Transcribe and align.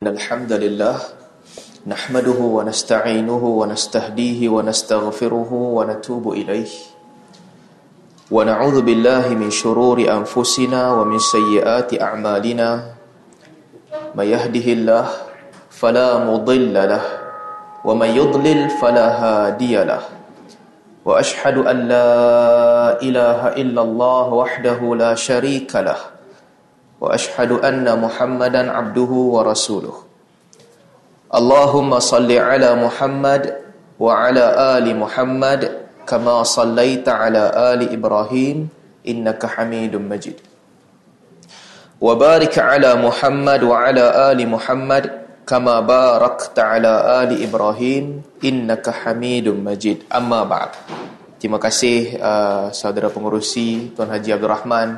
الحمد 0.00 0.52
لله 0.52 0.96
نحمده 1.86 2.40
ونستعينه 2.40 3.44
ونستهديه 3.44 4.48
ونستغفره 4.48 5.50
ونتوب 5.52 6.24
إليه 6.32 6.72
ونعوذ 8.30 8.80
بالله 8.82 9.28
من 9.28 9.50
شرور 9.50 10.00
أنفسنا 10.00 10.92
ومن 10.92 11.18
سيئات 11.18 12.00
أعمالنا 12.00 12.68
ما 14.16 14.24
يهده 14.24 14.66
الله 14.72 15.06
فلا 15.68 16.24
مضل 16.24 16.72
له 16.74 17.04
ومن 17.84 18.08
يضلل 18.08 18.70
فلا 18.80 19.06
هادي 19.20 19.84
له 19.84 20.00
وأشهد 21.04 21.56
أن 21.58 21.76
لا 21.92 22.12
إله 23.04 23.40
إلا 23.48 23.82
الله 23.82 24.26
وحده 24.32 24.80
لا 24.96 25.12
شريك 25.14 25.76
له 25.76 26.19
واشهد 27.01 27.51
ان 27.51 27.85
محمدا 27.99 28.71
عبده 28.71 29.11
ورسوله 29.35 29.95
اللهم 31.35 31.91
صل 31.99 32.31
على 32.31 32.69
محمد 32.75 33.43
وعلى 33.99 34.45
ال 34.77 34.85
محمد 34.95 35.61
كما 36.07 36.43
صليت 36.43 37.09
على 37.09 37.43
ال 37.73 37.81
ابراهيم 37.97 38.57
انك 39.07 39.41
حميد 39.45 39.93
مجيد 39.95 40.37
وبارك 42.01 42.55
على 42.59 42.89
محمد 42.95 43.61
وعلى 43.63 44.05
ال 44.31 44.39
محمد 44.47 45.03
كما 45.47 45.75
باركت 45.79 46.57
على 46.59 46.93
ال 47.23 47.31
ابراهيم 47.47 48.05
انك 48.49 48.85
حميد 48.89 49.47
مجيد 49.49 49.97
اما 50.15 50.43
بعد 50.43 50.71
Terima 51.35 51.59
kasih 51.61 52.15
uh, 52.17 52.73
saudara 52.73 53.11
pengurusi 53.11 53.91
Tuan 53.93 54.09
Haji 54.09 54.33
Abdul 54.33 54.49
Rahman 54.49 54.97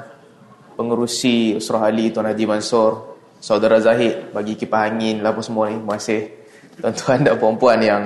pengerusi 0.74 1.56
Usrah 1.56 1.88
Ali 1.88 2.10
Tuan 2.10 2.28
Haji 2.28 2.44
Mansur 2.48 3.12
saudara 3.42 3.82
Zahid 3.82 4.30
bagi 4.30 4.54
kipas 4.54 4.88
angin 4.88 5.18
lah 5.18 5.34
apa 5.34 5.42
semua 5.42 5.66
ni. 5.66 5.76
Terima 5.82 5.98
kasih 5.98 6.20
tuan-tuan 6.78 7.18
dan 7.26 7.34
puan-puan 7.36 7.78
yang 7.82 8.02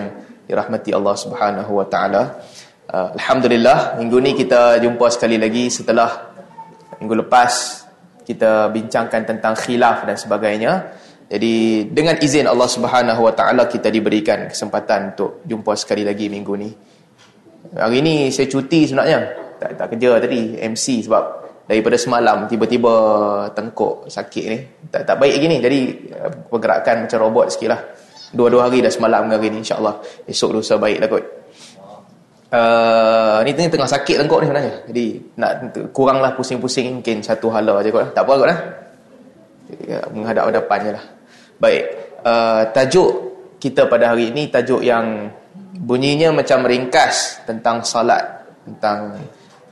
dirahmati 0.48 0.90
Allah 0.96 1.14
Subhanahu 1.14 1.72
wa 1.76 1.86
taala. 1.86 2.40
Uh, 2.86 3.12
alhamdulillah 3.18 3.98
minggu 3.98 4.16
ni 4.22 4.32
kita 4.32 4.78
jumpa 4.78 5.10
sekali 5.10 5.36
lagi 5.36 5.66
setelah 5.68 6.06
minggu 7.02 7.26
lepas 7.26 7.82
kita 8.22 8.70
bincangkan 8.70 9.22
tentang 9.26 9.54
khilaf 9.54 10.06
dan 10.08 10.16
sebagainya. 10.18 10.72
Jadi 11.26 11.86
dengan 11.90 12.14
izin 12.22 12.46
Allah 12.46 12.70
Subhanahu 12.70 13.26
wa 13.26 13.34
taala 13.34 13.66
kita 13.66 13.90
diberikan 13.90 14.46
kesempatan 14.46 15.14
untuk 15.14 15.42
jumpa 15.42 15.74
sekali 15.74 16.06
lagi 16.06 16.30
minggu 16.30 16.54
ni. 16.54 16.70
Hari 17.74 17.98
ni 18.02 18.30
saya 18.30 18.46
cuti 18.46 18.86
sebenarnya. 18.86 19.44
Tak 19.56 19.70
tak 19.74 19.86
kerja 19.96 20.20
tadi 20.22 20.54
MC 20.60 21.02
sebab 21.06 21.45
daripada 21.66 21.98
semalam 21.98 22.46
tiba-tiba 22.46 22.94
tengkuk 23.52 24.06
sakit 24.06 24.44
ni. 24.46 24.58
Tak 24.88 25.02
tak 25.02 25.16
baik 25.18 25.34
lagi 25.36 25.46
ni 25.50 25.58
jadi 25.58 25.80
uh, 26.14 26.30
pergerakan 26.46 27.04
macam 27.04 27.18
robot 27.18 27.46
sikit 27.50 27.68
lah. 27.74 27.80
Dua-dua 28.30 28.70
hari 28.70 28.82
dah 28.82 28.90
semalam 28.90 29.26
hari 29.26 29.50
ni 29.50 29.62
insyaAllah. 29.62 29.98
Esok 30.26 30.62
dosa 30.62 30.78
baik 30.78 30.98
lah 31.02 31.08
kot. 31.10 31.24
Uh, 32.46 33.42
ni 33.42 33.50
tengah 33.54 33.90
sakit 33.90 34.22
tengkuk 34.22 34.40
ni 34.42 34.46
sebenarnya. 34.46 34.74
Jadi 34.86 35.06
nak 35.36 35.52
kuranglah 35.90 36.32
pusing-pusing 36.38 37.02
mungkin 37.02 37.20
satu 37.26 37.50
hala 37.50 37.82
je 37.82 37.90
kot 37.90 38.02
lah. 38.06 38.10
Tak 38.14 38.22
apa 38.22 38.32
kot 38.38 38.48
lah. 38.48 38.58
Ya, 39.82 39.98
menghadap 40.14 40.46
hadapan 40.46 40.78
je 40.78 40.90
lah. 40.94 41.04
Baik. 41.58 41.84
Uh, 42.22 42.62
tajuk 42.70 43.10
kita 43.58 43.90
pada 43.90 44.14
hari 44.14 44.30
ini 44.30 44.46
tajuk 44.50 44.82
yang 44.82 45.30
bunyinya 45.76 46.30
macam 46.30 46.62
ringkas 46.66 47.42
tentang 47.46 47.82
salat 47.82 48.22
tentang 48.66 49.14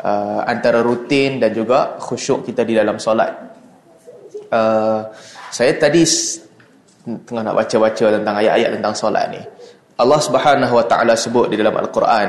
uh, 0.04 0.40
antara 0.44 0.84
rutin 0.84 1.40
dan 1.40 1.50
juga 1.56 1.96
khusyuk 1.96 2.44
kita 2.44 2.62
di 2.62 2.76
dalam 2.76 3.00
solat. 3.00 3.32
Uh, 4.52 5.08
saya 5.50 5.74
tadi 5.80 6.04
tengah 7.04 7.42
nak 7.42 7.56
baca-baca 7.56 8.06
tentang 8.20 8.36
ayat-ayat 8.38 8.70
tentang 8.78 8.94
solat 8.94 9.24
ni. 9.32 9.40
Allah 9.94 10.20
Subhanahu 10.20 10.74
wa 10.74 10.84
taala 10.84 11.14
sebut 11.14 11.48
di 11.48 11.56
dalam 11.56 11.74
Al-Quran, 11.74 12.28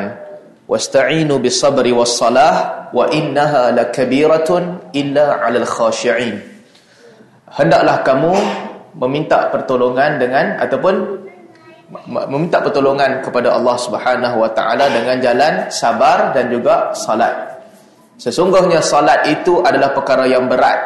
"Wasta'inu 0.69 1.41
bis-sabri 1.41 1.91
was-salah 1.91 2.87
wa 2.93 3.09
innaha 3.09 3.73
lakabiratun 3.73 4.93
illa 4.93 5.41
'alal 5.41 5.67
khashi'in." 5.67 6.37
Hendaklah 7.55 8.05
kamu 8.05 8.33
meminta 8.99 9.49
pertolongan 9.49 10.21
dengan 10.21 10.59
ataupun 10.61 10.95
meminta 12.29 12.61
pertolongan 12.61 13.21
kepada 13.21 13.53
Allah 13.53 13.77
Subhanahu 13.77 14.41
wa 14.41 14.49
taala 14.53 14.89
dengan 14.89 15.17
jalan 15.21 15.53
sabar 15.69 16.33
dan 16.33 16.49
juga 16.49 16.93
salat. 16.93 17.54
Sesungguhnya 18.15 18.79
salat 18.79 19.27
itu 19.27 19.59
adalah 19.59 19.91
perkara 19.91 20.23
yang 20.27 20.47
berat 20.47 20.79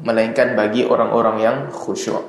melainkan 0.00 0.56
bagi 0.56 0.82
orang-orang 0.82 1.36
yang 1.40 1.56
khusyuk. 1.70 2.20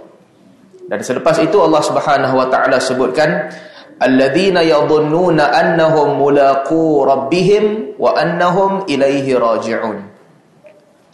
Dan 0.86 1.02
selepas 1.02 1.40
itu 1.42 1.58
Allah 1.58 1.82
Subhanahu 1.82 2.36
wa 2.38 2.48
taala 2.52 2.78
sebutkan 2.78 3.50
alladzina 3.98 4.62
yadhunnuna 4.62 5.50
annahum 5.50 6.20
mulaqu 6.20 7.08
rabbihim 7.08 7.96
wa 7.98 8.14
annahum 8.14 8.86
ilaihi 8.86 9.34
raji'un. 9.34 9.98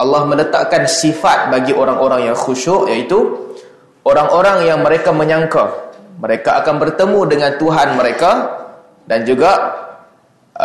Allah 0.01 0.21
meletakkan 0.25 0.89
sifat 0.89 1.53
bagi 1.53 1.77
orang-orang 1.77 2.33
yang 2.33 2.37
khusyuk 2.37 2.89
iaitu 2.89 3.21
orang-orang 4.01 4.65
yang 4.65 4.81
mereka 4.81 5.13
menyangka 5.13 5.91
mereka 6.21 6.61
akan 6.61 6.77
bertemu 6.77 7.19
dengan 7.25 7.51
Tuhan 7.57 7.97
mereka 7.97 8.31
dan 9.09 9.25
juga 9.25 9.51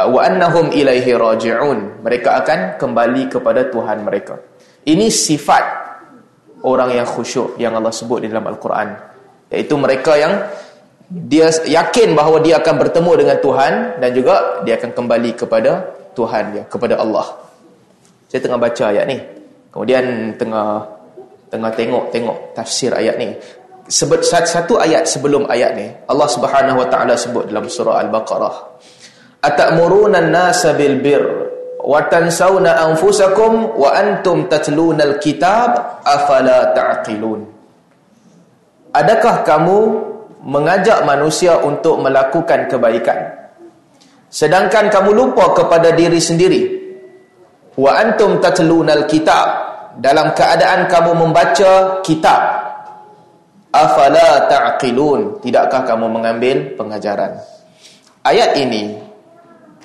wa 0.05 0.21
annahum 0.21 0.69
ilaihi 0.77 1.17
raji'un. 1.17 2.05
Mereka 2.05 2.29
akan 2.45 2.59
kembali 2.77 3.33
kepada 3.33 3.65
Tuhan 3.73 4.05
mereka. 4.05 4.37
Ini 4.85 5.09
sifat 5.09 5.65
orang 6.69 6.93
yang 6.93 7.09
khusyuk 7.09 7.57
yang 7.57 7.73
Allah 7.81 7.95
sebut 7.97 8.21
di 8.21 8.29
dalam 8.29 8.45
al-Quran. 8.45 8.93
Iaitu 9.49 9.75
mereka 9.81 10.21
yang 10.21 10.45
dia 11.09 11.49
yakin 11.49 12.13
bahawa 12.13 12.43
dia 12.45 12.61
akan 12.61 12.75
bertemu 12.83 13.11
dengan 13.25 13.37
Tuhan 13.41 13.73
dan 14.03 14.11
juga 14.13 14.61
dia 14.67 14.75
akan 14.77 14.91
kembali 14.93 15.31
kepada 15.39 15.73
Tuhan 16.13 16.45
dia 16.53 16.65
kepada 16.69 17.01
Allah. 17.01 17.27
Saya 18.29 18.43
tengah 18.43 18.61
baca 18.61 18.85
ayat 18.93 19.05
ni. 19.09 19.19
Kemudian 19.73 20.35
tengah 20.37 20.83
tengah 21.47 21.71
tengok-tengok 21.73 22.53
tafsir 22.59 22.91
ayat 22.93 23.17
ni. 23.17 23.33
Sebut 23.87 24.27
satu 24.27 24.83
ayat 24.83 25.07
sebelum 25.07 25.47
ayat 25.47 25.79
ni 25.79 25.87
Allah 26.11 26.27
Subhanahu 26.27 26.83
wa 26.83 26.89
taala 26.91 27.15
sebut 27.15 27.47
dalam 27.47 27.71
surah 27.71 28.03
al-Baqarah 28.03 28.55
atamuruna 29.47 30.19
an-nasa 30.19 30.75
bil 30.75 30.99
bir 30.99 31.23
wa 31.87 32.03
tansawna 32.11 32.83
anfusakum 32.91 33.79
wa 33.79 33.95
antum 33.95 34.51
tatluna 34.51 35.07
al-kitab 35.07 36.03
afala 36.03 36.75
ta'qilun? 36.75 37.47
Adakah 38.91 39.47
kamu 39.47 39.79
mengajak 40.43 41.07
manusia 41.07 41.63
untuk 41.63 42.03
melakukan 42.03 42.67
kebaikan? 42.67 43.47
Sedangkan 44.27 44.91
kamu 44.91 45.15
lupa 45.15 45.55
kepada 45.55 45.95
diri 45.95 46.19
sendiri 46.19 46.63
wa 47.79 47.95
antum 47.95 48.43
tatluna 48.43 48.99
al-kitab 48.99 49.47
dalam 50.03 50.35
keadaan 50.35 50.91
kamu 50.91 51.13
membaca 51.23 52.03
kitab 52.03 52.41
afala 53.71 54.51
ta'qilun? 54.51 55.39
Tidakkah 55.39 55.87
kamu 55.87 56.11
mengambil 56.11 56.75
pengajaran? 56.75 57.39
Ayat 58.27 58.59
ini 58.59 59.06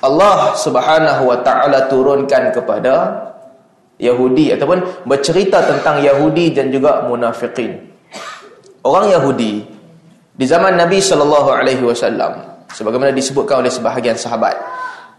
Allah 0.01 0.57
Subhanahu 0.57 1.29
wa 1.29 1.38
taala 1.45 1.85
turunkan 1.85 2.50
kepada 2.50 2.94
Yahudi 4.01 4.50
ataupun 4.57 5.06
bercerita 5.06 5.62
tentang 5.62 6.01
Yahudi 6.01 6.50
dan 6.50 6.73
juga 6.73 7.06
munafikin. 7.06 7.78
Orang 8.81 9.13
Yahudi 9.13 9.62
di 10.41 10.45
zaman 10.50 10.73
Nabi 10.73 10.97
sallallahu 10.97 11.53
alaihi 11.53 11.85
wasallam 11.85 12.34
sebagaimana 12.73 13.13
disebutkan 13.13 13.62
oleh 13.62 13.69
sebahagian 13.69 14.17
sahabat 14.17 14.57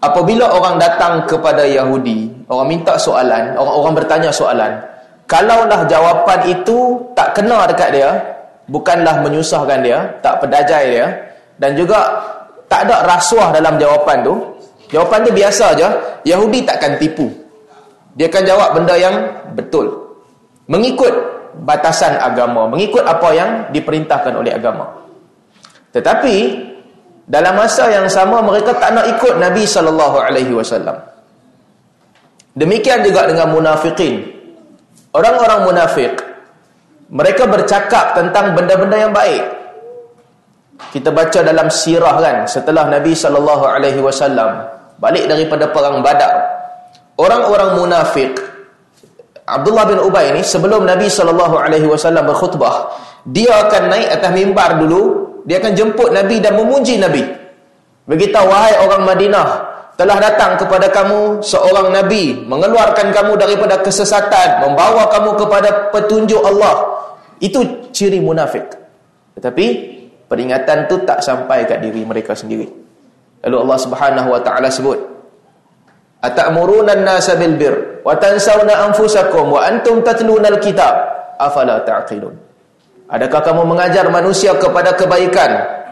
apabila 0.02 0.50
orang 0.50 0.82
datang 0.82 1.22
kepada 1.30 1.62
Yahudi 1.62 2.26
orang 2.50 2.66
minta 2.66 2.98
soalan 2.98 3.54
orang-orang 3.54 4.02
bertanya 4.02 4.34
soalan 4.34 4.82
kalaulah 5.30 5.86
jawapan 5.86 6.40
itu 6.50 6.98
tak 7.14 7.38
kena 7.38 7.70
dekat 7.70 7.94
dia 7.94 8.10
bukanlah 8.66 9.22
menyusahkan 9.22 9.78
dia 9.84 10.10
tak 10.24 10.42
pedajai 10.42 10.84
dia 10.90 11.06
dan 11.60 11.78
juga 11.78 12.18
tak 12.66 12.90
ada 12.90 13.06
rasuah 13.06 13.54
dalam 13.54 13.78
jawapan 13.78 14.26
tu 14.26 14.34
Jawapan 14.92 15.24
dia 15.24 15.34
biasa 15.34 15.64
aja. 15.72 15.88
Yahudi 16.22 16.62
takkan 16.68 17.00
tipu. 17.00 17.32
Dia 18.12 18.28
akan 18.28 18.42
jawab 18.44 18.68
benda 18.76 18.94
yang 19.00 19.16
betul. 19.56 19.88
Mengikut 20.68 21.10
batasan 21.64 22.20
agama, 22.20 22.68
mengikut 22.68 23.00
apa 23.02 23.28
yang 23.32 23.50
diperintahkan 23.72 24.36
oleh 24.36 24.52
agama. 24.52 24.88
Tetapi 25.96 26.36
dalam 27.24 27.56
masa 27.56 27.88
yang 27.88 28.08
sama 28.08 28.44
mereka 28.44 28.76
tak 28.76 28.92
nak 28.92 29.08
ikut 29.16 29.40
Nabi 29.40 29.64
wasallam. 30.52 30.96
Demikian 32.52 33.00
juga 33.00 33.24
dengan 33.24 33.48
munafikin. 33.48 34.28
Orang-orang 35.12 35.60
munafik 35.68 36.12
mereka 37.12 37.44
bercakap 37.48 38.16
tentang 38.16 38.56
benda-benda 38.56 38.96
yang 38.96 39.12
baik. 39.12 39.44
Kita 40.92 41.12
baca 41.12 41.40
dalam 41.40 41.68
sirah 41.72 42.16
kan 42.20 42.36
setelah 42.44 42.88
Nabi 42.88 43.12
wasallam 43.12 44.81
balik 45.02 45.26
daripada 45.26 45.66
perang 45.74 45.98
badar. 45.98 46.30
Orang-orang 47.18 47.82
munafik 47.82 48.38
Abdullah 49.42 49.90
bin 49.90 49.98
Ubay 49.98 50.30
ni 50.30 50.46
sebelum 50.46 50.86
Nabi 50.86 51.10
SAW 51.10 51.98
berkhutbah 52.22 52.94
dia 53.26 53.66
akan 53.66 53.90
naik 53.90 54.08
atas 54.14 54.30
mimbar 54.30 54.78
dulu 54.78 55.02
dia 55.42 55.58
akan 55.58 55.74
jemput 55.74 56.14
Nabi 56.14 56.38
dan 56.38 56.54
memuji 56.54 57.02
Nabi. 57.02 57.26
Beritahu 58.06 58.46
wahai 58.46 58.78
orang 58.78 59.02
Madinah 59.02 59.48
telah 59.98 60.18
datang 60.22 60.54
kepada 60.54 60.86
kamu 60.94 61.42
seorang 61.42 61.90
Nabi 61.90 62.46
mengeluarkan 62.46 63.10
kamu 63.10 63.34
daripada 63.34 63.82
kesesatan 63.82 64.62
membawa 64.62 65.10
kamu 65.10 65.34
kepada 65.34 65.90
petunjuk 65.90 66.38
Allah. 66.46 67.02
Itu 67.42 67.90
ciri 67.90 68.22
munafik. 68.22 68.70
Tetapi 69.34 69.66
peringatan 70.30 70.86
tu 70.86 71.02
tak 71.02 71.18
sampai 71.26 71.66
kat 71.66 71.82
diri 71.82 72.06
mereka 72.06 72.38
sendiri 72.38 72.81
lalu 73.42 73.56
Allah 73.66 73.78
Subhanahu 73.78 74.28
wa 74.30 74.40
taala 74.40 74.70
sebut 74.70 74.98
atamuruna 76.22 76.94
an-nasa 76.94 77.34
bil 77.34 77.58
bir 77.58 77.74
wa 78.06 78.14
tansawna 78.14 78.90
anfusakum 78.90 79.52
wa 79.52 79.66
antum 79.66 80.00
tatluna 80.06 80.48
al-kitab 80.50 80.94
afala 81.38 81.82
ta'qilun 81.82 82.34
adakah 83.10 83.40
kamu 83.42 83.62
mengajar 83.66 84.06
manusia 84.08 84.54
kepada 84.56 84.94
kebaikan 84.94 85.82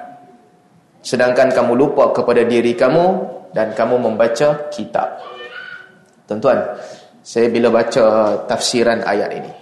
sedangkan 1.00 1.50
kamu 1.52 1.72
lupa 1.76 2.12
kepada 2.12 2.44
diri 2.44 2.76
kamu 2.76 3.40
dan 3.50 3.74
kamu 3.74 3.98
membaca 3.98 4.70
kitab. 4.70 5.18
Tuan-tuan, 6.26 6.78
saya 7.20 7.50
bila 7.50 7.72
baca 7.74 8.36
tafsiran 8.46 9.02
ayat 9.02 9.30
ini, 9.34 9.52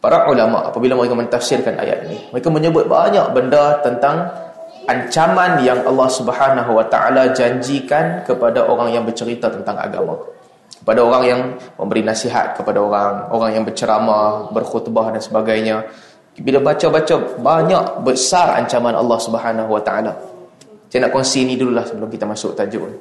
para 0.00 0.24
ulama 0.32 0.64
apabila 0.72 0.96
mereka 0.96 1.16
mentafsirkan 1.16 1.76
ayat 1.76 2.08
ini, 2.08 2.18
mereka 2.32 2.48
menyebut 2.48 2.88
banyak 2.88 3.26
benda 3.36 3.84
tentang 3.84 4.32
ancaman 4.88 5.60
yang 5.64 5.82
Allah 5.84 6.08
Subhanahu 6.08 6.70
Wa 6.76 6.86
Taala 6.88 7.32
janjikan 7.32 8.24
kepada 8.24 8.64
orang 8.64 8.92
yang 8.92 9.04
bercerita 9.04 9.48
tentang 9.48 9.76
agama. 9.76 10.16
Kepada 10.84 11.00
orang 11.00 11.22
yang 11.24 11.40
memberi 11.80 12.04
nasihat 12.04 12.56
kepada 12.60 12.76
orang, 12.76 13.32
orang 13.32 13.50
yang 13.56 13.64
berceramah, 13.64 14.52
berkhutbah 14.52 15.12
dan 15.12 15.20
sebagainya. 15.20 15.84
Bila 16.34 16.60
baca-baca 16.60 17.14
banyak 17.40 18.04
besar 18.04 18.58
ancaman 18.58 18.92
Allah 18.92 19.18
Subhanahu 19.20 19.70
Wa 19.70 19.82
Taala. 19.82 20.12
Saya 20.92 21.08
nak 21.08 21.12
kongsi 21.14 21.42
ni 21.42 21.58
dululah 21.58 21.82
sebelum 21.82 22.06
kita 22.06 22.22
masuk 22.22 22.54
tajuk 22.54 22.86
ni. 22.86 22.98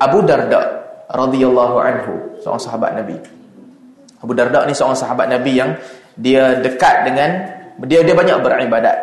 Abu 0.00 0.24
Darda 0.24 0.80
radhiyallahu 1.12 1.76
anhu, 1.76 2.40
seorang 2.40 2.62
sahabat 2.62 2.96
Nabi. 2.96 3.16
Abu 4.20 4.32
Darda 4.32 4.64
ni 4.64 4.72
seorang 4.72 4.96
sahabat 4.96 5.28
Nabi 5.28 5.52
yang 5.60 5.76
dia 6.16 6.56
dekat 6.60 7.08
dengan 7.08 7.30
dia 7.84 8.00
dia 8.04 8.12
banyak 8.16 8.40
beribadat. 8.40 8.96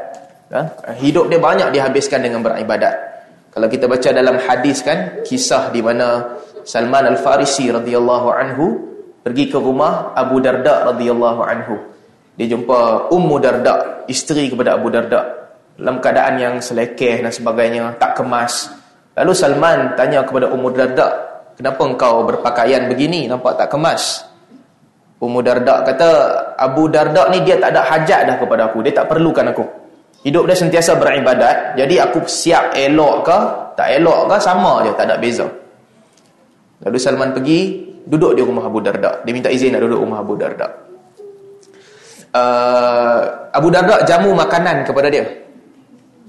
Ha? 0.54 0.62
Hidup 0.96 1.28
dia 1.28 1.40
banyak 1.40 1.76
dihabiskan 1.76 2.24
dengan 2.24 2.40
beribadat. 2.40 2.96
Kalau 3.52 3.68
kita 3.68 3.90
baca 3.90 4.10
dalam 4.14 4.38
hadis 4.38 4.86
kan 4.86 5.26
kisah 5.26 5.74
di 5.74 5.82
mana 5.82 6.38
Salman 6.62 7.10
Al-Farisi 7.10 7.68
radhiyallahu 7.74 8.28
anhu 8.30 8.66
pergi 9.26 9.52
ke 9.52 9.58
rumah 9.60 10.16
Abu 10.16 10.40
Darda 10.40 10.94
radhiyallahu 10.94 11.42
anhu. 11.44 11.76
Dia 12.38 12.54
jumpa 12.54 13.10
Ummu 13.10 13.36
Darda, 13.42 14.06
isteri 14.06 14.48
kepada 14.48 14.78
Abu 14.78 14.94
Darda 14.94 15.50
dalam 15.74 15.98
keadaan 15.98 16.38
yang 16.38 16.56
selekeh 16.62 17.26
dan 17.26 17.34
sebagainya, 17.34 17.98
tak 17.98 18.14
kemas. 18.14 18.70
Lalu 19.18 19.34
Salman 19.34 19.98
tanya 19.98 20.22
kepada 20.22 20.54
Ummu 20.54 20.70
Darda, 20.70 21.08
kenapa 21.58 21.82
engkau 21.82 22.30
berpakaian 22.30 22.86
begini, 22.86 23.26
nampak 23.26 23.58
tak 23.58 23.74
kemas? 23.74 24.22
Ummu 25.18 25.42
Darda 25.42 25.82
kata, 25.82 26.10
Abu 26.62 26.86
Darda 26.94 27.26
ni 27.34 27.42
dia 27.42 27.58
tak 27.58 27.74
ada 27.74 27.82
hajat 27.90 28.22
dah 28.30 28.36
kepada 28.38 28.70
aku, 28.70 28.86
dia 28.86 28.94
tak 28.94 29.10
perlukan 29.10 29.50
aku. 29.50 29.66
Hidup 30.28 30.44
dia 30.44 30.60
sentiasa 30.60 31.00
beribadat, 31.00 31.80
jadi 31.80 32.04
aku 32.04 32.28
siap 32.28 32.76
elok 32.76 33.24
ke, 33.24 33.38
tak 33.80 33.96
elok 33.96 34.28
ke, 34.28 34.36
sama 34.44 34.84
je, 34.84 34.92
tak 35.00 35.08
ada 35.08 35.16
beza. 35.16 35.48
Lalu 36.84 36.98
Salman 37.00 37.32
pergi, 37.32 37.88
duduk 38.04 38.36
di 38.36 38.44
rumah 38.44 38.68
Abu 38.68 38.84
Darda. 38.84 39.24
Dia 39.24 39.32
minta 39.32 39.48
izin 39.48 39.72
nak 39.72 39.88
duduk 39.88 40.04
rumah 40.04 40.20
Abu 40.20 40.36
Darda. 40.36 40.68
Uh, 42.36 43.24
Abu 43.56 43.72
Darda 43.72 44.04
jamu 44.04 44.36
makanan 44.36 44.84
kepada 44.84 45.08
dia. 45.08 45.24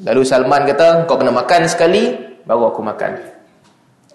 Lalu 0.06 0.22
Salman 0.22 0.62
kata, 0.62 1.02
kau 1.10 1.18
kena 1.18 1.34
makan 1.34 1.66
sekali, 1.66 2.14
baru 2.46 2.70
aku 2.70 2.86
makan. 2.86 3.18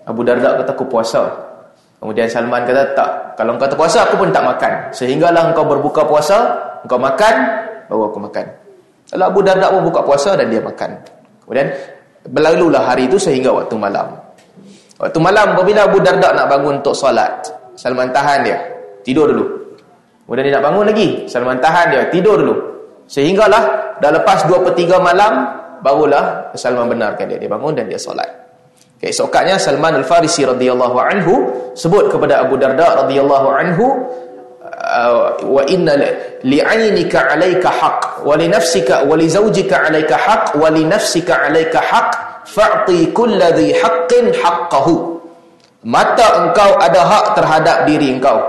Abu 0.08 0.24
Darda 0.24 0.64
kata, 0.64 0.80
aku 0.80 0.88
puasa. 0.88 1.28
Kemudian 2.00 2.32
Salman 2.32 2.64
kata, 2.64 2.96
tak. 2.96 3.36
Kalau 3.36 3.60
kau 3.60 3.68
tak 3.68 3.76
puasa, 3.76 4.08
aku 4.08 4.16
pun 4.16 4.32
tak 4.32 4.48
makan. 4.48 4.96
Sehinggalah 4.96 5.52
kau 5.52 5.68
berbuka 5.68 6.08
puasa, 6.08 6.56
kau 6.88 6.96
makan, 6.96 7.36
baru 7.92 8.08
aku 8.08 8.24
makan. 8.24 8.63
Lalu 9.14 9.24
Abu 9.24 9.40
Darda 9.46 9.68
pun 9.70 9.82
buka 9.86 10.02
puasa 10.02 10.34
dan 10.34 10.50
dia 10.50 10.60
makan. 10.60 10.90
Kemudian, 11.46 11.68
berlalulah 12.28 12.84
hari 12.90 13.06
itu 13.06 13.22
sehingga 13.22 13.54
waktu 13.54 13.78
malam. 13.78 14.14
Waktu 14.98 15.20
malam, 15.22 15.54
apabila 15.54 15.86
Abu 15.86 16.02
Darda 16.02 16.34
nak 16.34 16.48
bangun 16.50 16.82
untuk 16.82 16.98
solat, 16.98 17.46
Salman 17.78 18.10
tahan 18.10 18.46
dia. 18.46 18.58
Tidur 19.06 19.30
dulu. 19.30 19.46
Kemudian 20.26 20.50
dia 20.50 20.54
nak 20.58 20.66
bangun 20.72 20.86
lagi. 20.90 21.08
Salman 21.30 21.60
tahan 21.62 21.86
dia. 21.94 22.02
Tidur 22.10 22.42
dulu. 22.42 22.56
Sehinggalah, 23.06 23.98
dah 24.00 24.12
lepas 24.14 24.48
2 24.48 24.64
per 24.64 24.74
3 24.74 24.98
malam, 24.98 25.34
barulah 25.84 26.56
Salman 26.56 26.88
benarkan 26.88 27.28
dia 27.28 27.38
dia 27.38 27.52
bangun 27.52 27.76
dan 27.76 27.86
dia 27.92 28.00
solat 28.00 28.26
keesoknya 29.04 29.60
Salman 29.60 30.00
Al-Farisi 30.00 30.48
radhiyallahu 30.48 30.96
anhu 30.96 31.34
sebut 31.76 32.08
kepada 32.08 32.40
Abu 32.48 32.56
Darda 32.56 33.04
radhiyallahu 33.04 33.48
anhu 33.52 33.86
wa 35.44 35.62
inna 35.72 35.96
li'ainika 36.44 37.32
'alaika 37.32 37.72
haqq 37.72 38.02
wa 38.28 38.36
li 38.36 38.52
nafsika 38.52 39.08
wa 39.08 39.16
li 39.16 39.32
zawjika 39.32 39.80
'alaika 39.80 40.20
haqq 40.20 40.60
wa 40.60 40.68
li 40.68 40.84
nafsika 40.84 41.40
'alaika 41.40 41.80
haqq 41.80 42.12
fa'ti 42.44 43.16
kulli 43.16 43.48
dhi 43.56 43.68
haqqin 43.80 44.36
haqqahu. 44.36 45.24
Mata 45.84 46.48
engkau 46.48 46.80
ada 46.80 47.02
hak 47.04 47.26
terhadap 47.36 47.78
diri 47.88 48.16
engkau. 48.16 48.40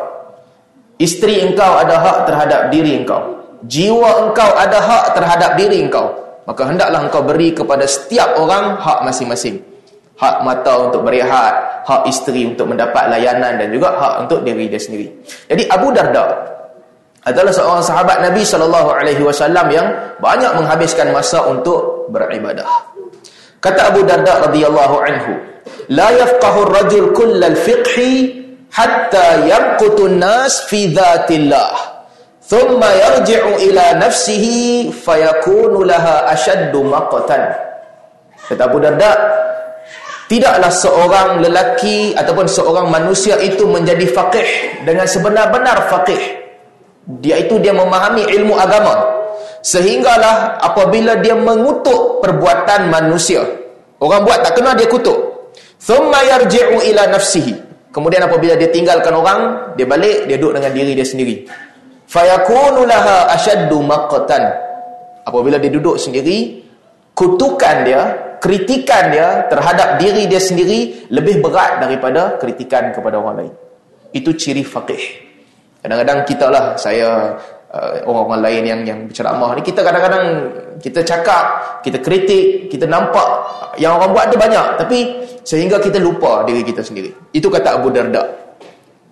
Isteri 1.02 1.42
engkau 1.50 1.82
ada 1.82 1.98
hak 1.98 2.18
terhadap 2.30 2.60
diri 2.70 3.02
engkau. 3.02 3.42
Jiwa 3.66 4.30
engkau 4.30 4.50
ada 4.54 4.78
hak 4.78 5.04
terhadap 5.18 5.50
diri 5.58 5.82
engkau. 5.82 6.14
Maka 6.46 6.62
hendaklah 6.62 7.00
engkau 7.02 7.26
beri 7.26 7.50
kepada 7.50 7.90
setiap 7.90 8.38
orang 8.38 8.78
hak 8.78 9.02
masing-masing 9.02 9.73
hak 10.14 10.36
mata 10.46 10.88
untuk 10.90 11.02
berehat 11.02 11.84
hak 11.84 12.02
isteri 12.08 12.48
untuk 12.48 12.70
mendapat 12.70 13.10
layanan 13.10 13.58
dan 13.60 13.68
juga 13.68 13.92
hak 13.98 14.14
untuk 14.26 14.40
diri 14.46 14.70
dia 14.70 14.80
sendiri. 14.80 15.10
Jadi 15.50 15.66
Abu 15.68 15.90
Darda 15.90 16.54
adalah 17.24 17.52
seorang 17.52 17.82
sahabat 17.84 18.20
Nabi 18.20 18.44
sallallahu 18.44 18.90
alaihi 18.94 19.22
wasallam 19.24 19.66
yang 19.72 19.88
banyak 20.20 20.52
menghabiskan 20.60 21.08
masa 21.10 21.40
untuk 21.48 22.08
beribadah. 22.12 22.68
Kata 23.58 23.92
Abu 23.92 24.04
Darda 24.04 24.48
radhiyallahu 24.48 24.96
anhu 25.00 25.32
la 25.88 26.12
yafqahu 26.12 26.68
ar-rajul 26.68 27.16
kullal 27.16 27.56
fiqhi 27.56 28.44
hatta 28.68 29.48
yaqtu 29.48 30.04
an-nas 30.04 30.68
fi 30.68 30.92
dhatillah 30.92 31.72
thumma 32.44 32.92
yarji'u 32.92 33.56
ila 33.72 33.84
nafsihi 34.04 34.92
fayakunu 34.92 35.80
laha 35.80 36.28
ashaddu 36.28 36.84
maqtan. 36.84 37.56
Kata 38.44 38.68
Abu 38.68 38.76
Darda 38.84 39.16
tidaklah 40.28 40.72
seorang 40.72 41.28
lelaki 41.44 42.16
ataupun 42.16 42.48
seorang 42.48 42.88
manusia 42.88 43.36
itu 43.40 43.68
menjadi 43.68 44.08
faqih 44.08 44.48
dengan 44.84 45.04
sebenar-benar 45.04 45.88
faqih. 45.92 46.20
Dia 47.20 47.36
itu 47.44 47.60
dia 47.60 47.76
memahami 47.76 48.24
ilmu 48.32 48.56
agama. 48.56 48.96
Sehinggalah 49.64 50.60
apabila 50.60 51.20
dia 51.20 51.36
mengutuk 51.36 52.20
perbuatan 52.20 52.92
manusia 52.92 53.40
orang 54.00 54.20
buat 54.24 54.40
tak 54.44 54.60
kena 54.60 54.76
dia 54.76 54.88
kutuk. 54.88 55.16
Thumma 55.80 56.20
yarji'u 56.24 56.80
ila 56.92 57.08
nafsihi. 57.12 57.54
Kemudian 57.92 58.26
apabila 58.26 58.58
dia 58.58 58.68
tinggalkan 58.68 59.14
orang 59.14 59.72
dia 59.78 59.86
balik 59.86 60.26
dia 60.28 60.36
duduk 60.40 60.60
dengan 60.60 60.72
diri 60.72 60.92
dia 60.96 61.06
sendiri. 61.06 61.44
Fayakunu 62.08 62.84
laha 62.84 63.32
ashaddu 63.32 63.80
maqtan. 63.80 64.44
Apabila 65.24 65.56
dia 65.56 65.72
duduk 65.72 65.96
sendiri 65.96 66.63
kutukan 67.14 67.86
dia 67.86 68.02
kritikan 68.44 69.08
dia 69.08 69.48
terhadap 69.48 69.96
diri 69.96 70.28
dia 70.28 70.36
sendiri 70.36 71.08
lebih 71.08 71.40
berat 71.40 71.80
daripada 71.80 72.36
kritikan 72.36 72.92
kepada 72.92 73.16
orang 73.16 73.46
lain. 73.46 73.54
Itu 74.12 74.36
ciri 74.36 74.60
faqih. 74.60 75.00
Kadang-kadang 75.80 76.28
kita 76.28 76.46
lah 76.52 76.64
saya 76.76 77.40
uh, 77.72 78.04
orang-orang 78.04 78.42
lain 78.44 78.62
yang 78.68 78.80
yang 78.84 78.98
berceramah 79.08 79.56
ni 79.56 79.62
kita 79.64 79.80
kadang-kadang 79.80 80.24
kita 80.76 81.00
cakap 81.00 81.44
kita 81.80 82.04
kritik 82.04 82.68
kita 82.68 82.84
nampak 82.84 83.24
yang 83.80 83.96
orang 83.96 84.12
buat 84.12 84.28
tu 84.28 84.36
banyak. 84.36 84.76
Tapi 84.76 84.98
sehingga 85.40 85.80
kita 85.80 85.96
lupa 85.96 86.44
diri 86.44 86.60
kita 86.60 86.84
sendiri. 86.84 87.32
Itu 87.32 87.48
kata 87.48 87.80
Abu 87.80 87.88
Darda. 87.88 88.44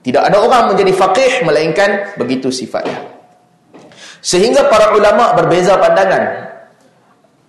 Tidak 0.02 0.18
ada 0.18 0.36
orang 0.42 0.74
menjadi 0.74 0.92
faqih 0.92 1.46
melainkan 1.46 2.18
begitu 2.20 2.52
sifatnya. 2.52 3.00
Sehingga 4.20 4.68
para 4.68 4.92
ulama 4.92 5.32
berbeza 5.40 5.80
pandangan. 5.80 6.51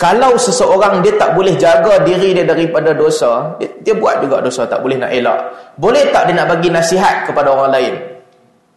Kalau 0.03 0.35
seseorang 0.35 0.99
dia 0.99 1.15
tak 1.15 1.31
boleh 1.31 1.55
jaga 1.55 2.03
diri 2.03 2.35
dia 2.35 2.43
daripada 2.43 2.91
dosa, 2.91 3.55
dia, 3.55 3.71
dia 3.79 3.95
buat 3.95 4.19
juga 4.19 4.43
dosa 4.43 4.67
tak 4.67 4.83
boleh 4.83 4.99
nak 4.99 5.15
elak. 5.15 5.39
Boleh 5.79 6.11
tak 6.11 6.27
dia 6.27 6.35
nak 6.35 6.51
bagi 6.51 6.67
nasihat 6.67 7.23
kepada 7.23 7.55
orang 7.55 7.71
lain? 7.71 7.93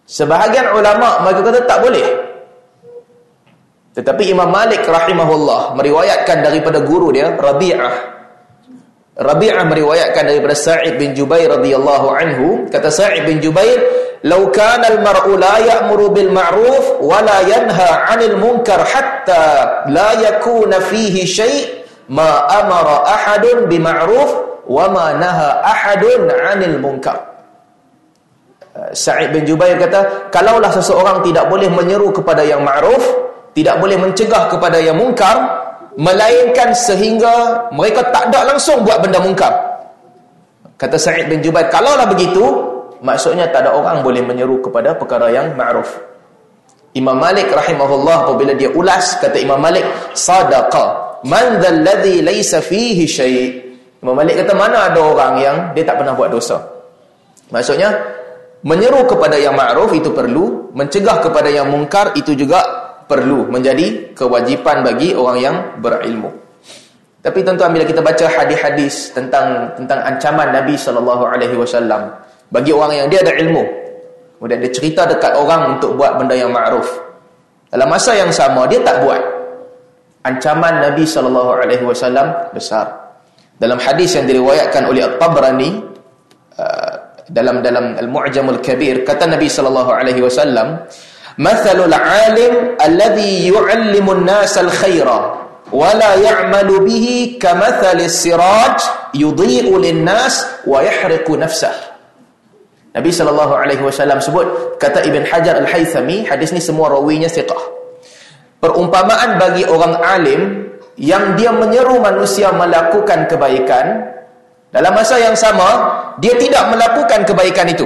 Sebahagian 0.06 0.70
ulama 0.70 1.26
mereka 1.26 1.50
kata 1.50 1.66
tak 1.66 1.82
boleh. 1.82 2.06
Tetapi 3.98 4.22
Imam 4.30 4.46
Malik 4.54 4.86
rahimahullah 4.86 5.74
meriwayatkan 5.74 6.46
daripada 6.46 6.78
guru 6.86 7.10
dia 7.10 7.34
Rabi'ah 7.34 7.94
Rabi'ah 9.18 9.64
meriwayatkan 9.66 10.30
daripada 10.30 10.54
Sa'id 10.54 10.94
bin 10.94 11.10
Jubair 11.16 11.48
radhiyallahu 11.48 12.06
anhu 12.12 12.46
kata 12.70 12.86
Sa'id 12.86 13.26
bin 13.26 13.42
Jubair 13.42 13.82
"Law 14.24 14.48
kana 14.48 14.96
al-mar'u 14.96 15.36
la 15.36 15.60
ya'muru 15.60 16.08
bil 16.14 16.32
ma'ruf 16.32 17.04
wa 17.04 17.20
la 17.20 17.44
yanha 17.44 18.08
'anil 18.08 18.40
munkar 18.40 18.80
hatta 18.80 19.84
la 19.92 20.16
yakuna 20.16 20.80
fihi 20.80 21.28
syai' 21.28 21.84
ma 22.08 22.48
amara 22.48 23.04
ahadun 23.04 23.68
bi 23.68 23.76
ma'ruf 23.76 24.64
wa 24.64 24.88
ma 24.88 25.12
naha 25.12 25.60
ahadun 25.60 26.32
'anil 26.32 26.80
munkar." 26.80 27.18
Uh, 28.76 28.92
Sa'id 28.92 29.32
bin 29.32 29.48
Jubair 29.48 29.80
kata, 29.80 30.28
kalaulah 30.28 30.68
seseorang 30.68 31.24
tidak 31.24 31.48
boleh 31.48 31.68
menyeru 31.72 32.12
kepada 32.12 32.44
yang 32.44 32.60
ma'ruf, 32.60 33.00
tidak 33.56 33.80
boleh 33.80 33.96
mencegah 33.96 34.52
kepada 34.52 34.76
yang 34.76 35.00
munkar, 35.00 35.64
melainkan 35.96 36.76
sehingga 36.76 37.68
mereka 37.72 38.04
tak 38.12 38.28
ada 38.28 38.52
langsung 38.52 38.84
buat 38.84 39.00
benda 39.00 39.16
munkar. 39.16 39.48
Kata 40.76 41.00
Sa'id 41.00 41.32
bin 41.32 41.40
Jubair, 41.40 41.72
kalaulah 41.72 42.04
begitu, 42.04 42.44
maksudnya 43.00 43.48
tak 43.50 43.66
ada 43.66 43.76
orang 43.76 44.00
boleh 44.00 44.22
menyeru 44.22 44.60
kepada 44.60 44.94
perkara 44.96 45.32
yang 45.32 45.52
ma'ruf. 45.56 45.88
Imam 46.96 47.16
Malik 47.16 47.52
rahimahullah 47.52 48.24
apabila 48.24 48.56
dia 48.56 48.72
ulas, 48.72 49.20
kata 49.20 49.36
Imam 49.36 49.60
Malik, 49.60 49.84
sadaqa 50.16 51.20
man 51.28 51.60
dhal 51.60 51.84
ladhi 51.84 52.24
laysa 52.24 52.64
fihi 52.64 53.04
syai' 53.04 53.46
Imam 54.00 54.16
Malik 54.16 54.40
kata, 54.40 54.52
mana 54.56 54.88
ada 54.88 55.00
orang 55.00 55.34
yang 55.40 55.56
dia 55.76 55.84
tak 55.84 56.00
pernah 56.00 56.16
buat 56.16 56.32
dosa. 56.32 56.56
Maksudnya, 57.52 57.92
menyeru 58.64 59.04
kepada 59.04 59.36
yang 59.36 59.52
ma'ruf 59.52 59.92
itu 59.92 60.12
perlu, 60.12 60.72
mencegah 60.72 61.20
kepada 61.20 61.52
yang 61.52 61.68
mungkar 61.68 62.16
itu 62.16 62.32
juga 62.32 62.62
perlu 63.06 63.46
menjadi 63.48 64.12
kewajipan 64.12 64.82
bagi 64.82 65.14
orang 65.14 65.38
yang 65.38 65.56
berilmu. 65.78 66.30
Tapi 67.26 67.42
tuan-tuan 67.42 67.74
bila 67.74 67.82
kita 67.82 67.98
baca 68.02 68.26
hadis-hadis 68.30 69.10
tentang 69.10 69.74
tentang 69.74 69.98
ancaman 70.06 70.54
Nabi 70.54 70.78
sallallahu 70.78 71.26
alaihi 71.26 71.58
wasallam 71.58 72.14
bagi 72.50 72.70
orang 72.70 73.04
yang 73.04 73.08
dia 73.10 73.20
ada 73.26 73.34
ilmu, 73.42 73.64
kemudian 74.38 74.58
dia 74.62 74.70
cerita 74.70 75.02
dekat 75.08 75.34
orang 75.34 75.78
untuk 75.78 75.98
buat 75.98 76.20
benda 76.20 76.34
yang 76.38 76.54
ma'ruf. 76.54 76.86
Dalam 77.70 77.88
masa 77.90 78.14
yang 78.14 78.30
sama 78.30 78.64
dia 78.70 78.80
tak 78.80 79.02
buat. 79.02 79.22
Ancaman 80.26 80.82
Nabi 80.82 81.06
sallallahu 81.06 81.62
alaihi 81.62 81.84
wasallam 81.86 82.50
besar. 82.50 82.86
Dalam 83.56 83.78
hadis 83.78 84.18
yang 84.18 84.26
diriwayatkan 84.26 84.90
oleh 84.90 85.06
At-Tabrani 85.06 85.70
uh, 86.58 86.94
dalam 87.30 87.62
dalam 87.62 87.94
Al-Mu'jamul 87.98 88.62
Kabir 88.62 89.02
kata 89.06 89.26
Nabi 89.26 89.46
sallallahu 89.46 89.90
alaihi 89.90 90.22
wasallam, 90.22 90.82
"Mathalul 91.38 91.94
'alim 91.94 92.74
alladhi 92.78 93.50
yu'allimu 93.50 94.22
an-nasa 94.22 94.66
al-khaira" 94.66 95.46
wala 95.74 96.14
ya'malu 96.14 96.86
bihi 96.86 97.42
kamathali 97.42 98.06
siraj 98.06 98.78
yudhi'u 99.10 99.74
lin-nas 99.82 100.62
wa 100.62 100.78
yahriqu 100.78 101.34
nafsah 101.34 101.95
Nabi 102.96 103.12
sallallahu 103.12 103.52
alaihi 103.52 103.84
wasallam 103.84 104.24
sebut 104.24 104.80
kata 104.80 105.04
Ibn 105.04 105.28
Hajar 105.28 105.60
Al-Haythami 105.60 106.24
hadis 106.24 106.56
ni 106.56 106.64
semua 106.64 106.88
rawinya 106.88 107.28
thiqah. 107.28 107.76
Perumpamaan 108.56 109.36
bagi 109.36 109.68
orang 109.68 110.00
alim 110.00 110.72
yang 110.96 111.36
dia 111.36 111.52
menyeru 111.52 112.00
manusia 112.00 112.48
melakukan 112.56 113.28
kebaikan 113.28 114.16
dalam 114.72 114.96
masa 114.96 115.20
yang 115.20 115.36
sama 115.36 115.92
dia 116.16 116.40
tidak 116.40 116.72
melakukan 116.72 117.28
kebaikan 117.28 117.68
itu. 117.68 117.84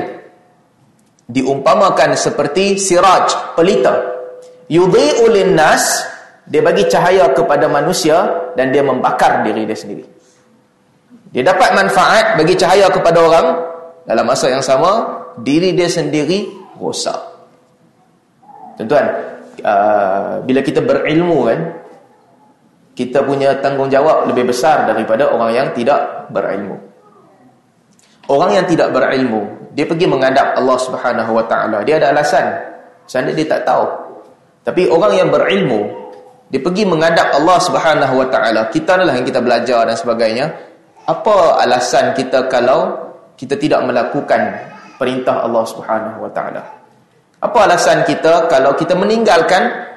Diumpamakan 1.26 2.14
seperti 2.14 2.78
siraj 2.78 3.58
pelita. 3.58 3.98
Yudhi'u 4.70 5.26
lin-nas 5.26 6.06
dia 6.46 6.62
bagi 6.62 6.86
cahaya 6.86 7.34
kepada 7.34 7.66
manusia 7.66 8.54
dan 8.54 8.70
dia 8.70 8.86
membakar 8.86 9.42
diri 9.42 9.66
dia 9.66 9.74
sendiri. 9.74 10.06
Dia 11.34 11.42
dapat 11.42 11.74
manfaat 11.74 12.38
bagi 12.38 12.54
cahaya 12.54 12.86
kepada 12.94 13.18
orang 13.18 13.46
dalam 14.04 14.24
masa 14.24 14.48
yang 14.52 14.64
sama 14.64 15.22
diri 15.40 15.72
dia 15.76 15.88
sendiri 15.88 16.48
rosak. 16.80 17.16
Tuan-tuan, 18.80 19.06
uh, 19.60 20.40
bila 20.44 20.60
kita 20.64 20.80
berilmu 20.80 21.38
kan 21.44 21.60
kita 22.96 23.24
punya 23.24 23.56
tanggungjawab 23.60 24.28
lebih 24.28 24.52
besar 24.52 24.84
daripada 24.84 25.32
orang 25.32 25.52
yang 25.56 25.68
tidak 25.72 26.28
berilmu. 26.32 26.76
Orang 28.28 28.54
yang 28.54 28.68
tidak 28.68 28.92
berilmu, 28.94 29.72
dia 29.74 29.88
pergi 29.88 30.06
menghadap 30.06 30.54
Allah 30.54 30.78
Subhanahu 30.78 31.32
Wa 31.34 31.44
Taala. 31.50 31.78
Dia 31.82 31.98
ada 31.98 32.14
alasan. 32.14 32.46
Seandainya 33.08 33.42
dia 33.42 33.48
tak 33.58 33.62
tahu. 33.66 33.84
Tapi 34.62 34.86
orang 34.86 35.12
yang 35.18 35.28
berilmu, 35.32 35.80
dia 36.52 36.60
pergi 36.62 36.84
menghadap 36.86 37.34
Allah 37.34 37.58
Subhanahu 37.58 38.14
Wa 38.22 38.26
Taala. 38.30 38.62
Kita 38.70 39.00
adalah 39.00 39.18
yang 39.18 39.26
kita 39.26 39.40
belajar 39.42 39.82
dan 39.88 39.96
sebagainya. 39.96 40.46
Apa 41.10 41.58
alasan 41.58 42.14
kita 42.14 42.46
kalau 42.46 43.09
kita 43.40 43.56
tidak 43.56 43.80
melakukan 43.88 44.68
perintah 45.00 45.40
Allah 45.40 45.64
Subhanahu 45.64 46.28
Wa 46.28 46.30
Taala? 46.36 46.62
Apa 47.40 47.58
alasan 47.64 48.04
kita 48.04 48.52
kalau 48.52 48.76
kita 48.76 48.92
meninggalkan 48.92 49.88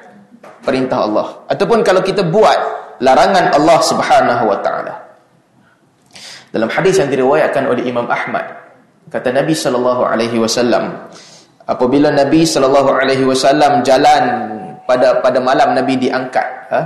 perintah 0.63 1.03
Allah 1.03 1.43
ataupun 1.51 1.83
kalau 1.83 1.99
kita 1.99 2.23
buat 2.23 2.55
larangan 3.03 3.51
Allah 3.51 3.79
Subhanahu 3.83 4.43
Wa 4.47 4.57
Taala? 4.63 4.93
Dalam 6.55 6.71
hadis 6.71 7.03
yang 7.03 7.11
diriwayatkan 7.11 7.67
oleh 7.67 7.83
Imam 7.83 8.07
Ahmad, 8.07 8.47
kata 9.11 9.35
Nabi 9.35 9.51
sallallahu 9.51 10.07
alaihi 10.07 10.39
wasallam, 10.39 11.11
apabila 11.67 12.15
Nabi 12.15 12.47
sallallahu 12.47 12.95
alaihi 12.95 13.27
wasallam 13.27 13.83
jalan 13.83 14.23
pada 14.87 15.19
pada 15.19 15.43
malam 15.43 15.75
Nabi 15.75 15.99
diangkat 15.99 16.47
ha? 16.71 16.79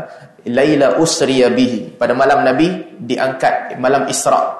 Laila 0.47 0.97
usriya 0.97 1.53
bihi 1.53 1.99
pada 2.01 2.17
malam 2.17 2.41
Nabi 2.41 2.97
diangkat 2.97 3.77
malam 3.77 4.09
Isra 4.09 4.56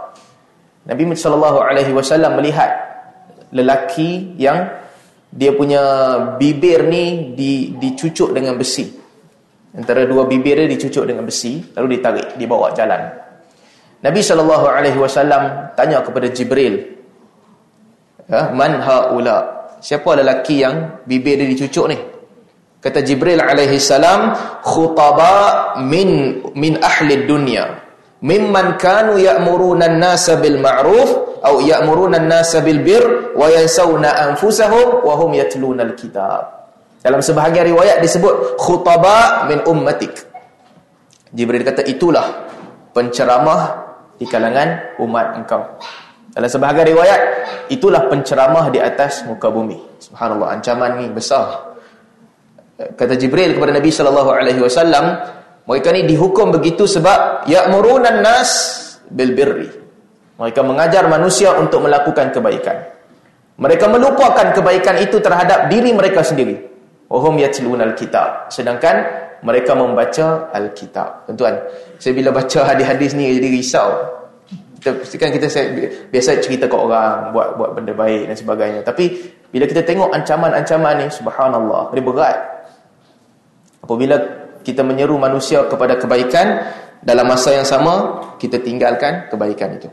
Nabi 0.88 1.04
sallallahu 1.12 1.60
alaihi 1.60 1.92
wasallam 1.92 2.40
melihat 2.40 2.72
lelaki 3.52 4.40
yang 4.40 4.72
dia 5.28 5.52
punya 5.52 5.84
bibir 6.40 6.88
ni 6.88 7.36
di 7.36 7.76
dicucuk 7.76 8.32
dengan 8.32 8.56
besi. 8.56 8.88
Antara 9.76 10.08
dua 10.08 10.24
bibir 10.24 10.64
dia 10.64 10.72
dicucuk 10.72 11.04
dengan 11.04 11.28
besi 11.28 11.60
lalu 11.76 12.00
ditarik 12.00 12.40
dibawa 12.40 12.72
jalan. 12.72 13.04
Nabi 14.00 14.22
sallallahu 14.24 14.66
alaihi 14.72 14.96
wasallam 14.96 15.76
tanya 15.76 16.00
kepada 16.00 16.32
Jibril 16.32 16.80
ha? 18.32 18.56
man 18.56 18.80
haula? 18.80 19.38
Siapa 19.84 20.18
lelaki 20.18 20.64
yang 20.64 21.04
bibir 21.04 21.36
dia 21.38 21.52
dicucuk 21.52 21.86
ni? 21.92 21.98
Kata 22.80 23.04
Jibril 23.04 23.44
alaihi 23.44 23.82
salam, 23.82 24.32
khutaba 24.64 25.76
min 25.84 26.40
min 26.56 26.80
ahli 26.80 27.28
dunya 27.28 27.87
mimman 28.24 28.78
kanu 28.82 29.22
ya'muruna 29.22 29.90
an-nasa 29.90 30.42
bil 30.42 30.58
ma'ruf 30.58 31.42
aw 31.44 31.62
ya'muruna 31.62 32.18
an-nasa 32.18 32.66
bil 32.66 32.82
bir 32.82 33.34
wa 33.38 33.48
yansawna 33.50 34.32
anfusahum 34.32 35.06
wa 35.06 35.14
hum 35.18 35.38
yatluna 35.38 35.86
al-kitab. 35.86 36.72
Dalam 37.02 37.22
sebahagian 37.22 37.72
riwayat 37.72 38.02
disebut 38.02 38.58
khutaba 38.58 39.46
min 39.48 39.62
ummatik. 39.70 40.28
Jibril 41.32 41.62
kata 41.62 41.86
itulah 41.86 42.50
penceramah 42.92 43.62
di 44.18 44.26
kalangan 44.26 44.98
umat 45.00 45.38
engkau. 45.38 45.62
Dalam 46.34 46.50
sebahagian 46.50 46.98
riwayat 46.98 47.22
itulah 47.70 48.10
penceramah 48.10 48.74
di 48.74 48.82
atas 48.82 49.24
muka 49.30 49.48
bumi. 49.54 49.78
Subhanallah 50.02 50.58
ancaman 50.58 51.02
ni 51.02 51.06
besar 51.10 51.68
kata 52.78 53.18
Jibril 53.18 53.58
kepada 53.58 53.74
Nabi 53.74 53.90
sallallahu 53.90 54.30
alaihi 54.30 54.62
wasallam 54.62 55.18
mereka 55.68 55.92
ni 55.92 56.08
dihukum 56.08 56.56
begitu 56.56 56.88
sebab 56.88 57.44
ya'murunan 57.44 58.24
nas 58.24 58.52
bil 59.12 59.36
birri. 59.36 59.68
Mereka 60.40 60.64
mengajar 60.64 61.12
manusia 61.12 61.52
untuk 61.60 61.84
melakukan 61.84 62.32
kebaikan. 62.32 62.88
Mereka 63.60 63.86
melupakan 63.92 64.54
kebaikan 64.56 64.96
itu 65.04 65.20
terhadap 65.20 65.68
diri 65.68 65.92
mereka 65.92 66.24
sendiri. 66.24 66.56
Wahum 67.12 67.36
yatlunal 67.36 67.98
kitab. 68.00 68.48
Sedangkan 68.48 69.02
mereka 69.44 69.76
membaca 69.76 70.48
al-kitab. 70.56 71.28
Tuan-tuan 71.28 71.60
saya 72.00 72.14
bila 72.16 72.32
baca 72.32 72.60
hadis-hadis 72.64 73.12
ni 73.18 73.36
jadi 73.36 73.50
risau. 73.52 73.92
Kita 74.78 74.94
pastikan 75.04 75.34
kita 75.36 75.50
biasa 76.14 76.38
cerita 76.40 76.70
ke 76.70 76.78
orang 76.78 77.36
buat 77.36 77.60
buat 77.60 77.70
benda 77.76 77.92
baik 77.92 78.30
dan 78.32 78.36
sebagainya. 78.40 78.82
Tapi 78.88 79.36
bila 79.52 79.68
kita 79.68 79.84
tengok 79.84 80.16
ancaman-ancaman 80.16 81.04
ni 81.04 81.08
subhanallah 81.12 81.92
dia 81.92 82.04
berat. 82.06 82.38
Apabila 83.82 84.16
kita 84.68 84.84
menyeru 84.84 85.16
manusia 85.16 85.64
kepada 85.64 85.96
kebaikan 85.96 86.60
dalam 87.00 87.24
masa 87.24 87.56
yang 87.56 87.64
sama 87.64 88.20
kita 88.36 88.60
tinggalkan 88.60 89.32
kebaikan 89.32 89.80
itu. 89.80 89.88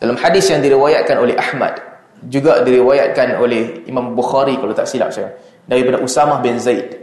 Dalam 0.00 0.16
hadis 0.16 0.48
yang 0.48 0.64
diriwayatkan 0.64 1.20
oleh 1.20 1.36
Ahmad 1.36 1.76
juga 2.24 2.64
diriwayatkan 2.64 3.36
oleh 3.36 3.84
Imam 3.84 4.16
Bukhari 4.16 4.56
kalau 4.56 4.72
tak 4.72 4.88
silap 4.88 5.12
saya 5.12 5.36
daripada 5.68 6.00
Usamah 6.00 6.40
bin 6.40 6.56
Zaid. 6.56 6.96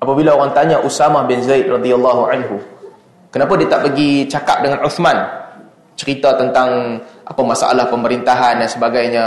Apabila 0.00 0.32
orang 0.32 0.56
tanya 0.56 0.80
Usamah 0.80 1.28
bin 1.28 1.44
Zaid 1.44 1.68
radhiyallahu 1.68 2.22
anhu, 2.32 2.56
kenapa 3.28 3.52
dia 3.60 3.68
tak 3.68 3.84
pergi 3.84 4.24
cakap 4.24 4.64
dengan 4.64 4.80
Uthman 4.84 5.18
cerita 6.00 6.32
tentang 6.40 7.00
apa 7.28 7.42
masalah 7.44 7.86
pemerintahan 7.92 8.60
dan 8.60 8.68
sebagainya 8.68 9.24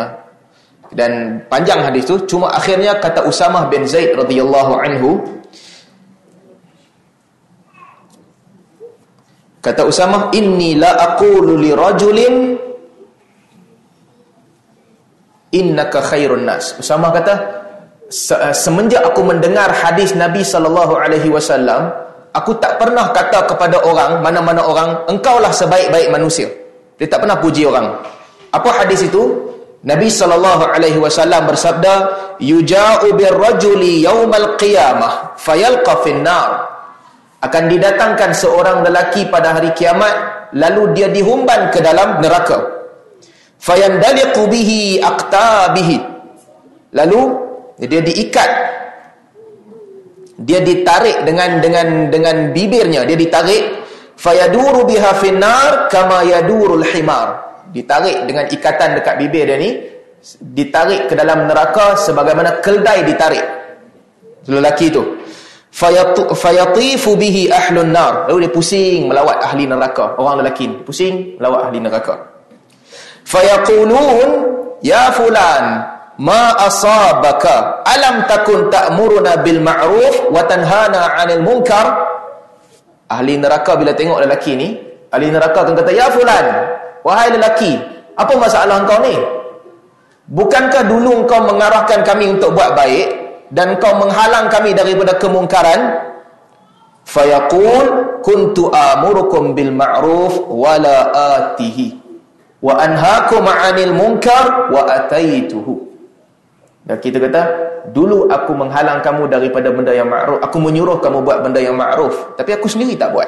dan 0.94 1.42
panjang 1.52 1.80
hadis 1.84 2.08
tu 2.08 2.18
cuma 2.28 2.50
akhirnya 2.50 2.98
kata 2.98 3.24
Usamah 3.30 3.70
bin 3.70 3.88
Zaid 3.88 4.16
radhiyallahu 4.18 4.74
anhu 4.78 5.22
Kata 9.60 9.84
Usamah, 9.84 10.32
"Inni 10.38 10.78
la 10.78 10.96
aqulu 10.96 11.58
li 11.58 11.74
rajulin 11.74 12.36
innaka 15.52 16.04
khairun 16.04 16.44
nas. 16.44 16.76
Usama 16.80 17.14
kata 17.14 17.34
eh, 18.10 18.54
semenjak 18.56 19.04
aku 19.04 19.24
mendengar 19.24 19.72
hadis 19.72 20.16
Nabi 20.18 20.44
sallallahu 20.44 20.98
alaihi 21.00 21.32
wasallam 21.32 21.92
aku 22.36 22.56
tak 22.60 22.76
pernah 22.80 23.12
kata 23.16 23.48
kepada 23.48 23.78
orang 23.88 24.20
mana-mana 24.20 24.64
orang 24.64 24.90
engkaulah 25.08 25.52
sebaik-baik 25.54 26.12
manusia. 26.12 26.48
Dia 26.98 27.08
tak 27.08 27.24
pernah 27.24 27.38
puji 27.38 27.64
orang. 27.64 27.94
Apa 28.50 28.84
hadis 28.84 29.06
itu? 29.06 29.48
Nabi 29.86 30.10
sallallahu 30.10 30.74
alaihi 30.74 30.98
wasallam 30.98 31.46
bersabda 31.46 31.94
yuja'u 32.42 33.14
birrajuli 33.14 34.02
yaumal 34.04 34.58
qiyamah 34.58 35.38
fayalqa 35.38 36.02
finnar 36.02 36.77
akan 37.48 37.64
didatangkan 37.72 38.36
seorang 38.36 38.84
lelaki 38.84 39.32
pada 39.32 39.56
hari 39.56 39.72
kiamat 39.72 40.50
lalu 40.56 40.92
dia 40.96 41.08
dihumban 41.08 41.72
ke 41.72 41.80
dalam 41.80 42.20
neraka. 42.20 42.60
Fayandaliqu 43.58 44.42
bihi 44.48 45.02
aqtabihi. 45.02 45.98
Lalu 46.94 47.22
dia 47.88 48.02
diikat. 48.04 48.52
Dia 50.38 50.62
ditarik 50.62 51.26
dengan 51.26 51.58
dengan 51.58 51.88
dengan 52.14 52.36
bibirnya. 52.54 53.04
Dia 53.08 53.18
ditarik. 53.18 53.88
Fayaduru 54.18 54.86
biha 54.86 55.14
finnar 55.18 55.90
kama 55.90 56.26
yadurul 56.26 56.86
himar. 56.86 57.38
Ditarik 57.70 58.26
dengan 58.26 58.46
ikatan 58.50 58.98
dekat 58.98 59.16
bibir 59.22 59.46
dia 59.46 59.58
ni 59.60 59.78
ditarik 60.42 61.06
ke 61.06 61.14
dalam 61.14 61.46
neraka 61.46 61.98
sebagaimana 62.02 62.62
keldai 62.62 63.06
ditarik. 63.06 63.46
Lelaki 64.48 64.88
tu 64.90 65.27
fayatifu 65.74 67.14
bihi 67.18 67.52
ahlun 67.52 67.92
nar. 67.92 68.26
Lalu 68.32 68.48
dia 68.48 68.52
pusing 68.54 69.12
melawat 69.12 69.38
ahli 69.44 69.68
neraka. 69.68 70.16
Orang 70.18 70.42
lelaki 70.42 70.68
pusing 70.88 71.38
melawat 71.38 71.70
ahli 71.70 71.78
neraka. 71.84 72.16
Fayaqulun 73.28 74.30
ya 74.80 75.12
fulan 75.12 75.84
ma 76.24 76.56
asabaka? 76.64 77.84
Alam 77.84 78.24
takun 78.26 78.72
ta'muruna 78.72 79.44
bil 79.44 79.60
ma'ruf 79.60 80.32
wa 80.32 80.42
tanhana 80.48 81.20
'anil 81.20 81.44
munkar? 81.44 81.86
Ahli 83.08 83.40
neraka 83.40 83.76
bila 83.76 83.96
tengok 83.96 84.20
lelaki 84.24 84.56
ni 84.56 84.76
ahli 85.12 85.32
neraka 85.32 85.64
akan 85.64 85.80
kata 85.80 85.96
ya 85.96 86.12
fulan 86.12 86.44
wahai 87.08 87.32
lelaki 87.32 87.80
apa 88.20 88.36
masalah 88.36 88.84
engkau 88.84 89.00
ni? 89.00 89.16
Bukankah 90.28 90.84
dulu 90.84 91.24
engkau 91.24 91.40
mengarahkan 91.48 92.04
kami 92.04 92.36
untuk 92.36 92.52
buat 92.52 92.76
baik 92.76 93.27
dan 93.52 93.80
kau 93.80 93.96
menghalang 93.96 94.52
kami 94.52 94.76
daripada 94.76 95.16
kemungkaran. 95.16 96.08
Fayaqul 97.08 98.20
kuntu 98.20 98.68
amurukum 98.68 99.56
bil 99.56 99.72
ma'ruf 99.72 100.52
wala 100.52 101.16
atihi. 101.40 101.96
Wa 102.60 102.84
anhaakum 102.84 103.48
'anil 103.48 103.96
munkar 103.96 104.68
wa 104.68 104.84
ataituhu. 104.92 105.88
Dan 106.84 107.00
kita 107.00 107.24
kata 107.24 107.42
dulu 107.96 108.28
aku 108.28 108.52
menghalang 108.52 109.00
kamu 109.00 109.32
daripada 109.32 109.72
benda 109.72 109.96
yang 109.96 110.12
ma'ruf. 110.12 110.44
Aku 110.44 110.60
menyuruh 110.60 111.00
kamu 111.00 111.24
buat 111.24 111.40
benda 111.48 111.64
yang 111.64 111.80
ma'ruf. 111.80 112.36
Tapi 112.36 112.52
aku 112.60 112.68
sendiri 112.68 113.00
tak 113.00 113.16
buat. 113.16 113.28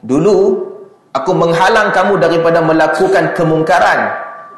Dulu 0.00 0.36
aku 1.12 1.30
menghalang 1.36 1.92
kamu 1.92 2.16
daripada 2.16 2.64
melakukan 2.64 3.36
kemungkaran. 3.36 4.08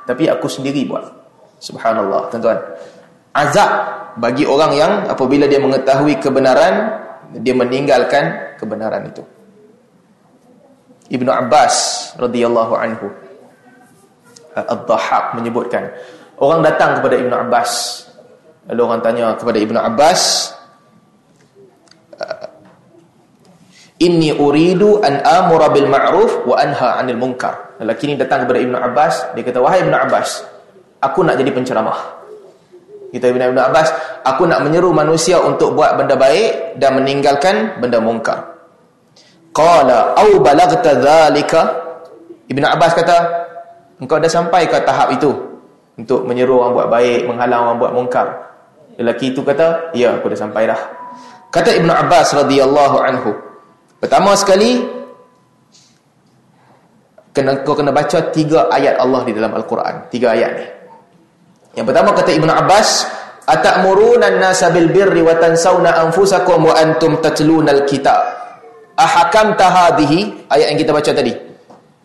Tapi 0.06 0.30
aku 0.30 0.47
sendiri 0.47 0.87
buat. 0.87 1.11
Subhanallah 1.59 2.30
tuan-tuan. 2.30 2.59
Azab 3.35 3.71
bagi 4.18 4.47
orang 4.47 4.73
yang 4.75 4.92
apabila 5.11 5.44
dia 5.50 5.59
mengetahui 5.59 6.18
kebenaran 6.23 7.02
dia 7.42 7.54
meninggalkan 7.54 8.54
kebenaran 8.59 9.11
itu 9.11 9.23
Ibnu 11.11 11.30
Abbas 11.30 11.75
radhiyallahu 12.16 12.75
anhu 12.78 13.06
Ad-Dhahhak 14.54 15.35
menyebutkan 15.35 15.90
orang 16.38 16.62
datang 16.62 17.02
kepada 17.02 17.18
Ibnu 17.18 17.35
Abbas 17.35 17.71
lalu 18.71 18.80
orang 18.87 19.00
tanya 19.02 19.35
kepada 19.35 19.59
Ibnu 19.59 19.78
Abbas 19.78 20.21
Inni 24.02 24.35
uridu 24.35 24.99
an 25.06 25.23
amura 25.23 25.71
bil 25.71 25.87
ma'ruf 25.87 26.42
wa 26.42 26.59
anha 26.59 26.99
'anil 26.99 27.14
munkar. 27.14 27.78
Lelaki 27.78 28.11
ni 28.11 28.18
datang 28.18 28.42
kepada 28.42 28.59
Ibnu 28.59 28.74
Abbas, 28.74 29.38
dia 29.38 29.46
kata, 29.46 29.62
"Wahai 29.62 29.87
Ibnu 29.87 29.94
Abbas, 29.94 30.42
aku 30.98 31.22
nak 31.22 31.38
jadi 31.38 31.55
penceramah." 31.55 32.23
Kita 33.14 33.31
Ibn 33.31 33.55
Abbas, 33.55 33.94
aku 34.27 34.42
nak 34.42 34.66
menyeru 34.66 34.90
manusia 34.90 35.38
untuk 35.38 35.79
buat 35.79 35.94
benda 35.94 36.18
baik 36.18 36.83
dan 36.83 36.98
meninggalkan 36.98 37.79
benda 37.79 38.03
mungkar. 38.03 38.42
Qala 39.55 40.18
au 40.18 40.42
balagta 40.42 40.98
dhalika? 40.98 41.62
Ibn 42.50 42.64
Abbas 42.74 42.90
kata, 42.98 43.16
engkau 44.03 44.18
dah 44.18 44.27
sampai 44.27 44.66
ke 44.66 44.83
tahap 44.83 45.14
itu 45.14 45.31
untuk 45.94 46.27
menyeru 46.27 46.59
orang 46.59 46.74
buat 46.74 46.88
baik, 46.90 47.31
menghalang 47.31 47.61
orang 47.70 47.79
buat 47.79 47.92
mungkar. 47.94 48.27
Lelaki 48.98 49.31
itu 49.31 49.46
kata, 49.46 49.94
ya 49.94 50.18
aku 50.18 50.35
dah 50.35 50.38
sampai 50.42 50.66
dah. 50.66 50.81
Kata 51.55 51.70
Ibn 51.70 51.87
Abbas 51.94 52.35
radhiyallahu 52.35 52.96
anhu, 52.98 53.31
pertama 54.03 54.35
sekali 54.35 54.83
kena 57.31 57.62
kau 57.62 57.79
kena 57.79 57.94
baca 57.94 58.27
tiga 58.35 58.66
ayat 58.74 58.98
Allah 58.98 59.22
di 59.22 59.31
dalam 59.31 59.55
Al-Quran, 59.55 60.11
tiga 60.11 60.35
ayat 60.35 60.50
ni. 60.59 60.66
Yang 61.74 61.87
pertama 61.90 62.10
kata 62.14 62.30
Ibnu 62.30 62.52
Abbas, 62.54 62.88
"Atamuruna 63.50 64.30
an-nasa 64.30 64.70
bil 64.70 64.88
birri 64.94 65.20
wa 65.20 65.34
tansawna 65.34 66.06
anfusakum 66.06 66.70
wa 66.70 66.74
antum 66.78 67.18
tatluna 67.18 67.74
al-kitab." 67.74 68.22
Ahakamta 68.94 69.66
hadhihi 69.66 70.46
ayat 70.54 70.66
yang 70.70 70.78
kita 70.78 70.94
baca 70.94 71.10
tadi. 71.10 71.34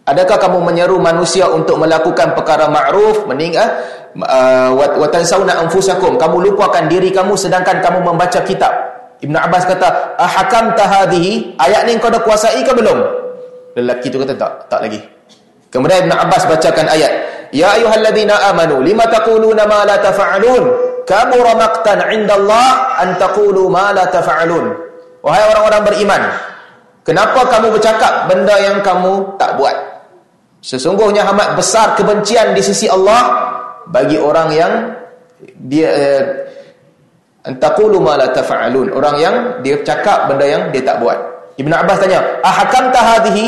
Adakah 0.09 0.41
kamu 0.41 0.57
menyeru 0.65 0.97
manusia 0.97 1.45
untuk 1.45 1.77
melakukan 1.77 2.33
perkara 2.33 2.65
ma'ruf, 2.65 3.29
meninggal 3.29 3.77
uh, 4.17 4.73
wa 4.73 5.05
tansawna 5.13 5.61
anfusakum? 5.61 6.17
Kamu 6.17 6.49
lupakan 6.49 6.89
diri 6.89 7.13
kamu 7.13 7.37
sedangkan 7.37 7.77
kamu 7.77 8.09
membaca 8.09 8.41
kitab. 8.41 8.73
Ibnu 9.21 9.37
Abbas 9.37 9.69
kata, 9.69 10.17
"Ahakamta 10.17 10.81
hadhihi?" 10.89 11.61
Ayat 11.61 11.85
ni 11.85 12.01
kau 12.01 12.09
dah 12.09 12.25
kuasai 12.25 12.65
ke 12.65 12.73
belum? 12.73 12.97
Lelaki 13.77 14.09
tu 14.09 14.17
kata 14.17 14.33
tak, 14.33 14.65
tak 14.65 14.81
lagi. 14.81 15.18
Kemudian 15.69 16.09
Ibnu 16.09 16.15
Abbas 16.17 16.49
bacakan 16.49 16.89
ayat, 16.89 17.29
Ya 17.49 17.73
ayyuhalladzina 17.73 18.53
amanu 18.53 18.81
lima 18.85 19.09
taquluna 19.09 19.65
ma 19.65 19.81
la 19.85 19.97
taf'alun? 19.97 20.63
Kabura 21.05 21.57
maqtan 21.57 21.97
'inda 22.13 22.37
Allah 22.37 22.93
an 23.01 23.17
taqulu 23.17 23.65
ma 23.73 23.89
la 23.89 24.05
taf'alun? 24.05 24.69
Wahai 25.25 25.43
orang-orang 25.49 25.81
beriman 25.89 26.21
kenapa 27.03 27.43
kamu 27.49 27.73
bercakap 27.75 28.29
benda 28.29 28.55
yang 28.61 28.77
kamu 28.85 29.35
tak 29.41 29.57
buat? 29.57 29.73
Sesungguhnya 30.61 31.25
amat 31.33 31.57
besar 31.57 31.97
kebencian 31.97 32.53
di 32.53 32.61
sisi 32.61 32.85
Allah 32.85 33.49
bagi 33.89 34.21
orang 34.21 34.49
yang 34.53 34.73
dia 35.65 35.89
eh, 35.89 36.21
an 37.49 37.57
taqulu 37.57 37.97
ma 37.97 38.13
la 38.13 38.29
taf'alun 38.29 38.93
orang 38.93 39.15
yang 39.17 39.35
dia 39.65 39.81
cakap 39.81 40.29
benda 40.29 40.45
yang 40.45 40.63
dia 40.69 40.85
tak 40.85 41.01
buat. 41.01 41.17
Ibn 41.57 41.71
Abbas 41.73 41.97
tanya 41.97 42.21
ahakamta 42.45 42.99
hadhihi? 43.01 43.45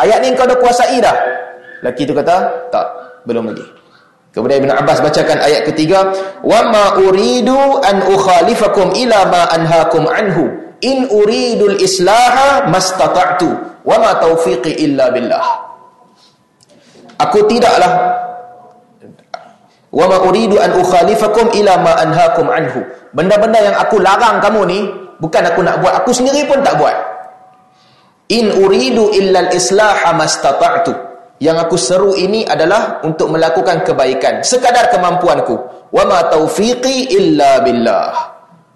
Ayat 0.00 0.24
ni 0.24 0.32
kau 0.32 0.48
dah 0.48 0.56
kuasai 0.56 0.96
dah 0.96 1.39
Laki 1.80 2.04
tu 2.04 2.12
kata 2.12 2.68
tak 2.68 2.86
belum 3.24 3.52
lagi. 3.52 3.64
Kemudian 4.30 4.62
Ibn 4.62 4.72
Abbas 4.78 5.02
bacakan 5.02 5.42
ayat 5.42 5.66
ketiga, 5.66 6.06
"Wa 6.46 6.70
ma 6.70 7.02
uridu 7.02 7.82
an 7.82 8.06
ukhalifakum 8.06 8.94
ila 8.94 9.26
ma 9.26 9.42
anhaakum 9.50 10.06
anhu. 10.06 10.46
In 10.80 11.10
uridul 11.10 11.76
islaha 11.82 12.70
mastata'tu 12.70 13.50
wa 13.82 13.96
ma 13.98 14.10
taufiqi 14.22 14.86
illa 14.86 15.10
billah." 15.10 15.44
Aku 17.26 17.42
tidaklah 17.50 17.90
wa 19.90 20.04
ma 20.06 20.16
uridu 20.22 20.62
an 20.62 20.78
ukhalifakum 20.78 21.50
ila 21.50 21.74
ma 21.82 21.92
anhaakum 21.98 22.46
anhu. 22.46 22.86
Benda-benda 23.10 23.58
yang 23.58 23.76
aku 23.82 23.98
larang 23.98 24.38
kamu 24.38 24.60
ni 24.70 24.78
bukan 25.18 25.42
aku 25.42 25.66
nak 25.66 25.82
buat, 25.82 26.06
aku 26.06 26.14
sendiri 26.14 26.46
pun 26.46 26.62
tak 26.62 26.78
buat. 26.78 26.94
In 28.30 28.62
uridu 28.62 29.10
illa 29.10 29.50
al-islaha 29.50 30.14
mastata'tu 30.14 31.09
yang 31.40 31.56
aku 31.56 31.74
seru 31.80 32.12
ini 32.12 32.44
adalah 32.44 33.00
untuk 33.02 33.32
melakukan 33.32 33.80
kebaikan 33.82 34.44
sekadar 34.44 34.92
kemampuanku. 34.92 35.56
Wa 35.90 36.04
ma 36.06 36.28
taufiqi 36.28 37.16
illa 37.16 37.64
billah. 37.64 38.12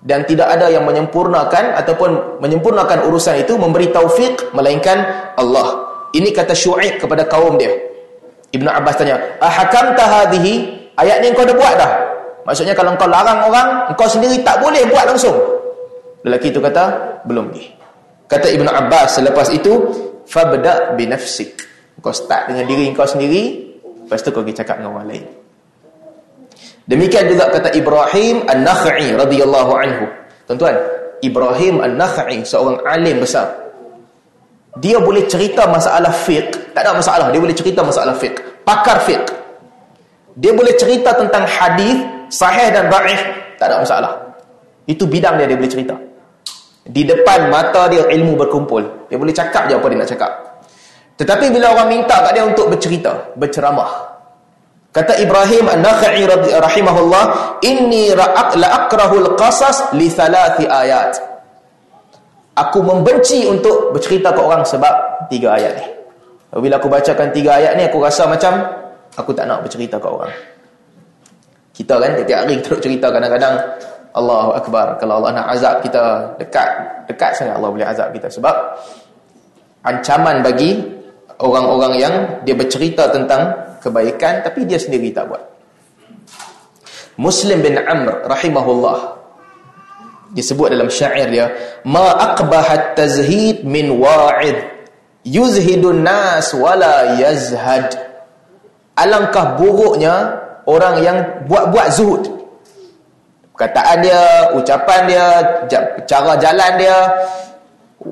Dan 0.04 0.24
tidak 0.28 0.52
ada 0.52 0.68
yang 0.68 0.84
menyempurnakan 0.84 1.80
ataupun 1.80 2.40
menyempurnakan 2.40 3.08
urusan 3.08 3.40
itu 3.40 3.56
memberi 3.56 3.88
taufik 3.88 4.52
melainkan 4.52 5.00
Allah. 5.36 5.88
Ini 6.12 6.28
kata 6.32 6.52
Syuaib 6.52 7.00
kepada 7.00 7.24
kaum 7.24 7.56
dia. 7.56 7.72
Ibnu 8.52 8.68
Abbas 8.68 9.00
tanya 9.00 9.16
ahakamta 9.40 10.04
hadhihi? 10.04 10.84
Ayat 11.00 11.24
ni 11.24 11.32
kau 11.32 11.42
dah 11.42 11.56
buat 11.56 11.74
dah. 11.76 11.92
Maksudnya 12.44 12.76
kalau 12.76 12.92
kau 13.00 13.08
larang 13.08 13.48
orang 13.48 13.68
kau 13.96 14.06
sendiri 14.06 14.44
tak 14.44 14.60
boleh 14.60 14.84
buat 14.92 15.08
langsung. 15.08 15.34
Lelaki 16.22 16.52
itu 16.52 16.60
kata 16.60 16.84
belum 17.24 17.50
lagi 17.50 17.84
kata 18.28 18.50
Ibnu 18.50 18.70
Abbas 18.70 19.20
selepas 19.20 19.46
itu 19.52 19.72
fabda 20.26 20.96
bi 20.96 21.06
nafsik 21.06 21.73
kau 22.00 22.14
start 22.14 22.50
dengan 22.50 22.64
diri 22.66 22.90
kau 22.94 23.06
sendiri 23.06 23.74
lepas 24.06 24.22
tu 24.22 24.30
kau 24.34 24.42
pergi 24.42 24.62
cakap 24.64 24.80
dengan 24.80 24.98
orang 24.98 25.08
lain 25.14 25.24
demikian 26.90 27.30
juga 27.30 27.50
kata 27.52 27.74
Ibrahim 27.74 28.46
An-Nakhai 28.48 29.06
radhiyallahu 29.14 29.72
anhu 29.74 30.04
tuan-tuan 30.48 30.76
Ibrahim 31.22 31.84
An-Nakhai 31.84 32.42
seorang 32.42 32.82
alim 32.84 33.22
besar 33.22 33.50
dia 34.82 34.98
boleh 34.98 35.24
cerita 35.30 35.70
masalah 35.70 36.10
fiqh 36.10 36.74
tak 36.74 36.82
ada 36.82 36.98
masalah 36.98 37.30
dia 37.30 37.38
boleh 37.38 37.54
cerita 37.54 37.80
masalah 37.86 38.14
fiqh 38.18 38.36
pakar 38.66 38.98
fiqh 39.06 39.44
Dia 40.34 40.50
boleh 40.50 40.74
cerita 40.74 41.14
tentang 41.14 41.46
hadis 41.46 41.94
sahih 42.26 42.74
dan 42.74 42.90
dhaif, 42.90 43.22
tak 43.54 43.70
ada 43.70 43.86
masalah. 43.86 44.12
Itu 44.84 45.06
bidang 45.06 45.38
dia 45.38 45.46
dia 45.46 45.54
boleh 45.54 45.70
cerita. 45.70 45.94
Di 46.84 47.06
depan 47.06 47.48
mata 47.48 47.88
dia 47.88 48.04
ilmu 48.04 48.36
berkumpul. 48.36 49.08
Dia 49.08 49.16
boleh 49.16 49.32
cakap 49.32 49.70
je 49.70 49.78
apa 49.78 49.86
dia 49.88 49.98
nak 50.02 50.10
cakap. 50.10 50.32
Tetapi 51.14 51.46
bila 51.54 51.70
orang 51.70 51.88
minta 51.94 52.18
kat 52.26 52.32
dia 52.34 52.42
untuk 52.42 52.66
bercerita, 52.70 53.14
berceramah. 53.38 54.14
Kata 54.94 55.18
Ibrahim 55.18 55.66
An-Nakhai 55.66 56.22
rahimahullah, 56.54 57.24
"Inni 57.66 58.14
ra'ak 58.14 58.54
la 58.58 58.86
akrahul 58.86 59.34
qasas 59.34 59.90
li 59.98 60.06
thalathi 60.06 60.70
ayat." 60.70 61.18
Aku 62.54 62.78
membenci 62.86 63.42
untuk 63.50 63.90
bercerita 63.90 64.30
ke 64.30 64.38
orang 64.38 64.62
sebab 64.62 65.26
tiga 65.26 65.58
ayat 65.58 65.74
ni. 65.74 65.86
Bila 66.54 66.78
aku 66.78 66.86
bacakan 66.86 67.34
tiga 67.34 67.58
ayat 67.58 67.74
ni, 67.74 67.82
aku 67.90 67.98
rasa 67.98 68.30
macam 68.30 68.62
aku 69.18 69.34
tak 69.34 69.50
nak 69.50 69.66
bercerita 69.66 69.98
ke 69.98 70.06
orang. 70.06 70.30
Kita 71.74 71.98
kan 71.98 72.14
tiap-tiap 72.14 72.38
hari 72.46 72.56
terus 72.62 72.78
cerita 72.78 73.10
kadang-kadang 73.10 73.58
Allahu 74.14 74.54
Akbar. 74.54 74.94
Kalau 75.02 75.18
Allah 75.18 75.42
nak 75.42 75.46
azab 75.58 75.82
kita 75.82 76.38
dekat, 76.38 76.70
dekat 77.10 77.34
sangat 77.34 77.58
Allah 77.58 77.70
boleh 77.74 77.82
azab 77.82 78.14
kita. 78.14 78.30
Sebab 78.30 78.54
ancaman 79.82 80.38
bagi 80.46 80.93
orang-orang 81.40 81.92
yang 81.98 82.14
dia 82.46 82.54
bercerita 82.54 83.10
tentang 83.10 83.76
kebaikan 83.82 84.44
tapi 84.44 84.68
dia 84.68 84.78
sendiri 84.78 85.10
tak 85.10 85.30
buat. 85.30 85.42
Muslim 87.14 87.62
bin 87.62 87.78
Amr 87.78 88.26
rahimahullah 88.26 89.14
disebut 90.34 90.74
dalam 90.74 90.90
syair 90.90 91.30
dia 91.30 91.46
ma 91.86 92.10
aqbahat 92.34 92.98
tazhid 92.98 93.62
min 93.62 93.94
wa'id 94.02 94.58
yuzhidun 95.22 96.02
nas 96.02 96.50
wala 96.58 97.14
yazhad 97.14 97.94
alangkah 98.98 99.54
buruknya 99.54 100.42
orang 100.66 101.06
yang 101.06 101.18
buat-buat 101.46 101.88
zuhud 101.94 102.22
perkataan 103.54 104.02
dia 104.02 104.22
ucapan 104.58 105.00
dia 105.06 105.26
cara 106.10 106.34
jalan 106.34 106.72
dia 106.82 106.98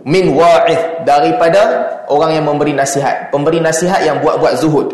min 0.09 0.33
wa'id 0.33 1.05
daripada 1.05 1.93
orang 2.09 2.41
yang 2.41 2.49
memberi 2.49 2.73
nasihat. 2.73 3.29
Pemberi 3.29 3.61
nasihat 3.61 4.01
yang 4.03 4.19
buat-buat 4.25 4.57
zuhud. 4.59 4.89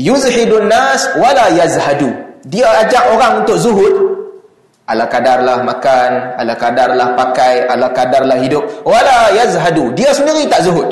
Yuzhidun 0.00 0.66
nas 0.72 1.12
wala 1.20 1.52
yazhadu. 1.52 2.08
Dia 2.48 2.66
ajak 2.84 3.12
orang 3.12 3.44
untuk 3.44 3.60
zuhud. 3.60 3.94
Ala 4.88 5.06
kadarlah 5.06 5.62
makan 5.62 6.40
ala 6.40 6.56
kadarlah 6.56 7.14
pakai 7.14 7.68
ala 7.68 7.92
kadarlah 7.92 8.40
hidup. 8.40 8.64
Wala 8.82 9.36
yazhadu. 9.36 9.92
Dia 9.92 10.16
sendiri 10.16 10.48
tak 10.48 10.64
zuhud. 10.64 10.88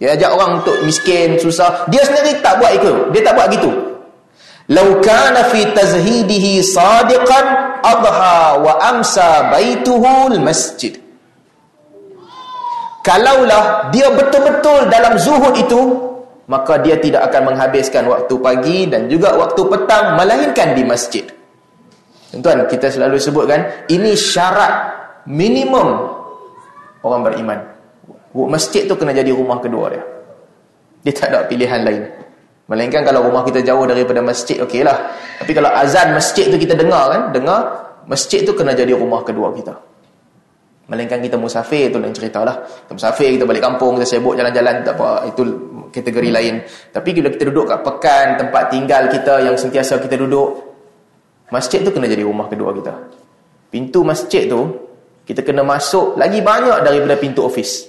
Dia 0.00 0.16
ajak 0.16 0.30
orang 0.32 0.64
untuk 0.64 0.74
miskin 0.82 1.36
susah. 1.38 1.86
Dia 1.92 2.02
sendiri 2.02 2.40
tak 2.40 2.58
buat 2.58 2.72
itu. 2.74 2.92
Dia 3.12 3.22
tak 3.22 3.34
buat 3.36 3.48
gitu. 3.52 3.70
Law 4.72 4.96
kana 5.04 5.44
fi 5.52 5.68
tazhidihi 5.76 6.64
sadiqan 6.64 7.44
adha 7.84 8.56
wa 8.64 8.72
amsa 8.80 9.52
baituhu 9.52 10.32
al 10.32 10.40
masjid 10.40 11.03
Kalaulah 13.04 13.92
dia 13.92 14.08
betul-betul 14.08 14.88
dalam 14.88 15.20
zuhud 15.20 15.52
itu, 15.60 15.80
maka 16.48 16.80
dia 16.80 16.96
tidak 16.96 17.28
akan 17.28 17.52
menghabiskan 17.52 18.08
waktu 18.08 18.34
pagi 18.40 18.88
dan 18.88 19.12
juga 19.12 19.36
waktu 19.36 19.60
petang 19.60 20.16
melainkan 20.16 20.72
di 20.72 20.82
masjid. 20.88 21.24
Tuan, 22.34 22.64
kita 22.66 22.88
selalu 22.88 23.20
sebutkan 23.20 23.86
ini 23.92 24.16
syarat 24.16 24.72
minimum 25.28 26.08
orang 27.04 27.22
beriman. 27.28 27.58
Masjid 28.34 28.88
tu 28.88 28.96
kena 28.96 29.14
jadi 29.14 29.30
rumah 29.30 29.60
kedua 29.60 29.92
dia. 29.92 30.02
Dia 31.04 31.12
tak 31.12 31.28
ada 31.30 31.38
pilihan 31.44 31.84
lain. 31.84 32.02
Melainkan 32.64 33.04
kalau 33.04 33.28
rumah 33.28 33.44
kita 33.44 33.60
jauh 33.60 33.84
daripada 33.84 34.24
masjid, 34.24 34.56
okeylah. 34.64 35.12
Tapi 35.44 35.52
kalau 35.52 35.68
azan 35.68 36.16
masjid 36.16 36.48
tu 36.48 36.56
kita 36.56 36.72
dengar 36.72 37.12
kan, 37.12 37.22
dengar 37.36 37.60
masjid 38.08 38.40
tu 38.42 38.56
kena 38.56 38.72
jadi 38.72 38.96
rumah 38.96 39.20
kedua 39.20 39.52
kita. 39.52 39.76
Melainkan 40.84 41.24
kita 41.24 41.40
musafir 41.40 41.88
tu 41.88 41.96
lain 41.96 42.12
cerita 42.12 42.44
lah. 42.44 42.60
Kita 42.60 42.92
musafir, 42.92 43.40
kita 43.40 43.48
balik 43.48 43.64
kampung, 43.64 43.96
kita 43.96 44.04
sibuk 44.04 44.36
jalan-jalan, 44.36 44.84
tak 44.84 45.00
apa. 45.00 45.32
Itu 45.32 45.42
kategori 45.88 46.28
lain. 46.28 46.54
Tapi 46.92 47.08
bila 47.16 47.32
kita 47.32 47.48
duduk 47.48 47.72
kat 47.72 47.80
pekan, 47.80 48.26
tempat 48.36 48.68
tinggal 48.68 49.08
kita 49.08 49.48
yang 49.48 49.56
sentiasa 49.56 49.96
kita 49.96 50.20
duduk, 50.20 50.60
masjid 51.48 51.80
tu 51.80 51.88
kena 51.88 52.04
jadi 52.04 52.28
rumah 52.28 52.52
kedua 52.52 52.76
kita. 52.76 52.92
Pintu 53.72 54.04
masjid 54.04 54.44
tu, 54.44 54.60
kita 55.24 55.40
kena 55.40 55.64
masuk 55.64 56.20
lagi 56.20 56.44
banyak 56.44 56.84
daripada 56.84 57.16
pintu 57.16 57.48
ofis. 57.48 57.88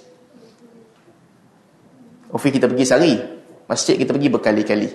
Ofis 2.32 2.52
kita 2.56 2.72
pergi 2.72 2.86
sehari. 2.88 3.14
Masjid 3.68 4.00
kita 4.00 4.16
pergi 4.16 4.30
berkali-kali. 4.32 4.90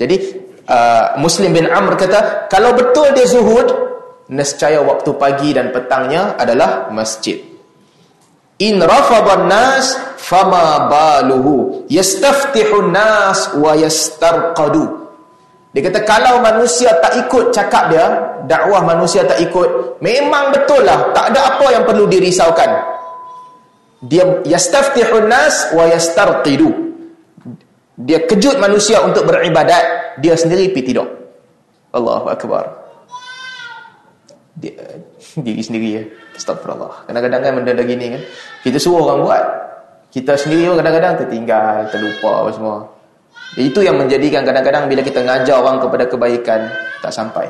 Jadi, 0.00 0.16
uh, 0.64 1.20
Muslim 1.20 1.52
bin 1.52 1.68
Amr 1.68 1.92
kata, 2.00 2.48
kalau 2.48 2.72
betul 2.72 3.12
dia 3.12 3.28
zuhud, 3.28 3.91
nescaya 4.32 4.80
waktu 4.80 5.12
pagi 5.20 5.52
dan 5.52 5.68
petangnya 5.68 6.32
adalah 6.40 6.88
masjid. 6.88 7.36
In 8.56 8.80
rafadhan 8.80 9.44
nas 9.50 9.92
fama 10.16 10.88
baluhu 10.88 11.84
yastaftihun 11.92 12.88
nas 12.88 13.52
wa 13.52 13.76
yastarqadu. 13.76 15.04
Dia 15.72 15.88
kata 15.88 16.00
kalau 16.04 16.40
manusia 16.44 16.92
tak 17.00 17.16
ikut 17.28 17.52
cakap 17.52 17.92
dia, 17.92 18.06
dakwah 18.44 18.84
manusia 18.84 19.24
tak 19.24 19.40
ikut, 19.40 20.00
memang 20.04 20.52
betul 20.52 20.84
lah, 20.84 21.16
tak 21.16 21.32
ada 21.32 21.56
apa 21.56 21.66
yang 21.72 21.84
perlu 21.88 22.04
dirisaukan. 22.08 22.70
Dia 24.04 24.44
yastaftihun 24.44 25.32
nas 25.32 25.72
wa 25.72 25.88
yastarqidu. 25.88 26.92
Dia 28.04 28.24
kejut 28.28 28.60
manusia 28.60 29.00
untuk 29.00 29.24
beribadat, 29.24 30.16
dia 30.20 30.36
sendiri 30.36 30.68
pi 30.76 30.84
tidur. 30.84 31.08
Allahu 31.92 32.28
akbar 32.28 32.82
dia, 34.56 34.76
diri 35.46 35.62
sendiri 35.64 35.88
ya. 35.96 36.02
Astagfirullah. 36.36 37.08
Kadang-kadang 37.08 37.40
kan 37.40 37.52
benda-benda 37.60 37.84
gini 37.88 38.06
kan. 38.18 38.22
Kita 38.64 38.76
suruh 38.76 39.08
orang 39.08 39.18
buat. 39.24 39.44
Kita 40.12 40.36
sendiri 40.36 40.68
pun 40.68 40.76
kadang-kadang 40.76 41.12
tertinggal, 41.24 41.88
terlupa 41.88 42.44
apa 42.44 42.50
semua. 42.52 42.78
Itu 43.56 43.80
yang 43.80 43.96
menjadikan 43.96 44.44
kadang-kadang 44.44 44.88
bila 44.88 45.00
kita 45.00 45.24
ngajar 45.24 45.56
orang 45.56 45.80
kepada 45.80 46.04
kebaikan 46.08 46.60
tak 47.00 47.12
sampai. 47.12 47.48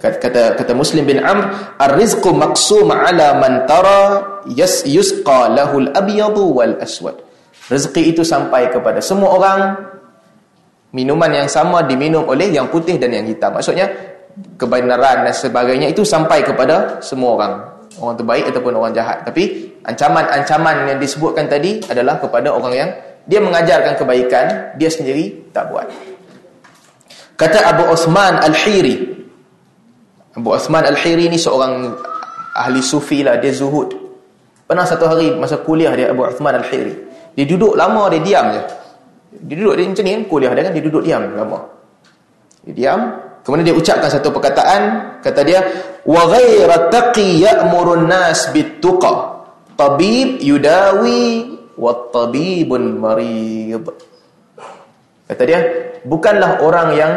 Kata 0.00 0.56
kata, 0.56 0.72
Muslim 0.72 1.04
bin 1.04 1.20
Amr, 1.20 1.76
"Ar-rizqu 1.76 2.32
maqsum 2.32 2.88
'ala 2.88 3.36
man 3.36 3.68
tara 3.68 4.40
yas 4.48 4.82
yusqa 4.88 5.52
lahu 5.52 5.84
al-abyadu 5.84 6.44
wal 6.56 6.80
aswad." 6.80 7.20
Rezeki 7.68 8.16
itu 8.16 8.22
sampai 8.24 8.72
kepada 8.72 9.00
semua 9.04 9.36
orang. 9.36 9.60
Minuman 10.94 11.32
yang 11.32 11.48
sama 11.50 11.84
diminum 11.84 12.24
oleh 12.28 12.52
yang 12.52 12.68
putih 12.70 12.96
dan 13.00 13.12
yang 13.12 13.26
hitam. 13.26 13.56
Maksudnya 13.56 14.13
kebenaran 14.58 15.26
dan 15.26 15.34
sebagainya 15.34 15.90
itu 15.90 16.02
sampai 16.02 16.42
kepada 16.42 16.98
semua 17.00 17.30
orang. 17.38 17.54
Orang 18.02 18.18
terbaik 18.18 18.50
ataupun 18.50 18.74
orang 18.74 18.90
jahat. 18.90 19.22
Tapi 19.22 19.70
ancaman-ancaman 19.86 20.90
yang 20.90 20.98
disebutkan 20.98 21.46
tadi 21.46 21.78
adalah 21.86 22.18
kepada 22.18 22.50
orang 22.50 22.74
yang 22.74 22.90
dia 23.24 23.40
mengajarkan 23.40 23.94
kebaikan 23.96 24.76
dia 24.76 24.90
sendiri 24.90 25.48
tak 25.54 25.70
buat. 25.70 25.86
Kata 27.38 27.58
Abu 27.66 27.86
Osman 27.90 28.38
Al-Hiri. 28.42 28.96
Abu 30.34 30.48
Osman 30.50 30.82
Al-Hiri 30.86 31.30
ni 31.30 31.38
seorang 31.38 31.94
ahli 32.54 32.82
sufi 32.82 33.22
lah 33.22 33.38
dia 33.38 33.54
zuhud. 33.54 33.90
Pernah 34.64 34.86
satu 34.86 35.06
hari 35.06 35.34
masa 35.34 35.62
kuliah 35.62 35.94
dia 35.94 36.10
Abu 36.10 36.26
Osman 36.26 36.58
Al-Hiri. 36.58 36.94
Dia 37.34 37.46
duduk 37.46 37.74
lama 37.74 38.10
dia 38.10 38.22
diam 38.22 38.46
je. 38.54 38.62
Dia 39.34 39.54
duduk 39.58 39.74
dia 39.78 39.86
macam 39.90 40.04
ni 40.06 40.12
kan 40.14 40.22
kuliah 40.30 40.52
dia 40.54 40.62
kan 40.66 40.72
dia 40.74 40.84
duduk 40.84 41.02
diam 41.02 41.22
lama. 41.34 41.58
Dia 42.66 42.74
diam 42.74 43.00
Kemudian 43.44 43.68
dia 43.68 43.76
ucapkan 43.76 44.08
satu 44.08 44.32
perkataan, 44.32 45.20
kata 45.20 45.40
dia, 45.44 45.60
"Wa 46.08 46.32
ghayra 46.32 46.88
taqi 46.88 47.44
ya'murun 47.44 48.08
nas 48.08 48.48
bituqa, 48.48 49.44
tabib 49.76 50.40
yudawi 50.40 51.52
wa 51.76 51.92
tabibun 52.08 52.96
marid." 52.96 53.84
Kata 55.28 55.42
dia, 55.44 55.60
bukanlah 56.08 56.64
orang 56.64 56.88
yang 56.96 57.12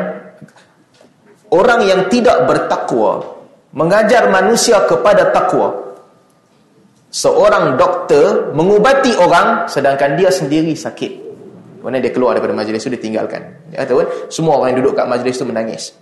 orang 1.48 1.88
yang 1.88 2.12
tidak 2.12 2.44
bertakwa 2.44 3.24
mengajar 3.72 4.28
manusia 4.28 4.84
kepada 4.84 5.32
takwa. 5.32 5.96
Seorang 7.08 7.80
doktor 7.80 8.52
mengubati 8.52 9.16
orang 9.16 9.72
sedangkan 9.72 10.20
dia 10.20 10.28
sendiri 10.28 10.76
sakit. 10.76 11.24
Kemudian 11.80 12.04
dia 12.04 12.12
keluar 12.12 12.36
daripada 12.36 12.52
majlis 12.52 12.84
itu, 12.84 13.00
dia 13.00 13.00
tinggalkan. 13.00 13.64
Dia 13.72 13.88
kata, 13.88 14.28
semua 14.28 14.60
orang 14.60 14.76
yang 14.76 14.84
duduk 14.84 15.00
kat 15.00 15.08
majlis 15.08 15.40
itu 15.40 15.48
menangis. 15.48 15.96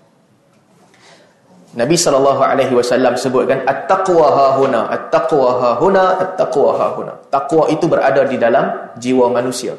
Nabi 1.76 2.00
sallallahu 2.00 2.40
alaihi 2.40 2.72
wasallam 2.72 3.20
sebutkan 3.20 3.60
at-taqwa 3.68 4.32
hahuna 4.32 4.88
at-taqwa 4.96 5.60
hahuna 5.60 6.24
at-taqwa 6.24 6.72
hahuna. 6.80 7.14
Takwa 7.28 7.68
itu 7.68 7.84
berada 7.92 8.24
di 8.24 8.40
dalam 8.40 8.96
jiwa 8.96 9.28
manusia. 9.28 9.76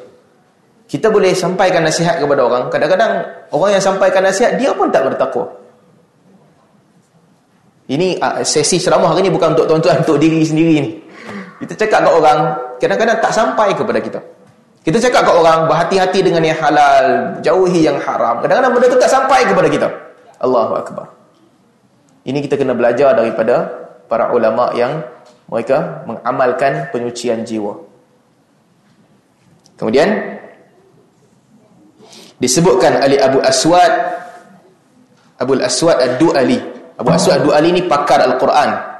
Kita 0.84 1.08
boleh 1.08 1.32
sampaikan 1.32 1.82
nasihat 1.82 2.20
kepada 2.20 2.44
orang, 2.44 2.68
kadang-kadang 2.68 3.24
orang 3.50 3.70
yang 3.74 3.82
sampaikan 3.82 4.22
nasihat 4.22 4.60
dia 4.60 4.76
pun 4.76 4.92
tak 4.92 5.08
bertakwa. 5.08 5.48
Ini 7.88 8.20
uh, 8.20 8.44
sesi 8.44 8.76
ceramah 8.76 9.16
hari 9.16 9.26
ini 9.26 9.32
bukan 9.32 9.56
untuk 9.56 9.66
tuan-tuan 9.66 10.04
untuk 10.04 10.20
diri 10.20 10.44
sendiri 10.44 10.74
ni. 10.84 10.90
Kita 11.64 11.74
cakap 11.80 12.04
ke 12.04 12.10
orang, 12.12 12.38
kadang-kadang 12.76 13.18
tak 13.24 13.32
sampai 13.32 13.72
kepada 13.72 13.98
kita. 14.04 14.20
Kita 14.84 15.00
cakap 15.02 15.26
kat 15.26 15.34
orang 15.34 15.66
berhati-hati 15.66 16.22
dengan 16.22 16.44
yang 16.44 16.60
halal, 16.60 17.34
jauhi 17.42 17.88
yang 17.88 17.98
haram. 17.98 18.38
Kadang-kadang 18.44 18.70
benda 18.70 18.86
tu 18.86 18.98
tak 19.00 19.10
sampai 19.10 19.42
kepada 19.42 19.66
kita. 19.66 19.88
Allahu 20.44 20.78
akbar. 20.78 21.15
Ini 22.26 22.38
kita 22.42 22.58
kena 22.58 22.74
belajar 22.74 23.14
daripada 23.14 23.70
para 24.10 24.34
ulama 24.34 24.74
yang 24.74 24.98
mereka 25.46 26.02
mengamalkan 26.10 26.90
penyucian 26.90 27.46
jiwa. 27.46 27.78
Kemudian 29.78 30.10
disebutkan 32.42 32.98
Ali 32.98 33.16
Abu 33.22 33.38
Aswad 33.38 33.92
Abu 35.38 35.54
Aswad 35.62 36.02
Ad-Du'ali. 36.02 36.58
Abu 36.98 37.08
Aswad 37.14 37.44
Ad-Du'ali 37.44 37.70
ni 37.70 37.82
pakar 37.86 38.24
Al-Quran 38.26 38.96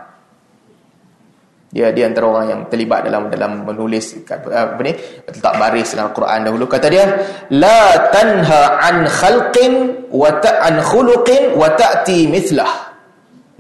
dia 1.77 1.93
dia 1.93 2.07
antara 2.09 2.31
orang 2.31 2.47
yang 2.47 2.61
terlibat 2.73 3.05
dalam 3.05 3.29
dalam 3.29 3.67
menulis 3.67 4.23
apa 4.25 4.81
ni 4.81 4.97
letak 5.29 5.55
baris 5.61 5.93
dalam 5.93 6.09
Al-Quran 6.09 6.41
dahulu 6.49 6.65
kata 6.71 6.87
dia 6.89 7.05
la 7.53 8.09
tanha 8.15 8.81
an 8.81 9.05
khalqin 9.05 10.07
wa 10.09 10.31
ta'an 10.41 10.81
khuluqin 10.81 11.53
wa 11.59 11.69
ta'ti 11.75 12.33
mithlah 12.33 12.86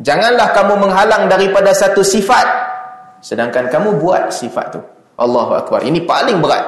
janganlah 0.01 0.53
kamu 0.53 0.75
menghalang 0.77 1.29
daripada 1.29 1.73
satu 1.73 2.05
sifat 2.05 2.45
sedangkan 3.21 3.69
kamu 3.73 3.97
buat 4.01 4.33
sifat 4.33 4.77
tu 4.77 4.81
Allahu 5.17 5.57
akbar 5.57 5.85
ini 5.85 6.05
paling 6.05 6.41
berat 6.41 6.65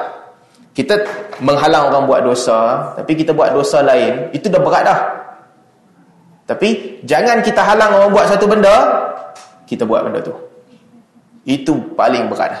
kita 0.73 1.01
menghalang 1.43 1.93
orang 1.93 2.03
buat 2.09 2.21
dosa 2.25 2.91
tapi 2.97 3.13
kita 3.13 3.35
buat 3.35 3.53
dosa 3.53 3.85
lain 3.85 4.33
itu 4.33 4.49
dah 4.49 4.61
berat 4.61 4.83
dah 4.85 4.99
tapi 6.49 6.99
jangan 7.05 7.45
kita 7.45 7.61
halang 7.61 7.93
orang 7.93 8.09
buat 8.09 8.25
satu 8.25 8.49
benda 8.49 8.75
kita 9.69 9.85
buat 9.85 10.01
benda 10.01 10.21
tu 10.25 10.33
itu 11.49 11.73
paling 11.97 12.29
berat. 12.29 12.53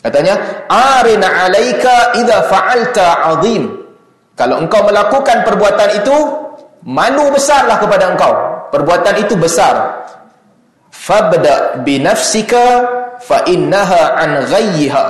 Katanya, 0.00 0.64
"Arina 0.72 1.28
'alaika 1.28 2.16
idza 2.16 2.48
fa'alta 2.48 3.36
'azim." 3.36 3.68
Kalau 4.32 4.64
engkau 4.64 4.80
melakukan 4.88 5.44
perbuatan 5.44 5.88
itu, 6.00 6.16
malu 6.88 7.28
besarlah 7.28 7.76
kepada 7.76 8.08
engkau. 8.16 8.32
Perbuatan 8.70 9.14
itu 9.18 9.34
besar. 9.34 10.06
Fabda 10.90 11.82
bi 11.82 11.98
nafsika 11.98 12.86
fa 13.22 13.42
innaha 13.46 14.16
an 14.18 14.30
ghayyiha. 14.46 15.04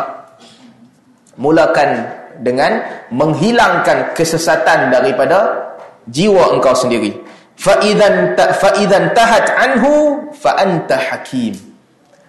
Mulakan 1.40 2.04
dengan 2.40 2.80
menghilangkan 3.12 4.16
kesesatan 4.16 4.92
daripada 4.92 5.72
jiwa 6.08 6.56
engkau 6.56 6.72
sendiri. 6.72 7.16
Fa 7.60 7.76
idzan 7.84 8.36
fa 8.36 8.72
idzan 8.80 9.12
tahat 9.12 9.44
anhu 9.56 10.24
fa 10.32 10.56
anta 10.56 10.96
hakim. 10.96 11.52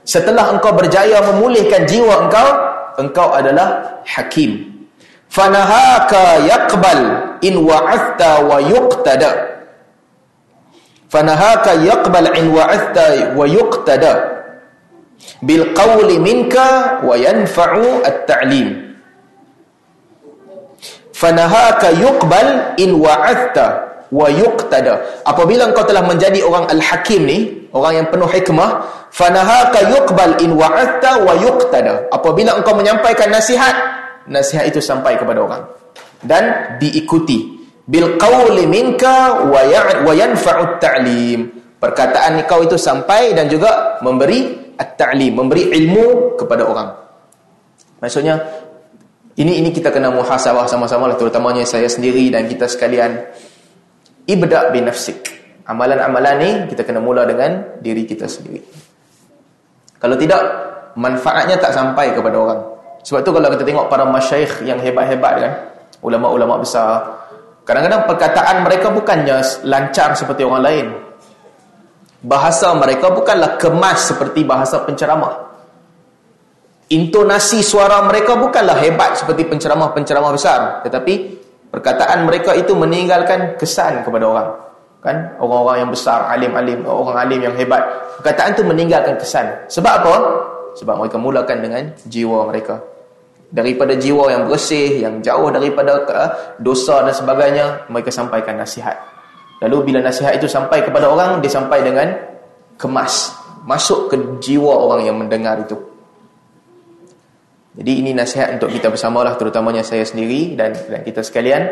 Setelah 0.03 0.51
engkau 0.51 0.75
berjaya 0.75 1.23
memulihkan 1.31 1.87
jiwa 1.87 2.27
engkau, 2.27 2.47
engkau 2.99 3.31
adalah 3.31 4.01
hakim. 4.03 4.67
Fanahaka 5.31 6.43
yaqbal 6.43 6.99
in 7.39 7.63
wa'athta 7.63 8.43
wa 8.43 8.59
yuqtada. 8.59 9.50
Fanahaka 11.11 11.75
yaqbal 11.83 12.31
in 12.39 12.55
wa'athta 12.55 13.35
wa 13.35 13.43
yuqtada. 13.43 14.13
Bil 15.43 15.75
qawli 15.75 16.15
minka 16.17 17.03
wa 17.03 17.19
yanfa'u 17.19 17.99
at-ta'lim. 18.07 18.95
Fanahaka 21.11 21.91
yuqbal 21.99 22.79
in 22.79 22.95
wa'athta 22.95 24.07
wa 24.07 24.31
yuqtada. 24.31 25.21
Apabila 25.27 25.67
engkau 25.67 25.83
telah 25.83 26.01
menjadi 26.07 26.39
orang 26.47 26.71
al-hakim 26.71 27.27
ni, 27.27 27.69
orang 27.75 28.01
yang 28.01 28.07
penuh 28.07 28.31
hikmah, 28.31 28.87
fanahaka 29.11 29.91
yuqbal 29.91 30.39
in 30.39 30.55
wa'atta 30.55 31.21
wa 31.21 31.35
yuqtada 31.35 32.07
apabila 32.09 32.55
engkau 32.55 32.73
menyampaikan 32.73 33.27
nasihat 33.27 33.75
nasihat 34.25 34.71
itu 34.71 34.79
sampai 34.79 35.19
kepada 35.19 35.43
orang 35.43 35.63
dan 36.23 36.75
diikuti 36.79 37.60
bil 37.85 38.17
qawli 38.17 38.69
minka 38.69 39.45
wa 39.47 39.61
wa 40.05 40.13
yanfa'u 40.13 40.77
ta'lim 40.77 41.39
perkataan 41.81 42.45
kau 42.45 42.61
itu 42.61 42.77
sampai 42.77 43.33
dan 43.33 43.49
juga 43.49 43.97
memberi 44.05 44.73
at-ta'lim 44.77 45.33
memberi 45.33 45.73
ilmu 45.73 46.37
kepada 46.37 46.63
orang. 46.65 46.89
Maksudnya 48.01 48.37
ini 49.37 49.57
ini 49.63 49.69
kita 49.73 49.89
kena 49.89 50.13
muhasabah 50.13 50.69
sama-sama 50.69 51.09
lah 51.09 51.17
terutamanya 51.17 51.65
saya 51.65 51.89
sendiri 51.89 52.29
dan 52.29 52.45
kita 52.45 52.69
sekalian. 52.69 53.17
Ibda' 54.29 54.69
bi 54.69 54.79
nafsik. 54.85 55.19
Amalan-amalan 55.65 56.35
ni 56.37 56.49
kita 56.69 56.85
kena 56.85 57.01
mula 57.01 57.25
dengan 57.25 57.81
diri 57.81 58.05
kita 58.05 58.29
sendiri. 58.29 58.61
Kalau 60.01 60.17
tidak, 60.17 60.41
manfaatnya 60.97 61.61
tak 61.61 61.77
sampai 61.77 62.13
kepada 62.13 62.37
orang. 62.37 62.61
Sebab 63.05 63.21
tu 63.21 63.29
kalau 63.33 63.49
kita 63.53 63.63
tengok 63.65 63.85
para 63.89 64.05
masyayikh 64.05 64.65
yang 64.65 64.81
hebat-hebat 64.81 65.33
kan, 65.37 65.53
ulama-ulama 66.01 66.61
besar, 66.61 67.20
kadang-kadang 67.65 68.03
perkataan 68.09 68.65
mereka 68.65 68.87
bukannya 68.89 69.37
lancar 69.65 70.13
seperti 70.17 70.41
orang 70.45 70.63
lain. 70.63 70.87
Bahasa 72.21 72.69
mereka 72.77 73.09
bukanlah 73.09 73.57
kemas 73.57 74.13
seperti 74.13 74.45
bahasa 74.45 74.85
penceramah. 74.85 75.49
Intonasi 76.91 77.65
suara 77.65 78.03
mereka 78.05 78.37
bukanlah 78.37 78.77
hebat 78.77 79.17
seperti 79.17 79.47
penceramah-penceramah 79.47 80.31
besar, 80.35 80.59
tetapi 80.85 81.39
perkataan 81.71 82.27
mereka 82.27 82.53
itu 82.53 82.75
meninggalkan 82.77 83.55
kesan 83.57 84.03
kepada 84.05 84.25
orang. 84.27 84.49
Kan? 85.01 85.33
Orang-orang 85.41 85.87
yang 85.87 85.89
besar 85.89 86.29
alim-alim 86.29 86.85
orang 86.85 87.17
alim 87.17 87.41
yang 87.41 87.55
hebat. 87.57 87.81
Perkataan 88.21 88.53
tu 88.53 88.61
meninggalkan 88.61 89.17
kesan. 89.17 89.65
Sebab 89.65 89.93
apa? 90.05 90.13
Sebab 90.77 90.93
mereka 91.01 91.17
mulakan 91.17 91.57
dengan 91.57 91.83
jiwa 92.05 92.45
mereka 92.45 92.90
daripada 93.51 93.99
jiwa 93.99 94.31
yang 94.31 94.47
bersih 94.47 95.03
yang 95.03 95.19
jauh 95.19 95.51
daripada 95.51 96.07
uh, 96.07 96.31
dosa 96.57 97.03
dan 97.03 97.11
sebagainya 97.11 97.91
mereka 97.91 98.09
sampaikan 98.09 98.55
nasihat. 98.55 98.95
Lalu 99.61 99.93
bila 99.93 99.99
nasihat 100.01 100.39
itu 100.39 100.47
sampai 100.49 100.81
kepada 100.81 101.11
orang 101.11 101.43
dia 101.43 101.51
sampai 101.51 101.83
dengan 101.83 102.15
kemas. 102.79 103.35
Masuk 103.61 104.09
ke 104.09 104.17
jiwa 104.41 104.73
orang 104.73 105.05
yang 105.05 105.19
mendengar 105.21 105.61
itu. 105.61 105.77
Jadi 107.77 107.91
ini 108.01 108.11
nasihat 108.11 108.57
untuk 108.57 108.73
kita 108.73 108.89
bersamalah 108.89 109.37
terutamanya 109.37 109.85
saya 109.85 110.01
sendiri 110.01 110.57
dan, 110.57 110.73
dan 110.73 111.05
kita 111.05 111.21
sekalian. 111.21 111.69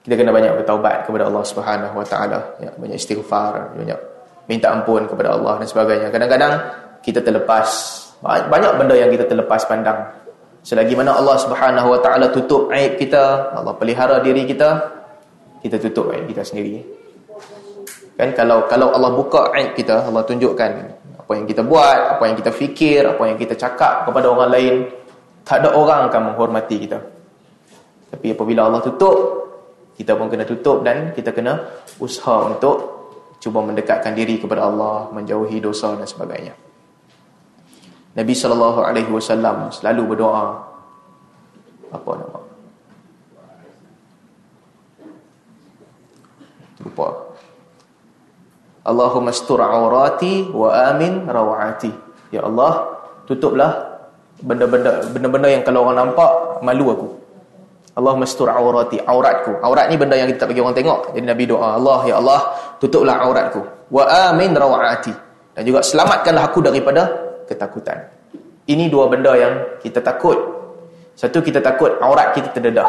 Kita 0.00 0.16
kena 0.16 0.32
banyak 0.32 0.56
bertaubat 0.56 1.04
kepada 1.04 1.28
Allah 1.28 1.44
Subhanahu 1.44 1.94
Wa 2.00 2.06
Taala. 2.08 2.40
Ya 2.64 2.72
banyak 2.72 2.96
istighfar 2.96 3.76
banyak 3.76 4.00
minta 4.48 4.72
ampun 4.72 5.04
kepada 5.04 5.36
Allah 5.36 5.60
dan 5.60 5.68
sebagainya. 5.68 6.08
Kadang-kadang 6.08 6.52
kita 7.04 7.20
terlepas 7.20 7.68
banyak 8.24 8.72
benda 8.80 8.96
yang 8.96 9.12
kita 9.12 9.28
terlepas 9.28 9.68
pandang 9.68 10.00
selagi 10.60 10.92
mana 10.92 11.16
Allah 11.16 11.36
Subhanahu 11.40 11.88
Wa 11.96 12.00
Taala 12.04 12.28
tutup 12.28 12.68
aib 12.72 13.00
kita 13.00 13.54
Allah 13.56 13.72
pelihara 13.76 14.20
diri 14.20 14.44
kita 14.44 14.76
kita 15.60 15.76
tutup 15.80 16.12
aib 16.12 16.28
kita 16.28 16.44
sendiri. 16.44 16.80
Kan? 18.16 18.36
Kalau 18.36 18.68
kalau 18.68 18.92
Allah 18.92 19.10
buka 19.16 19.52
aib 19.56 19.72
kita 19.76 20.04
Allah 20.04 20.24
tunjukkan 20.24 20.70
apa 21.24 21.32
yang 21.36 21.46
kita 21.48 21.62
buat 21.64 22.18
apa 22.18 22.22
yang 22.28 22.36
kita 22.36 22.52
fikir 22.52 23.06
apa 23.06 23.22
yang 23.24 23.38
kita 23.40 23.54
cakap 23.56 24.04
kepada 24.04 24.26
orang 24.28 24.50
lain 24.52 24.74
tak 25.44 25.64
ada 25.64 25.72
orang 25.72 26.08
akan 26.12 26.32
menghormati 26.32 26.76
kita. 26.76 26.98
Tapi 28.10 28.36
apabila 28.36 28.68
Allah 28.68 28.82
tutup 28.84 29.40
kita 29.96 30.16
pun 30.16 30.32
kena 30.32 30.48
tutup 30.48 30.80
dan 30.80 31.12
kita 31.12 31.28
kena 31.28 31.60
usaha 32.00 32.48
untuk 32.48 33.00
cuba 33.40 33.64
mendekatkan 33.64 34.12
diri 34.12 34.36
kepada 34.36 34.68
Allah, 34.68 35.08
menjauhi 35.12 35.60
dosa 35.60 35.96
dan 35.96 36.08
sebagainya. 36.08 36.69
Nabi 38.10 38.34
sallallahu 38.34 38.80
alaihi 38.82 39.10
wasallam 39.10 39.70
selalu 39.70 40.14
berdoa 40.14 40.66
apa 41.90 42.10
nama? 42.18 42.40
Lupa. 46.80 47.08
Allahumma 48.82 49.30
astur 49.30 49.60
aurati 49.60 50.48
wa 50.50 50.72
amin 50.90 51.28
rawati. 51.28 51.92
Ya 52.34 52.42
Allah, 52.46 52.98
tutuplah 53.28 54.00
benda-benda 54.40 55.04
benda-benda 55.12 55.48
yang 55.52 55.62
kalau 55.62 55.86
orang 55.86 56.08
nampak 56.08 56.30
malu 56.64 56.86
aku. 56.90 57.08
Allah 57.90 58.14
mastur 58.16 58.46
aurati 58.48 59.02
auratku 59.02 59.60
aurat 59.66 59.90
ni 59.90 59.98
benda 59.98 60.14
yang 60.14 60.30
kita 60.30 60.46
tak 60.46 60.54
bagi 60.54 60.62
orang 60.62 60.78
tengok 60.78 61.10
jadi 61.10 61.26
nabi 61.26 61.44
doa 61.44 61.74
Allah 61.74 61.98
ya 62.06 62.22
Allah 62.22 62.40
tutuplah 62.78 63.18
auratku 63.18 63.90
wa 63.90 64.06
amin 64.30 64.54
rawati 64.54 65.10
dan 65.58 65.62
juga 65.66 65.82
selamatkanlah 65.82 66.48
aku 66.48 66.62
daripada 66.62 67.29
ketakutan. 67.50 68.06
Ini 68.70 68.86
dua 68.86 69.10
benda 69.10 69.34
yang 69.34 69.82
kita 69.82 69.98
takut. 69.98 70.38
Satu 71.18 71.42
kita 71.42 71.58
takut 71.58 71.98
aurat 71.98 72.30
kita 72.30 72.54
terdedah. 72.54 72.86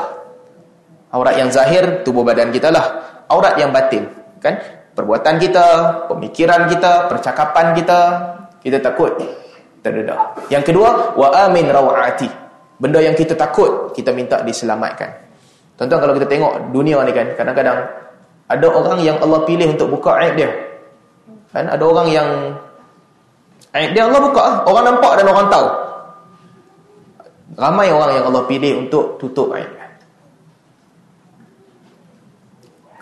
Aurat 1.10 1.36
yang 1.36 1.50
zahir 1.50 2.06
tubuh 2.06 2.22
badan 2.22 2.54
kita 2.54 2.70
lah. 2.70 3.02
Aurat 3.26 3.58
yang 3.58 3.74
batin 3.74 4.06
kan? 4.38 4.62
Perbuatan 4.92 5.42
kita 5.42 5.66
pemikiran 6.12 6.70
kita 6.70 7.10
percakapan 7.10 7.74
kita 7.74 8.00
kita 8.62 8.78
takut 8.78 9.18
terdedah. 9.82 10.38
Yang 10.54 10.72
kedua 10.72 11.18
wa 11.18 11.28
amin 11.50 11.66
rawati. 11.74 12.30
Benda 12.78 13.02
yang 13.02 13.18
kita 13.18 13.34
takut 13.34 13.92
kita 13.98 14.14
minta 14.14 14.46
diselamatkan. 14.46 15.10
Tuan-tuan 15.80 16.00
kalau 16.06 16.14
kita 16.14 16.28
tengok 16.30 16.54
dunia 16.70 17.02
ni 17.02 17.12
kan 17.16 17.34
kadang-kadang 17.34 17.90
ada 18.52 18.68
orang 18.68 19.00
yang 19.02 19.18
Allah 19.24 19.42
pilih 19.48 19.74
untuk 19.74 19.90
buka 19.98 20.20
aib 20.22 20.38
dia. 20.38 20.52
Kan? 21.56 21.72
Ada 21.72 21.84
orang 21.84 22.08
yang 22.12 22.28
aib 23.78 23.92
dia 23.96 24.04
Allah 24.08 24.22
buka 24.24 24.66
orang 24.68 24.84
nampak 24.92 25.12
dan 25.20 25.26
orang 25.30 25.48
tahu 25.48 25.68
Ramai 27.62 27.92
orang 27.92 28.16
yang 28.16 28.26
Allah 28.32 28.44
pilih 28.48 28.88
untuk 28.88 29.20
tutup 29.20 29.52
aib. 29.60 29.68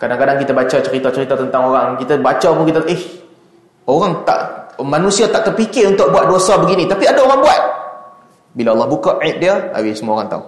Kadang-kadang 0.00 0.40
kita 0.40 0.52
baca 0.56 0.76
cerita-cerita 0.80 1.34
tentang 1.36 1.62
orang, 1.70 1.88
kita 2.00 2.16
baca 2.18 2.48
pun 2.56 2.64
kita 2.64 2.80
eh 2.88 3.02
orang 3.84 4.24
tak 4.24 4.72
manusia 4.80 5.28
tak 5.28 5.52
terfikir 5.52 5.92
untuk 5.92 6.08
buat 6.08 6.24
dosa 6.24 6.56
begini, 6.56 6.88
tapi 6.88 7.04
ada 7.04 7.20
orang 7.20 7.40
buat. 7.44 7.62
Bila 8.56 8.74
Allah 8.74 8.88
buka 8.90 9.20
aib 9.22 9.38
dia, 9.38 9.70
habis 9.76 10.00
semua 10.00 10.18
orang 10.18 10.28
tahu. 10.32 10.44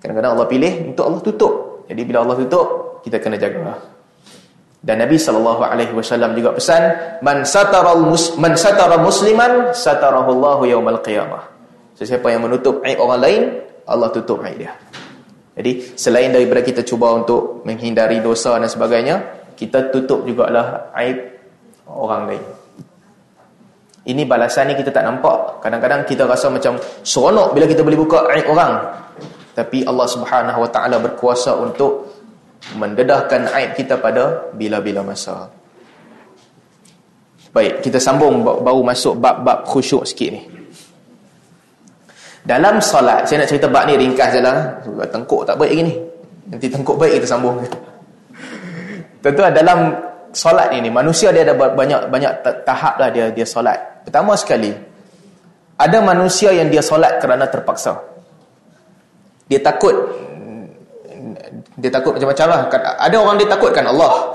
Kadang-kadang 0.00 0.32
Allah 0.38 0.48
pilih 0.48 0.72
untuk 0.94 1.04
Allah 1.04 1.20
tutup. 1.20 1.52
Jadi 1.90 2.00
bila 2.06 2.24
Allah 2.24 2.36
tutup, 2.38 2.66
kita 3.04 3.20
kena 3.20 3.36
jaga. 3.36 3.76
Dan 4.84 5.00
Nabi 5.00 5.16
sallallahu 5.16 5.64
alaihi 5.64 5.96
wasallam 5.96 6.36
juga 6.36 6.52
pesan, 6.52 6.92
"Man 7.24 7.48
satara 7.48 7.96
man 8.36 8.52
satara 8.52 9.00
musliman 9.00 9.72
satarahu 9.72 10.28
Allah 10.36 10.76
yaumal 10.76 11.00
qiyamah." 11.00 11.40
Sesiapa 11.96 12.28
yang 12.28 12.44
menutup 12.44 12.84
aib 12.84 13.00
orang 13.00 13.20
lain, 13.24 13.42
Allah 13.88 14.12
tutup 14.12 14.44
aib 14.44 14.60
dia. 14.60 14.76
Jadi 15.56 15.96
selain 15.96 16.28
daripada 16.34 16.60
kita 16.60 16.84
cuba 16.84 17.16
untuk 17.16 17.64
menghindari 17.64 18.20
dosa 18.20 18.60
dan 18.60 18.68
sebagainya, 18.68 19.48
kita 19.56 19.88
tutup 19.88 20.28
jugalah 20.28 20.92
aib 21.00 21.32
orang 21.88 22.22
lain. 22.28 22.44
Ini 24.04 24.28
balasan 24.28 24.68
ni 24.68 24.76
kita 24.76 24.92
tak 24.92 25.08
nampak. 25.08 25.64
Kadang-kadang 25.64 26.04
kita 26.04 26.28
rasa 26.28 26.52
macam 26.52 26.76
seronok 27.00 27.56
bila 27.56 27.64
kita 27.64 27.80
boleh 27.80 27.96
buka 27.96 28.28
aib 28.36 28.52
orang. 28.52 29.00
Tapi 29.56 29.86
Allah 29.88 30.04
Subhanahu 30.04 30.60
Wa 30.60 30.70
Taala 30.74 31.00
berkuasa 31.00 31.56
untuk 31.56 32.03
mendedahkan 32.72 33.52
aib 33.52 33.76
kita 33.76 34.00
pada 34.00 34.48
bila-bila 34.56 35.04
masa. 35.04 35.52
Baik, 37.54 37.84
kita 37.86 38.02
sambung 38.02 38.42
baru 38.42 38.82
masuk 38.82 39.20
bab-bab 39.20 39.62
khusyuk 39.68 40.02
sikit 40.02 40.28
ni. 40.34 40.42
Dalam 42.44 42.82
solat, 42.82 43.24
saya 43.24 43.44
nak 43.44 43.48
cerita 43.48 43.70
bab 43.70 43.86
ni 43.86 43.94
ringkas 43.96 44.36
je 44.36 44.40
lah. 44.42 44.74
Tengkuk 45.08 45.46
tak 45.46 45.56
baik 45.56 45.70
lagi 45.70 45.82
ni. 45.86 45.94
Nanti 46.50 46.66
tengkuk 46.68 46.96
baik 46.98 47.22
kita 47.22 47.28
sambung. 47.30 47.56
Tentu 49.22 49.40
dalam 49.40 49.96
solat 50.34 50.74
ni, 50.74 50.90
manusia 50.90 51.30
dia 51.30 51.46
ada 51.46 51.56
banyak 51.56 52.10
banyak 52.10 52.32
tahap 52.66 53.00
lah 53.00 53.08
dia 53.08 53.30
dia 53.30 53.46
solat. 53.48 54.04
Pertama 54.04 54.36
sekali, 54.36 54.74
ada 55.78 55.98
manusia 56.04 56.52
yang 56.52 56.68
dia 56.68 56.82
solat 56.84 57.22
kerana 57.22 57.48
terpaksa. 57.48 57.96
Dia 59.48 59.62
takut 59.62 59.94
dia 61.78 61.90
takut 61.90 62.14
macam-macam 62.14 62.46
lah. 62.50 62.58
Ada 63.02 63.16
orang 63.18 63.36
dia 63.40 63.48
takutkan 63.50 63.84
Allah. 63.90 64.30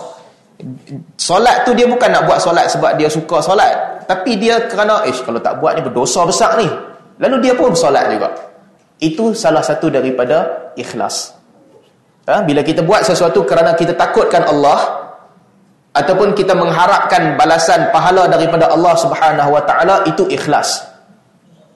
Solat 1.15 1.63
tu 1.63 1.71
dia 1.71 1.87
bukan 1.87 2.11
nak 2.11 2.27
buat 2.27 2.39
solat 2.43 2.67
sebab 2.67 2.99
dia 2.99 3.07
suka 3.07 3.39
solat. 3.39 4.03
Tapi 4.09 4.35
dia 4.35 4.59
kerana, 4.67 5.05
eh 5.07 5.15
kalau 5.23 5.39
tak 5.39 5.61
buat 5.63 5.77
ni 5.77 5.81
berdosa 5.85 6.27
besar 6.27 6.59
ni. 6.59 6.67
Lalu 7.19 7.35
dia 7.47 7.53
pun 7.55 7.71
bersolat 7.71 8.11
juga. 8.11 8.27
Itu 8.99 9.31
salah 9.31 9.63
satu 9.63 9.87
daripada 9.87 10.71
ikhlas. 10.75 11.31
Ha? 12.27 12.43
Bila 12.43 12.59
kita 12.59 12.83
buat 12.83 13.07
sesuatu 13.07 13.47
kerana 13.47 13.71
kita 13.75 13.95
takutkan 13.95 14.43
Allah 14.43 14.99
ataupun 15.95 16.35
kita 16.35 16.53
mengharapkan 16.53 17.39
balasan 17.39 17.87
pahala 17.89 18.27
daripada 18.27 18.67
Allah 18.69 18.93
Subhanahu 18.99 19.49
Wa 19.55 19.63
Taala 19.63 19.95
itu 20.05 20.27
ikhlas. 20.27 20.83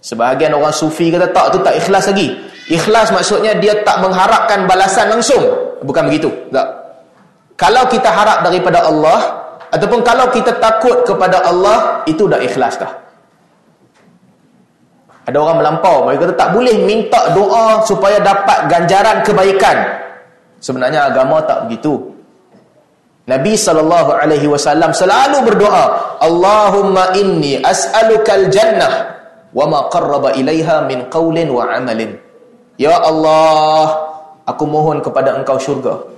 Sebahagian 0.03 0.51
orang 0.51 0.75
sufi 0.75 1.07
kata 1.07 1.31
tak 1.31 1.55
tu 1.55 1.63
tak 1.63 1.79
ikhlas 1.79 2.11
lagi. 2.11 2.35
Ikhlas 2.71 3.11
maksudnya 3.11 3.51
dia 3.59 3.75
tak 3.83 3.99
mengharapkan 3.99 4.63
balasan 4.63 5.11
langsung. 5.11 5.43
Bukan 5.83 6.07
begitu. 6.07 6.31
Tak. 6.51 6.67
Kalau 7.59 7.83
kita 7.91 8.07
harap 8.07 8.43
daripada 8.47 8.87
Allah 8.87 9.19
ataupun 9.69 9.99
kalau 10.01 10.31
kita 10.31 10.55
takut 10.63 11.03
kepada 11.03 11.43
Allah 11.43 12.01
itu 12.07 12.23
dah 12.25 12.39
ikhlas 12.39 12.79
dah. 12.79 12.91
Ada 15.23 15.39
orang 15.39 15.63
melampau, 15.63 16.03
mereka 16.03 16.27
kata 16.27 16.35
tak 16.35 16.49
boleh 16.51 16.75
minta 16.83 17.31
doa 17.31 17.79
supaya 17.87 18.19
dapat 18.19 18.67
ganjaran 18.67 19.23
kebaikan. 19.23 19.77
Sebenarnya 20.59 21.07
agama 21.07 21.39
tak 21.47 21.67
begitu. 21.67 22.11
Nabi 23.23 23.55
sallallahu 23.55 24.19
alaihi 24.19 24.51
wasallam 24.51 24.91
selalu 24.91 25.47
berdoa, 25.47 26.19
Allahumma 26.19 27.15
inni 27.15 27.55
as'alukal 27.63 28.51
jannah 28.51 29.15
wa 29.55 29.63
ma 29.63 29.87
qarraba 29.87 30.35
ilaiha 30.35 30.83
min 30.91 31.07
qaulin 31.07 31.47
wa 31.47 31.71
amalin. 31.71 32.19
Ya 32.81 32.97
Allah, 32.97 33.85
aku 34.49 34.65
mohon 34.65 34.97
kepada 34.99 35.37
Engkau 35.37 35.61
syurga 35.61 36.09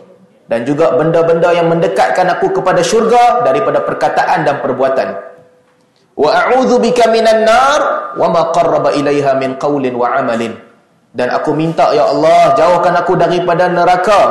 dan 0.45 0.63
juga 0.63 0.93
benda-benda 0.95 1.51
yang 1.51 1.67
mendekatkan 1.67 2.29
aku 2.37 2.53
kepada 2.61 2.79
syurga 2.85 3.43
daripada 3.43 3.81
perkataan 3.81 4.45
dan 4.45 4.61
perbuatan. 4.61 5.07
Wa 6.15 6.29
a'udzu 6.31 6.79
bika 6.79 7.11
minan 7.11 7.43
nar 7.43 8.15
wa 8.15 8.27
ma 8.31 8.41
qarraba 8.55 8.95
ilaiha 8.95 9.35
min 9.35 9.59
qaulin 9.59 9.93
wa 9.99 10.15
amalin. 10.15 10.55
Dan 11.15 11.31
aku 11.31 11.55
minta 11.55 11.95
ya 11.95 12.11
Allah 12.11 12.55
jauhkan 12.55 12.95
aku 13.03 13.15
daripada 13.15 13.71
neraka 13.71 14.21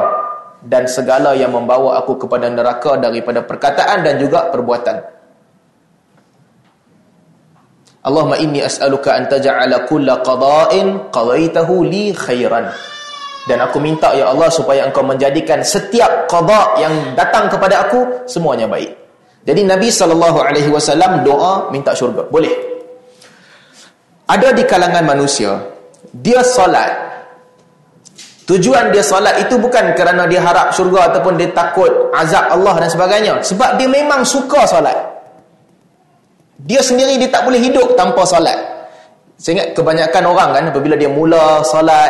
dan 0.64 0.88
segala 0.88 1.36
yang 1.36 1.52
membawa 1.52 2.00
aku 2.00 2.16
kepada 2.24 2.48
neraka 2.48 2.96
daripada 2.96 3.44
perkataan 3.44 4.00
dan 4.04 4.16
juga 4.16 4.48
perbuatan. 4.48 5.13
Allahumma 8.04 8.36
inni 8.36 8.60
as'aluka 8.60 9.16
an 9.16 9.24
taj'ala 9.32 9.88
kulla 9.88 10.20
qada'in 10.20 11.08
qadaitahu 11.08 11.88
li 11.88 12.12
khairan. 12.12 12.68
Dan 13.44 13.60
aku 13.64 13.80
minta 13.80 14.12
ya 14.12 14.28
Allah 14.28 14.48
supaya 14.52 14.84
engkau 14.84 15.04
menjadikan 15.04 15.64
setiap 15.64 16.28
qada' 16.28 16.80
yang 16.84 17.16
datang 17.16 17.48
kepada 17.48 17.88
aku 17.88 18.28
semuanya 18.28 18.68
baik. 18.68 18.92
Jadi 19.44 19.60
Nabi 19.64 19.88
saw 19.92 20.08
doa 21.20 21.52
minta 21.72 21.92
syurga. 21.92 22.24
Boleh. 22.28 22.52
Ada 24.24 24.56
di 24.56 24.64
kalangan 24.64 25.04
manusia 25.04 25.60
dia 26.08 26.40
solat. 26.40 27.04
Tujuan 28.44 28.92
dia 28.92 29.00
solat 29.00 29.40
itu 29.40 29.56
bukan 29.56 29.96
kerana 29.96 30.28
dia 30.28 30.44
harap 30.44 30.72
syurga 30.76 31.12
ataupun 31.12 31.40
dia 31.40 31.48
takut 31.56 31.88
azab 32.12 32.52
Allah 32.52 32.76
dan 32.76 32.88
sebagainya, 32.92 33.32
sebab 33.40 33.80
dia 33.80 33.88
memang 33.88 34.20
suka 34.20 34.68
solat. 34.68 35.13
Dia 36.64 36.80
sendiri 36.80 37.20
dia 37.20 37.28
tak 37.28 37.44
boleh 37.44 37.60
hidup 37.60 37.92
tanpa 37.92 38.24
solat. 38.24 38.56
Saya 39.36 39.60
ingat 39.60 39.68
kebanyakan 39.76 40.22
orang 40.24 40.48
kan 40.56 40.64
apabila 40.72 40.96
dia 40.96 41.12
mula 41.12 41.60
solat, 41.60 42.08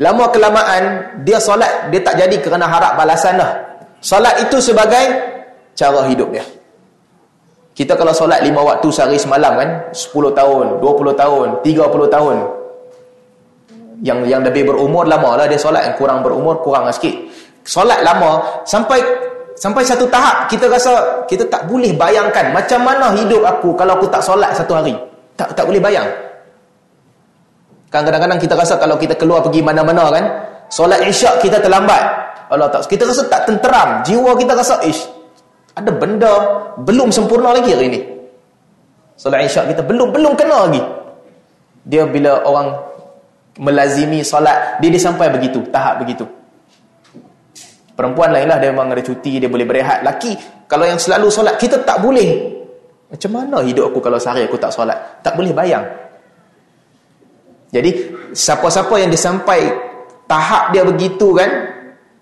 lama 0.00 0.24
kelamaan 0.32 0.82
dia 1.20 1.36
solat 1.36 1.92
dia 1.92 2.00
tak 2.00 2.16
jadi 2.16 2.36
kerana 2.40 2.64
harap 2.64 2.96
balasan 2.96 3.36
dah. 3.36 3.52
Solat 4.00 4.40
itu 4.40 4.56
sebagai 4.56 5.04
cara 5.76 6.08
hidup 6.08 6.32
dia. 6.32 6.44
Kita 7.76 7.92
kalau 7.96 8.16
solat 8.16 8.40
lima 8.40 8.64
waktu 8.64 8.88
sehari 8.88 9.20
semalam 9.20 9.56
kan, 9.56 9.70
10 9.92 10.32
tahun, 10.36 10.66
20 10.84 11.12
tahun, 11.16 11.46
30 11.64 12.08
tahun. 12.12 12.36
Yang 14.00 14.18
yang 14.32 14.40
lebih 14.40 14.72
berumur 14.72 15.04
lama 15.04 15.36
lah 15.36 15.44
dia 15.44 15.60
solat, 15.60 15.84
yang 15.84 15.96
kurang 16.00 16.24
berumur 16.24 16.64
kurang 16.64 16.88
lah 16.88 16.92
sikit. 16.96 17.12
Solat 17.64 18.00
lama 18.00 18.64
sampai 18.64 19.04
sampai 19.60 19.84
satu 19.84 20.08
tahap 20.08 20.48
kita 20.48 20.66
rasa 20.66 21.22
kita 21.28 21.44
tak 21.52 21.68
boleh 21.68 21.92
bayangkan 21.92 22.48
macam 22.50 22.80
mana 22.80 23.12
hidup 23.12 23.44
aku 23.44 23.76
kalau 23.76 24.00
aku 24.00 24.08
tak 24.08 24.24
solat 24.24 24.56
satu 24.56 24.80
hari. 24.80 24.96
Tak 25.36 25.52
tak 25.52 25.68
boleh 25.68 25.78
bayang. 25.78 26.08
Kan 27.92 28.08
kadang-kadang 28.08 28.40
kita 28.40 28.56
rasa 28.56 28.80
kalau 28.80 28.96
kita 28.96 29.12
keluar 29.14 29.44
pergi 29.44 29.60
mana-mana 29.60 30.08
kan, 30.08 30.24
solat 30.72 31.04
isyak 31.04 31.44
kita 31.44 31.60
terlambat. 31.60 32.00
Allah 32.50 32.66
tak 32.72 32.88
kita 32.88 33.06
rasa 33.06 33.28
tak 33.28 33.46
tenteram, 33.46 34.02
jiwa 34.02 34.34
kita 34.34 34.56
rasa 34.56 34.82
ish 34.82 35.20
ada 35.76 35.90
benda 35.94 36.32
belum 36.82 37.14
sempurna 37.14 37.54
lagi 37.54 37.70
hari 37.70 37.86
ini. 37.94 38.00
Solat 39.14 39.46
isyak 39.46 39.76
kita 39.76 39.82
belum 39.84 40.10
belum 40.10 40.32
kena 40.34 40.66
lagi. 40.66 40.82
Dia 41.86 42.08
bila 42.08 42.42
orang 42.44 42.76
melazimi 43.60 44.24
solat, 44.24 44.80
dia 44.80 44.88
dia 44.88 45.00
sampai 45.00 45.28
begitu, 45.32 45.60
tahap 45.68 46.00
begitu. 46.00 46.24
Perempuan 48.00 48.32
lainlah 48.32 48.56
dia 48.56 48.72
memang 48.72 48.96
ada 48.96 49.04
cuti, 49.04 49.36
dia 49.36 49.52
boleh 49.52 49.68
berehat. 49.68 50.00
Laki 50.00 50.32
kalau 50.64 50.88
yang 50.88 50.96
selalu 50.96 51.28
solat, 51.28 51.60
kita 51.60 51.84
tak 51.84 52.00
boleh. 52.00 52.48
Macam 53.12 53.28
mana 53.36 53.60
hidup 53.60 53.92
aku 53.92 54.00
kalau 54.00 54.16
sehari 54.16 54.48
aku 54.48 54.56
tak 54.56 54.72
solat? 54.72 55.20
Tak 55.20 55.36
boleh 55.36 55.52
bayang. 55.52 55.84
Jadi 57.68 58.08
siapa-siapa 58.32 59.04
yang 59.04 59.12
dia 59.12 59.20
sampai 59.20 59.68
tahap 60.24 60.72
dia 60.72 60.80
begitu 60.80 61.36
kan, 61.36 61.50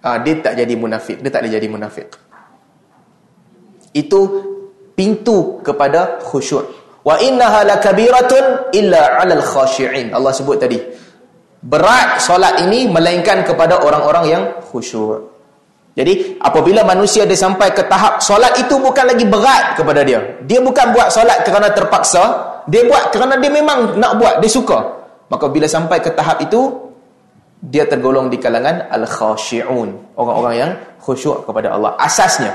ah, 0.03 0.19
dia 0.19 0.43
tak 0.43 0.59
jadi 0.59 0.75
munafik, 0.75 1.23
dia 1.23 1.31
tak 1.31 1.47
boleh 1.47 1.55
jadi 1.55 1.69
munafik. 1.71 2.11
Itu 3.95 4.21
pintu 4.99 5.63
kepada 5.63 6.19
khusyuk. 6.27 6.67
Wa 7.07 7.23
innaha 7.23 7.63
lakabiratun 7.63 8.75
illa 8.75 9.23
'alal 9.23 9.47
khashi'in. 9.47 10.11
Allah 10.11 10.35
sebut 10.35 10.59
tadi. 10.59 10.83
Berat 11.63 12.19
solat 12.19 12.67
ini 12.67 12.91
melainkan 12.91 13.47
kepada 13.47 13.79
orang-orang 13.79 14.25
yang 14.27 14.43
khusyuk. 14.59 15.38
Jadi 15.99 16.39
apabila 16.39 16.87
manusia 16.87 17.27
dia 17.27 17.35
sampai 17.35 17.75
ke 17.75 17.83
tahap 17.91 18.23
solat 18.23 18.55
itu 18.55 18.79
bukan 18.79 19.03
lagi 19.03 19.27
berat 19.27 19.75
kepada 19.75 20.07
dia. 20.07 20.39
Dia 20.47 20.63
bukan 20.63 20.95
buat 20.95 21.11
solat 21.11 21.43
kerana 21.43 21.75
terpaksa, 21.75 22.23
dia 22.71 22.87
buat 22.87 23.11
kerana 23.11 23.35
dia 23.43 23.51
memang 23.51 23.99
nak 23.99 24.15
buat, 24.15 24.39
dia 24.39 24.47
suka. 24.47 24.79
Maka 25.27 25.51
bila 25.51 25.67
sampai 25.67 25.99
ke 25.99 26.15
tahap 26.15 26.39
itu 26.39 26.71
dia 27.59 27.83
tergolong 27.91 28.31
di 28.31 28.39
kalangan 28.39 28.87
al-khashi'un, 28.95 30.15
orang-orang 30.15 30.55
yang 30.55 30.71
khusyuk 31.03 31.43
kepada 31.43 31.75
Allah 31.75 31.99
asasnya. 31.99 32.55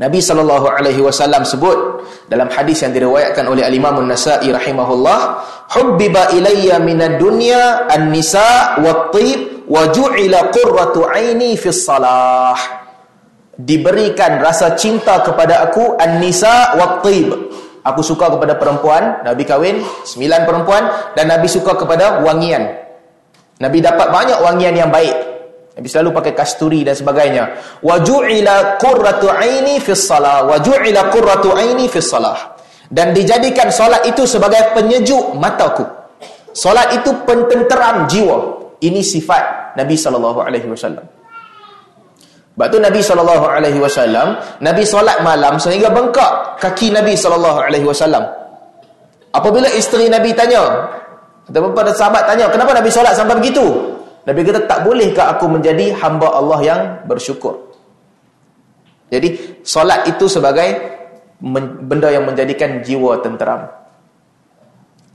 Nabi 0.00 0.16
sallallahu 0.16 0.64
alaihi 0.64 1.04
wasallam 1.04 1.44
sebut 1.44 2.08
dalam 2.32 2.48
hadis 2.48 2.80
yang 2.80 2.96
diriwayatkan 2.96 3.44
oleh 3.44 3.68
Al-Imam 3.68 4.00
An-Nasa'i 4.00 4.48
rahimahullah, 4.48 5.20
"Hubbiba 5.76 6.32
ilayya 6.32 6.80
minad 6.80 7.20
dunya 7.20 7.84
an-nisa 7.84 8.80
wat-tib 8.80 9.59
wa 9.70 9.86
ju'ila 9.94 10.50
qurratu 10.50 11.06
'aini 11.06 11.54
fi 11.54 11.70
salah." 11.70 12.58
Diberikan 13.60 14.40
rasa 14.40 14.74
cinta 14.74 15.20
kepada 15.22 15.62
aku 15.68 15.94
an-nisa 16.00 16.74
wat-tib. 16.80 17.30
Aku 17.80 18.00
suka 18.04 18.28
kepada 18.28 18.56
perempuan, 18.60 19.24
Nabi 19.24 19.44
kahwin 19.44 19.80
sembilan 20.04 20.44
perempuan 20.44 20.82
dan 21.16 21.32
Nabi 21.32 21.48
suka 21.48 21.76
kepada 21.76 22.20
wangian. 22.24 22.66
Nabi 23.60 23.78
dapat 23.84 24.08
banyak 24.08 24.38
wangian 24.40 24.72
yang 24.76 24.88
baik 24.88 25.30
Nabi 25.80 25.88
selalu 25.88 26.10
pakai 26.12 26.32
kasturi 26.36 26.84
dan 26.84 26.92
sebagainya. 26.92 27.44
Wa 27.80 28.02
ju'ila 28.02 28.76
qurratu 28.76 29.32
aini 29.32 29.80
fi 29.80 29.96
shalah 29.96 30.44
wa 30.44 30.60
ju'ila 30.60 31.08
qurratu 31.08 31.56
aini 31.56 31.88
fi 31.88 32.04
shalah. 32.04 32.58
Dan 32.90 33.14
dijadikan 33.14 33.70
solat 33.70 34.02
itu 34.04 34.26
sebagai 34.26 34.74
penyejuk 34.74 35.38
mataku. 35.38 35.86
Solat 36.50 37.00
itu 37.00 37.14
pententeram 37.22 38.10
jiwa. 38.10 38.60
Ini 38.82 39.00
sifat 39.00 39.59
Nabi 39.76 39.94
sallallahu 39.94 40.38
alaihi 40.42 40.68
wasallam. 40.70 41.06
Sebab 42.60 42.68
tu 42.68 42.76
Nabi 42.76 43.00
sallallahu 43.00 43.46
alaihi 43.48 43.80
wasallam, 43.80 44.36
Nabi 44.60 44.84
solat 44.84 45.24
malam 45.24 45.56
sehingga 45.56 45.88
bengkak 45.88 46.60
kaki 46.60 46.92
Nabi 46.92 47.16
sallallahu 47.16 47.56
alaihi 47.56 47.88
wasallam. 47.88 48.20
Apabila 49.32 49.64
isteri 49.72 50.12
Nabi 50.12 50.36
tanya, 50.36 50.60
ataupun 51.48 51.72
pada 51.72 51.88
sahabat 51.96 52.28
tanya, 52.28 52.52
"Kenapa 52.52 52.76
Nabi 52.76 52.92
solat 52.92 53.16
sampai 53.16 53.40
begitu?" 53.40 53.64
Nabi 54.28 54.44
kata 54.44 54.68
tak 54.68 54.84
bolehkah 54.84 55.32
aku 55.32 55.48
menjadi 55.48 55.96
hamba 56.04 56.28
Allah 56.36 56.60
yang 56.60 56.80
bersyukur. 57.08 57.72
Jadi 59.08 59.64
solat 59.64 60.04
itu 60.04 60.28
sebagai 60.28 60.68
benda 61.88 62.12
yang 62.12 62.28
menjadikan 62.28 62.84
jiwa 62.84 63.24
tenteram. 63.24 63.72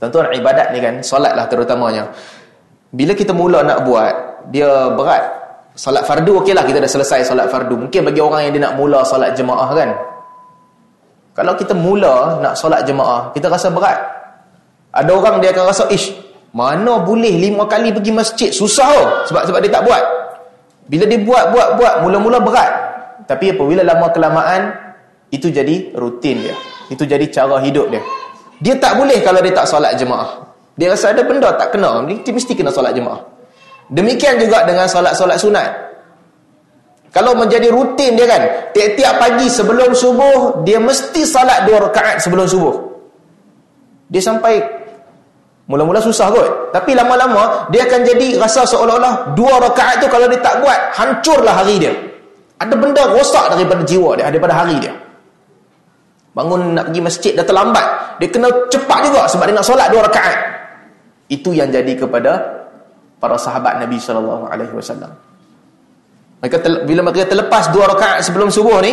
Tentuan 0.02 0.34
ibadat 0.34 0.74
ni 0.74 0.82
kan, 0.82 0.98
solatlah 1.00 1.46
terutamanya. 1.46 2.10
Bila 2.90 3.14
kita 3.14 3.30
mula 3.30 3.62
nak 3.62 3.86
buat, 3.86 4.35
dia 4.50 4.90
berat. 4.94 5.22
Solat 5.76 6.08
fardu 6.08 6.40
okeylah 6.40 6.64
kita 6.64 6.80
dah 6.80 6.88
selesai 6.88 7.28
solat 7.28 7.52
fardu. 7.52 7.76
Mungkin 7.88 8.00
bagi 8.08 8.20
orang 8.24 8.48
yang 8.48 8.52
dia 8.56 8.62
nak 8.64 8.74
mula 8.80 9.04
solat 9.04 9.36
jemaah 9.36 9.68
kan. 9.76 9.90
Kalau 11.36 11.52
kita 11.52 11.76
mula 11.76 12.40
nak 12.40 12.56
solat 12.56 12.88
jemaah, 12.88 13.28
kita 13.36 13.52
rasa 13.52 13.68
berat. 13.68 14.00
Ada 14.96 15.12
orang 15.12 15.44
dia 15.44 15.52
akan 15.52 15.68
rasa, 15.68 15.84
ish, 15.92 16.16
mana 16.56 17.04
boleh 17.04 17.36
lima 17.36 17.68
kali 17.68 17.92
pergi 17.92 18.08
masjid? 18.16 18.48
Susah 18.48 18.88
oh. 18.88 19.06
Sebab 19.28 19.44
sebab 19.44 19.60
dia 19.60 19.68
tak 19.68 19.84
buat. 19.84 20.00
Bila 20.88 21.04
dia 21.04 21.20
buat, 21.20 21.52
buat, 21.52 21.68
buat. 21.76 21.94
Mula-mula 22.08 22.40
berat. 22.40 22.72
Tapi 23.28 23.52
apabila 23.52 23.84
lama 23.84 24.08
kelamaan, 24.16 24.72
itu 25.28 25.52
jadi 25.52 25.92
rutin 25.92 26.40
dia. 26.40 26.56
Itu 26.88 27.04
jadi 27.04 27.28
cara 27.28 27.60
hidup 27.60 27.92
dia. 27.92 28.00
Dia 28.64 28.80
tak 28.80 28.96
boleh 28.96 29.20
kalau 29.20 29.44
dia 29.44 29.52
tak 29.52 29.68
solat 29.68 30.00
jemaah. 30.00 30.48
Dia 30.80 30.88
rasa 30.96 31.12
ada 31.12 31.20
benda 31.20 31.52
tak 31.52 31.76
kena. 31.76 32.00
Dia 32.08 32.32
mesti 32.32 32.56
kena 32.56 32.72
solat 32.72 32.96
jemaah. 32.96 33.35
Demikian 33.92 34.40
juga 34.42 34.66
dengan 34.66 34.90
solat-solat 34.90 35.38
sunat. 35.38 35.68
Kalau 37.14 37.32
menjadi 37.38 37.70
rutin 37.70 38.18
dia 38.18 38.26
kan. 38.28 38.42
Tiap-tiap 38.76 39.14
pagi 39.16 39.46
sebelum 39.48 39.96
subuh, 39.96 40.66
dia 40.66 40.76
mesti 40.76 41.24
solat 41.24 41.64
dua 41.64 41.88
rakaat 41.88 42.20
sebelum 42.20 42.44
subuh. 42.44 42.74
Dia 44.12 44.20
sampai 44.20 44.60
Mula-mula 45.66 45.98
susah 45.98 46.30
kot. 46.30 46.70
Tapi 46.70 46.94
lama-lama, 46.94 47.66
dia 47.74 47.82
akan 47.90 48.06
jadi 48.06 48.38
rasa 48.38 48.62
seolah-olah 48.70 49.34
dua 49.34 49.58
rakaat 49.58 49.98
tu 49.98 50.06
kalau 50.06 50.30
dia 50.30 50.38
tak 50.38 50.62
buat, 50.62 50.78
hancurlah 50.94 51.54
hari 51.58 51.82
dia. 51.82 51.90
Ada 52.62 52.74
benda 52.78 53.02
rosak 53.10 53.50
daripada 53.50 53.82
jiwa 53.82 54.14
dia, 54.14 54.30
daripada 54.30 54.54
hari 54.54 54.78
dia. 54.78 54.94
Bangun 56.38 56.78
nak 56.78 56.92
pergi 56.92 57.02
masjid, 57.02 57.32
dah 57.34 57.42
terlambat. 57.42 57.86
Dia 58.22 58.28
kena 58.30 58.48
cepat 58.70 59.10
juga 59.10 59.26
sebab 59.26 59.44
dia 59.50 59.54
nak 59.58 59.66
solat 59.66 59.88
dua 59.90 60.06
rakaat. 60.06 60.38
Itu 61.26 61.50
yang 61.50 61.74
jadi 61.74 61.98
kepada 61.98 62.38
para 63.20 63.36
sahabat 63.40 63.80
Nabi 63.80 63.96
SAW. 63.96 64.48
Mereka 66.44 66.56
bila 66.84 67.00
mereka 67.00 67.26
terlepas 67.32 67.72
dua 67.72 67.90
rakaat 67.96 68.20
sebelum 68.22 68.52
subuh 68.52 68.78
ni, 68.84 68.92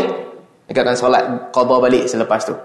mereka 0.67 0.80
akan 0.88 0.95
solat 0.95 1.24
qadha 1.51 1.76
balik 1.80 2.03
selepas 2.07 2.41
tu. 2.47 2.55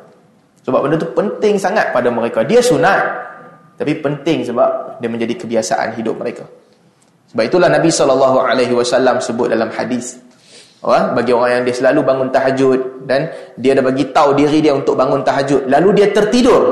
Sebab 0.62 0.78
benda 0.84 0.96
tu 1.00 1.08
penting 1.16 1.58
sangat 1.58 1.90
pada 1.90 2.08
mereka. 2.12 2.44
Dia 2.44 2.62
sunat. 2.62 3.26
Tapi 3.78 3.94
penting 4.02 4.42
sebab 4.42 4.98
dia 4.98 5.08
menjadi 5.10 5.34
kebiasaan 5.38 5.94
hidup 5.98 6.18
mereka. 6.18 6.42
Sebab 7.30 7.42
itulah 7.46 7.68
Nabi 7.70 7.92
SAW 7.92 9.22
sebut 9.22 9.48
dalam 9.52 9.70
hadis. 9.70 10.18
Oh, 10.78 10.94
bagi 10.94 11.34
orang 11.34 11.50
yang 11.58 11.62
dia 11.66 11.74
selalu 11.74 12.06
bangun 12.06 12.28
tahajud 12.30 13.02
dan 13.02 13.26
dia 13.58 13.74
dah 13.74 13.82
bagi 13.82 14.14
tahu 14.14 14.30
diri 14.38 14.62
dia 14.62 14.70
untuk 14.70 14.94
bangun 14.94 15.26
tahajud 15.26 15.66
lalu 15.66 15.90
dia 15.90 16.14
tertidur 16.14 16.62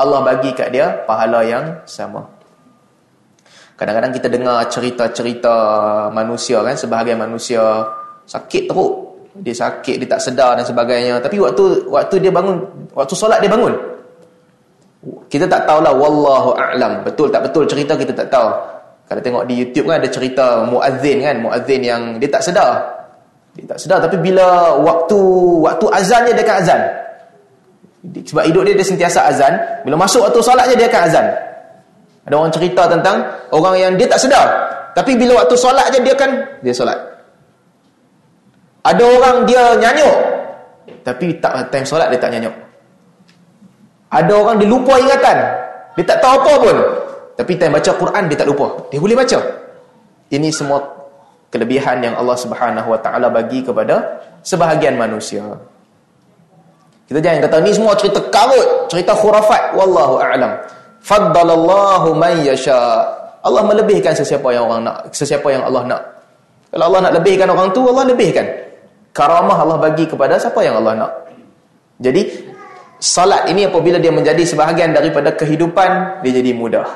Allah 0.00 0.24
bagi 0.24 0.56
kat 0.56 0.72
dia 0.72 1.04
pahala 1.04 1.44
yang 1.44 1.84
sama 1.84 2.24
kadang-kadang 3.80 4.12
kita 4.12 4.28
dengar 4.28 4.68
cerita-cerita 4.68 5.54
manusia 6.12 6.60
kan 6.60 6.76
sebahagian 6.76 7.16
manusia 7.16 7.80
sakit 8.28 8.68
teruk 8.68 8.92
dia 9.40 9.56
sakit 9.56 9.96
dia 10.04 10.08
tak 10.12 10.20
sedar 10.20 10.52
dan 10.52 10.68
sebagainya 10.68 11.16
tapi 11.24 11.40
waktu 11.40 11.88
waktu 11.88 12.20
dia 12.20 12.28
bangun 12.28 12.60
waktu 12.92 13.14
solat 13.16 13.40
dia 13.40 13.48
bangun 13.48 13.72
kita 15.32 15.48
tak 15.48 15.64
tahulah 15.64 15.96
wallahu 15.96 16.52
a'lam. 16.52 17.00
Betul 17.06 17.32
tak 17.32 17.48
betul 17.48 17.64
cerita 17.64 17.96
kita 17.96 18.12
tak 18.12 18.28
tahu. 18.28 18.48
Kalau 19.08 19.20
tengok 19.24 19.44
di 19.48 19.58
YouTube 19.58 19.90
kan 19.90 19.98
ada 19.98 20.10
cerita 20.12 20.62
muazzin 20.68 21.18
kan, 21.24 21.36
muazzin 21.40 21.80
yang 21.82 22.02
dia 22.20 22.30
tak 22.30 22.44
sedar. 22.46 22.78
Dia 23.56 23.66
tak 23.66 23.78
sedar 23.80 23.98
tapi 23.98 24.20
bila 24.20 24.78
waktu 24.78 25.18
waktu 25.64 25.86
azan 25.90 26.20
dia, 26.28 26.36
akan 26.36 26.56
azan. 26.62 26.80
Sebab 28.22 28.44
hidup 28.46 28.62
dia 28.68 28.74
dia 28.76 28.86
sentiasa 28.86 29.26
azan, 29.26 29.52
bila 29.82 29.98
masuk 29.98 30.22
waktu 30.30 30.38
solat 30.44 30.68
je 30.70 30.76
dia 30.78 30.86
akan 30.86 31.02
azan. 31.10 31.26
Ada 32.30 32.34
orang 32.38 32.54
cerita 32.54 32.86
tentang 32.86 33.26
orang 33.50 33.74
yang 33.74 33.92
dia 33.98 34.06
tak 34.06 34.22
sedar, 34.22 34.46
tapi 34.94 35.18
bila 35.18 35.42
waktu 35.42 35.58
solat 35.58 35.90
je 35.90 35.98
dia 35.98 36.14
akan 36.14 36.30
dia 36.62 36.70
solat. 36.70 36.94
Ada 38.86 39.02
orang 39.02 39.36
dia 39.50 39.74
nyanyuk, 39.74 40.16
tapi 41.02 41.34
tak 41.42 41.74
time 41.74 41.82
solat 41.82 42.06
dia 42.14 42.22
tak 42.22 42.30
nyanyuk. 42.30 42.54
Ada 44.14 44.30
orang 44.30 44.62
dia 44.62 44.70
lupa 44.70 44.94
ingatan. 44.94 45.38
Dia 45.98 46.04
tak 46.06 46.22
tahu 46.22 46.38
apa 46.38 46.52
pun. 46.62 46.76
Tapi 47.34 47.52
time 47.58 47.74
baca 47.74 47.90
Quran 47.98 48.22
dia 48.30 48.38
tak 48.38 48.46
lupa. 48.46 48.66
Dia 48.94 49.02
boleh 49.02 49.18
baca. 49.18 49.38
Ini 50.30 50.48
semua 50.54 50.78
kelebihan 51.50 51.98
yang 51.98 52.14
Allah 52.14 52.38
Subhanahu 52.38 52.94
Wa 52.94 53.00
Taala 53.02 53.26
bagi 53.26 53.58
kepada 53.66 54.22
sebahagian 54.46 54.94
manusia. 54.94 55.42
Kita 57.10 57.18
jangan 57.18 57.42
kata 57.42 57.58
ni 57.66 57.74
semua 57.74 57.98
cerita 57.98 58.22
karut, 58.30 58.86
cerita 58.86 59.18
khurafat. 59.18 59.74
Wallahu 59.74 60.22
a'lam. 60.22 60.78
Faddalallahu 61.00 62.12
man 62.16 62.44
yasha. 62.44 62.76
Allah 63.40 63.62
melebihkan 63.64 64.12
sesiapa 64.12 64.52
yang 64.52 64.68
orang 64.68 64.84
nak, 64.84 64.96
sesiapa 65.16 65.48
yang 65.48 65.64
Allah 65.64 65.82
nak. 65.88 66.02
Kalau 66.70 66.84
Allah 66.92 67.08
nak 67.08 67.12
lebihkan 67.18 67.48
orang 67.48 67.72
tu, 67.72 67.82
Allah 67.88 68.04
lebihkan. 68.12 68.44
Karamah 69.16 69.58
Allah 69.58 69.80
bagi 69.80 70.04
kepada 70.06 70.36
siapa 70.36 70.60
yang 70.60 70.78
Allah 70.78 71.08
nak. 71.08 71.12
Jadi 71.98 72.50
salat 73.00 73.48
ini 73.48 73.64
apabila 73.64 73.96
dia 73.96 74.12
menjadi 74.12 74.44
sebahagian 74.44 74.92
daripada 74.92 75.32
kehidupan 75.32 76.20
dia 76.20 76.30
jadi 76.36 76.52
mudah 76.52 76.86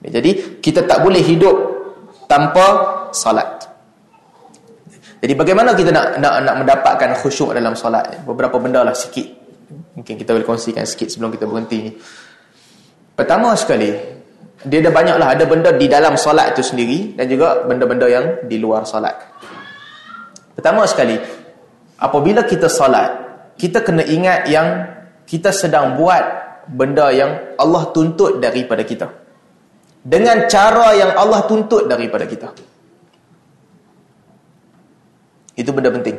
jadi 0.00 0.58
kita 0.64 0.88
tak 0.88 1.04
boleh 1.04 1.20
hidup 1.20 1.54
tanpa 2.24 2.66
salat 3.12 3.68
jadi 5.20 5.36
bagaimana 5.36 5.76
kita 5.76 5.92
nak 5.92 6.16
nak 6.16 6.34
nak 6.48 6.54
mendapatkan 6.64 7.12
khusyuk 7.20 7.52
dalam 7.52 7.76
solat 7.76 8.24
beberapa 8.24 8.56
benda 8.56 8.80
lah 8.80 8.96
sikit 8.96 9.28
mungkin 9.92 10.16
kita 10.16 10.32
boleh 10.32 10.48
kongsikan 10.48 10.88
sikit 10.88 11.12
sebelum 11.12 11.28
kita 11.36 11.44
berhenti 11.44 11.92
pertama 13.18 13.58
sekali 13.58 13.90
dia 14.62 14.78
ada 14.78 14.90
banyaklah 14.94 15.28
ada 15.34 15.44
benda 15.50 15.70
di 15.74 15.90
dalam 15.90 16.14
solat 16.14 16.54
itu 16.54 16.62
sendiri 16.62 17.18
dan 17.18 17.26
juga 17.26 17.66
benda-benda 17.66 18.06
yang 18.06 18.46
di 18.46 18.62
luar 18.62 18.86
solat 18.86 19.18
pertama 20.54 20.86
sekali 20.86 21.18
apabila 21.98 22.46
kita 22.46 22.70
solat 22.70 23.26
kita 23.58 23.82
kena 23.82 24.06
ingat 24.06 24.46
yang 24.46 24.86
kita 25.26 25.50
sedang 25.50 25.98
buat 25.98 26.24
benda 26.70 27.08
yang 27.12 27.56
Allah 27.56 27.90
tuntut 27.90 28.38
daripada 28.40 28.84
kita. 28.84 29.08
Dengan 30.04 30.46
cara 30.48 30.94
yang 30.94 31.12
Allah 31.16 31.44
tuntut 31.44 31.84
daripada 31.90 32.24
kita. 32.24 32.48
Itu 35.58 35.74
benda 35.74 35.90
penting. 35.90 36.16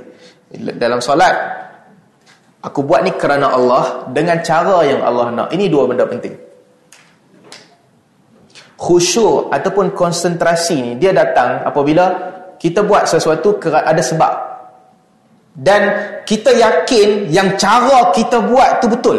Dalam 0.76 1.00
solat, 1.00 1.34
aku 2.60 2.84
buat 2.84 3.08
ni 3.08 3.16
kerana 3.16 3.56
Allah 3.56 4.10
dengan 4.12 4.44
cara 4.44 4.84
yang 4.84 5.02
Allah 5.02 5.32
nak. 5.32 5.48
Ini 5.56 5.72
dua 5.72 5.88
benda 5.88 6.04
penting. 6.06 6.49
Khusyuk 8.80 9.52
ataupun 9.52 9.92
konsentrasi 9.92 10.80
ni, 10.80 10.92
dia 10.96 11.12
datang 11.12 11.68
apabila 11.68 12.32
kita 12.56 12.80
buat 12.88 13.12
sesuatu 13.12 13.60
ada 13.68 14.00
sebab. 14.00 14.34
Dan 15.52 15.82
kita 16.24 16.56
yakin 16.56 17.28
yang 17.28 17.60
cara 17.60 18.16
kita 18.16 18.40
buat 18.40 18.80
tu 18.80 18.88
betul. 18.88 19.18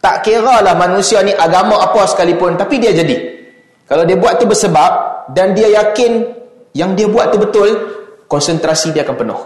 Tak 0.00 0.24
kira 0.24 0.64
lah 0.64 0.72
manusia 0.72 1.20
ni 1.20 1.36
agama 1.36 1.76
apa 1.76 2.08
sekalipun 2.08 2.56
tapi 2.56 2.80
dia 2.80 2.96
jadi. 2.96 3.16
Kalau 3.84 4.08
dia 4.08 4.16
buat 4.16 4.40
tu 4.40 4.48
bersebab 4.48 4.92
dan 5.36 5.52
dia 5.52 5.68
yakin 5.84 6.24
yang 6.72 6.96
dia 6.96 7.04
buat 7.04 7.32
tu 7.32 7.40
betul 7.40 7.68
konsentrasi 8.28 8.96
dia 8.96 9.04
akan 9.04 9.16
penuh. 9.20 9.40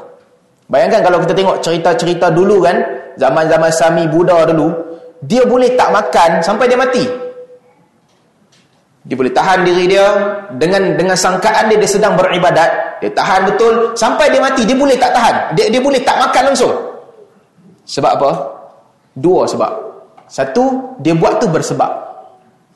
Bayangkan 0.70 1.00
kalau 1.02 1.18
kita 1.26 1.34
tengok 1.34 1.56
cerita-cerita 1.64 2.30
dulu 2.30 2.62
kan, 2.62 2.76
zaman-zaman 3.18 3.70
Sami 3.72 4.04
Buddha 4.06 4.46
dulu, 4.46 4.68
dia 5.24 5.42
boleh 5.42 5.74
tak 5.74 5.90
makan 5.90 6.44
sampai 6.44 6.70
dia 6.70 6.78
mati. 6.78 7.27
Dia 9.06 9.14
boleh 9.14 9.30
tahan 9.30 9.62
diri 9.62 9.86
dia 9.86 10.06
dengan 10.58 10.98
dengan 10.98 11.14
sangkaan 11.14 11.70
dia 11.70 11.78
dia 11.78 11.90
sedang 11.90 12.18
beribadat, 12.18 12.98
dia 12.98 13.10
tahan 13.14 13.46
betul 13.46 13.94
sampai 13.94 14.28
dia 14.32 14.42
mati, 14.42 14.66
dia 14.66 14.74
boleh 14.74 14.98
tak 14.98 15.14
tahan. 15.14 15.54
Dia 15.54 15.70
dia 15.70 15.80
boleh 15.80 16.02
tak 16.02 16.18
makan 16.18 16.42
langsung. 16.52 16.74
Sebab 17.88 18.12
apa? 18.20 18.30
Dua 19.16 19.48
sebab. 19.48 19.72
Satu, 20.28 20.94
dia 21.00 21.16
buat 21.16 21.40
tu 21.40 21.48
bersebab. 21.48 21.88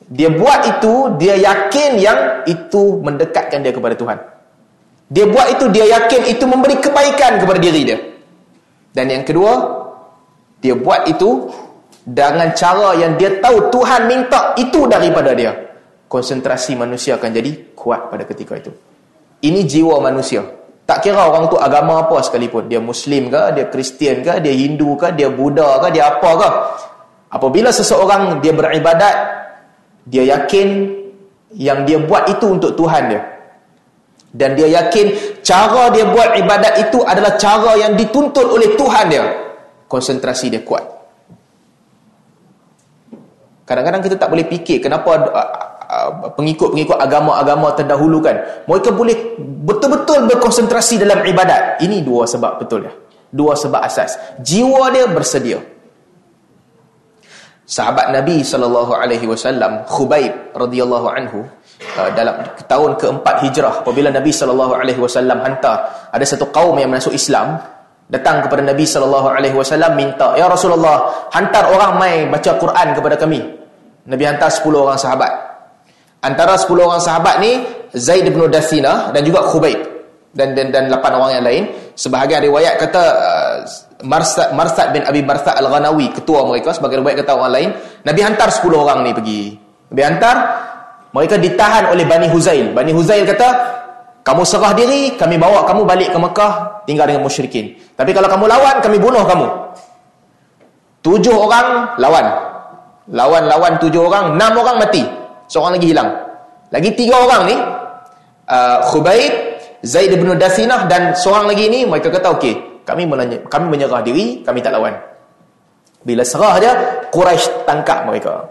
Dia 0.09 0.27
buat 0.33 0.65
itu, 0.65 1.15
dia 1.21 1.37
yakin 1.37 2.01
yang 2.01 2.19
itu 2.49 2.97
mendekatkan 2.99 3.61
dia 3.61 3.71
kepada 3.71 3.93
Tuhan. 3.93 4.17
Dia 5.13 5.29
buat 5.29 5.47
itu, 5.53 5.69
dia 5.69 5.85
yakin 6.01 6.33
itu 6.33 6.43
memberi 6.49 6.81
kebaikan 6.81 7.37
kepada 7.37 7.61
diri 7.61 7.81
dia. 7.85 7.97
Dan 8.89 9.13
yang 9.13 9.21
kedua, 9.21 9.53
dia 10.65 10.73
buat 10.73 11.05
itu 11.05 11.45
dengan 12.03 12.51
cara 12.57 12.97
yang 12.97 13.15
dia 13.15 13.37
tahu 13.37 13.69
Tuhan 13.69 14.09
minta 14.09 14.57
itu 14.57 14.89
daripada 14.89 15.31
dia. 15.37 15.53
Konsentrasi 16.13 16.77
manusia 16.77 17.17
akan 17.17 17.29
jadi 17.33 17.73
kuat 17.73 18.13
pada 18.13 18.21
ketika 18.29 18.53
itu. 18.61 18.69
Ini 19.41 19.65
jiwa 19.65 19.97
manusia. 19.97 20.45
Tak 20.85 21.01
kira 21.01 21.25
orang 21.25 21.49
tu 21.49 21.57
agama 21.57 22.05
apa 22.05 22.21
sekalipun. 22.21 22.69
Dia 22.69 22.77
Muslim 22.77 23.33
ke, 23.33 23.41
dia 23.57 23.65
Kristian 23.73 24.21
ke, 24.21 24.37
dia 24.37 24.53
Hindu 24.53 24.93
ke, 24.93 25.09
dia 25.17 25.33
Buddha 25.33 25.81
ke, 25.81 25.89
dia 25.89 26.13
apa 26.13 26.29
ke. 26.37 26.49
Apabila 27.33 27.73
seseorang 27.73 28.37
dia 28.45 28.53
beribadat, 28.53 29.15
dia 30.05 30.37
yakin 30.37 31.01
yang 31.57 31.85
dia 31.85 32.01
buat 32.01 32.29
itu 32.29 32.45
untuk 32.45 32.73
Tuhan 32.77 33.03
dia 33.09 33.21
dan 34.33 34.57
dia 34.57 34.65
yakin 34.81 35.37
cara 35.45 35.93
dia 35.93 36.09
buat 36.09 36.33
ibadat 36.33 36.89
itu 36.89 37.05
adalah 37.05 37.37
cara 37.37 37.77
yang 37.77 37.93
dituntut 37.93 38.49
oleh 38.49 38.73
Tuhan 38.73 39.05
dia 39.13 39.25
konsentrasi 39.85 40.49
dia 40.49 40.65
kuat 40.65 40.81
kadang-kadang 43.69 44.01
kita 44.01 44.17
tak 44.17 44.33
boleh 44.33 44.49
fikir 44.49 44.81
kenapa 44.81 45.21
pengikut-pengikut 46.35 46.97
agama-agama 46.97 47.73
terdahulu 47.77 48.19
kan 48.23 48.65
mereka 48.69 48.89
boleh 48.91 49.37
betul-betul 49.39 50.27
berkonsentrasi 50.29 51.01
dalam 51.01 51.23
ibadat. 51.25 51.79
Ini 51.81 52.03
dua 52.03 52.27
sebab 52.27 52.61
betul 52.61 52.87
ya 52.87 52.93
dua 53.33 53.57
sebab 53.57 53.81
asas. 53.81 54.15
Jiwa 54.39 54.93
dia 54.93 55.09
bersedia. 55.09 55.59
Sahabat 57.63 58.13
Nabi 58.13 58.45
sallallahu 58.45 58.91
alaihi 58.93 59.25
wasallam 59.25 59.87
Khubaib 59.89 60.53
radhiyallahu 60.53 61.09
anhu 61.09 61.41
Uh, 61.93 62.09
dalam 62.15 62.41
tahun 62.63 62.95
keempat 62.95 63.43
hijrah 63.43 63.83
apabila 63.83 64.07
Nabi 64.07 64.31
sallallahu 64.31 64.71
alaihi 64.71 64.97
wasallam 64.97 65.43
hantar 65.43 66.09
ada 66.15 66.23
satu 66.23 66.47
kaum 66.47 66.79
yang 66.79 66.87
masuk 66.87 67.11
Islam 67.11 67.59
datang 68.07 68.39
kepada 68.39 68.63
Nabi 68.63 68.87
sallallahu 68.87 69.27
alaihi 69.27 69.51
wasallam 69.51 69.91
minta 69.93 70.31
ya 70.39 70.47
Rasulullah 70.47 71.27
hantar 71.35 71.69
orang 71.69 71.99
mai 71.99 72.15
baca 72.31 72.55
Quran 72.55 72.87
kepada 72.95 73.19
kami. 73.19 73.41
Nabi 74.09 74.23
hantar 74.25 74.49
10 74.49 74.63
orang 74.73 74.95
sahabat 74.95 75.31
antara 76.23 76.55
10 76.55 76.71
orang 76.79 77.03
sahabat 77.03 77.43
ni 77.43 77.61
Zaid 77.93 78.25
bin 78.25 78.47
Dathina 78.47 79.11
dan 79.11 79.21
juga 79.27 79.43
Khubaib 79.43 79.79
dan 80.33 80.55
dan 80.55 80.71
dan 80.73 80.89
8 80.89 80.97
orang 81.13 81.31
yang 81.37 81.45
lain 81.45 81.63
sebahagian 81.93 82.41
riwayat 82.41 82.79
kata 82.79 83.03
uh, 83.03 83.55
Marsad 84.01 84.55
Marsad 84.55 84.95
bin 84.95 85.05
Abi 85.05 85.21
Barsad 85.21 85.59
Al-Ghanawi 85.59 86.15
ketua 86.15 86.47
mereka 86.47 86.73
sebagai 86.73 87.03
riwayat 87.03 87.21
kata 87.21 87.31
orang 87.37 87.51
lain 87.51 87.69
Nabi 88.01 88.19
hantar 88.23 88.49
10 88.49 88.65
orang 88.73 89.05
ni 89.05 89.11
pergi 89.13 89.41
Nabi 89.93 90.01
hantar 90.01 90.35
mereka 91.13 91.37
ditahan 91.37 91.93
oleh 91.93 92.09
Bani 92.09 92.25
Huzail. 92.25 92.73
Bani 92.73 92.89
Huzail 92.89 93.21
kata, 93.23 93.49
kamu 94.25 94.41
serah 94.41 94.73
diri, 94.73 95.13
kami 95.13 95.37
bawa 95.37 95.61
kamu 95.69 95.85
balik 95.85 96.09
ke 96.09 96.17
Mekah, 96.17 96.53
tinggal 96.89 97.05
dengan 97.05 97.21
musyrikin. 97.21 97.77
Tapi 97.93 98.11
kalau 98.17 98.25
kamu 98.25 98.49
lawan, 98.49 98.81
kami 98.81 98.97
bunuh 98.97 99.21
kamu. 99.21 99.47
Tujuh 101.05 101.37
orang 101.37 101.93
lawan. 102.01 102.25
Lawan-lawan 103.13 103.77
tujuh 103.77 104.09
orang, 104.09 104.33
enam 104.33 104.53
orang 104.57 104.77
mati. 104.81 105.05
Seorang 105.47 105.79
lagi 105.79 105.87
hilang. 105.91 106.09
Lagi 106.73 106.89
tiga 106.97 107.15
orang 107.21 107.43
ni, 107.47 107.55
uh, 108.49 108.77
Khubaib, 108.89 109.33
Zaid 109.83 110.11
bin 110.15 110.31
Dasinah 110.39 110.87
dan 110.89 111.13
seorang 111.13 111.51
lagi 111.51 111.69
ni, 111.69 111.85
mereka 111.85 112.09
kata, 112.09 112.33
okey, 112.39 112.83
kami, 112.87 113.05
kami 113.51 113.65
menyerah 113.67 114.01
diri, 114.01 114.41
kami 114.41 114.59
tak 114.63 114.73
lawan. 114.75 114.95
Bila 116.03 116.23
serah 116.25 116.55
dia, 116.59 116.73
Quraisy 117.13 117.67
tangkap 117.67 118.03
mereka. 118.07 118.43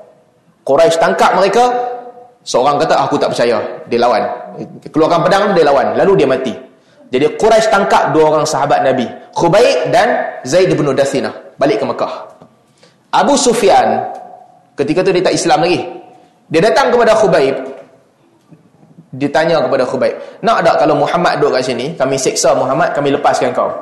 Quraisy 0.63 0.97
tangkap 0.97 1.37
mereka, 1.37 1.65
Seorang 2.43 2.75
kata 2.83 3.07
aku 3.07 3.15
tak 3.23 3.31
percaya, 3.31 3.63
dia 3.87 4.03
lawan. 4.03 4.23
Keluarkan 4.91 5.23
pedang 5.23 5.45
dia 5.55 5.63
lawan, 5.63 5.95
lalu 5.95 6.13
dia 6.19 6.27
mati. 6.27 6.51
Jadi 7.15 7.39
Quraisy 7.39 7.71
tangkap 7.71 8.11
dua 8.11 8.35
orang 8.35 8.43
sahabat 8.43 8.83
Nabi, 8.83 9.07
Khubayb 9.31 9.95
dan 9.95 10.43
Zaid 10.43 10.75
bin 10.75 10.91
Dathina, 10.91 11.31
balik 11.55 11.79
ke 11.79 11.87
Mekah. 11.87 12.13
Abu 13.15 13.39
Sufyan 13.39 14.11
ketika 14.75 15.07
tu 15.07 15.15
dia 15.15 15.23
tak 15.23 15.39
Islam 15.39 15.63
lagi. 15.63 16.02
Dia 16.53 16.61
datang 16.61 16.93
kepada 16.93 17.17
Khubayb. 17.17 17.57
Dia 19.17 19.29
tanya 19.33 19.57
kepada 19.65 19.89
Khubayb, 19.89 20.13
"Nak 20.45 20.61
tak 20.61 20.85
kalau 20.85 21.01
Muhammad 21.01 21.41
duduk 21.41 21.57
kat 21.57 21.65
sini, 21.65 21.97
kami 21.97 22.21
seksa 22.21 22.53
Muhammad, 22.53 22.93
kami 22.93 23.09
lepaskan 23.17 23.57
kau?" 23.57 23.73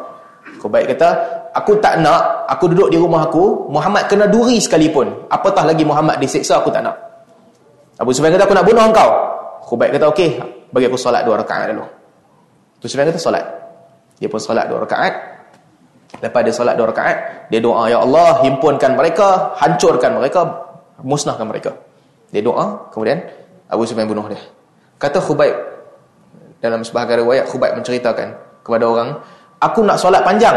Khubayb 0.62 0.86
kata, 0.94 1.08
"Aku 1.58 1.82
tak 1.82 1.98
nak, 1.98 2.46
aku 2.46 2.70
duduk 2.70 2.94
di 2.94 2.98
rumah 2.98 3.26
aku, 3.26 3.66
Muhammad 3.66 4.06
kena 4.06 4.30
duri 4.30 4.62
sekalipun. 4.62 5.26
Apatah 5.26 5.66
lagi 5.66 5.82
Muhammad 5.82 6.22
diseksa, 6.22 6.62
aku 6.62 6.70
tak 6.70 6.86
nak." 6.86 6.94
Abu 7.98 8.14
Sufyan 8.14 8.32
kata 8.32 8.46
aku 8.46 8.54
nak 8.54 8.64
bunuh 8.64 8.86
engkau. 8.86 9.10
Khubaib 9.66 9.90
kata 9.92 10.06
okey, 10.14 10.30
bagi 10.70 10.86
aku 10.86 10.96
solat 10.96 11.26
dua 11.26 11.42
rakaat 11.42 11.74
dulu. 11.74 11.84
Abu 12.78 12.86
Sufyan 12.86 13.10
kata 13.10 13.18
solat. 13.20 13.44
Dia 14.16 14.30
pun 14.30 14.38
solat 14.38 14.70
dua 14.70 14.86
rakaat. 14.86 15.12
Lepas 16.22 16.40
dia 16.46 16.54
solat 16.54 16.74
dua 16.78 16.90
rakaat, 16.90 17.48
dia 17.50 17.58
doa 17.58 17.86
ya 17.90 17.98
Allah 18.02 18.40
himpunkan 18.46 18.94
mereka, 18.94 19.58
hancurkan 19.58 20.16
mereka, 20.16 20.42
musnahkan 21.02 21.46
mereka. 21.46 21.70
Dia 22.30 22.42
doa, 22.42 22.90
kemudian 22.94 23.18
Abu 23.66 23.86
Sufyan 23.86 24.06
bunuh 24.06 24.26
dia. 24.30 24.40
Kata 24.98 25.18
Khubaib 25.18 25.54
dalam 26.62 26.86
sebahagian 26.86 27.26
riwayat 27.26 27.44
Khubaib 27.50 27.78
menceritakan 27.78 28.28
kepada 28.62 28.84
orang, 28.86 29.08
aku 29.58 29.82
nak 29.82 29.98
solat 29.98 30.22
panjang, 30.22 30.56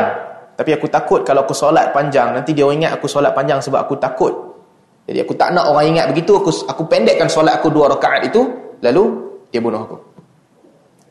tapi 0.53 0.74
aku 0.78 0.86
takut 0.88 1.26
kalau 1.26 1.45
aku 1.45 1.55
solat 1.55 1.89
panjang 1.95 2.34
nanti 2.36 2.53
dia 2.53 2.67
ingat 2.69 2.97
aku 2.97 3.09
solat 3.09 3.34
panjang 3.34 3.57
sebab 3.57 3.89
aku 3.89 3.97
takut 3.97 4.53
jadi 5.03 5.28
aku 5.28 5.34
tak 5.36 5.51
nak 5.51 5.67
orang 5.67 5.91
ingat 5.91 6.05
begitu, 6.15 6.39
aku 6.39 6.51
aku 6.63 6.88
pendekkan 6.88 7.28
solat 7.28 7.59
aku 7.59 7.67
dua 7.67 7.91
rakaat 7.91 8.32
itu, 8.32 8.47
lalu 8.80 9.03
dia 9.51 9.59
bunuh 9.59 9.84
aku. 9.84 9.97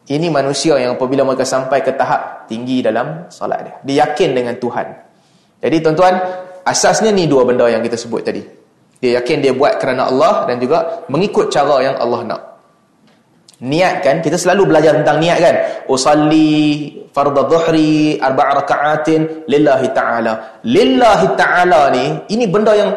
Ini 0.08 0.32
manusia 0.32 0.80
yang 0.80 0.96
apabila 0.98 1.22
mereka 1.22 1.46
sampai 1.46 1.84
ke 1.84 1.92
tahap 1.94 2.48
tinggi 2.48 2.80
dalam 2.80 3.28
solat 3.28 3.60
dia. 3.62 3.74
Dia 3.84 3.96
yakin 4.08 4.30
dengan 4.32 4.54
Tuhan. 4.56 4.86
Jadi 5.62 5.76
tuan-tuan, 5.78 6.14
asasnya 6.64 7.12
ni 7.12 7.28
dua 7.28 7.44
benda 7.44 7.68
yang 7.68 7.84
kita 7.84 7.94
sebut 7.94 8.24
tadi. 8.24 8.42
Dia 9.02 9.18
yakin 9.18 9.42
dia 9.42 9.50
buat 9.50 9.82
kerana 9.82 10.06
Allah 10.06 10.46
dan 10.46 10.62
juga 10.62 11.02
mengikut 11.10 11.50
cara 11.50 11.82
yang 11.82 11.98
Allah 11.98 12.20
nak. 12.22 12.42
Niat 13.62 14.02
kan, 14.02 14.22
kita 14.22 14.38
selalu 14.38 14.74
belajar 14.74 14.94
tentang 14.94 15.18
niat 15.18 15.38
kan. 15.42 15.54
Usalli 15.90 16.90
fardhu 17.10 17.46
dhuhri 17.46 18.18
arba' 18.18 18.62
raka'atin 18.62 19.46
lillahi 19.50 19.90
ta'ala. 19.90 20.62
Lillahi 20.66 21.26
ta'ala 21.34 21.90
ni, 21.90 22.04
ini 22.30 22.46
benda 22.46 22.74
yang 22.78 22.90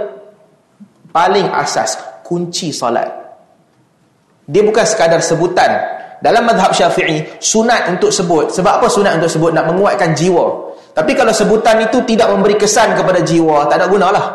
paling 1.16 1.48
asas 1.56 1.96
kunci 2.28 2.76
solat 2.76 3.08
dia 4.46 4.62
bukan 4.62 4.84
sekadar 4.84 5.24
sebutan 5.24 5.72
dalam 6.20 6.44
madhab 6.44 6.76
syafi'i 6.76 7.24
sunat 7.42 7.96
untuk 7.96 8.12
sebut 8.12 8.52
sebab 8.52 8.84
apa 8.84 8.88
sunat 8.92 9.16
untuk 9.16 9.32
sebut 9.32 9.52
nak 9.56 9.72
menguatkan 9.72 10.12
jiwa 10.12 10.76
tapi 10.92 11.16
kalau 11.16 11.32
sebutan 11.32 11.88
itu 11.88 12.04
tidak 12.04 12.28
memberi 12.36 12.60
kesan 12.60 12.94
kepada 13.00 13.24
jiwa 13.24 13.64
tak 13.72 13.80
ada 13.80 13.88
gunalah 13.88 14.26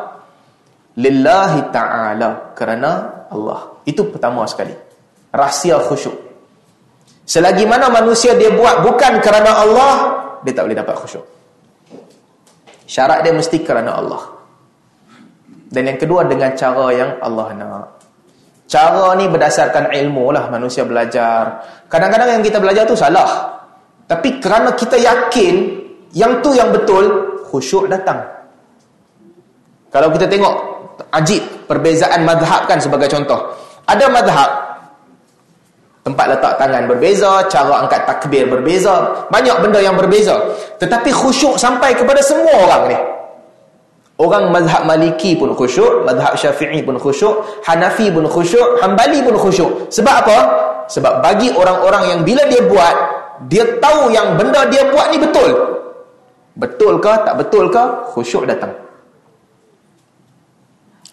lillahi 0.98 1.60
ta'ala 1.70 2.54
kerana 2.56 2.90
Allah 3.30 3.82
itu 3.86 4.02
pertama 4.10 4.42
sekali 4.48 4.74
rahsia 5.30 5.78
khusyuk 5.78 6.16
selagi 7.28 7.68
mana 7.68 7.86
manusia 7.86 8.34
dia 8.34 8.50
buat 8.50 8.82
bukan 8.82 9.22
kerana 9.22 9.62
Allah 9.62 9.94
dia 10.42 10.50
tak 10.56 10.66
boleh 10.66 10.78
dapat 10.78 10.94
khusyuk 10.98 11.24
syarat 12.90 13.22
dia 13.22 13.30
mesti 13.30 13.62
kerana 13.62 13.94
Allah 14.00 14.40
dan 15.70 15.86
yang 15.86 15.98
kedua 16.02 16.26
dengan 16.26 16.50
cara 16.58 16.90
yang 16.90 17.10
Allah 17.22 17.46
nak. 17.54 17.86
Cara 18.66 19.14
ni 19.18 19.26
berdasarkan 19.30 19.94
ilmu 19.94 20.34
lah 20.34 20.50
manusia 20.50 20.82
belajar. 20.82 21.62
Kadang-kadang 21.86 22.38
yang 22.38 22.42
kita 22.42 22.58
belajar 22.58 22.86
tu 22.86 22.98
salah. 22.98 23.58
Tapi 24.06 24.42
kerana 24.42 24.74
kita 24.74 24.98
yakin 24.98 25.54
yang 26.14 26.42
tu 26.42 26.54
yang 26.54 26.74
betul, 26.74 27.38
khusyuk 27.46 27.86
datang. 27.86 28.18
Kalau 29.90 30.10
kita 30.10 30.26
tengok 30.26 30.54
ajib 31.14 31.42
perbezaan 31.64 32.22
madhab 32.24 32.68
kan 32.68 32.76
sebagai 32.76 33.08
contoh. 33.08 33.38
Ada 33.88 34.06
madhab 34.06 34.50
tempat 36.00 36.26
letak 36.36 36.52
tangan 36.56 36.88
berbeza, 36.88 37.44
cara 37.52 37.84
angkat 37.84 38.02
takbir 38.08 38.48
berbeza, 38.48 39.26
banyak 39.28 39.56
benda 39.60 39.80
yang 39.84 39.94
berbeza. 39.94 40.36
Tetapi 40.80 41.12
khusyuk 41.12 41.60
sampai 41.60 41.92
kepada 41.92 42.24
semua 42.24 42.66
orang 42.66 42.82
ni. 42.88 42.98
Orang 44.20 44.52
mazhab 44.52 44.84
maliki 44.84 45.32
pun 45.32 45.56
khusyuk, 45.56 46.04
mazhab 46.04 46.36
syafi'i 46.36 46.84
pun 46.84 47.00
khusyuk, 47.00 47.40
hanafi 47.64 48.12
pun 48.12 48.28
khusyuk, 48.28 48.76
hambali 48.84 49.24
pun 49.24 49.32
khusyuk. 49.32 49.88
Sebab 49.88 50.14
apa? 50.24 50.38
Sebab 50.92 51.24
bagi 51.24 51.48
orang-orang 51.56 52.12
yang 52.12 52.20
bila 52.20 52.44
dia 52.52 52.60
buat, 52.68 52.94
dia 53.48 53.64
tahu 53.80 54.12
yang 54.12 54.36
benda 54.36 54.68
dia 54.68 54.84
buat 54.92 55.08
ni 55.08 55.16
betul. 55.16 55.56
Betul 56.60 57.00
ke 57.00 57.12
tak 57.24 57.34
betul 57.40 57.72
ke 57.72 57.80
khusyuk 58.12 58.44
datang. 58.44 58.76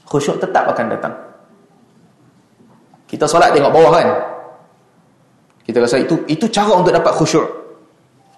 Khusyuk 0.08 0.39
tetap 0.39 0.72
akan 0.72 0.86
datang. 0.88 1.14
Kita 3.08 3.28
solat 3.28 3.55
tengok 3.55 3.72
bawah 3.72 3.91
kan. 3.91 4.08
Kita 5.68 5.84
rasa 5.84 5.99
itu 5.99 6.16
itu 6.32 6.47
cara 6.47 6.76
untuk 6.80 6.95
dapat 6.95 7.12
khusyuk. 7.16 7.43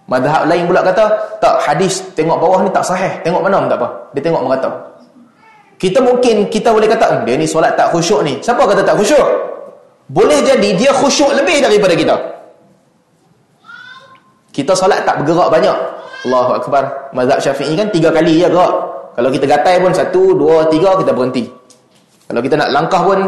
Madhab 0.10 0.50
lain 0.50 0.66
pula 0.66 0.82
kata, 0.82 1.06
tak 1.38 1.62
hadis 1.62 2.02
tengok 2.18 2.42
bawah 2.42 2.66
ni 2.66 2.70
tak 2.74 2.82
sahih. 2.82 3.14
Tengok 3.22 3.46
mana 3.46 3.62
pun 3.62 3.70
tak 3.70 3.78
apa. 3.78 3.88
Dia 4.18 4.22
tengok 4.26 4.42
merata. 4.42 4.70
Kita 5.78 6.02
mungkin, 6.02 6.50
kita 6.50 6.74
boleh 6.74 6.90
kata, 6.90 7.06
oh, 7.06 7.20
dia 7.24 7.38
ni 7.38 7.46
solat 7.46 7.78
tak 7.78 7.94
khusyuk 7.94 8.26
ni. 8.26 8.42
Siapa 8.42 8.66
kata 8.66 8.82
tak 8.82 8.98
khusyuk? 8.98 9.22
Boleh 10.10 10.42
jadi 10.42 10.74
dia 10.74 10.90
khusyuk 10.90 11.30
lebih 11.38 11.62
daripada 11.62 11.94
kita. 11.94 12.16
Kita 14.50 14.74
solat 14.74 15.06
tak 15.06 15.22
bergerak 15.22 15.54
banyak. 15.54 15.78
Allahu 16.26 16.52
Akbar. 16.58 17.14
Mazhab 17.14 17.38
syafi'i 17.38 17.78
kan 17.78 17.88
tiga 17.94 18.10
kali 18.10 18.42
ya 18.42 18.50
gerak. 18.50 18.74
Kalau 19.14 19.30
kita 19.30 19.46
gatai 19.46 19.78
pun 19.78 19.94
satu, 19.94 20.34
dua, 20.34 20.66
tiga, 20.74 20.98
kita 20.98 21.14
berhenti. 21.14 21.59
Kalau 22.30 22.46
kita 22.46 22.62
nak 22.62 22.70
langkah 22.70 23.02
pun 23.02 23.20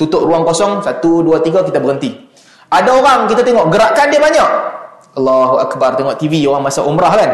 tutup 0.00 0.24
ruang 0.24 0.48
kosong, 0.48 0.80
satu, 0.80 1.20
dua, 1.20 1.44
tiga, 1.44 1.60
kita 1.60 1.76
berhenti. 1.76 2.08
Ada 2.72 2.88
orang 2.88 3.28
kita 3.28 3.44
tengok 3.44 3.68
gerakan 3.68 4.06
dia 4.08 4.16
banyak. 4.16 4.50
Allahu 5.20 5.60
Akbar 5.60 5.92
tengok 6.00 6.16
TV 6.16 6.48
orang 6.48 6.64
masa 6.64 6.80
umrah 6.80 7.12
kan? 7.12 7.30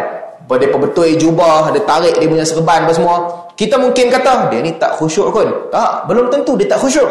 Dia 0.47 0.71
betul 0.71 1.15
jubah 1.19 1.71
dia 1.75 1.83
tarik 1.87 2.15
dia 2.19 2.27
punya 2.27 2.43
serban 2.43 2.83
apa 2.87 2.93
semua. 2.95 3.17
Kita 3.55 3.79
mungkin 3.79 4.11
kata 4.11 4.51
dia 4.51 4.63
ni 4.63 4.75
tak 4.79 4.95
khusyuk 4.99 5.31
pun 5.35 5.47
tak 5.75 6.07
belum 6.07 6.31
tentu 6.31 6.55
dia 6.59 6.71
tak 6.71 6.79
khusyuk. 6.83 7.11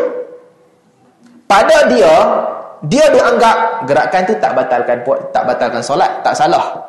Pada 1.48 1.88
dia 1.92 2.12
dia 2.88 3.06
dianggap 3.12 3.88
gerakan 3.88 4.22
tu 4.24 4.34
tak 4.40 4.52
batalkan 4.56 4.98
tak 5.36 5.44
batalkan 5.44 5.84
solat 5.84 6.12
tak 6.24 6.32
salah. 6.32 6.80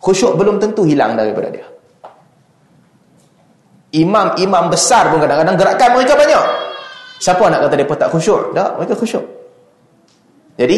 Khusyuk 0.00 0.40
belum 0.40 0.56
tentu 0.56 0.88
hilang 0.88 1.16
daripada 1.16 1.52
dia 1.52 1.73
imam-imam 3.94 4.68
besar 4.68 5.08
pun 5.08 5.22
kadang-kadang 5.22 5.54
gerakan 5.54 5.88
mereka 5.94 6.14
banyak 6.18 6.44
siapa 7.22 7.44
nak 7.46 7.62
kata 7.64 7.74
mereka 7.78 7.94
tak 7.94 8.10
khusyuk 8.10 8.50
tak 8.52 8.74
mereka 8.76 8.94
khusyuk 8.98 9.24
jadi 10.58 10.76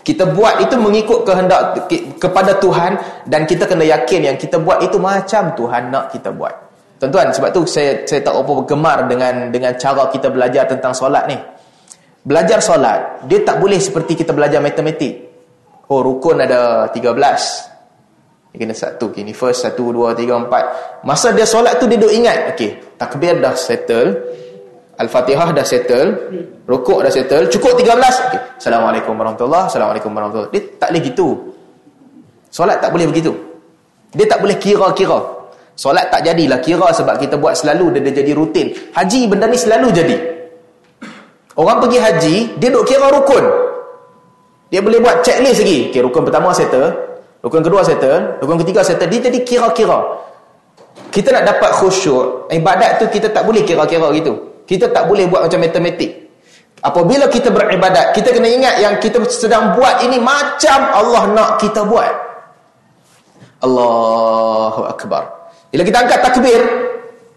kita 0.00 0.24
buat 0.32 0.64
itu 0.64 0.80
mengikut 0.80 1.28
kehendak 1.28 1.92
kepada 2.16 2.56
Tuhan 2.56 2.96
dan 3.28 3.44
kita 3.44 3.68
kena 3.68 3.84
yakin 3.84 4.32
yang 4.32 4.36
kita 4.40 4.56
buat 4.56 4.80
itu 4.80 4.96
macam 4.96 5.52
Tuhan 5.52 5.92
nak 5.92 6.08
kita 6.08 6.32
buat. 6.32 6.54
Tuan-tuan, 6.98 7.30
sebab 7.30 7.52
tu 7.52 7.62
saya 7.68 8.02
saya 8.08 8.24
tak 8.24 8.32
apa 8.32 8.64
gemar 8.64 9.06
dengan 9.06 9.52
dengan 9.52 9.76
cara 9.76 10.08
kita 10.08 10.32
belajar 10.32 10.64
tentang 10.66 10.96
solat 10.96 11.28
ni. 11.28 11.36
Belajar 12.24 12.58
solat, 12.64 13.28
dia 13.28 13.44
tak 13.44 13.60
boleh 13.60 13.78
seperti 13.78 14.18
kita 14.18 14.32
belajar 14.32 14.58
matematik. 14.58 15.28
Oh, 15.92 16.00
rukun 16.00 16.40
ada 16.42 16.88
13. 16.90 17.77
Dia 18.52 18.64
kena 18.64 18.72
satu. 18.72 19.12
Okay, 19.12 19.22
ni 19.24 19.36
first, 19.36 19.64
satu, 19.64 19.92
dua, 19.92 20.16
tiga, 20.16 20.40
empat. 20.40 20.64
Masa 21.04 21.36
dia 21.36 21.44
solat 21.44 21.76
tu, 21.76 21.84
dia 21.84 22.00
duduk 22.00 22.12
ingat. 22.12 22.56
Okay, 22.56 22.80
takbir 22.96 23.36
dah 23.38 23.52
settle. 23.52 24.16
Al-Fatihah 24.98 25.54
dah 25.54 25.62
settle, 25.62 26.10
rukuk 26.66 27.06
dah 27.06 27.12
settle, 27.12 27.46
cukup 27.46 27.78
13. 27.78 27.86
Okay. 27.86 28.40
Assalamualaikum 28.58 29.14
warahmatullahi 29.14 29.70
Assalamualaikum 29.70 30.10
warahmatullahi 30.10 30.50
Dia 30.50 30.62
tak 30.74 30.90
boleh 30.90 31.02
gitu. 31.06 31.28
Solat 32.50 32.82
tak 32.82 32.90
boleh 32.90 33.06
begitu. 33.06 33.30
Dia 34.10 34.26
tak 34.26 34.42
boleh 34.42 34.58
kira-kira. 34.58 35.38
Solat 35.78 36.10
tak 36.10 36.26
jadilah 36.26 36.58
kira 36.58 36.90
sebab 36.90 37.14
kita 37.14 37.38
buat 37.38 37.54
selalu 37.54 37.94
dia, 37.94 38.10
dia 38.10 38.26
jadi 38.26 38.34
rutin. 38.34 38.74
Haji 38.90 39.30
benda 39.30 39.46
ni 39.46 39.54
selalu 39.54 39.88
jadi. 39.94 40.16
Orang 41.54 41.78
pergi 41.78 41.98
haji, 42.02 42.36
dia 42.58 42.68
duk 42.74 42.82
kira 42.82 43.06
rukun. 43.14 43.44
Dia 44.66 44.82
boleh 44.82 44.98
buat 44.98 45.22
checklist 45.22 45.62
lagi. 45.62 45.94
Okay, 45.94 46.02
rukun 46.02 46.26
pertama 46.26 46.50
settle, 46.50 47.07
rukun 47.42 47.62
kedua 47.62 47.82
settle, 47.86 48.40
rukun 48.42 48.58
ketiga 48.62 48.80
settle. 48.82 49.08
Dia 49.10 49.30
jadi 49.30 49.38
kira-kira. 49.42 49.98
Kita 51.08 51.32
nak 51.32 51.44
dapat 51.56 51.70
khusyuk, 51.78 52.52
ibadat 52.52 53.00
tu 53.00 53.08
kita 53.08 53.32
tak 53.32 53.46
boleh 53.48 53.64
kira-kira 53.64 54.10
gitu. 54.12 54.62
Kita 54.68 54.92
tak 54.92 55.08
boleh 55.08 55.24
buat 55.24 55.48
macam 55.48 55.60
matematik. 55.64 56.28
Apabila 56.78 57.26
kita 57.26 57.50
beribadat, 57.50 58.14
kita 58.14 58.30
kena 58.30 58.46
ingat 58.46 58.74
yang 58.78 58.94
kita 59.02 59.18
sedang 59.26 59.74
buat 59.74 60.04
ini 60.04 60.22
macam 60.22 60.78
Allah 60.94 61.24
nak 61.34 61.50
kita 61.58 61.82
buat. 61.82 62.12
Allahu 63.66 64.86
Akbar. 64.86 65.26
Bila 65.74 65.82
kita 65.82 65.98
angkat 66.06 66.20
takbir, 66.22 66.60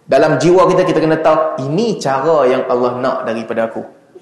dalam 0.06 0.38
jiwa 0.38 0.68
kita, 0.70 0.82
kita 0.86 1.00
kena 1.02 1.18
tahu, 1.24 1.66
ini 1.66 1.98
cara 1.98 2.46
yang 2.46 2.68
Allah 2.70 3.00
nak 3.02 3.18
daripada 3.26 3.66
aku. 3.72 3.82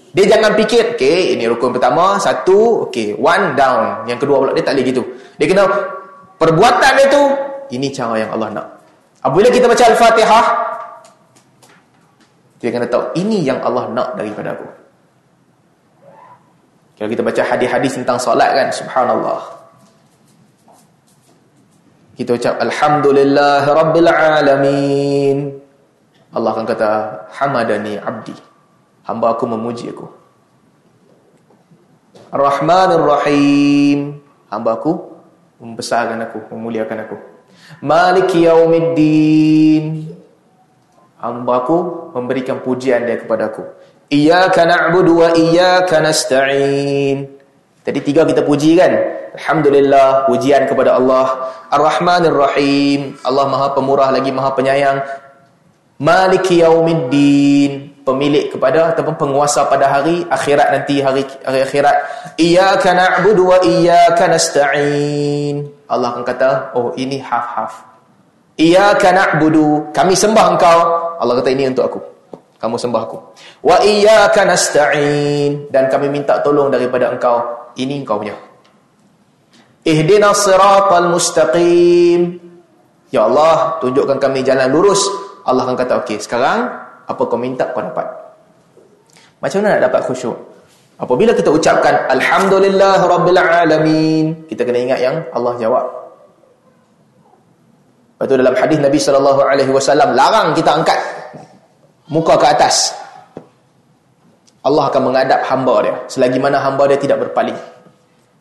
Dia 0.10 0.26
jangan 0.26 0.58
fikir, 0.58 0.98
okay, 0.98 1.38
ini 1.38 1.46
rukun 1.46 1.70
pertama, 1.70 2.18
satu, 2.18 2.90
okay, 2.90 3.14
one 3.14 3.54
down. 3.54 4.10
Yang 4.10 4.26
kedua 4.26 4.42
pula, 4.42 4.52
dia 4.58 4.66
tak 4.66 4.74
boleh 4.74 4.86
gitu. 4.90 5.02
Dia 5.38 5.46
kena, 5.46 5.64
perbuatan 6.42 6.92
dia 6.98 7.08
tu, 7.14 7.24
ini 7.78 7.94
cara 7.94 8.18
yang 8.18 8.34
Allah 8.34 8.50
nak. 8.50 8.68
Apabila 9.22 9.54
kita 9.54 9.70
baca 9.70 9.84
Al-Fatihah, 9.86 10.46
dia 12.58 12.70
kena 12.74 12.90
tahu 12.90 13.14
ini 13.22 13.46
yang 13.46 13.62
Allah 13.62 13.86
nak 13.94 14.10
daripada 14.18 14.58
aku. 14.58 14.68
Kalau 16.98 17.10
kita 17.14 17.24
baca 17.24 17.42
hadis-hadis 17.46 17.96
tentang 17.96 18.18
solat 18.20 18.50
kan, 18.52 18.68
subhanallah. 18.76 19.40
Kita 22.20 22.36
ucap 22.36 22.60
alhamdulillah 22.60 23.64
rabbil 23.64 24.10
alamin. 24.12 25.38
Allah 26.36 26.52
akan 26.52 26.66
kata 26.68 26.90
hamadani 27.32 27.96
abdi. 27.96 28.49
Hamba 29.04 29.36
aku 29.38 29.46
memuji 29.50 29.90
aku. 29.90 30.08
Ar-Rahmanir 32.30 33.02
Rahim. 33.02 34.22
Hamba 34.50 34.78
aku 34.78 34.98
membesarkan 35.62 36.20
aku, 36.26 36.46
memuliakan 36.54 36.98
aku. 37.06 37.16
Maliki 37.86 38.46
yaumiddin. 38.46 40.10
Hamba 41.20 41.54
aku 41.66 41.78
memberikan 42.16 42.64
pujian 42.64 43.04
dia 43.06 43.20
kepada 43.20 43.52
aku. 43.52 43.66
Iyyaka 44.10 44.66
na'budu 44.66 45.22
wa 45.22 45.30
iyyaka 45.36 46.02
nasta'in. 46.02 47.30
Tadi 47.86 48.00
tiga 48.02 48.26
kita 48.26 48.42
puji 48.42 48.78
kan? 48.78 48.94
Alhamdulillah 49.38 50.26
pujian 50.26 50.66
kepada 50.66 50.98
Allah. 50.98 51.54
Arrahmanir 51.70 52.34
rahim 52.34 53.18
Allah 53.22 53.46
Maha 53.46 53.68
Pemurah 53.78 54.10
lagi 54.10 54.34
Maha 54.34 54.50
Penyayang. 54.58 54.98
Maliki 56.02 56.64
yaumiddin 56.64 57.89
pemilik 58.10 58.50
kepada 58.50 58.98
ataupun 58.98 59.16
penguasa 59.16 59.70
pada 59.70 59.86
hari 59.86 60.26
akhirat 60.26 60.74
nanti 60.74 60.98
hari, 61.06 61.22
hari 61.46 61.62
akhirat 61.62 61.96
iyyaka 62.42 62.98
na'budu 62.98 63.54
wa 63.54 63.58
iyyaka 63.62 64.26
nasta'in 64.26 65.70
Allah 65.86 66.18
akan 66.18 66.26
kata 66.26 66.74
oh 66.74 66.94
ini 66.98 67.22
half-half 67.22 67.90
Iyyaka 68.60 69.16
na'budu, 69.16 69.96
kami 69.96 70.20
sembah 70.20 70.46
engkau. 70.52 70.80
Allah 71.16 71.34
kata 71.40 71.48
ini 71.56 71.72
untuk 71.72 71.88
aku. 71.88 72.00
Kamu 72.60 72.76
sembah 72.76 73.02
aku. 73.08 73.18
Wa 73.64 73.80
iyyaka 73.80 74.44
nasta'in 74.44 75.72
dan 75.72 75.88
kami 75.88 76.12
minta 76.12 76.44
tolong 76.44 76.68
daripada 76.68 77.08
engkau. 77.08 77.40
Ini 77.80 78.04
engkau 78.04 78.20
punya. 78.20 78.36
Ihdinas 79.88 80.44
siratal 80.44 81.08
mustaqim. 81.08 82.36
Ya 83.16 83.32
Allah, 83.32 83.80
tunjukkan 83.80 84.20
kami 84.20 84.44
jalan 84.44 84.68
lurus. 84.76 85.08
Allah 85.48 85.64
akan 85.64 85.80
kata, 85.80 86.04
okey, 86.04 86.20
sekarang 86.20 86.68
apa 87.10 87.22
kau 87.26 87.40
minta 87.42 87.66
kau 87.74 87.82
dapat. 87.82 88.06
Macam 89.42 89.66
mana 89.66 89.82
nak 89.82 89.90
dapat 89.90 90.02
khusyuk? 90.06 90.38
Apabila 91.00 91.32
kita 91.32 91.48
ucapkan 91.48 92.12
Alhamdulillah 92.12 93.00
Rabbil 93.00 93.40
Alamin 93.40 94.44
Kita 94.52 94.68
kena 94.68 94.84
ingat 94.84 95.00
yang 95.00 95.16
Allah 95.32 95.56
jawab 95.56 95.86
Lepas 98.20 98.28
tu 98.28 98.36
dalam 98.36 98.52
hadis 98.52 98.78
Nabi 98.84 99.00
wasallam 99.72 100.12
larang 100.12 100.52
kita 100.52 100.76
angkat 100.76 101.00
muka 102.12 102.36
ke 102.36 102.48
atas. 102.52 102.92
Allah 104.60 104.92
akan 104.92 105.02
mengadap 105.08 105.40
hamba 105.48 105.76
dia 105.88 105.96
selagi 106.12 106.36
mana 106.36 106.60
hamba 106.60 106.84
dia 106.92 107.00
tidak 107.00 107.24
berpaling. 107.24 107.56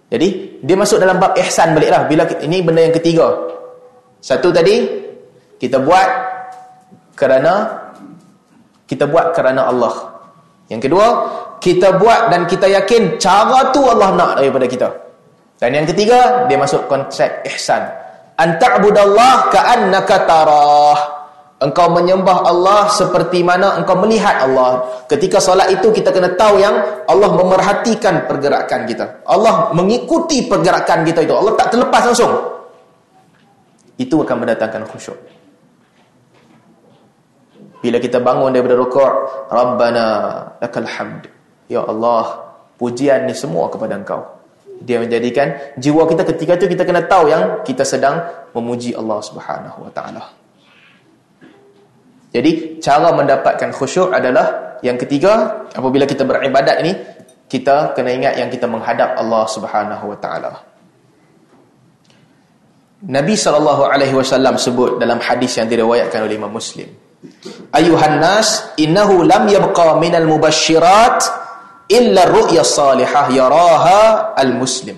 Jadi, 0.08 0.58
dia 0.66 0.74
masuk 0.74 0.98
dalam 0.98 1.20
bab 1.20 1.36
ihsan 1.38 1.78
baliklah 1.78 2.08
bila 2.10 2.26
ini 2.42 2.58
benda 2.58 2.90
yang 2.90 2.96
ketiga. 2.96 3.28
Satu 4.18 4.50
tadi 4.50 4.82
kita 5.62 5.78
buat 5.78 6.08
kerana 7.14 7.86
kita 8.88 9.04
buat 9.04 9.36
kerana 9.36 9.68
Allah. 9.68 9.92
Yang 10.72 10.88
kedua, 10.88 11.06
kita 11.60 12.00
buat 12.00 12.32
dan 12.32 12.48
kita 12.48 12.66
yakin 12.72 13.20
cara 13.20 13.68
tu 13.68 13.84
Allah 13.84 14.16
nak 14.16 14.30
daripada 14.40 14.64
kita. 14.64 14.88
Dan 15.60 15.76
yang 15.76 15.86
ketiga, 15.86 16.48
dia 16.48 16.56
masuk 16.56 16.88
konsep 16.88 17.28
ihsan. 17.52 17.84
Anta'budallah 18.40 19.52
ka'annaka 19.52 20.16
tarah. 20.24 20.98
Engkau 21.58 21.90
menyembah 21.90 22.46
Allah 22.46 22.86
seperti 22.86 23.42
mana 23.42 23.74
engkau 23.82 23.98
melihat 23.98 24.46
Allah. 24.46 24.86
Ketika 25.10 25.42
solat 25.42 25.66
itu 25.74 25.90
kita 25.90 26.14
kena 26.14 26.30
tahu 26.38 26.62
yang 26.62 26.78
Allah 27.10 27.34
memerhatikan 27.34 28.30
pergerakan 28.30 28.86
kita. 28.86 29.26
Allah 29.26 29.74
mengikuti 29.74 30.46
pergerakan 30.46 31.02
kita 31.02 31.26
itu. 31.26 31.34
Allah 31.34 31.58
tak 31.58 31.74
terlepas 31.74 32.06
langsung. 32.06 32.30
Itu 33.98 34.22
akan 34.22 34.46
mendatangkan 34.46 34.86
khusyuk 34.86 35.37
bila 37.78 38.02
kita 38.02 38.18
bangun 38.18 38.50
daripada 38.50 38.74
rukuk 38.74 39.12
Rabbana 39.50 40.06
lakal 40.58 40.86
hamd 40.86 41.30
ya 41.70 41.86
Allah 41.86 42.48
pujian 42.78 43.26
ni 43.26 43.34
semua 43.34 43.70
kepada 43.70 43.98
engkau 43.98 44.22
Dia 44.78 45.02
menjadikan 45.02 45.74
jiwa 45.74 46.06
kita 46.06 46.22
ketika 46.22 46.54
itu 46.54 46.70
kita 46.78 46.86
kena 46.86 47.02
tahu 47.02 47.26
yang 47.26 47.66
kita 47.66 47.82
sedang 47.82 48.22
memuji 48.54 48.94
Allah 48.94 49.18
Subhanahu 49.18 49.82
wa 49.82 49.90
taala. 49.90 50.22
Jadi 52.30 52.78
cara 52.78 53.10
mendapatkan 53.10 53.74
khusyuk 53.74 54.14
adalah 54.14 54.78
yang 54.86 54.94
ketiga 54.94 55.66
apabila 55.74 56.06
kita 56.06 56.22
beribadat 56.22 56.78
ini 56.86 56.94
kita 57.50 57.96
kena 57.98 58.14
ingat 58.14 58.38
yang 58.38 58.46
kita 58.52 58.70
menghadap 58.70 59.18
Allah 59.18 59.44
Subhanahu 59.50 60.14
wa 60.14 60.18
taala. 60.22 60.52
Nabi 63.08 63.34
sallallahu 63.34 63.82
alaihi 63.82 64.14
wasallam 64.14 64.58
sebut 64.58 65.02
dalam 65.02 65.18
hadis 65.18 65.58
yang 65.58 65.66
diriwayatkan 65.66 66.22
oleh 66.22 66.38
Imam 66.38 66.54
Muslim. 66.54 67.07
Ayuhan 67.74 68.22
nas 68.22 68.72
innahu 68.78 69.26
lam 69.26 69.50
yabqa 69.50 69.98
minal 69.98 70.26
mubasysyirat 70.30 71.18
illa 71.90 72.22
ru'ya 72.30 72.62
salihah 72.62 73.26
yaraha 73.32 74.32
al-muslim. 74.38 74.94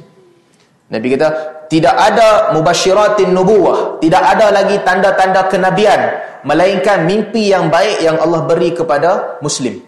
Nabi 0.91 1.07
kata 1.17 1.29
tidak 1.71 1.95
ada 1.95 2.51
mubasyiratin 2.51 3.31
nubuwah, 3.31 4.03
tidak 4.03 4.21
ada 4.27 4.51
lagi 4.51 4.83
tanda-tanda 4.83 5.47
kenabian 5.47 6.03
melainkan 6.43 7.07
mimpi 7.07 7.55
yang 7.55 7.71
baik 7.71 8.03
yang 8.03 8.19
Allah 8.19 8.43
beri 8.43 8.75
kepada 8.75 9.39
muslim. 9.39 9.79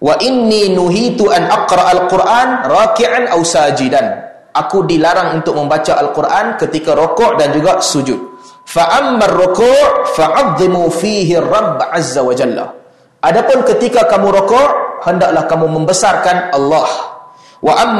Wa 0.00 0.16
inni 0.24 0.72
nuhitu 0.72 1.28
an 1.28 1.52
aqra 1.52 1.92
al-Quran 1.92 2.48
raki'an 2.64 3.28
aw 3.28 3.40
sajidan. 3.44 4.06
Aku 4.50 4.82
dilarang 4.82 5.38
untuk 5.38 5.54
membaca 5.54 5.94
Al-Quran 5.94 6.58
ketika 6.58 6.90
rokok 6.98 7.38
dan 7.38 7.54
juga 7.54 7.78
sujud. 7.78 8.29
Ruku' 8.70 10.14
fa'azzimu 10.14 10.90
fihi 10.94 11.34
Rabb 11.38 11.82
azza 11.90 12.22
wa 12.22 12.34
jalla. 12.34 12.66
Adapun 13.20 13.66
ketika 13.66 14.06
kamu 14.08 14.32
rokok, 14.32 14.70
hendaklah 15.04 15.44
kamu 15.44 15.66
membesarkan 15.76 16.54
Allah. 16.54 16.88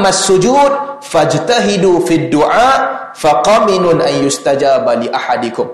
Sujud 0.09 1.03
fajtahidu 1.05 2.01
fid 2.07 2.33
du'a 2.33 2.71
faqaminun 3.13 4.01
an 4.01 4.13
yustajaba 4.25 4.97
li 4.97 5.11
ahadikum. 5.11 5.69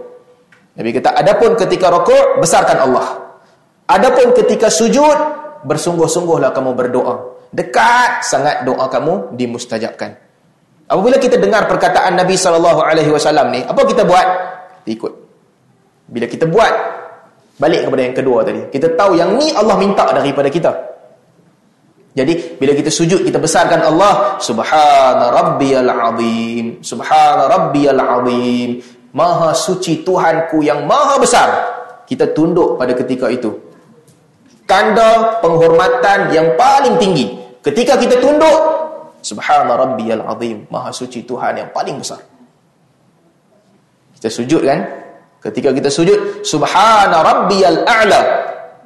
Nabi 0.78 0.94
kata, 0.94 1.16
adapun 1.16 1.56
ketika 1.56 1.90
rokok, 1.90 2.44
besarkan 2.44 2.78
Allah. 2.84 3.06
Adapun 3.88 4.36
ketika 4.36 4.68
sujud, 4.68 5.16
bersungguh-sungguhlah 5.64 6.52
kamu 6.52 6.76
berdoa. 6.76 7.40
Dekat 7.50 8.28
sangat 8.28 8.68
doa 8.68 8.92
kamu 8.92 9.34
dimustajabkan. 9.40 10.20
Apabila 10.92 11.16
kita 11.16 11.40
dengar 11.40 11.66
perkataan 11.72 12.20
Nabi 12.20 12.36
SAW 12.36 12.84
ni, 13.48 13.64
apa 13.64 13.82
kita 13.88 14.04
buat? 14.04 14.28
Ikut. 14.88 15.14
Bila 16.08 16.26
kita 16.26 16.48
buat, 16.48 16.74
balik 17.60 17.84
kepada 17.84 18.02
yang 18.02 18.16
kedua 18.16 18.40
tadi. 18.48 18.62
Kita 18.72 18.96
tahu 18.96 19.20
yang 19.20 19.36
ni 19.36 19.52
Allah 19.52 19.76
minta 19.76 20.08
daripada 20.16 20.48
kita. 20.48 20.72
Jadi, 22.18 22.58
bila 22.58 22.74
kita 22.74 22.90
sujud, 22.90 23.22
kita 23.22 23.38
besarkan 23.38 23.84
Allah. 23.84 24.42
Subhana 24.42 25.30
rabbiyal 25.30 25.92
azim. 25.92 26.82
Subhana 26.82 27.46
rabbiyal 27.46 28.02
azim. 28.02 28.82
Maha 29.14 29.54
suci 29.54 30.02
Tuhanku 30.02 30.66
yang 30.66 30.90
maha 30.90 31.22
besar. 31.22 31.50
Kita 32.08 32.32
tunduk 32.34 32.80
pada 32.80 32.96
ketika 32.98 33.30
itu. 33.30 33.54
Tanda 34.68 35.40
penghormatan 35.44 36.32
yang 36.32 36.56
paling 36.60 37.00
tinggi. 37.00 37.38
Ketika 37.64 38.00
kita 38.00 38.20
tunduk, 38.20 38.60
Subhana 39.24 39.76
Rabbiyal 39.76 40.24
Azim. 40.24 40.68
Maha 40.72 40.92
suci 40.92 41.24
Tuhan 41.28 41.60
yang 41.60 41.70
paling 41.76 42.00
besar. 42.00 42.20
Kita 44.18 44.30
sujud 44.34 44.62
kan? 44.66 44.80
Ketika 45.38 45.70
kita 45.70 45.88
sujud, 45.94 46.42
Subhana 46.42 47.22
Rabbiyal 47.22 47.86
A'la. 47.86 48.22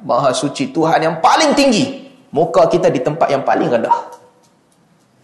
Maha 0.04 0.30
suci 0.34 0.68
Tuhan 0.70 1.00
yang 1.00 1.16
paling 1.24 1.56
tinggi. 1.56 2.04
Muka 2.36 2.68
kita 2.68 2.92
di 2.92 3.00
tempat 3.00 3.32
yang 3.32 3.40
paling 3.40 3.72
rendah. 3.72 3.96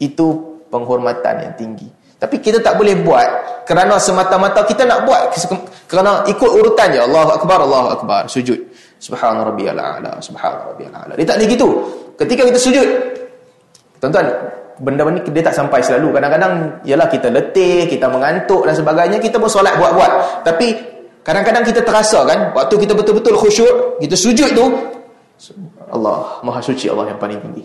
Itu 0.01 0.59
penghormatan 0.73 1.35
yang 1.45 1.55
tinggi. 1.59 1.89
Tapi 2.19 2.43
kita 2.43 2.59
tak 2.59 2.75
boleh 2.75 2.99
buat 2.99 3.63
kerana 3.63 3.95
semata-mata 4.01 4.65
kita 4.67 4.83
nak 4.89 5.07
buat 5.07 5.31
kerana 5.87 6.25
ikut 6.27 6.51
urutan 6.51 6.89
je 6.91 7.01
Allahu 7.05 7.31
akbar 7.37 7.63
Allahu 7.63 7.89
akbar 8.01 8.23
sujud 8.27 8.57
subhana 8.97 9.45
rabbiyal 9.45 9.77
a'la 9.77 10.17
subhana 10.19 10.73
rabbiyal 10.73 10.91
a'la 10.91 11.13
dia 11.15 11.29
tak 11.29 11.37
ada 11.39 11.45
gitu 11.45 11.69
ketika 12.17 12.43
kita 12.49 12.59
sujud 12.59 12.89
tuan-tuan 14.01 14.27
benda-benda 14.79 15.23
ni 15.23 15.31
dia 15.31 15.43
tak 15.43 15.55
sampai 15.59 15.83
selalu. 15.83 16.15
Kadang-kadang 16.15 16.83
ialah 16.87 17.07
kita 17.11 17.29
letih 17.31 17.87
kita 17.91 18.07
mengantuk 18.09 18.65
dan 18.65 18.75
sebagainya 18.75 19.19
kita 19.19 19.37
pun 19.39 19.51
solat 19.51 19.75
buat-buat. 19.77 20.43
Tapi 20.47 20.67
kadang-kadang 21.23 21.63
kita 21.67 21.83
terasa 21.83 22.25
kan 22.25 22.55
waktu 22.55 22.75
kita 22.79 22.95
betul-betul 22.97 23.37
khusyuk 23.37 24.01
kita 24.01 24.17
sujud 24.17 24.51
tu 24.57 24.65
Allah 25.93 26.41
maha 26.43 26.63
suci 26.63 26.89
Allah 26.89 27.13
yang 27.13 27.21
paling 27.21 27.39
tinggi. 27.43 27.65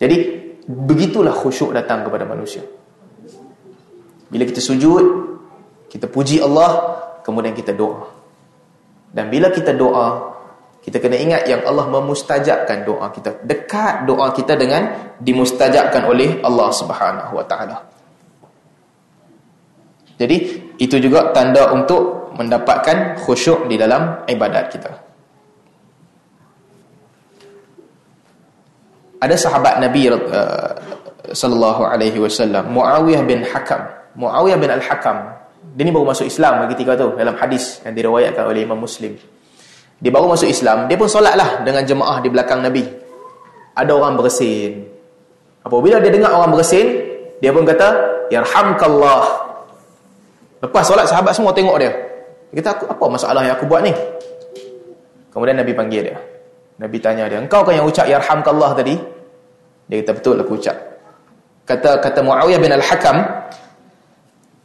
Jadi 0.00 0.16
begitulah 0.66 1.32
khusyuk 1.36 1.76
datang 1.76 2.06
kepada 2.08 2.24
manusia. 2.24 2.64
Bila 4.30 4.46
kita 4.46 4.62
sujud, 4.62 5.04
kita 5.90 6.06
puji 6.06 6.38
Allah, 6.38 7.02
kemudian 7.26 7.50
kita 7.50 7.74
doa. 7.74 8.06
Dan 9.10 9.26
bila 9.26 9.50
kita 9.50 9.74
doa, 9.74 10.38
kita 10.80 10.96
kena 10.96 11.16
ingat 11.20 11.44
yang 11.44 11.60
Allah 11.68 11.86
memustajabkan 11.92 12.88
doa 12.88 13.12
kita. 13.12 13.44
Dekat 13.44 14.08
doa 14.08 14.32
kita 14.32 14.56
dengan 14.56 15.12
dimustajabkan 15.20 16.08
oleh 16.08 16.40
Allah 16.40 16.68
Subhanahu 16.72 17.36
Wa 17.36 17.44
Taala. 17.44 17.76
Jadi, 20.16 20.36
itu 20.76 20.96
juga 21.00 21.32
tanda 21.32 21.72
untuk 21.72 22.32
mendapatkan 22.36 23.20
khusyuk 23.24 23.68
di 23.68 23.76
dalam 23.76 24.24
ibadat 24.28 24.64
kita. 24.72 24.92
Ada 29.20 29.36
sahabat 29.36 29.84
Nabi 29.84 30.08
uh, 30.08 30.16
sallallahu 31.32 31.82
alaihi 31.84 32.18
wasallam 32.18 32.72
Muawiyah 32.72 33.22
bin 33.28 33.44
Hakam 33.44 33.84
Muawiyah 34.18 34.58
bin 34.58 34.70
Al-Hakam 34.70 35.38
dia 35.76 35.84
ni 35.86 35.92
baru 35.94 36.08
masuk 36.08 36.26
Islam 36.26 36.66
tiga 36.74 36.98
tu 36.98 37.14
dalam 37.14 37.36
hadis 37.38 37.78
yang 37.86 37.94
diriwayatkan 37.94 38.42
oleh 38.42 38.66
Imam 38.66 38.80
Muslim 38.80 39.14
dia 40.00 40.10
baru 40.10 40.32
masuk 40.32 40.48
Islam 40.48 40.88
dia 40.88 40.96
pun 40.96 41.06
solat 41.06 41.36
lah 41.36 41.60
dengan 41.60 41.84
jemaah 41.84 42.24
di 42.24 42.28
belakang 42.32 42.64
Nabi. 42.64 42.84
Ada 43.76 43.92
orang 43.92 44.16
bersin. 44.16 44.88
Apabila 45.60 46.00
dia 46.00 46.08
dengar 46.08 46.32
orang 46.32 46.56
bersin 46.56 46.86
dia 47.38 47.52
pun 47.52 47.68
kata 47.68 47.88
yarhamkallah. 48.32 49.24
Lepas 50.60 50.84
solat 50.88 51.04
sahabat 51.08 51.36
semua 51.36 51.52
tengok 51.52 51.76
dia. 51.76 51.92
Dia 52.50 52.60
kata 52.64 52.88
apa 52.90 53.04
masalah 53.06 53.44
yang 53.44 53.54
aku 53.60 53.68
buat 53.68 53.84
ni? 53.84 53.92
Kemudian 55.30 55.60
Nabi 55.60 55.72
panggil 55.76 56.02
dia. 56.10 56.18
Nabi 56.80 56.96
tanya 56.96 57.28
dia 57.28 57.38
engkau 57.38 57.60
kan 57.60 57.76
yang 57.76 57.84
ucap 57.84 58.08
yarhamkallah 58.08 58.72
tadi? 58.72 58.96
Dia 59.86 60.00
kata 60.00 60.12
betul 60.16 60.36
aku 60.40 60.56
ucap. 60.56 60.76
Kata 61.68 62.00
kata 62.02 62.24
Muawiyah 62.24 62.58
bin 62.58 62.72
Al-Hakam 62.72 63.16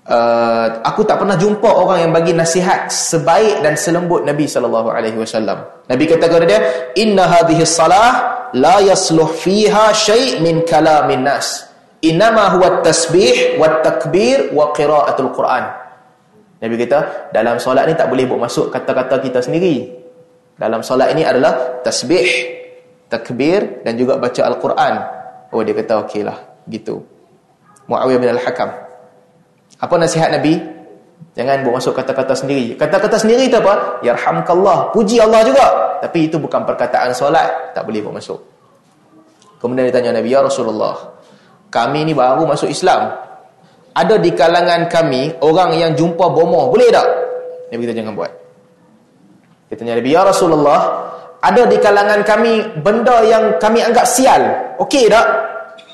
uh, 0.10 0.68
aku 0.86 1.02
tak 1.06 1.22
pernah 1.22 1.38
jumpa 1.38 1.66
orang 1.66 2.08
yang 2.08 2.12
bagi 2.14 2.34
nasihat 2.34 2.90
sebaik 2.90 3.66
dan 3.66 3.74
selembut 3.76 4.26
Nabi 4.26 4.46
sallallahu 4.46 4.90
alaihi 4.94 5.18
wasallam. 5.18 5.66
Nabi 5.90 6.04
kata 6.06 6.26
kepada 6.30 6.46
dia, 6.46 6.60
"Inna 6.98 7.26
hadhihi 7.30 7.64
salah 7.66 8.50
la 8.54 8.82
yasluh 8.82 9.30
fiha 9.30 9.92
syai' 9.94 10.42
min 10.42 10.64
kalamin 10.66 11.26
nas. 11.26 11.66
Inama 12.06 12.54
huwa 12.54 12.86
tasbih 12.86 13.58
wa 13.58 13.82
takbir 13.82 14.54
wa 14.54 14.70
qiraatul 14.74 15.34
Quran." 15.34 15.64
Nabi 16.56 16.76
kata, 16.82 17.30
dalam 17.36 17.60
solat 17.60 17.86
ni 17.86 17.94
tak 17.94 18.08
boleh 18.08 18.26
buat 18.26 18.48
masuk 18.48 18.72
kata-kata 18.72 19.20
kita 19.22 19.44
sendiri. 19.44 19.92
Dalam 20.56 20.80
solat 20.82 21.12
ini 21.12 21.28
adalah 21.28 21.84
tasbih, 21.84 22.26
takbir 23.12 23.84
dan 23.84 24.00
juga 24.00 24.16
baca 24.16 24.40
Al-Quran. 24.40 24.94
Oh 25.52 25.62
dia 25.62 25.76
kata 25.76 26.08
okeylah, 26.08 26.64
gitu. 26.72 27.04
Muawiyah 27.92 28.20
bin 28.24 28.32
Al-Hakam 28.34 28.86
apa 29.86 29.94
nasihat 30.02 30.34
Nabi? 30.34 30.58
Jangan 31.38 31.62
masuk 31.68 31.94
kata-kata 31.94 32.34
sendiri. 32.34 32.74
Kata-kata 32.74 33.22
sendiri 33.22 33.46
itu 33.46 33.60
apa? 33.60 34.02
Yarhamkallah. 34.02 34.90
Puji 34.96 35.22
Allah 35.22 35.46
juga. 35.46 35.68
Tapi 36.02 36.32
itu 36.32 36.42
bukan 36.42 36.66
perkataan 36.66 37.14
solat. 37.14 37.76
Tak 37.76 37.86
boleh 37.86 38.02
masuk. 38.08 38.40
Kemudian 39.60 39.88
dia 39.88 39.96
tanya 39.96 40.12
Nabi, 40.20 40.30
Ya 40.32 40.44
Rasulullah, 40.44 40.96
kami 41.72 42.08
ni 42.08 42.14
baru 42.14 42.44
masuk 42.46 42.70
Islam. 42.70 43.14
Ada 43.96 44.20
di 44.20 44.36
kalangan 44.36 44.92
kami 44.92 45.40
orang 45.40 45.72
yang 45.76 45.92
jumpa 45.96 46.26
bomoh. 46.28 46.68
Boleh 46.72 46.92
tak? 46.92 47.08
Nabi 47.72 47.82
kata 47.88 47.96
jangan 47.96 48.14
buat. 48.16 48.32
Dia 49.72 49.76
tanya 49.80 49.94
Nabi, 49.98 50.10
Ya 50.12 50.22
Rasulullah, 50.22 50.80
ada 51.40 51.62
di 51.66 51.78
kalangan 51.80 52.22
kami 52.24 52.80
benda 52.84 53.24
yang 53.24 53.56
kami 53.58 53.82
anggap 53.84 54.06
sial. 54.08 54.44
Okey 54.80 55.08
tak? 55.08 55.26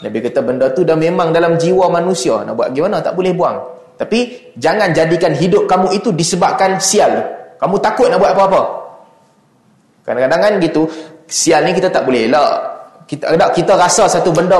Nabi 0.02 0.18
kata 0.22 0.42
benda 0.42 0.70
tu 0.74 0.82
dah 0.82 0.98
memang 0.98 1.30
dalam 1.30 1.58
jiwa 1.58 1.88
manusia. 1.90 2.42
Nak 2.42 2.54
buat 2.58 2.70
gimana? 2.74 3.02
Tak 3.02 3.14
boleh 3.14 3.32
buang. 3.34 3.81
Tapi 4.02 4.50
jangan 4.58 4.90
jadikan 4.98 5.30
hidup 5.38 5.70
kamu 5.70 5.94
itu 5.94 6.10
disebabkan 6.10 6.82
sial. 6.82 7.22
Kamu 7.62 7.78
takut 7.78 8.10
nak 8.10 8.18
buat 8.18 8.34
apa-apa. 8.34 8.62
Kadang-kadang 10.02 10.42
kan 10.42 10.54
gitu, 10.58 10.90
sial 11.30 11.62
ni 11.62 11.78
kita 11.78 11.94
tak 11.94 12.10
boleh 12.10 12.26
elak. 12.26 12.54
Kita 13.06 13.38
ada 13.38 13.54
kita 13.54 13.78
rasa 13.78 14.10
satu 14.10 14.34
benda 14.34 14.58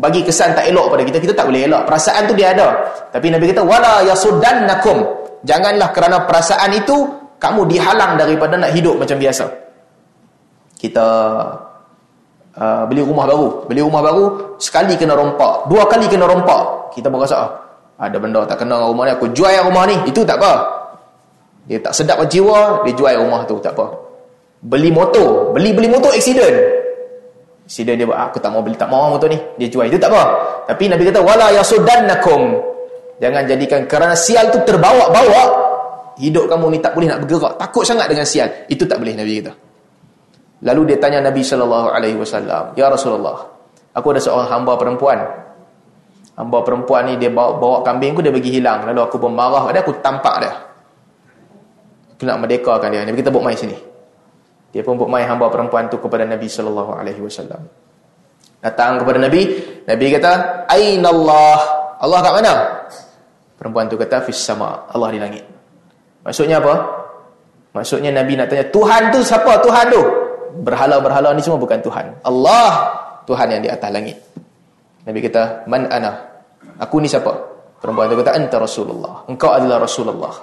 bagi 0.00 0.24
kesan 0.24 0.56
tak 0.56 0.64
elok 0.72 0.96
pada 0.96 1.04
kita, 1.04 1.20
kita 1.20 1.36
tak 1.36 1.52
boleh 1.52 1.68
elak. 1.68 1.84
Perasaan 1.84 2.24
tu 2.24 2.32
dia 2.32 2.56
ada. 2.56 2.72
Tapi 3.12 3.28
Nabi 3.28 3.52
kata 3.52 3.60
wala 3.60 4.00
yasuddannakum. 4.08 5.04
Janganlah 5.44 5.92
kerana 5.92 6.24
perasaan 6.24 6.72
itu 6.72 7.04
kamu 7.36 7.68
dihalang 7.68 8.16
daripada 8.16 8.56
nak 8.56 8.72
hidup 8.72 8.96
macam 8.96 9.20
biasa. 9.20 9.44
Kita 10.80 11.06
uh, 12.56 12.82
beli 12.88 13.04
rumah 13.04 13.28
baru. 13.28 13.68
Beli 13.68 13.84
rumah 13.84 14.00
baru, 14.00 14.56
sekali 14.56 14.96
kena 14.96 15.12
rompak. 15.12 15.68
Dua 15.68 15.84
kali 15.84 16.08
kena 16.08 16.24
rompak. 16.24 16.96
Kita 16.96 17.12
berasa, 17.12 17.36
ah, 17.36 17.50
ada 18.00 18.16
benda 18.16 18.40
tak 18.48 18.64
kena 18.64 18.80
rumah 18.88 19.04
ni, 19.04 19.12
aku 19.12 19.28
jual 19.36 19.52
rumah 19.68 19.84
ni. 19.84 19.96
Itu 20.08 20.24
tak 20.24 20.40
apa. 20.40 20.52
Dia 21.68 21.76
tak 21.84 21.92
sedap 21.92 22.24
jiwa, 22.24 22.80
dia 22.88 22.96
jual 22.96 23.12
rumah 23.20 23.44
tu, 23.44 23.60
tak 23.60 23.76
apa. 23.76 23.92
Beli 24.64 24.88
motor. 24.88 25.52
Beli-beli 25.52 25.92
motor, 25.92 26.08
accident. 26.16 26.56
Accident 27.68 28.00
dia 28.00 28.08
ah, 28.08 28.32
aku 28.32 28.40
tak 28.40 28.50
mau 28.50 28.64
beli, 28.64 28.80
tak 28.80 28.88
mau 28.88 29.12
motor 29.12 29.28
ni. 29.28 29.36
Dia 29.60 29.68
jual, 29.68 29.84
itu 29.92 30.00
tak 30.00 30.08
apa. 30.08 30.22
Tapi 30.72 30.88
Nabi 30.88 31.04
kata, 31.12 31.20
wala 31.20 31.52
yasudannakum. 31.52 32.56
Jangan 33.20 33.44
jadikan, 33.44 33.84
kerana 33.84 34.16
sial 34.16 34.48
tu 34.48 34.58
terbawa-bawa, 34.64 35.60
hidup 36.20 36.44
kamu 36.52 36.76
ni 36.76 36.78
tak 36.84 36.92
boleh 36.92 37.08
nak 37.08 37.24
bergerak 37.24 37.56
takut 37.56 37.82
sangat 37.88 38.06
dengan 38.12 38.28
sial 38.28 38.48
itu 38.68 38.84
tak 38.84 39.00
boleh 39.00 39.16
nabi 39.16 39.40
kata 39.40 39.52
lalu 40.68 40.92
dia 40.92 40.96
tanya 41.00 41.24
nabi 41.24 41.40
wasallam 41.40 42.76
ya 42.76 42.86
rasulullah 42.92 43.48
aku 43.96 44.06
ada 44.12 44.20
seorang 44.20 44.48
hamba 44.52 44.76
perempuan 44.76 45.18
hamba 46.40 46.64
perempuan 46.64 47.12
ni 47.12 47.20
dia 47.20 47.28
bawa 47.28 47.60
bawa 47.60 47.76
kambing 47.84 48.16
aku 48.16 48.24
dia 48.24 48.32
bagi 48.32 48.50
hilang 48.56 48.88
lalu 48.88 49.00
aku 49.04 49.20
pun 49.20 49.36
marah 49.36 49.68
dia 49.70 49.84
aku 49.84 49.92
tampak 50.00 50.34
dia 50.40 50.52
aku 52.16 52.22
nak 52.24 52.36
merdekakan 52.40 52.88
dia 52.88 53.04
nabi 53.04 53.20
kita 53.20 53.28
buat 53.28 53.44
mai 53.44 53.56
sini 53.56 53.76
dia 54.72 54.80
pun 54.80 54.96
buat 54.96 55.12
mai 55.12 55.28
hamba 55.28 55.52
perempuan 55.52 55.92
tu 55.92 56.00
kepada 56.00 56.24
nabi 56.24 56.48
sallallahu 56.48 56.96
alaihi 56.96 57.20
wasallam 57.20 57.60
datang 58.64 58.96
kepada 59.04 59.20
nabi 59.20 59.52
nabi 59.84 60.04
kata 60.16 60.32
ainallah 60.72 61.58
Allah 62.00 62.18
kat 62.24 62.32
mana 62.40 62.54
perempuan 63.60 63.84
tu 63.92 64.00
kata 64.00 64.24
fis 64.24 64.40
sama 64.40 64.88
Allah 64.88 65.12
di 65.12 65.20
langit 65.20 65.60
Maksudnya 66.20 66.60
apa? 66.60 66.74
Maksudnya 67.72 68.10
Nabi 68.12 68.36
nak 68.36 68.52
tanya, 68.52 68.66
Tuhan 68.68 69.08
tu 69.14 69.20
siapa 69.24 69.56
Tuhan 69.62 69.84
tu? 69.88 70.02
Berhala-berhala 70.66 71.32
ni 71.32 71.40
semua 71.40 71.56
bukan 71.56 71.80
Tuhan. 71.80 72.12
Allah 72.26 72.92
Tuhan 73.24 73.46
yang 73.48 73.62
di 73.62 73.70
atas 73.70 73.90
langit. 73.94 74.16
Nabi 75.06 75.18
kata, 75.24 75.64
Man 75.70 75.88
ana? 75.88 76.12
Aku 76.80 77.00
ni 77.00 77.08
siapa? 77.08 77.32
Perempuan 77.80 78.12
tu 78.12 78.16
kata, 78.20 78.36
Anta 78.36 78.56
Rasulullah. 78.60 79.24
Engkau 79.28 79.52
adalah 79.52 79.80
Rasulullah. 79.84 80.34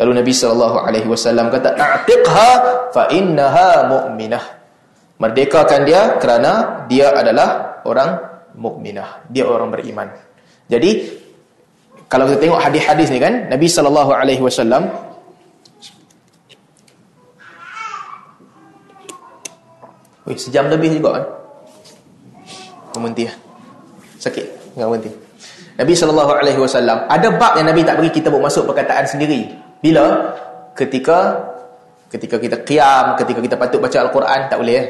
Lalu 0.00 0.10
Nabi 0.22 0.32
SAW 0.32 1.50
kata, 1.52 1.70
A'tiqha 1.76 2.50
fa 2.90 3.02
innaha 3.12 3.86
mu'minah. 3.86 4.44
Merdekakan 5.20 5.84
dia 5.84 6.16
kerana 6.16 6.84
dia 6.88 7.12
adalah 7.12 7.80
orang 7.84 8.10
mukminah. 8.56 9.28
Dia 9.28 9.44
orang 9.44 9.68
beriman. 9.68 10.08
Jadi, 10.64 10.90
kalau 12.08 12.24
kita 12.24 12.40
tengok 12.40 12.60
hadis-hadis 12.64 13.12
ni 13.12 13.20
kan, 13.20 13.52
Nabi 13.52 13.68
SAW 13.68 14.08
Wih, 20.28 20.38
sejam 20.38 20.70
lebih 20.72 20.96
juga 20.96 21.20
kan. 21.20 21.24
Berhenti 22.96 23.24
lah. 23.26 23.36
Sakit. 24.20 24.46
Enggak 24.76 24.88
berhenti. 24.88 25.10
Nabi 25.80 25.96
SAW, 25.96 27.08
ada 27.08 27.28
bab 27.40 27.56
yang 27.56 27.72
Nabi 27.72 27.80
tak 27.80 27.96
beri 27.96 28.12
kita 28.12 28.28
buat 28.28 28.44
masuk 28.44 28.68
perkataan 28.68 29.08
sendiri. 29.08 29.48
Bila? 29.80 30.36
Ketika 30.76 31.40
ketika 32.12 32.36
kita 32.36 32.60
qiyam, 32.60 33.16
ketika 33.16 33.40
kita 33.40 33.56
patut 33.56 33.80
baca 33.80 33.96
Al-Quran, 33.96 34.40
tak 34.52 34.60
boleh 34.60 34.76
eh. 34.76 34.86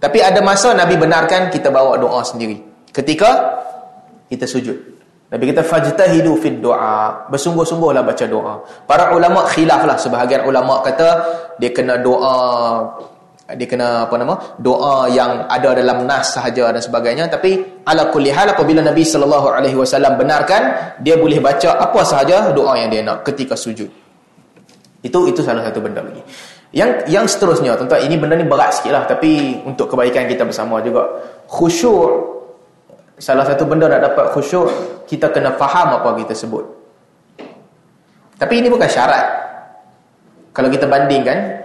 Tapi 0.00 0.18
ada 0.24 0.40
masa 0.40 0.72
Nabi 0.72 0.96
benarkan 0.96 1.52
kita 1.52 1.68
bawa 1.68 2.00
doa 2.00 2.24
sendiri. 2.24 2.58
Ketika 2.90 3.60
kita 4.32 4.48
sujud. 4.48 4.74
Nabi 5.32 5.48
kata 5.52 5.64
fajtahidu 5.64 6.36
fid 6.40 6.60
doa. 6.64 7.28
Bersungguh-sungguhlah 7.28 8.04
baca 8.04 8.24
doa. 8.24 8.54
Para 8.88 9.12
ulama 9.16 9.44
khilaf 9.48 9.84
lah. 9.84 9.96
Sebahagian 9.96 10.48
ulama 10.48 10.80
kata 10.84 11.08
dia 11.56 11.72
kena 11.72 12.00
doa 12.00 12.34
dia 13.56 13.66
kena 13.68 14.08
apa 14.08 14.14
nama 14.16 14.34
doa 14.58 15.08
yang 15.12 15.44
ada 15.46 15.76
dalam 15.76 16.04
nas 16.08 16.32
sahaja 16.34 16.72
dan 16.72 16.82
sebagainya. 16.82 17.28
Tapi 17.28 17.82
ala 17.86 18.08
kulli 18.08 18.32
hal 18.32 18.52
apabila 18.52 18.80
Nabi 18.80 19.04
sallallahu 19.04 19.48
alaihi 19.52 19.76
wasallam 19.76 20.16
benarkan 20.16 20.94
dia 21.00 21.16
boleh 21.16 21.38
baca 21.38 21.78
apa 21.78 22.00
sahaja 22.02 22.50
doa 22.52 22.76
yang 22.78 22.88
dia 22.88 23.02
nak 23.04 23.24
ketika 23.24 23.56
sujud. 23.58 23.88
Itu 25.02 25.18
itu 25.26 25.40
salah 25.42 25.66
satu 25.66 25.82
benda 25.82 26.00
lagi. 26.00 26.22
Yang 26.72 26.90
yang 27.12 27.24
seterusnya 27.28 27.76
tuan 27.76 28.00
ini 28.00 28.16
benda 28.16 28.32
ni 28.32 28.48
berat 28.48 28.72
sikitlah 28.80 29.04
tapi 29.04 29.60
untuk 29.68 29.92
kebaikan 29.92 30.24
kita 30.24 30.48
bersama 30.48 30.80
juga. 30.80 31.04
Khusyuk 31.50 32.10
salah 33.20 33.44
satu 33.44 33.68
benda 33.68 33.86
nak 33.92 34.12
dapat 34.12 34.32
khusyuk 34.32 34.66
kita 35.04 35.28
kena 35.28 35.52
faham 35.60 36.00
apa 36.00 36.16
kita 36.16 36.32
sebut. 36.32 36.64
Tapi 38.40 38.54
ini 38.58 38.72
bukan 38.72 38.88
syarat. 38.88 39.22
Kalau 40.52 40.68
kita 40.68 40.84
bandingkan 40.88 41.62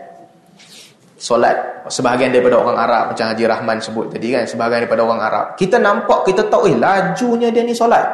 solat. 1.18 1.84
Sebahagian 1.90 2.30
daripada 2.30 2.62
orang 2.62 2.78
Arab 2.78 3.04
macam 3.12 3.26
Haji 3.34 3.44
Rahman 3.50 3.78
sebut 3.82 4.06
tadi 4.14 4.32
kan 4.32 4.46
sebahagian 4.46 4.86
daripada 4.86 5.02
orang 5.04 5.22
Arab. 5.22 5.46
Kita 5.58 5.82
nampak 5.82 6.30
kita 6.30 6.46
tahu 6.48 6.70
eh 6.70 6.78
lajunya 6.78 7.50
dia 7.50 7.66
ni 7.66 7.74
solat. 7.74 8.06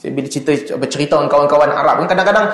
Bila 0.00 0.24
cerita 0.24 0.56
bercerita 0.80 1.20
dengan 1.20 1.28
kawan-kawan 1.28 1.70
Arab 1.70 1.94
kan 2.00 2.06
kadang-kadang 2.16 2.46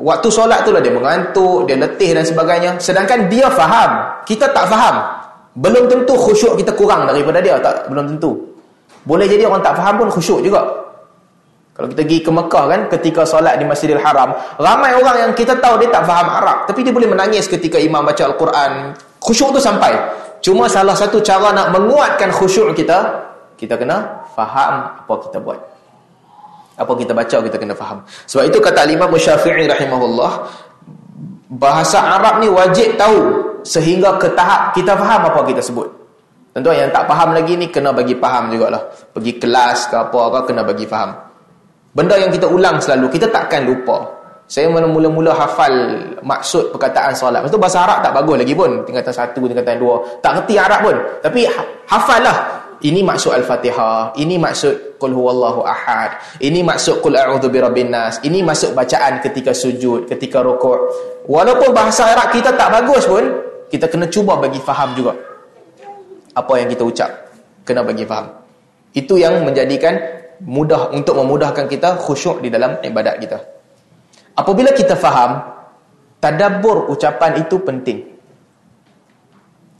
waktu 0.00 0.28
solat 0.32 0.64
tu 0.64 0.72
lah 0.72 0.80
dia 0.80 0.92
mengantuk 0.94 1.68
dia 1.68 1.76
letih 1.76 2.16
dan 2.16 2.24
sebagainya. 2.24 2.70
Sedangkan 2.80 3.28
dia 3.28 3.52
faham 3.52 4.24
kita 4.24 4.48
tak 4.50 4.64
faham. 4.66 4.96
Belum 5.58 5.84
tentu 5.90 6.16
khusyuk 6.16 6.56
kita 6.56 6.72
kurang 6.72 7.04
daripada 7.04 7.44
dia 7.44 7.60
tak? 7.60 7.92
Belum 7.92 8.16
tentu. 8.16 8.32
Boleh 9.04 9.28
jadi 9.28 9.44
orang 9.44 9.60
tak 9.60 9.76
faham 9.76 10.00
pun 10.00 10.08
khusyuk 10.08 10.40
juga 10.40 10.87
kalau 11.78 11.94
kita 11.94 12.02
pergi 12.02 12.18
ke 12.26 12.30
Mekah 12.34 12.64
kan 12.66 12.80
ketika 12.90 13.22
solat 13.22 13.54
di 13.54 13.62
Masjidil 13.62 14.02
Haram, 14.02 14.34
ramai 14.58 14.98
orang 14.98 15.30
yang 15.30 15.32
kita 15.38 15.54
tahu 15.62 15.78
dia 15.78 15.86
tak 15.94 16.10
faham 16.10 16.26
Arab, 16.26 16.66
tapi 16.66 16.82
dia 16.82 16.90
boleh 16.90 17.06
menangis 17.06 17.46
ketika 17.46 17.78
imam 17.78 18.02
baca 18.02 18.18
Al-Quran. 18.18 18.98
Khusyuk 19.22 19.54
tu 19.54 19.62
sampai. 19.62 19.94
Cuma 20.42 20.66
salah 20.66 20.98
satu 20.98 21.22
cara 21.22 21.54
nak 21.54 21.70
menguatkan 21.70 22.34
khusyuk 22.34 22.74
kita, 22.74 23.30
kita 23.54 23.78
kena 23.78 24.26
faham 24.34 24.90
apa 25.06 25.14
kita 25.30 25.38
buat. 25.38 25.58
Apa 26.82 26.98
kita 26.98 27.14
baca 27.14 27.36
kita 27.46 27.54
kena 27.54 27.78
faham. 27.78 28.02
Sebab 28.26 28.50
itu 28.50 28.58
kata 28.58 28.82
Imam 28.90 29.14
Syafi'i 29.14 29.70
rahimahullah, 29.70 30.50
bahasa 31.62 32.02
Arab 32.02 32.42
ni 32.42 32.50
wajib 32.50 32.98
tahu 32.98 33.18
sehingga 33.62 34.18
ke 34.18 34.26
tahap 34.34 34.74
kita 34.74 34.98
faham 34.98 35.30
apa 35.30 35.46
kita 35.46 35.62
sebut. 35.62 35.86
Tentu 36.58 36.74
yang 36.74 36.90
tak 36.90 37.06
faham 37.06 37.38
lagi 37.38 37.54
ni 37.54 37.70
kena 37.70 37.94
bagi 37.94 38.18
faham 38.18 38.50
jugalah. 38.50 38.82
Pergi 39.14 39.38
kelas 39.38 39.86
ke 39.86 39.94
apa 39.94 40.42
ke 40.42 40.50
kena 40.50 40.66
bagi 40.66 40.82
faham. 40.82 41.27
Benda 41.92 42.14
yang 42.20 42.28
kita 42.28 42.46
ulang 42.48 42.76
selalu, 42.78 43.08
kita 43.08 43.32
takkan 43.32 43.64
lupa. 43.64 44.18
Saya 44.48 44.72
mula-mula 44.72 45.36
hafal 45.36 45.72
maksud 46.24 46.72
perkataan 46.72 47.12
solat. 47.12 47.44
Maksud 47.44 47.60
bahasa 47.60 47.84
Arab 47.84 48.00
tak 48.00 48.16
bagus 48.16 48.40
lagi 48.40 48.56
pun. 48.56 48.80
Tingkatan 48.88 49.12
satu, 49.12 49.44
tingkatan 49.44 49.76
dua. 49.76 50.00
Tak 50.24 50.40
kerti 50.40 50.56
Arab 50.56 50.80
pun. 50.88 50.96
Tapi 51.20 51.44
ha, 51.44 51.60
hafal 51.84 52.24
lah. 52.24 52.36
Ini 52.80 53.04
maksud 53.04 53.36
Al-Fatihah. 53.36 54.16
Ini 54.16 54.40
maksud 54.40 54.96
Qul 54.96 55.12
huwallahu 55.12 55.68
ahad. 55.68 56.40
Ini 56.40 56.64
maksud 56.64 57.04
Qul 57.04 57.20
a'udhu 57.20 57.52
birabbin 57.52 57.92
nas. 57.92 58.24
Ini 58.24 58.40
maksud 58.40 58.72
bacaan 58.72 59.20
ketika 59.20 59.52
sujud, 59.52 60.08
ketika 60.08 60.40
rukuk. 60.40 60.80
Walaupun 61.28 61.68
bahasa 61.76 62.08
Arab 62.08 62.32
kita 62.32 62.56
tak 62.56 62.72
bagus 62.72 63.04
pun, 63.04 63.28
kita 63.68 63.84
kena 63.84 64.08
cuba 64.08 64.40
bagi 64.40 64.62
faham 64.64 64.96
juga. 64.96 65.12
Apa 66.32 66.56
yang 66.56 66.72
kita 66.72 66.88
ucap. 66.88 67.10
Kena 67.68 67.84
bagi 67.84 68.08
faham. 68.08 68.32
Itu 68.96 69.20
yang 69.20 69.44
menjadikan 69.44 69.98
mudah 70.44 70.94
untuk 70.94 71.18
memudahkan 71.18 71.66
kita 71.66 71.98
khusyuk 71.98 72.42
di 72.42 72.48
dalam 72.52 72.78
ibadat 72.82 73.16
kita. 73.18 73.38
Apabila 74.38 74.70
kita 74.70 74.94
faham, 74.94 75.42
tadabbur 76.22 76.90
ucapan 76.94 77.42
itu 77.42 77.58
penting. 77.62 77.98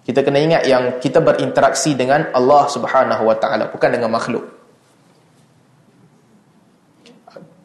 Kita 0.03 0.25
kena 0.25 0.41
ingat 0.41 0.63
yang 0.65 0.99
kita 0.99 1.21
berinteraksi 1.21 1.93
dengan 1.93 2.33
Allah 2.33 2.65
Subhanahu 2.67 3.29
Wa 3.29 3.37
Taala 3.37 3.69
bukan 3.69 3.91
dengan 3.93 4.09
makhluk. 4.09 4.45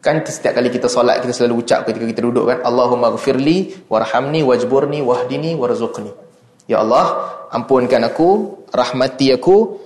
Kan 0.04 0.20
setiap 0.20 0.60
kali 0.60 0.68
kita 0.68 0.84
solat 0.84 1.24
kita 1.24 1.32
selalu 1.32 1.64
ucap 1.64 1.88
ketika 1.88 2.04
kita 2.04 2.20
duduk 2.20 2.44
kan 2.44 2.60
Allahumma 2.60 3.08
ghfirli 3.16 3.88
warhamni 3.88 4.44
wajburni 4.44 5.00
wahdini 5.00 5.56
warzuqni. 5.56 6.12
Ya 6.68 6.84
Allah, 6.84 7.32
ampunkan 7.48 8.04
aku, 8.04 8.60
rahmati 8.68 9.32
aku, 9.32 9.83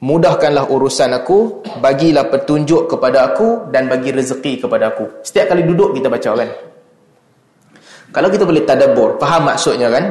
mudahkanlah 0.00 0.72
urusan 0.72 1.12
aku, 1.12 1.60
bagilah 1.78 2.32
petunjuk 2.32 2.88
kepada 2.88 3.32
aku 3.32 3.68
dan 3.68 3.86
bagi 3.86 4.10
rezeki 4.10 4.64
kepada 4.64 4.96
aku. 4.96 5.20
Setiap 5.20 5.52
kali 5.52 5.62
duduk 5.68 5.92
kita 5.92 6.08
baca 6.08 6.30
kan. 6.34 6.50
Kalau 8.10 8.28
kita 8.32 8.42
boleh 8.42 8.66
tadabbur, 8.66 9.22
faham 9.22 9.46
maksudnya 9.46 9.86
kan? 9.92 10.04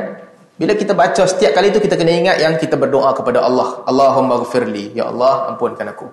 Bila 0.55 0.75
kita 0.75 0.91
baca 0.91 1.23
setiap 1.23 1.55
kali 1.55 1.71
itu 1.71 1.79
kita 1.83 1.95
kena 1.95 2.11
ingat 2.15 2.37
yang 2.39 2.55
kita 2.55 2.75
berdoa 2.75 3.11
kepada 3.15 3.43
Allah. 3.43 3.83
Allahumma 3.87 4.39
ghafirli, 4.43 4.95
ya 4.95 5.07
Allah 5.11 5.51
ampunkan 5.51 5.87
aku. 5.91 6.07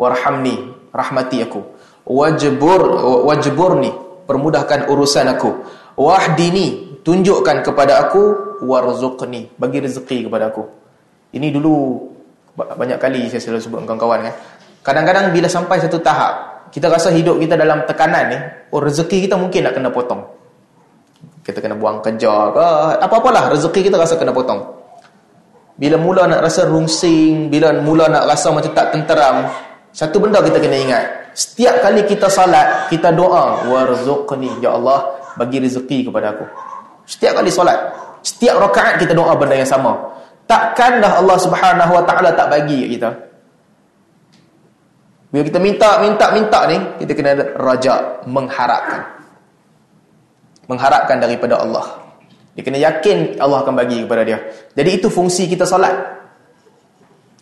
Warhamni, 0.00 0.88
rahmati 0.92 1.44
aku. 1.44 1.60
Wajbur 2.08 2.80
wajburni, 3.28 3.92
permudahkan 4.24 4.88
urusan 4.88 5.28
aku. 5.28 5.50
Wahdini, 6.00 6.98
tunjukkan 7.04 7.60
kepada 7.60 8.08
aku 8.08 8.56
warzuqni, 8.64 9.52
bagi 9.60 9.84
rezeki 9.84 10.28
kepada 10.28 10.48
aku. 10.48 10.64
Ini 11.36 11.52
dulu 11.52 12.09
banyak 12.56 12.98
kali 12.98 13.30
saya 13.30 13.40
selalu 13.42 13.62
sebut 13.62 13.78
dengan 13.82 13.88
kawan-kawan 13.94 14.18
kan. 14.30 14.34
Kadang-kadang 14.80 15.24
bila 15.30 15.46
sampai 15.46 15.76
satu 15.78 16.00
tahap, 16.00 16.32
kita 16.72 16.88
rasa 16.88 17.12
hidup 17.12 17.36
kita 17.38 17.54
dalam 17.58 17.84
tekanan 17.84 18.24
ni, 18.32 18.38
oh 18.72 18.80
rezeki 18.80 19.28
kita 19.28 19.36
mungkin 19.36 19.68
nak 19.68 19.74
kena 19.76 19.90
potong. 19.92 20.22
Kita 21.44 21.58
kena 21.60 21.76
buang 21.76 22.00
kerja 22.00 22.32
ke, 22.52 22.66
apa-apalah 23.00 23.52
rezeki 23.52 23.90
kita 23.90 23.96
rasa 23.98 24.16
kena 24.16 24.32
potong. 24.32 24.60
bila 25.80 25.96
mula 25.96 26.28
nak 26.28 26.44
rasa 26.44 26.68
rungsing, 26.68 27.48
bila 27.48 27.72
mula 27.80 28.04
nak 28.12 28.28
rasa 28.28 28.52
macam 28.52 28.68
tak 28.76 28.92
tenteram, 28.92 29.48
satu 29.96 30.20
benda 30.20 30.44
kita 30.44 30.60
kena 30.60 30.76
ingat. 30.76 31.04
Setiap 31.32 31.80
kali 31.80 32.04
kita 32.04 32.28
salat, 32.28 32.92
kita 32.92 33.08
doa, 33.16 33.64
warzuqni 33.64 34.60
ya 34.60 34.76
Allah, 34.76 35.16
bagi 35.40 35.56
rezeki 35.56 36.12
kepada 36.12 36.36
aku. 36.36 36.44
Setiap 37.08 37.40
kali 37.40 37.48
solat, 37.48 37.80
setiap 38.20 38.60
rakaat 38.60 39.00
kita 39.00 39.16
doa 39.16 39.32
benda 39.32 39.56
yang 39.56 39.64
sama. 39.64 39.96
Takkan 40.50 40.98
dah 40.98 41.22
Allah 41.22 41.38
Subhanahu 41.38 41.92
Wa 41.94 42.02
Taala 42.02 42.34
tak 42.34 42.50
bagi 42.50 42.90
kita? 42.90 43.06
Bila 45.30 45.46
kita 45.46 45.62
minta, 45.62 46.02
minta, 46.02 46.26
minta 46.34 46.66
ni, 46.66 46.74
kita 46.98 47.14
kena 47.14 47.54
raja 47.54 48.18
mengharapkan. 48.26 49.06
Mengharapkan 50.66 51.22
daripada 51.22 51.62
Allah. 51.62 52.02
Dia 52.58 52.66
kena 52.66 52.82
yakin 52.82 53.38
Allah 53.38 53.62
akan 53.62 53.78
bagi 53.78 54.02
kepada 54.02 54.26
dia. 54.26 54.42
Jadi 54.74 54.90
itu 54.90 55.06
fungsi 55.06 55.46
kita 55.46 55.62
solat. 55.62 56.18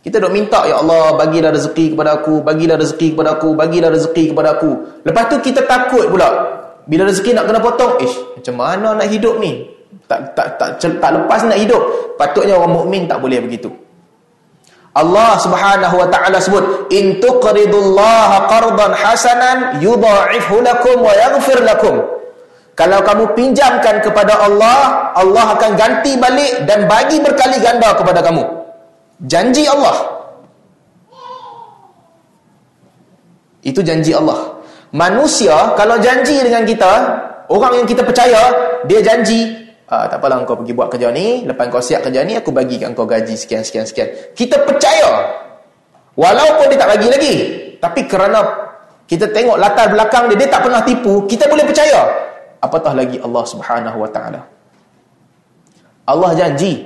Kita 0.04 0.20
dok 0.20 0.32
minta 0.32 0.68
ya 0.68 0.84
Allah 0.84 1.16
bagilah 1.16 1.48
rezeki 1.48 1.96
kepada 1.96 2.20
aku, 2.20 2.44
bagilah 2.44 2.76
rezeki 2.76 3.16
kepada 3.16 3.40
aku, 3.40 3.56
bagilah 3.56 3.88
rezeki 3.88 4.24
kepada 4.36 4.60
aku. 4.60 4.70
Lepas 5.08 5.24
tu 5.32 5.36
kita 5.40 5.64
takut 5.64 6.12
pula. 6.12 6.28
Bila 6.84 7.08
rezeki 7.08 7.36
nak 7.36 7.48
kena 7.48 7.60
potong, 7.60 8.00
ish, 8.04 8.16
macam 8.36 8.54
mana 8.56 9.00
nak 9.00 9.08
hidup 9.08 9.40
ni? 9.40 9.77
Tak 10.08 10.32
tak 10.32 10.56
tak 10.56 10.70
tak, 10.80 10.92
tak 11.00 11.10
lepas 11.12 11.40
nak 11.44 11.58
hidup. 11.60 11.82
Patutnya 12.16 12.56
orang 12.56 12.72
mukmin 12.72 13.04
tak 13.04 13.20
boleh 13.20 13.40
begitu. 13.44 13.68
Allah 14.96 15.38
Subhanahu 15.38 15.94
wa 16.00 16.08
taala 16.08 16.42
sebut 16.42 16.90
in 16.90 17.20
tuqridullaha 17.22 18.50
qardan 18.50 18.90
hasanan 18.96 19.78
yudha'ifhu 19.78 20.64
lakum 20.64 21.04
wa 21.04 21.12
yaghfir 21.14 21.60
lakum. 21.62 22.02
Kalau 22.74 23.02
kamu 23.02 23.34
pinjamkan 23.34 23.98
kepada 24.00 24.38
Allah, 24.38 25.10
Allah 25.18 25.58
akan 25.58 25.74
ganti 25.74 26.14
balik 26.14 26.62
dan 26.62 26.86
bagi 26.86 27.18
berkali 27.18 27.58
ganda 27.58 27.90
kepada 27.94 28.22
kamu. 28.22 28.46
Janji 29.26 29.66
Allah. 29.66 29.98
Itu 33.66 33.82
janji 33.82 34.14
Allah. 34.14 34.62
Manusia 34.94 35.74
kalau 35.74 35.98
janji 35.98 36.38
dengan 36.38 36.62
kita, 36.62 36.92
orang 37.50 37.82
yang 37.82 37.86
kita 37.90 38.06
percaya, 38.06 38.54
dia 38.86 39.02
janji, 39.02 39.67
ah, 39.88 40.04
tak 40.06 40.20
apalah 40.20 40.44
kau 40.44 40.56
pergi 40.60 40.72
buat 40.76 40.88
kerja 40.92 41.08
ni, 41.10 41.48
lepas 41.48 41.68
kau 41.72 41.80
siap 41.80 42.04
kerja 42.04 42.22
ni, 42.24 42.36
aku 42.36 42.52
bagi 42.52 42.80
kau 42.80 43.08
gaji 43.08 43.34
sekian, 43.34 43.64
sekian, 43.64 43.84
sekian. 43.88 44.08
Kita 44.36 44.60
percaya. 44.64 45.24
Walaupun 46.18 46.66
dia 46.68 46.78
tak 46.78 46.90
bagi 46.98 47.08
lagi. 47.08 47.34
Tapi 47.78 48.00
kerana 48.10 48.42
kita 49.06 49.30
tengok 49.30 49.56
latar 49.56 49.88
belakang 49.88 50.26
dia, 50.28 50.44
dia 50.44 50.48
tak 50.50 50.66
pernah 50.66 50.82
tipu, 50.82 51.24
kita 51.30 51.46
boleh 51.46 51.62
percaya 51.62 52.04
apatah 52.58 52.92
lagi 52.94 53.16
Allah 53.22 53.44
Subhanahu 53.46 53.98
wa 54.02 54.10
taala. 54.10 54.42
Allah 56.08 56.30
janji 56.34 56.82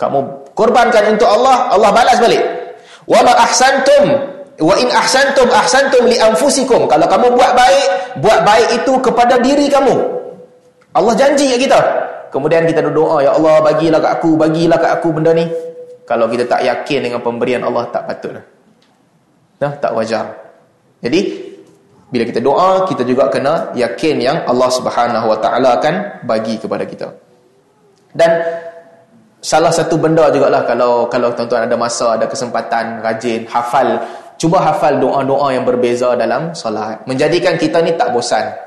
kamu 0.00 0.52
korbankan 0.56 1.16
untuk 1.16 1.28
Allah, 1.28 1.72
Allah 1.72 1.90
balas 1.92 2.16
balik. 2.20 2.42
Wa 3.04 3.20
ma 3.20 3.32
ahsantum 3.44 4.04
wa 4.56 4.74
in 4.80 4.88
ahsantum 4.92 5.46
ahsantum 5.52 6.08
li 6.08 6.16
anfusikum. 6.16 6.88
Kalau 6.88 7.06
kamu 7.06 7.36
buat 7.36 7.52
baik, 7.52 7.86
buat 8.24 8.40
baik 8.44 8.68
itu 8.82 8.92
kepada 9.04 9.36
diri 9.40 9.68
kamu. 9.68 10.15
Allah 10.96 11.12
janji 11.12 11.52
kat 11.52 11.60
kita. 11.68 11.80
Kemudian 12.32 12.64
kita 12.64 12.80
doa, 12.88 13.20
ya 13.22 13.36
Allah 13.36 13.60
bagilah 13.60 14.00
kat 14.00 14.12
aku, 14.20 14.34
bagilah 14.34 14.76
kat 14.80 14.90
aku 14.98 15.08
benda 15.12 15.36
ni. 15.36 15.46
Kalau 16.08 16.26
kita 16.30 16.48
tak 16.48 16.64
yakin 16.64 17.10
dengan 17.10 17.20
pemberian 17.20 17.62
Allah 17.66 17.84
tak 17.92 18.08
patutlah. 18.08 18.44
Dah 19.60 19.72
tak 19.76 19.92
wajar. 19.92 20.24
Jadi 21.04 21.20
bila 22.06 22.22
kita 22.22 22.38
doa, 22.38 22.86
kita 22.86 23.02
juga 23.02 23.26
kena 23.28 23.74
yakin 23.74 24.16
yang 24.22 24.36
Allah 24.46 24.70
Subhanahu 24.70 25.26
Wa 25.26 25.38
Taala 25.42 25.82
akan 25.82 25.94
bagi 26.24 26.56
kepada 26.56 26.86
kita. 26.86 27.08
Dan 28.14 28.30
salah 29.42 29.74
satu 29.74 29.98
benda 30.00 30.30
juga 30.32 30.48
lah 30.48 30.62
kalau 30.64 31.10
kalau 31.10 31.34
tuan-tuan 31.34 31.66
ada 31.66 31.76
masa, 31.76 32.14
ada 32.16 32.30
kesempatan, 32.30 33.02
rajin, 33.02 33.44
hafal, 33.50 34.00
cuba 34.38 34.62
hafal 34.62 34.96
doa-doa 34.96 35.52
yang 35.52 35.66
berbeza 35.66 36.14
dalam 36.14 36.54
solat. 36.54 37.02
Menjadikan 37.10 37.58
kita 37.58 37.82
ni 37.82 37.92
tak 37.98 38.14
bosan. 38.14 38.65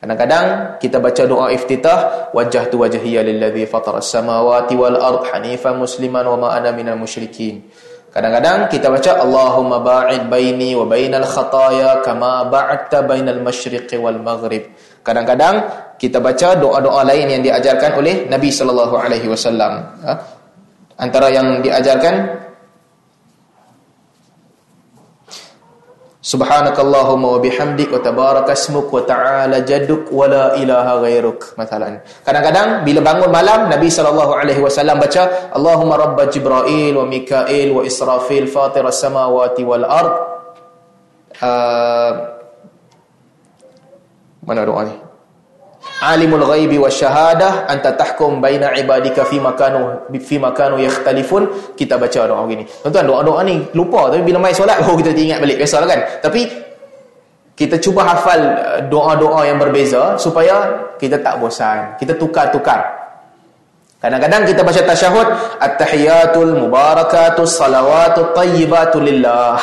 Kadang-kadang 0.00 0.80
kita 0.80 0.96
baca 0.96 1.22
doa 1.28 1.52
iftitah, 1.52 2.32
wajjahtu 2.32 2.80
wajhiya 2.80 3.20
lillazi 3.20 3.68
fatara 3.68 4.00
as-samawati 4.00 4.72
wal 4.72 4.96
ard 4.96 5.28
hanifan 5.28 5.76
musliman 5.76 6.24
wa 6.24 6.36
ma 6.40 6.48
ana 6.56 6.72
minal 6.72 6.96
musyrikin. 6.96 7.68
Kadang-kadang 8.08 8.72
kita 8.72 8.88
baca 8.88 9.20
Allahumma 9.20 9.78
ba'id 9.84 10.32
baini 10.32 10.72
wa 10.72 10.88
bainal 10.88 11.28
khataya 11.28 12.00
kama 12.00 12.48
ba'adta 12.48 13.04
bainal 13.04 13.44
masyriqi 13.44 14.00
wal 14.00 14.16
maghrib. 14.18 14.72
Kadang-kadang 15.04 15.68
kita 16.00 16.16
baca 16.16 16.56
doa-doa 16.56 17.04
lain 17.04 17.36
yang 17.36 17.42
diajarkan 17.44 18.00
oleh 18.00 18.24
Nabi 18.24 18.48
sallallahu 18.48 18.96
alaihi 18.96 19.28
wasallam. 19.28 20.00
Ha? 20.00 20.12
Antara 20.96 21.28
yang 21.28 21.60
diajarkan 21.60 22.39
Subhanakallahumma 26.30 27.26
wa 27.26 27.38
bihamdik 27.42 27.90
wa 27.90 27.98
tabarakasmuk 27.98 28.86
wa 28.86 29.02
ta'ala 29.02 29.66
jaduk 29.66 30.14
wa 30.14 30.30
la 30.30 30.54
ilaha 30.54 31.02
ghairuk. 31.02 31.58
Masalan. 31.58 32.06
Kadang-kadang 32.22 32.86
bila 32.86 33.02
bangun 33.02 33.34
malam 33.34 33.66
Nabi 33.66 33.90
sallallahu 33.90 34.38
alaihi 34.38 34.62
wasallam 34.62 35.02
baca 35.02 35.50
Allahumma 35.50 35.98
rabb 35.98 36.22
Jibril 36.30 36.94
wa 36.94 37.02
Mikail 37.02 37.74
wa 37.74 37.82
Israfil 37.82 38.46
fatir 38.46 38.86
as-samawati 38.86 39.66
wal 39.66 39.82
ard. 39.82 40.14
Uh, 41.42 42.12
mana 44.46 44.62
doa 44.62 44.86
ni? 44.86 45.09
Alimul 46.00 46.48
ghaibi 46.48 46.80
wasyahadah 46.80 47.68
anta 47.68 47.92
tahkum 47.92 48.40
baina 48.40 48.72
ibadika 48.72 49.28
fi 49.28 49.36
makanu 49.36 50.08
fi 50.16 50.40
makanu 50.40 50.80
yakhtalifun. 50.80 51.76
Kita 51.76 52.00
baca 52.00 52.24
doa 52.24 52.40
begini. 52.48 52.64
Tuan-tuan 52.80 53.04
doa-doa 53.04 53.40
ni 53.44 53.60
lupa. 53.76 54.08
Tapi 54.08 54.24
bila 54.24 54.40
mai 54.40 54.56
solat 54.56 54.80
baru 54.84 54.96
kita 55.04 55.12
ingat 55.12 55.38
balik. 55.44 55.60
Biasalah 55.60 55.86
kan? 55.86 56.00
Tapi 56.24 56.40
kita 57.52 57.76
cuba 57.76 58.08
hafal 58.08 58.40
uh, 58.40 58.80
doa-doa 58.88 59.44
yang 59.44 59.60
berbeza 59.60 60.16
supaya 60.16 60.88
kita 60.96 61.20
tak 61.20 61.36
bosan. 61.36 61.92
Kita 62.00 62.16
tukar-tukar. 62.16 62.80
Kadang-kadang 64.00 64.48
kita 64.48 64.64
baca 64.64 64.80
tasyahud 64.80 65.28
at-tahiyatul 65.60 66.56
mubarakatus 66.56 67.60
salawatut 67.60 68.32
tayyibatul 68.32 69.04
lillah. 69.04 69.60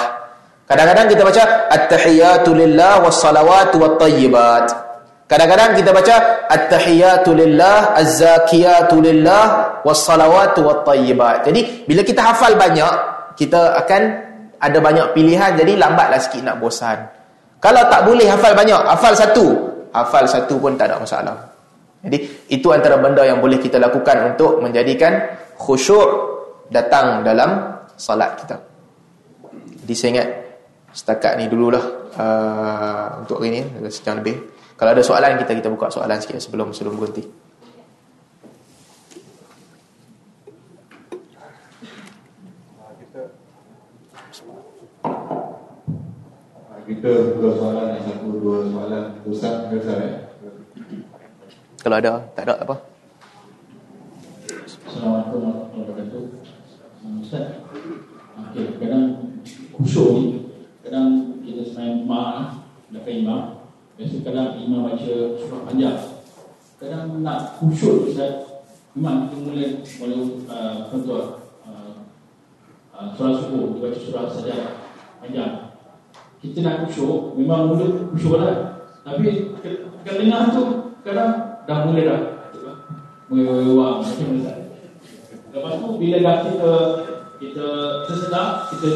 Kadang-kadang 0.69 1.09
kita 1.09 1.25
baca 1.25 1.43
at-tahiyatu 1.73 2.53
lillah 2.53 3.01
was 3.01 3.17
salawatu 3.17 3.81
wat 3.81 3.97
tayyibat 3.97 4.86
Kadang-kadang 5.27 5.75
kita 5.75 5.91
baca 5.91 6.15
at-tahiyatu 6.47 7.35
lillah, 7.35 7.99
az-zakiyatu 7.99 9.03
lillah, 9.03 9.43
was-salawatu 9.83 10.63
wat-tayyibat. 10.63 11.43
Jadi 11.51 11.83
bila 11.83 11.99
kita 11.99 12.23
hafal 12.23 12.55
banyak, 12.55 12.93
kita 13.35 13.75
akan 13.83 14.01
ada 14.57 14.79
banyak 14.79 15.11
pilihan 15.11 15.53
jadi 15.59 15.75
lambatlah 15.75 16.17
sikit 16.23 16.47
nak 16.47 16.63
bosan. 16.63 16.97
Kalau 17.59 17.83
tak 17.91 18.07
boleh 18.07 18.23
hafal 18.23 18.55
banyak, 18.55 18.79
hafal 18.87 19.13
satu. 19.19 19.45
Hafal 19.91 20.31
satu 20.31 20.55
pun 20.63 20.79
tak 20.79 20.95
ada 20.95 21.03
masalah. 21.03 21.35
Jadi 22.07 22.47
itu 22.53 22.71
antara 22.71 22.95
benda 22.95 23.27
yang 23.27 23.43
boleh 23.43 23.59
kita 23.59 23.81
lakukan 23.81 24.31
untuk 24.31 24.63
menjadikan 24.63 25.27
khusyuk 25.59 26.07
datang 26.71 27.27
dalam 27.27 27.83
salat 27.99 28.37
kita. 28.39 28.55
Jadi 29.83 29.93
saya 29.97 30.09
ingat 30.15 30.27
setakat 30.93 31.35
ni 31.41 31.51
dululah 31.51 31.83
uh, 32.15 33.07
untuk 33.25 33.43
hari 33.43 33.59
ni, 33.59 33.61
sejam 33.91 34.23
lebih. 34.23 34.56
Kalau 34.77 34.93
ada 34.93 35.01
soalan 35.01 35.41
kita 35.41 35.57
kita 35.57 35.73
buka 35.73 35.89
soalan 35.89 36.21
sikit 36.21 36.37
sebelum 36.37 36.69
sebelum 36.69 37.01
berhenti. 37.01 37.25
Kita 46.87 47.11
buka 47.35 47.49
soalan 47.57 47.99
satu 48.05 48.37
dua 48.37 48.69
soalan 48.69 49.03
Ustaz 49.25 49.65
Ustaz 49.73 49.97
ya. 49.97 50.11
Kalau 51.81 51.97
ada, 51.97 52.21
tak 52.37 52.45
ada 52.45 52.53
apa? 52.61 52.75
Assalamualaikum 54.85 55.39
warahmatullahi 55.41 55.89
wabarakatuh. 55.89 56.23
Ustaz. 57.17 57.45
Okey, 58.37 58.77
kadang 58.77 59.05
khusyuk 59.73 60.09
ni, 60.13 60.23
kadang 60.85 61.41
kita 61.41 61.65
semain 61.65 62.05
mak, 62.05 62.61
dekat 62.93 63.25
imam, 63.25 63.66
Biasa 63.97 64.21
kadang 64.21 64.61
imam 64.61 64.85
baca 64.85 65.13
surah 65.41 65.61
panjang 65.65 65.97
Kadang 66.77 67.25
nak 67.25 67.57
khusyuk 67.57 68.05
Ustaz. 68.05 68.61
Imam 68.93 69.25
kita 69.25 69.35
mula 69.41 69.65
Mula 69.97 70.17
uh, 70.53 70.93
uh, 70.93 71.25
uh, 72.93 73.07
Surah 73.17 73.41
subuh 73.41 73.73
Dia 73.73 73.89
baca 73.89 73.97
surah 73.97 74.25
saja 74.29 74.55
panjang. 75.17 75.73
Kita 76.45 76.61
nak 76.61 76.85
khusyuk 76.85 77.33
Memang 77.41 77.73
mula 77.73 78.13
khusyuk 78.13 78.37
lah. 78.37 78.85
Tapi 79.01 79.57
Kat 80.05 80.13
tengah 80.21 80.53
tu 80.53 80.93
Kadang 81.01 81.65
dah 81.65 81.77
mula 81.89 82.01
dah. 82.05 82.21
Mewang 83.33 84.05
Macam 84.05 84.29
mana? 84.29 84.53
Lepas 85.49 85.73
tu 85.73 85.87
bila 85.97 86.17
dah 86.21 86.37
kita 86.45 86.71
Kita 87.41 87.65
tersedar 88.05 88.69
Kita 88.69 88.89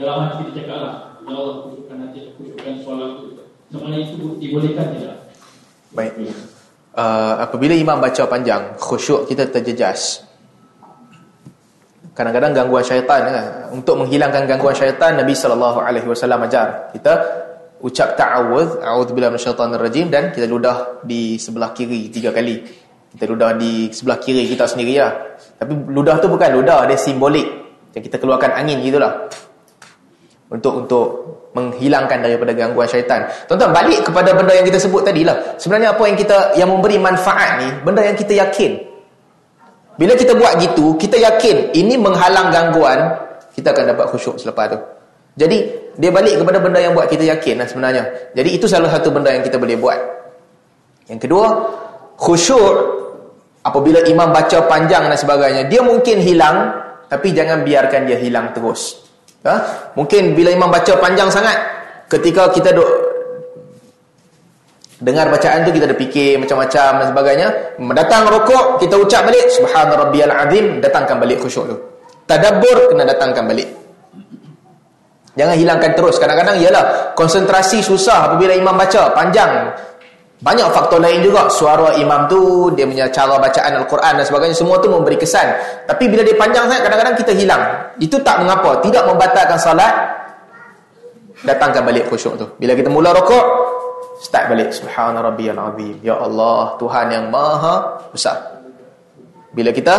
Dalam 0.00 0.16
hati 0.24 0.48
kita 0.48 0.64
cakap 0.64 0.78
lah 0.80 0.94
Ya 1.28 1.36
Allah 1.36 1.54
khusyukkan 1.68 1.96
hati 2.08 2.32
Khusyukkan 2.40 2.74
soalan 2.80 3.10
tu 3.20 3.34
Semuanya 3.72 3.98
itu 4.04 4.36
dibolehkan 4.40 4.86
tidak? 4.96 5.16
Baik. 5.94 6.12
Uh, 6.94 7.42
apabila 7.42 7.74
imam 7.74 7.98
baca 7.98 8.22
panjang, 8.30 8.78
khusyuk 8.78 9.26
kita 9.26 9.50
terjejas. 9.50 10.22
Kadang-kadang 12.14 12.54
gangguan 12.54 12.86
syaitan 12.86 13.26
kan? 13.26 13.46
Untuk 13.74 13.98
menghilangkan 13.98 14.46
gangguan 14.46 14.70
syaitan 14.70 15.18
Nabi 15.18 15.34
SAW 15.34 15.82
ajar 16.46 16.94
Kita 16.94 17.12
ucap 17.82 18.14
ta'awuz 18.14 18.78
A'udzubillah 18.78 19.34
minasyaitanir 19.34 19.82
rajim 19.82 20.06
Dan 20.14 20.30
kita 20.30 20.46
ludah 20.46 21.02
di 21.02 21.42
sebelah 21.42 21.74
kiri 21.74 22.14
tiga 22.14 22.30
kali 22.30 22.62
Kita 23.10 23.26
ludah 23.26 23.58
di 23.58 23.90
sebelah 23.90 24.22
kiri 24.22 24.46
kita 24.46 24.62
sendiri 24.70 24.94
lah 25.02 25.10
Tapi 25.58 25.74
ludah 25.90 26.22
tu 26.22 26.30
bukan 26.30 26.54
ludah 26.54 26.86
Dia 26.86 26.94
simbolik 26.94 27.50
Yang 27.98 28.14
kita 28.14 28.22
keluarkan 28.22 28.62
angin 28.62 28.78
gitulah 28.78 29.26
Untuk 30.54 30.86
untuk 30.86 31.06
menghilangkan 31.58 32.22
daripada 32.22 32.54
gangguan 32.54 32.86
syaitan 32.86 33.26
Tuan-tuan 33.50 33.74
balik 33.74 34.06
kepada 34.06 34.30
benda 34.30 34.54
yang 34.54 34.66
kita 34.66 34.78
sebut 34.78 35.02
tadi 35.02 35.26
lah 35.26 35.34
Sebenarnya 35.58 35.98
apa 35.98 36.02
yang 36.06 36.14
kita 36.14 36.54
Yang 36.54 36.68
memberi 36.78 36.96
manfaat 37.02 37.58
ni 37.58 37.68
Benda 37.82 38.06
yang 38.06 38.14
kita 38.14 38.38
yakin 38.38 38.94
bila 39.94 40.12
kita 40.18 40.34
buat 40.34 40.58
gitu, 40.58 40.98
kita 40.98 41.14
yakin 41.22 41.70
ini 41.70 41.94
menghalang 41.94 42.50
gangguan, 42.50 42.98
kita 43.54 43.70
akan 43.70 43.94
dapat 43.94 44.06
khusyuk 44.10 44.42
selepas 44.42 44.74
tu. 44.74 44.78
Jadi, 45.38 45.58
dia 45.94 46.10
balik 46.10 46.42
kepada 46.42 46.58
benda 46.58 46.82
yang 46.82 46.94
buat 46.94 47.06
kita 47.06 47.22
yakin 47.22 47.62
lah 47.62 47.66
sebenarnya. 47.70 48.04
Jadi, 48.34 48.58
itu 48.58 48.66
salah 48.66 48.90
satu 48.90 49.14
benda 49.14 49.30
yang 49.30 49.46
kita 49.46 49.54
boleh 49.58 49.78
buat. 49.78 49.98
Yang 51.06 51.20
kedua, 51.26 51.46
khusyuk 52.18 52.74
apabila 53.62 54.02
imam 54.02 54.34
baca 54.34 54.66
panjang 54.66 55.06
dan 55.06 55.18
sebagainya, 55.18 55.62
dia 55.70 55.78
mungkin 55.82 56.18
hilang, 56.18 56.74
tapi 57.06 57.30
jangan 57.30 57.62
biarkan 57.62 58.10
dia 58.10 58.18
hilang 58.18 58.50
terus. 58.50 59.03
Ha? 59.44 59.54
Mungkin 59.92 60.32
bila 60.32 60.50
imam 60.50 60.72
baca 60.72 60.92
panjang 60.96 61.28
sangat, 61.28 61.56
ketika 62.08 62.48
kita 62.48 62.72
duk 62.72 63.14
Dengar 65.04 65.28
bacaan 65.28 65.68
tu 65.68 65.74
kita 65.74 65.84
ada 65.90 65.96
fikir 65.98 66.40
macam-macam 66.40 66.90
dan 67.02 67.06
sebagainya. 67.12 67.48
Datang 67.76 68.24
rokok, 68.24 68.80
kita 68.80 68.96
ucap 68.96 69.28
balik 69.28 69.52
subhana 69.52 70.00
rabbiyal 70.00 70.32
azim, 70.32 70.80
datangkan 70.80 71.20
balik 71.20 71.44
khusyuk 71.44 71.68
tu. 71.68 71.76
Tadabbur 72.24 72.88
kena 72.88 73.04
datangkan 73.04 73.44
balik. 73.44 73.68
Jangan 75.34 75.58
hilangkan 75.58 75.92
terus. 75.98 76.16
Kadang-kadang 76.16 76.56
ialah 76.56 77.12
konsentrasi 77.18 77.82
susah 77.84 78.32
apabila 78.32 78.56
imam 78.56 78.72
baca 78.72 79.12
panjang. 79.12 79.76
Banyak 80.44 80.68
faktor 80.76 81.00
lain 81.00 81.24
juga. 81.24 81.48
Suara 81.48 81.96
imam 81.96 82.28
tu, 82.28 82.68
dia 82.76 82.84
punya 82.84 83.08
cara 83.08 83.40
bacaan 83.40 83.80
Al-Quran 83.80 84.12
dan 84.20 84.24
sebagainya, 84.28 84.52
semua 84.52 84.76
tu 84.76 84.92
memberi 84.92 85.16
kesan. 85.16 85.48
Tapi 85.88 86.04
bila 86.04 86.20
dia 86.20 86.36
panjang 86.36 86.68
sangat, 86.68 86.84
kadang-kadang 86.84 87.16
kita 87.16 87.32
hilang. 87.32 87.62
Itu 87.96 88.20
tak 88.20 88.44
mengapa. 88.44 88.76
Tidak 88.84 89.08
membatalkan 89.08 89.56
salat. 89.56 89.94
Datangkan 91.48 91.88
balik 91.88 92.12
khusyuk 92.12 92.36
tu. 92.36 92.44
Bila 92.60 92.76
kita 92.76 92.92
mula 92.92 93.16
rokok, 93.16 93.64
Start 94.24 94.46
balik 94.46 94.70
Subhana 94.70 95.20
Rabbiyal 95.20 95.58
Azim 95.58 95.98
Ya 95.98 96.14
Allah 96.14 96.78
Tuhan 96.78 97.10
yang 97.10 97.34
maha 97.34 97.98
besar 98.14 98.62
Bila 99.50 99.74
kita 99.74 99.94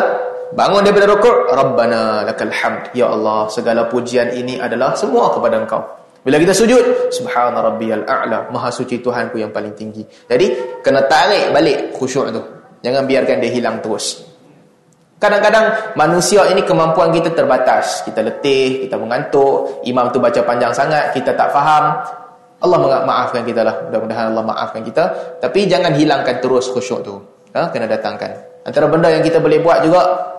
bangun 0.56 0.88
daripada 0.88 1.12
rukuk 1.12 1.52
Rabbana 1.52 2.24
lakal 2.24 2.50
hamd 2.50 2.96
Ya 2.96 3.12
Allah 3.12 3.52
Segala 3.52 3.92
pujian 3.92 4.32
ini 4.32 4.56
adalah 4.56 4.96
semua 4.96 5.36
kepada 5.36 5.60
engkau 5.60 5.84
Bila 6.26 6.42
kita 6.42 6.58
sujud 6.58 7.14
Subhana 7.14 7.62
Rabbiyal 7.62 8.02
A'la 8.10 8.50
Maha 8.50 8.74
suci 8.74 8.98
Tuhanku 8.98 9.38
yang 9.38 9.54
paling 9.54 9.78
tinggi 9.78 10.02
Jadi 10.26 10.82
Kena 10.82 11.06
tarik 11.06 11.54
balik 11.54 11.94
khusyuk 11.94 12.34
tu 12.34 12.42
Jangan 12.82 13.06
biarkan 13.06 13.38
dia 13.38 13.54
hilang 13.54 13.78
terus 13.78 14.26
Kadang-kadang 15.16 15.96
manusia 15.96 16.44
ini 16.52 16.62
kemampuan 16.68 17.10
kita 17.10 17.32
terbatas. 17.32 18.04
Kita 18.04 18.20
letih, 18.20 18.86
kita 18.86 19.00
mengantuk, 19.00 19.82
imam 19.88 20.12
tu 20.12 20.20
baca 20.20 20.44
panjang 20.44 20.76
sangat, 20.76 21.16
kita 21.16 21.32
tak 21.34 21.56
faham. 21.56 22.04
Allah 22.60 22.78
maafkan 23.08 23.48
kita 23.48 23.64
lah. 23.64 23.88
Mudah-mudahan 23.88 24.36
Allah 24.36 24.44
maafkan 24.44 24.84
kita. 24.84 25.38
Tapi 25.40 25.72
jangan 25.72 25.96
hilangkan 25.96 26.44
terus 26.44 26.68
khusyuk 26.68 27.00
tu. 27.02 27.16
Ha? 27.56 27.72
Kena 27.72 27.88
datangkan. 27.88 28.28
Antara 28.68 28.92
benda 28.92 29.08
yang 29.08 29.24
kita 29.24 29.40
boleh 29.40 29.64
buat 29.64 29.88
juga. 29.88 30.35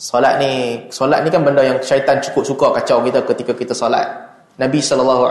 Solat 0.00 0.40
ni. 0.40 0.80
Solat 0.88 1.20
ni 1.20 1.28
kan 1.28 1.44
benda 1.44 1.60
yang 1.60 1.76
syaitan 1.84 2.16
cukup 2.24 2.40
suka 2.40 2.66
kacau 2.80 3.04
kita 3.04 3.20
ketika 3.28 3.52
kita 3.52 3.76
solat. 3.76 4.08
Nabi 4.56 4.80
SAW 4.80 5.28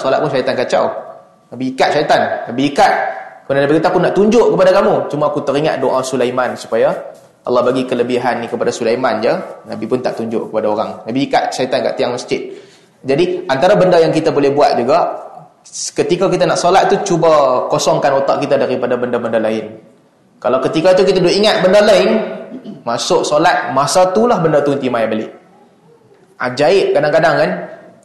solat 0.00 0.18
pun 0.24 0.32
syaitan 0.32 0.56
kacau. 0.56 0.88
Nabi 1.52 1.76
ikat 1.76 1.92
syaitan. 1.92 2.48
Nabi 2.48 2.72
ikat. 2.72 2.92
Kemudian 3.44 3.68
Nabi 3.68 3.74
kata 3.76 3.88
aku 3.92 4.00
nak 4.00 4.12
tunjuk 4.16 4.46
kepada 4.56 4.70
kamu. 4.80 4.94
Cuma 5.12 5.28
aku 5.28 5.44
teringat 5.44 5.76
doa 5.84 6.00
Sulaiman 6.00 6.56
supaya 6.56 6.88
Allah 7.44 7.60
bagi 7.60 7.84
kelebihan 7.84 8.40
ni 8.40 8.48
kepada 8.48 8.72
Sulaiman 8.72 9.20
je. 9.20 9.32
Nabi 9.68 9.84
pun 9.84 10.00
tak 10.00 10.16
tunjuk 10.16 10.48
kepada 10.48 10.66
orang. 10.72 10.90
Nabi 11.04 11.28
ikat 11.28 11.52
syaitan 11.52 11.84
kat 11.84 12.00
tiang 12.00 12.16
masjid. 12.16 12.48
Jadi 13.04 13.44
antara 13.44 13.76
benda 13.76 14.00
yang 14.00 14.12
kita 14.12 14.32
boleh 14.32 14.56
buat 14.56 14.72
juga 14.80 15.04
ketika 16.00 16.32
kita 16.32 16.48
nak 16.48 16.56
solat 16.56 16.88
tu 16.88 16.96
cuba 17.04 17.64
kosongkan 17.68 18.24
otak 18.24 18.40
kita 18.40 18.56
daripada 18.56 18.96
benda-benda 18.96 19.36
lain. 19.36 19.68
Kalau 20.40 20.64
ketika 20.64 20.96
tu 20.96 21.04
kita 21.04 21.20
duk 21.20 21.34
ingat 21.34 21.60
benda 21.60 21.84
lain, 21.84 22.37
masuk 22.84 23.24
solat 23.26 23.70
masa 23.72 24.08
tu 24.12 24.24
lah 24.24 24.38
benda 24.40 24.60
tu 24.64 24.72
nanti 24.74 24.88
mai 24.88 25.06
balik. 25.06 25.30
Ajaib 26.38 26.94
kadang-kadang 26.94 27.34
kan 27.34 27.50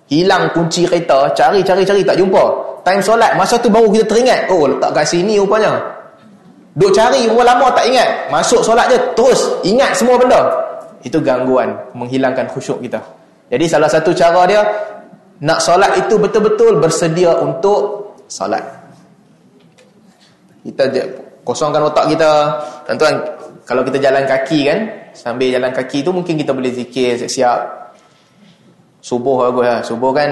hilang 0.10 0.50
kunci 0.52 0.90
kereta, 0.90 1.32
cari-cari-cari 1.32 2.02
tak 2.04 2.18
jumpa. 2.18 2.44
Time 2.84 3.00
solat 3.00 3.38
masa 3.40 3.56
tu 3.62 3.72
baru 3.72 3.88
kita 3.94 4.06
teringat, 4.12 4.52
oh 4.52 4.68
letak 4.68 4.92
kat 4.92 5.06
sini 5.08 5.40
rupanya. 5.40 5.94
Duk 6.74 6.90
cari 6.90 7.30
berapa 7.30 7.54
lama 7.54 7.70
tak 7.70 7.86
ingat. 7.86 8.34
Masuk 8.34 8.66
solat 8.66 8.90
je 8.90 8.98
terus 9.14 9.62
ingat 9.62 9.94
semua 9.94 10.18
benda. 10.18 10.42
Itu 11.06 11.22
gangguan 11.22 11.70
menghilangkan 11.94 12.50
khusyuk 12.50 12.82
kita. 12.82 12.98
Jadi 13.54 13.66
salah 13.70 13.86
satu 13.86 14.10
cara 14.10 14.42
dia 14.50 14.62
nak 15.46 15.62
solat 15.62 15.94
itu 16.02 16.18
betul-betul 16.18 16.82
bersedia 16.82 17.38
untuk 17.38 18.18
solat. 18.26 18.66
Kita 20.66 20.90
kosongkan 21.46 21.86
otak 21.86 22.10
kita. 22.10 22.32
Tuan-tuan, 22.90 23.22
kalau 23.64 23.82
kita 23.88 23.98
jalan 24.00 24.28
kaki 24.28 24.60
kan, 24.68 24.80
sambil 25.16 25.48
jalan 25.48 25.72
kaki 25.72 26.04
tu 26.04 26.12
mungkin 26.12 26.36
kita 26.36 26.52
boleh 26.52 26.72
zikir 26.76 27.16
siap-siap. 27.16 27.60
Subuh 29.04 29.48
bagus 29.48 29.66
lah. 29.68 29.80
Subuh 29.84 30.12
kan 30.16 30.30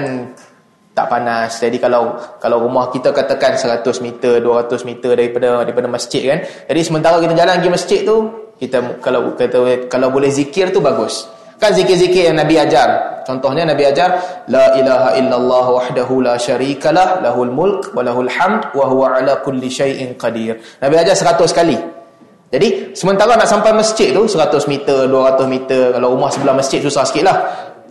tak 0.92 1.08
panas. 1.08 1.56
Jadi 1.56 1.80
kalau 1.80 2.16
kalau 2.36 2.68
rumah 2.68 2.92
kita 2.92 3.12
katakan 3.12 3.56
100 3.56 3.84
meter, 4.04 4.40
200 4.44 4.84
meter 4.84 5.16
daripada 5.16 5.64
daripada 5.64 5.88
masjid 5.88 6.20
kan. 6.28 6.38
Jadi 6.68 6.80
sementara 6.84 7.16
kita 7.20 7.32
jalan 7.32 7.54
pergi 7.60 7.72
masjid 7.72 8.00
tu, 8.04 8.16
kita 8.60 9.00
kalau 9.00 9.32
kata 9.32 9.88
kalau 9.88 10.08
boleh 10.12 10.28
zikir 10.28 10.68
tu 10.68 10.84
bagus. 10.84 11.28
Kan 11.56 11.72
zikir-zikir 11.78 12.26
yang 12.28 12.36
Nabi 12.36 12.58
ajar. 12.58 13.22
Contohnya 13.22 13.62
Nabi 13.62 13.86
ajar 13.86 14.18
la 14.50 14.74
ilaha 14.74 15.14
illallah 15.14 15.66
wahdahu 15.78 16.18
la 16.18 16.34
syarikalah 16.34 17.22
lahul 17.22 17.54
mulk 17.54 17.94
wa 17.94 18.02
lahul 18.02 18.26
hamd 18.26 18.74
wa 18.74 18.84
huwa 18.90 19.14
ala 19.14 19.38
kulli 19.46 19.70
syai'in 19.70 20.18
qadir. 20.18 20.58
Nabi 20.82 20.94
ajar 20.98 21.14
100 21.14 21.54
kali. 21.54 22.01
Jadi 22.52 22.92
sementara 22.92 23.32
nak 23.32 23.48
sampai 23.48 23.72
masjid 23.72 24.12
tu 24.12 24.28
100 24.28 24.68
meter, 24.68 25.08
200 25.08 25.48
meter, 25.48 25.96
kalau 25.96 26.12
rumah 26.12 26.28
sebelah 26.28 26.52
masjid 26.52 26.84
susah 26.84 27.02
sikitlah. 27.08 27.36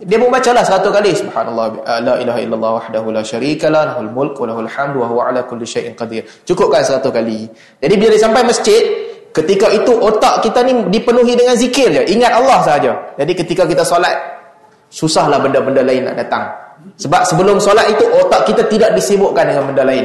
Dia 0.02 0.18
pun 0.18 0.30
bacalah 0.30 0.66
100 0.66 0.82
kali 0.86 1.14
subhanallah 1.14 1.66
la 2.02 2.14
ilaha 2.18 2.38
illallah 2.42 2.70
wahdahu 2.78 3.14
la 3.14 3.22
syarikalah 3.22 3.94
lahul 3.94 4.10
mulk 4.10 4.38
lahul 4.42 4.66
hamd 4.66 4.98
wa 4.98 5.06
huwa 5.06 5.30
ala 5.30 5.46
kulli 5.46 5.66
syai'in 5.66 5.94
qadir. 5.98 6.26
Cukupkan 6.46 6.82
100 6.82 7.02
kali. 7.10 7.46
Jadi 7.82 7.94
bila 7.98 8.10
dia 8.14 8.22
sampai 8.22 8.42
masjid, 8.42 8.82
Ketika 9.32 9.72
itu 9.72 9.96
otak 9.96 10.44
kita 10.44 10.60
ni 10.60 10.76
dipenuhi 10.92 11.32
dengan 11.32 11.56
zikir 11.56 11.88
je. 11.88 12.04
Ingat 12.12 12.32
Allah 12.36 12.60
saja. 12.60 12.92
Jadi 13.16 13.32
ketika 13.32 13.64
kita 13.64 13.80
solat, 13.80 14.12
susahlah 14.92 15.40
benda-benda 15.40 15.80
lain 15.80 16.04
nak 16.04 16.20
datang. 16.20 16.52
Sebab 17.00 17.24
sebelum 17.24 17.56
solat 17.56 17.88
itu 17.88 18.04
otak 18.12 18.44
kita 18.44 18.68
tidak 18.68 18.92
disibukkan 18.92 19.48
dengan 19.48 19.72
benda 19.72 19.88
lain. 19.88 20.04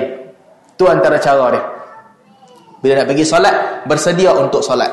Itu 0.80 0.88
antara 0.88 1.20
cara 1.20 1.46
dia. 1.52 1.64
Bila 2.78 3.04
nak 3.04 3.08
pergi 3.10 3.26
solat, 3.26 3.56
bersedia 3.90 4.32
untuk 4.38 4.62
solat. 4.62 4.90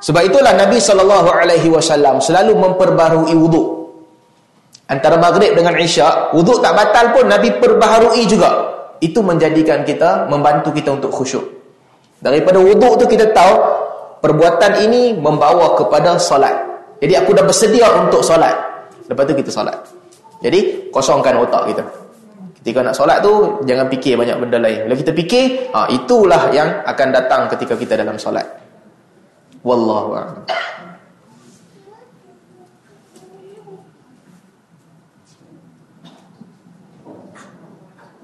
Sebab 0.00 0.22
itulah 0.24 0.56
Nabi 0.56 0.80
SAW 0.80 2.18
selalu 2.24 2.52
memperbaharui 2.56 3.36
wuduk. 3.36 3.66
Antara 4.88 5.20
maghrib 5.20 5.52
dengan 5.52 5.76
isyak, 5.76 6.32
wuduk 6.32 6.64
tak 6.64 6.72
batal 6.74 7.12
pun 7.14 7.28
Nabi 7.28 7.52
perbaharui 7.60 8.24
juga. 8.24 8.50
Itu 8.98 9.20
menjadikan 9.20 9.84
kita, 9.84 10.26
membantu 10.32 10.72
kita 10.72 10.96
untuk 10.96 11.12
khusyuk. 11.12 11.44
Daripada 12.20 12.60
wuduk 12.60 13.00
tu 13.00 13.04
kita 13.08 13.32
tahu 13.32 13.54
perbuatan 14.20 14.82
ini 14.84 15.16
membawa 15.16 15.76
kepada 15.76 16.20
solat. 16.20 16.52
Jadi 17.00 17.16
aku 17.16 17.32
dah 17.32 17.44
bersedia 17.44 17.88
untuk 17.96 18.20
solat. 18.20 18.52
Lepas 19.08 19.24
tu 19.24 19.32
kita 19.36 19.48
solat. 19.52 19.76
Jadi 20.40 20.90
kosongkan 20.92 21.36
otak 21.40 21.72
kita. 21.72 21.84
Ketika 22.60 22.84
nak 22.84 22.92
solat 22.92 23.24
tu 23.24 23.64
jangan 23.64 23.88
fikir 23.88 24.20
banyak 24.20 24.36
benda 24.36 24.60
lain. 24.60 24.84
Bila 24.84 24.92
kita 24.92 25.16
fikir, 25.16 25.72
ha, 25.72 25.88
itulah 25.88 26.52
yang 26.52 26.84
akan 26.84 27.08
datang 27.08 27.48
ketika 27.56 27.72
kita 27.72 27.96
dalam 27.96 28.20
solat. 28.20 28.44
Wallahu 29.64 30.12
a'lam. 30.12 30.44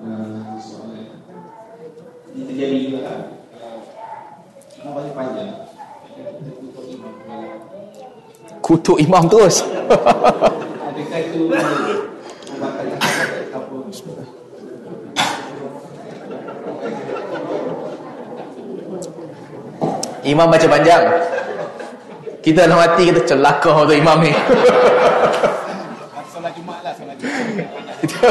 Uh, 0.05 0.61
Ini 2.37 2.43
terjadi 2.45 2.77
juga 2.85 2.99
kan? 3.09 3.21
Imam 4.85 5.09
panjang 5.17 5.51
Kutuk 8.61 9.01
imam 9.01 9.25
terus 9.27 9.65
Adakah 9.65 11.21
itu 11.25 11.41
Imam 20.27 20.51
baca 20.51 20.67
panjang. 20.67 21.03
Kita 22.43 22.67
dalam 22.67 22.83
hati 22.83 23.15
kita 23.15 23.23
celaka 23.27 23.87
tu 23.87 23.95
imam 23.95 24.19
ni. 24.23 24.33
Solat 26.35 26.53
Jumaat 26.55 26.81
lah, 26.83 26.93
solat 26.99 27.17
Jumaat. 27.19 27.87
kita 27.97 28.29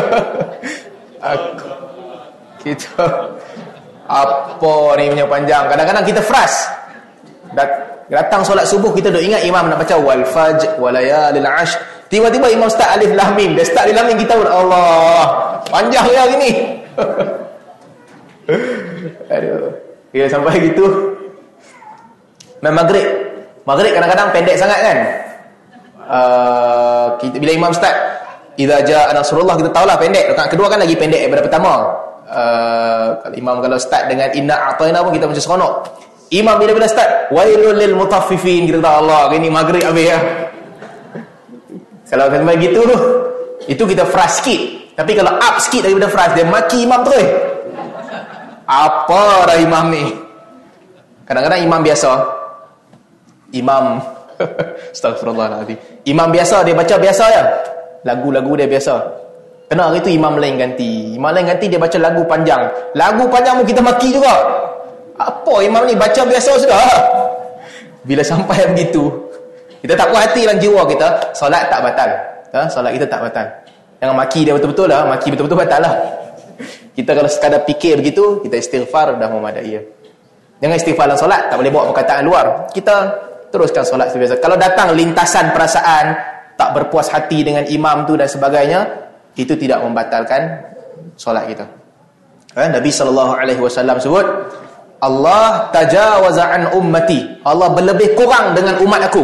aku, 1.32 1.68
kita 2.64 3.04
apa 4.06 4.74
ni 5.00 5.10
punya 5.12 5.26
panjang? 5.26 5.64
Kadang-kadang 5.72 6.06
kita 6.06 6.22
fras 6.22 6.70
Dat, 7.56 7.72
datang 8.12 8.44
solat 8.44 8.68
subuh 8.68 8.92
kita 8.92 9.08
duk 9.08 9.24
ingat 9.24 9.48
imam 9.48 9.72
nak 9.72 9.80
baca 9.80 9.96
wal 9.96 10.28
faj 10.28 10.60
walayalil 10.76 11.48
ash 11.48 11.80
tiba-tiba 12.12 12.52
imam 12.52 12.68
start 12.68 13.00
alif 13.00 13.16
lam 13.16 13.32
mim. 13.40 13.56
Dia 13.56 13.64
start 13.64 13.88
alif 13.88 13.96
lam 13.96 14.06
mim 14.12 14.20
kita 14.20 14.36
pun 14.36 14.50
Allah 14.52 15.24
panjang 15.72 16.04
ya 16.12 16.28
hari 16.28 16.36
ni. 16.36 16.52
Aduh. 19.34 19.72
Dia 20.12 20.32
sampai 20.32 20.72
gitu 20.72 21.15
main 22.66 22.74
maghrib. 22.74 23.06
Maghrib 23.66 23.94
kadang-kadang 23.94 24.28
pendek 24.34 24.58
sangat 24.58 24.80
kan? 24.82 24.98
Uh, 26.06 27.08
kita, 27.18 27.42
bila 27.42 27.52
imam 27.54 27.74
start 27.74 27.98
idza 28.58 28.78
jaa 28.86 29.14
nasrullah 29.14 29.58
kita 29.58 29.70
tahulah 29.70 29.98
pendek. 29.98 30.34
Rakaat 30.34 30.50
kedua 30.54 30.68
kan 30.70 30.82
lagi 30.82 30.98
pendek 30.98 31.26
daripada 31.26 31.46
pertama. 31.46 31.74
Uh, 32.26 33.22
kalau 33.22 33.36
imam 33.38 33.56
kalau 33.62 33.78
start 33.78 34.10
dengan 34.10 34.34
inna 34.34 34.74
a'tayna 34.74 35.06
pun 35.06 35.14
kita 35.14 35.30
macam 35.30 35.42
seronok. 35.42 35.74
Imam 36.34 36.58
bila-bila 36.58 36.90
start 36.90 37.30
wailul 37.30 37.78
lil 37.78 37.94
mutaffifin 37.94 38.66
kita 38.66 38.82
tahu 38.82 38.96
Allah 39.06 39.30
ini 39.38 39.48
maghrib 39.50 39.86
habis 39.86 40.10
ya. 40.10 40.20
Kalau 42.10 42.30
sampai 42.30 42.58
gitu 42.62 42.82
tu 42.86 42.98
itu 43.66 43.84
kita 43.86 44.06
fras 44.06 44.42
sikit. 44.42 44.94
Tapi 44.96 45.12
kalau 45.18 45.36
up 45.42 45.58
sikit 45.58 45.90
daripada 45.90 46.08
fras 46.08 46.32
dia 46.38 46.46
maki 46.46 46.86
imam 46.86 47.02
terus. 47.02 47.28
Apa 48.66 49.50
dah 49.50 49.58
imam 49.58 49.90
ni? 49.90 50.06
Kadang-kadang 51.26 51.66
imam 51.66 51.82
biasa 51.82 52.10
imam. 53.56 54.00
Astagfirullahaladzim 54.96 55.80
imam 56.04 56.28
biasa 56.28 56.68
dia 56.68 56.76
baca 56.76 56.96
biasa 57.00 57.24
ya 57.32 57.44
lagu-lagu 58.06 58.54
dia 58.56 58.70
biasa. 58.70 58.96
Kena 59.66 59.90
hari 59.90 59.98
tu 60.06 60.14
imam 60.14 60.38
lain 60.38 60.62
ganti? 60.62 61.18
Imam 61.18 61.34
lain 61.34 61.50
ganti 61.50 61.66
dia 61.66 61.82
baca 61.82 61.98
lagu 61.98 62.22
panjang. 62.30 62.70
Lagu 62.94 63.26
panjang 63.34 63.58
pun 63.58 63.66
kita 63.66 63.82
maki 63.82 64.14
juga. 64.14 64.38
Apa 65.18 65.66
imam 65.66 65.90
ni 65.90 65.98
baca 65.98 66.22
biasa 66.22 66.62
sudah? 66.62 66.78
Bila 68.08 68.22
sampai 68.22 68.62
begitu 68.72 69.10
kita 69.82 69.94
tak 69.98 70.10
puas 70.10 70.26
hati 70.26 70.46
dalam 70.46 70.58
jiwa 70.62 70.82
kita 70.86 71.08
solat 71.34 71.66
tak 71.70 71.82
batal. 71.82 72.10
Ha? 72.54 72.62
solat 72.70 72.94
kita 72.94 73.06
tak 73.10 73.22
batal. 73.26 73.46
Jangan 73.98 74.16
maki 74.18 74.46
dia 74.46 74.54
betul-betul 74.54 74.88
lah. 74.90 75.10
Maki 75.10 75.28
betul-betul 75.34 75.58
batal 75.66 75.82
lah. 75.82 75.94
Kita 76.94 77.12
kalau 77.12 77.30
sekadar 77.30 77.62
fikir 77.66 78.00
begitu 78.00 78.46
kita 78.46 78.56
istighfar 78.62 79.18
dah 79.18 79.28
memadai 79.28 79.68
ya. 79.68 79.82
jangan 80.64 80.80
istighfar 80.80 81.06
dalam 81.12 81.20
solat 81.20 81.42
tak 81.52 81.58
boleh 81.58 81.74
bawa 81.74 81.90
perkataan 81.92 82.24
luar. 82.24 82.46
Kita 82.72 82.96
teruskan 83.56 83.88
solat 83.88 84.12
sebiasa 84.12 84.44
kalau 84.44 84.60
datang 84.60 84.92
lintasan 84.92 85.56
perasaan 85.56 86.36
tak 86.60 86.76
berpuas 86.76 87.08
hati 87.12 87.44
dengan 87.44 87.64
imam 87.68 88.04
tu 88.04 88.20
dan 88.20 88.28
sebagainya 88.28 88.84
itu 89.36 89.56
tidak 89.60 89.84
membatalkan 89.84 90.48
solat 91.20 91.48
kita. 91.52 91.66
Kan 92.56 92.72
Nabi 92.72 92.88
saw 92.88 93.12
sebut 94.00 94.26
Allah 95.04 95.68
tajawaza 95.76 96.44
an 96.56 96.62
ummati. 96.72 97.44
Allah 97.44 97.68
berlebih 97.76 98.16
kurang 98.16 98.56
dengan 98.56 98.80
umat 98.80 99.12
aku. 99.12 99.24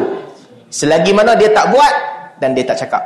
Selagi 0.67 1.15
mana 1.15 1.35
dia 1.39 1.47
tak 1.55 1.71
buat 1.71 1.93
dan 2.43 2.51
dia 2.51 2.67
tak 2.67 2.83
cakap. 2.83 3.03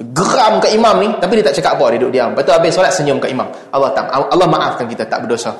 Geram 0.00 0.60
ke 0.60 0.68
imam 0.76 0.96
ni 1.00 1.08
tapi 1.20 1.40
dia 1.40 1.44
tak 1.48 1.56
cakap 1.60 1.80
apa 1.80 1.96
dia 1.96 1.98
duduk 2.04 2.12
diam. 2.12 2.30
Betul 2.36 2.52
habis 2.60 2.76
solat 2.76 2.92
senyum 2.92 3.16
ke 3.16 3.32
imam. 3.32 3.48
Allah 3.72 3.90
tak 3.96 4.12
Allah 4.12 4.46
maafkan 4.48 4.84
kita 4.84 5.08
tak 5.08 5.24
berdosa. 5.24 5.56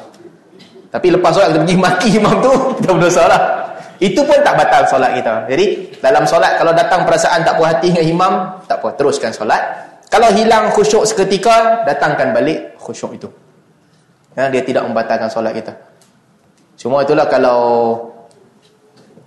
Tapi 0.93 1.09
lepas 1.16 1.32
solat 1.32 1.56
kita 1.56 1.60
pergi 1.64 1.77
maki 1.81 2.09
imam 2.20 2.36
tu 2.44 2.52
kita 2.85 2.89
berdosa 2.93 3.24
lah 3.24 3.40
itu 4.01 4.20
pun 4.24 4.40
tak 4.40 4.56
batal 4.56 4.89
solat 4.89 5.12
kita. 5.20 5.44
Jadi 5.44 5.93
dalam 6.01 6.24
solat 6.24 6.56
kalau 6.56 6.72
datang 6.72 7.05
perasaan 7.05 7.44
tak 7.44 7.60
puas 7.60 7.77
hati 7.77 7.93
dengan 7.93 8.05
imam, 8.09 8.32
tak 8.64 8.81
apa, 8.81 8.97
teruskan 8.97 9.28
solat. 9.28 9.60
Kalau 10.09 10.32
hilang 10.32 10.72
khusyuk 10.72 11.05
seketika, 11.05 11.85
datangkan 11.85 12.32
balik 12.32 12.81
khusyuk 12.81 13.12
itu. 13.14 13.28
Ya, 14.32 14.48
dia 14.48 14.64
tidak 14.64 14.89
membatalkan 14.89 15.28
solat 15.28 15.52
kita. 15.52 15.77
Cuma 16.81 17.05
itulah 17.05 17.28
kalau 17.28 17.60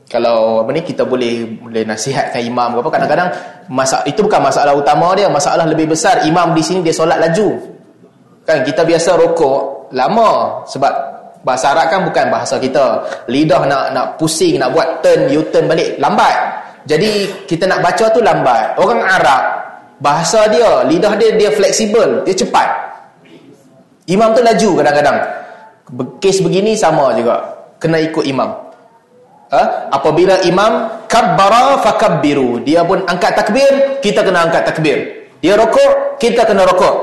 kalau 0.09 0.65
apa 0.65 0.69
ni 0.73 0.81
kita 0.81 1.05
boleh 1.05 1.45
boleh 1.57 1.85
nasihatkan 1.85 2.41
imam 2.41 2.77
apa 2.77 2.89
kadang-kadang 2.89 3.29
masa 3.69 4.01
itu 4.09 4.25
bukan 4.25 4.41
masalah 4.41 4.73
utama 4.73 5.13
dia, 5.13 5.29
masalah 5.29 5.69
lebih 5.69 5.93
besar 5.93 6.25
imam 6.25 6.53
di 6.57 6.65
sini 6.65 6.81
dia 6.81 6.97
solat 6.97 7.21
laju. 7.21 7.61
Kan 8.41 8.65
kita 8.65 8.81
biasa 8.81 9.21
rokok 9.21 9.93
lama 9.93 10.65
sebab 10.65 11.12
Bahasa 11.43 11.75
Arab 11.75 11.85
kan 11.91 11.99
bukan 12.07 12.25
bahasa 12.31 12.55
kita. 12.55 13.03
Lidah 13.27 13.67
nak 13.67 13.83
nak 13.91 14.05
pusing, 14.15 14.55
nak 14.55 14.71
buat 14.71 15.03
turn, 15.03 15.27
U-turn 15.27 15.67
balik, 15.67 15.99
lambat. 15.99 16.35
Jadi 16.87 17.27
kita 17.47 17.67
nak 17.67 17.83
baca 17.83 18.05
tu 18.11 18.19
lambat. 18.23 18.79
Orang 18.79 19.03
Arab, 19.03 19.43
bahasa 19.99 20.47
dia, 20.47 20.87
lidah 20.87 21.15
dia 21.19 21.35
dia 21.35 21.51
fleksibel, 21.51 22.23
dia 22.23 22.35
cepat. 22.35 22.67
Imam 24.07 24.31
tu 24.35 24.39
laju 24.43 24.69
kadang-kadang. 24.83 25.17
Kes 26.23 26.39
begini 26.39 26.75
sama 26.79 27.11
juga. 27.15 27.39
Kena 27.79 27.99
ikut 27.99 28.23
imam. 28.23 28.51
Ha? 29.51 29.91
Apabila 29.91 30.39
imam 30.47 30.87
kabbara 31.11 31.79
fakabbiru. 31.83 32.63
Dia 32.63 32.87
pun 32.87 33.03
angkat 33.03 33.35
takbir, 33.35 33.99
kita 33.99 34.23
kena 34.23 34.47
angkat 34.47 34.63
takbir. 34.63 35.27
Dia 35.43 35.59
rokok, 35.59 36.19
kita 36.23 36.47
kena 36.47 36.63
rokok. 36.63 36.95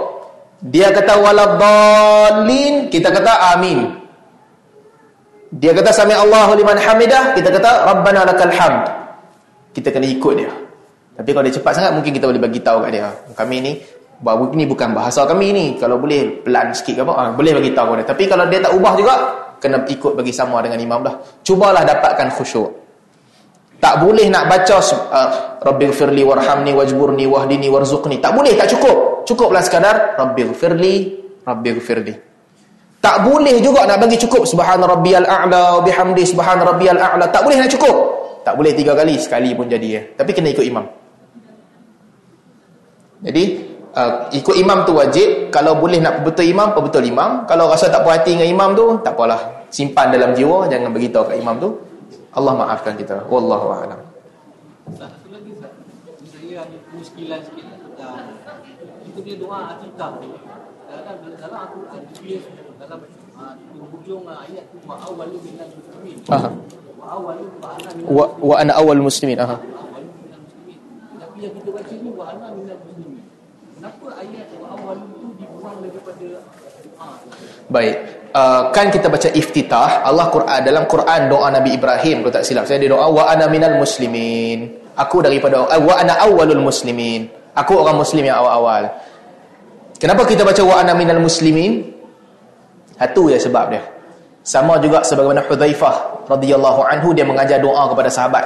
Dia 0.69 0.93
kata 0.93 1.17
waladhalin, 1.21 2.89
kita 2.93 3.13
kata 3.13 3.57
amin. 3.57 4.00
Dia 5.51 5.75
kata 5.75 5.91
sami 5.91 6.15
Allahu 6.15 6.55
liman 6.55 6.79
hamidah, 6.79 7.35
kita 7.35 7.51
kata 7.51 7.91
rabbana 7.91 8.23
lakal 8.23 8.55
hamd. 8.55 8.87
Kita 9.75 9.91
kena 9.91 10.07
ikut 10.07 10.35
dia. 10.39 10.51
Tapi 11.19 11.31
kalau 11.35 11.45
dia 11.45 11.55
cepat 11.59 11.73
sangat 11.75 11.93
mungkin 11.99 12.15
kita 12.15 12.31
boleh 12.31 12.39
bagi 12.39 12.63
tahu 12.63 12.87
kat 12.87 12.91
dia. 12.95 13.11
Kami 13.35 13.57
ni 13.59 13.73
bahawa 14.23 14.47
ini 14.55 14.65
bukan 14.65 14.95
bahasa 14.95 15.27
kami 15.27 15.51
ni. 15.51 15.67
Kalau 15.75 15.99
boleh 15.99 16.41
pelan 16.47 16.71
sikit 16.71 16.97
ke 16.97 17.03
apa, 17.03 17.13
ha, 17.19 17.23
boleh 17.35 17.53
bagi 17.59 17.75
tahu 17.75 17.99
dia. 17.99 18.07
Tapi 18.07 18.25
kalau 18.31 18.47
dia 18.47 18.63
tak 18.63 18.73
ubah 18.79 18.95
juga, 18.95 19.15
kena 19.59 19.83
ikut 19.91 20.13
bagi 20.15 20.31
sama 20.31 20.63
dengan 20.63 20.79
imam 20.79 21.01
lah. 21.03 21.15
Cubalah 21.43 21.83
dapatkan 21.83 22.31
khusyuk. 22.31 22.71
Tak 23.81 24.07
boleh 24.07 24.29
nak 24.29 24.45
baca 24.47 24.77
uh, 24.77 25.29
Rabbighfirli 25.65 26.23
warhamni 26.23 26.77
wajburni 26.77 27.25
wahdini 27.27 27.67
warzuqni. 27.67 28.23
Tak 28.23 28.37
boleh, 28.37 28.55
tak 28.55 28.71
cukup. 28.77 29.27
Cukuplah 29.27 29.65
sekadar 29.65 30.15
Rabbighfirli, 30.15 30.95
Rabbighfirli. 31.43 32.30
Tak 33.01 33.25
boleh 33.25 33.57
juga 33.65 33.89
nak 33.89 33.97
bagi 34.05 34.21
cukup 34.21 34.45
subhana 34.45 34.85
rabbiyal 34.85 35.25
a'la 35.25 35.81
bihamdi 35.81 36.21
subhana 36.29 36.69
rabbiyal 36.69 37.01
a'la. 37.01 37.25
Tak 37.33 37.41
boleh 37.41 37.57
nak 37.57 37.73
cukup. 37.73 37.97
Tak 38.45 38.57
boleh 38.57 38.77
tiga 38.77 38.93
kali, 38.93 39.17
sekali 39.17 39.57
pun 39.57 39.69
jadi 39.73 39.89
ya. 39.89 40.03
Tapi 40.21 40.31
kena 40.37 40.53
ikut 40.53 40.65
imam. 40.69 40.85
Jadi 43.25 43.45
uh, 43.97 44.29
ikut 44.37 44.53
imam 44.53 44.85
tu 44.85 44.93
wajib. 44.97 45.49
Kalau 45.49 45.81
boleh 45.81 45.97
nak 45.97 46.21
betul 46.29 46.45
imam, 46.45 46.77
betul 46.77 47.05
imam. 47.05 47.49
Kalau 47.49 47.73
rasa 47.73 47.89
tak 47.89 48.05
puas 48.05 48.21
hati 48.21 48.37
dengan 48.37 48.49
imam 48.53 48.71
tu, 48.77 48.85
tak 49.01 49.17
apalah. 49.17 49.65
Simpan 49.73 50.13
dalam 50.13 50.37
jiwa, 50.37 50.69
jangan 50.69 50.93
beritahu 50.93 51.25
kat 51.25 51.41
imam 51.41 51.57
tu. 51.57 51.73
Allah 52.37 52.53
maafkan 52.53 53.01
kita. 53.01 53.25
Wallahu 53.33 53.81
a'lam. 53.81 54.01
Kita 59.01 59.19
punya 59.25 59.37
doa 59.41 59.59
akikah. 59.73 60.11
Dalam 60.91 61.17
dalam 61.39 61.61
aku 61.65 61.79
ada 61.89 62.03
dalam 62.81 63.01
uh, 63.37 63.55
hujung 63.93 64.25
uh, 64.25 64.41
ayat 64.41 64.65
tu 64.73 64.81
wa 64.89 64.97
awwalu 65.05 65.37
minal 65.45 65.69
muslimin. 65.69 66.17
Aha. 66.33 66.49
Wa 66.97 67.07
awwalu 67.13 67.45
wa 68.09 68.25
wa 68.41 68.55
ana 68.57 68.73
awwalul 68.81 69.05
muslimin. 69.05 69.37
Aha. 69.37 69.61
Tapi 71.21 71.39
yang 71.45 71.53
kita 71.61 71.69
baca 71.77 71.93
ni 71.93 72.09
wa 72.09 72.25
ana 72.25 72.47
minal 72.57 72.81
muslimin. 72.81 73.21
Kenapa 73.77 74.07
ayat 74.17 74.49
wa 74.57 74.67
awwalu 74.73 75.05
tu 75.13 75.29
dibuang 75.37 75.77
daripada 75.85 76.29
Baik. 77.71 77.97
Uh, 78.31 78.71
kan 78.71 78.89
kita 78.95 79.11
baca 79.11 79.29
iftitah 79.35 80.07
Allah 80.07 80.31
Quran 80.31 80.61
dalam 80.63 80.85
Quran 80.87 81.21
doa 81.27 81.51
Nabi 81.51 81.75
Ibrahim 81.75 82.23
kalau 82.23 82.31
tak 82.33 82.47
silap 82.47 82.63
saya 82.65 82.79
dia 82.79 82.89
doa 82.89 83.13
wa 83.13 83.29
ana 83.29 83.45
minal 83.53 83.77
muslimin. 83.77 84.89
Aku 84.97 85.21
daripada 85.21 85.69
uh, 85.69 85.81
wa 85.85 86.01
ana 86.01 86.17
awwalul 86.25 86.65
muslimin. 86.65 87.29
Aku 87.53 87.77
orang 87.77 88.01
muslim 88.01 88.25
yang 88.25 88.41
awal-awal. 88.41 88.89
Kenapa 90.01 90.25
kita 90.25 90.49
baca 90.49 90.65
wa 90.65 90.81
ana 90.81 90.97
minal 90.97 91.21
muslimin? 91.21 92.00
Itu 93.01 93.33
ya 93.33 93.41
sebab 93.41 93.73
dia. 93.73 93.83
Sama 94.45 94.77
juga 94.81 95.01
sebagaimana 95.01 95.45
Hudzaifah 95.49 96.29
radhiyallahu 96.29 96.81
anhu 96.85 97.17
dia 97.17 97.25
mengajar 97.25 97.61
doa 97.61 97.89
kepada 97.89 98.13
sahabat. 98.13 98.45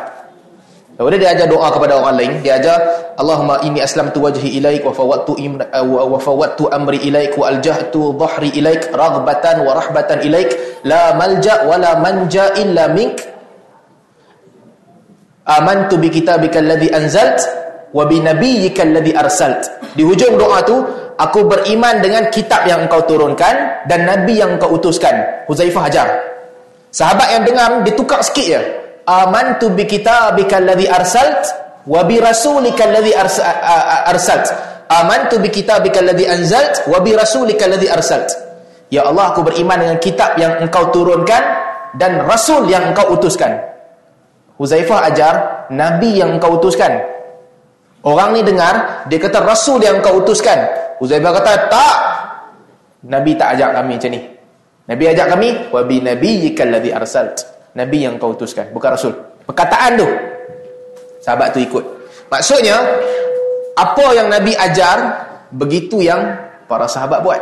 Lalu 0.95 1.19
dia 1.19 1.35
ajar 1.35 1.51
doa 1.51 1.75
kepada 1.75 1.99
orang 1.99 2.15
lain, 2.15 2.33
dia 2.39 2.55
ajar 2.55 2.79
Allahumma 3.19 3.59
inni 3.67 3.83
aslamtu 3.83 4.23
wajhi 4.23 4.63
ilaik 4.63 4.87
wa 4.87 4.95
fawwadtu 4.95 5.35
wa 5.75 6.19
fawwadtu 6.23 6.71
amri 6.71 7.03
ilaik 7.03 7.35
wa 7.35 7.51
aljahtu 7.51 8.15
dhahri 8.15 8.55
ilaik 8.55 8.95
raghbatan 8.95 9.67
wa 9.67 9.75
rahbatan 9.75 10.23
ilaik 10.23 10.55
la 10.87 11.19
malja 11.19 11.67
wa 11.67 11.75
la 11.83 11.99
manja 11.99 12.55
illa 12.63 12.87
mink 12.95 13.27
amantu 15.47 15.99
bi 15.99 16.15
kitabika 16.15 16.63
alladhi 16.63 16.91
anzalt 16.95 17.43
wa 17.91 18.07
bi 18.07 18.23
nabiyyika 18.23 18.87
alladhi 18.87 19.19
arsalt 19.19 19.67
di 19.99 20.07
hujung 20.07 20.39
doa 20.39 20.63
tu 20.63 20.79
aku 21.19 21.47
beriman 21.47 22.03
dengan 22.03 22.29
kitab 22.31 22.67
yang 22.67 22.87
engkau 22.87 23.03
turunkan 23.07 23.87
dan 23.87 24.07
nabi 24.07 24.39
yang 24.41 24.59
engkau 24.59 24.75
utuskan. 24.75 25.47
Huzaifah 25.47 25.85
ajar 25.87 26.09
sahabat 26.95 27.29
yang 27.35 27.43
dengar 27.43 27.69
dia 27.83 27.95
tukar 27.95 28.21
sikit 28.23 28.47
je. 28.47 28.61
Amantu 29.05 29.69
bi 29.69 29.85
kitabika 29.85 30.57
alladhi 30.57 30.89
arsalt 30.89 31.53
wa 31.85 32.01
bi 32.09 32.17
rasulika 32.17 32.89
alladhi 32.89 33.13
ars- 33.13 33.43
a- 33.43 33.61
a- 33.63 34.03
arsalt. 34.15 34.49
Amantu 34.89 35.41
bi 35.41 35.53
kitabika 35.53 36.01
alladhi 36.01 36.25
anzalt 36.25 36.89
wa 36.89 36.99
bi 37.05 37.13
rasulika 37.13 37.69
alladhi 37.69 37.89
arsalt. 37.91 38.33
Ya 38.89 39.05
Allah 39.05 39.35
aku 39.35 39.45
beriman 39.45 39.81
dengan 39.81 39.99
kitab 40.01 40.39
yang 40.41 40.61
engkau 40.63 40.89
turunkan 40.95 41.43
dan 41.99 42.25
rasul 42.25 42.69
yang 42.71 42.95
engkau 42.95 43.13
utuskan. 43.13 43.59
Huzaifah 44.55 45.11
ajar 45.11 45.35
nabi 45.75 46.15
yang 46.15 46.39
engkau 46.39 46.63
utuskan 46.63 47.03
orang 48.05 48.37
ni 48.37 48.41
dengar 48.45 49.05
dia 49.09 49.19
kata 49.19 49.41
rasul 49.41 49.81
yang 49.81 49.99
engkau 49.99 50.21
utuskan. 50.21 50.57
Huzaifah 51.01 51.33
kata 51.41 51.53
tak. 51.73 51.97
Nabi 53.05 53.37
tak 53.37 53.59
ajak 53.59 53.71
kami 53.77 53.93
macam 54.01 54.11
ni. 54.13 54.21
Nabi 54.85 55.05
ajak 55.09 55.27
kami 55.33 55.49
wa 55.73 55.81
bi 55.85 55.97
nabiyyikal 56.01 56.69
ladzi 56.69 56.91
arsalt. 56.93 57.37
Nabi 57.75 58.07
yang 58.07 58.17
engkau 58.21 58.37
utuskan 58.37 58.71
bukan 58.71 58.91
rasul. 58.95 59.13
Perkataan 59.45 59.99
tu. 59.99 60.09
Sahabat 61.25 61.57
tu 61.57 61.61
ikut. 61.61 61.85
Maksudnya 62.29 62.77
apa 63.75 64.07
yang 64.15 64.31
nabi 64.31 64.55
ajar 64.55 65.27
begitu 65.51 66.01
yang 66.05 66.21
para 66.71 66.87
sahabat 66.87 67.21
buat. 67.25 67.41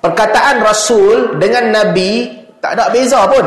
Perkataan 0.00 0.62
rasul 0.62 1.38
dengan 1.38 1.72
nabi 1.72 2.30
tak 2.62 2.78
ada 2.78 2.92
beza 2.94 3.26
pun. 3.26 3.46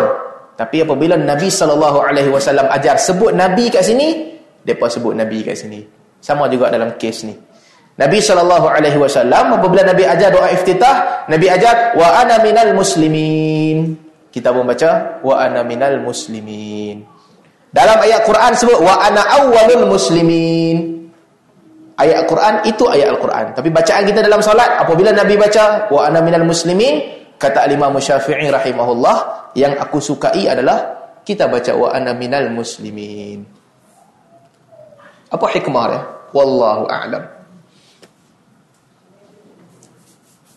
Tapi 0.56 0.84
apabila 0.84 1.20
nabi 1.20 1.52
wasallam 1.52 2.68
ajar 2.72 2.96
sebut 2.96 3.32
nabi 3.36 3.68
kat 3.68 3.84
sini 3.84 4.35
depa 4.66 4.90
sebut 4.90 5.14
nabi 5.14 5.46
kat 5.46 5.56
sini 5.56 5.86
sama 6.20 6.50
juga 6.50 6.74
dalam 6.74 6.98
kes 6.98 7.30
ni 7.30 7.36
Nabi 7.96 8.20
sallallahu 8.20 8.68
alaihi 8.68 9.00
wasallam 9.00 9.56
apabila 9.56 9.88
Nabi 9.88 10.04
ajar 10.04 10.28
doa 10.28 10.52
iftitah, 10.52 11.28
Nabi 11.32 11.48
ajar 11.48 11.96
wa 11.96 12.12
ana 12.20 12.44
minal 12.44 12.76
muslimin. 12.76 13.96
Kita 14.28 14.52
pun 14.52 14.68
baca 14.68 15.24
wa 15.24 15.40
ana 15.40 15.64
minal 15.64 16.04
muslimin. 16.04 17.08
Dalam 17.72 18.04
ayat 18.04 18.28
Quran 18.28 18.52
sebut 18.52 18.84
wa 18.84 19.00
ana 19.00 19.24
awwalul 19.40 19.88
muslimin. 19.88 21.08
Ayat 21.96 22.28
Quran 22.28 22.68
itu 22.68 22.84
ayat 22.92 23.16
Al-Quran. 23.16 23.56
Tapi 23.56 23.72
bacaan 23.72 24.04
kita 24.04 24.20
dalam 24.20 24.44
solat 24.44 24.84
apabila 24.84 25.16
Nabi 25.16 25.40
baca 25.40 25.88
wa 25.88 26.04
ana 26.04 26.20
minal 26.20 26.44
muslimin, 26.44 27.00
kata 27.40 27.64
Imam 27.72 27.96
Syafi'i 27.96 28.52
rahimahullah, 28.52 29.52
yang 29.56 29.80
aku 29.80 30.04
sukai 30.04 30.44
adalah 30.52 31.08
kita 31.24 31.48
baca 31.48 31.72
wa 31.72 31.96
ana 31.96 32.12
minal 32.12 32.52
muslimin. 32.52 33.48
Apa 35.36 35.52
hikmah 35.52 35.86
dia? 35.92 36.00
Wallahu 36.32 36.88
a'lam. 36.88 37.36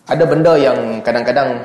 ada 0.09 0.23
benda 0.25 0.57
yang 0.57 1.05
kadang-kadang 1.05 1.61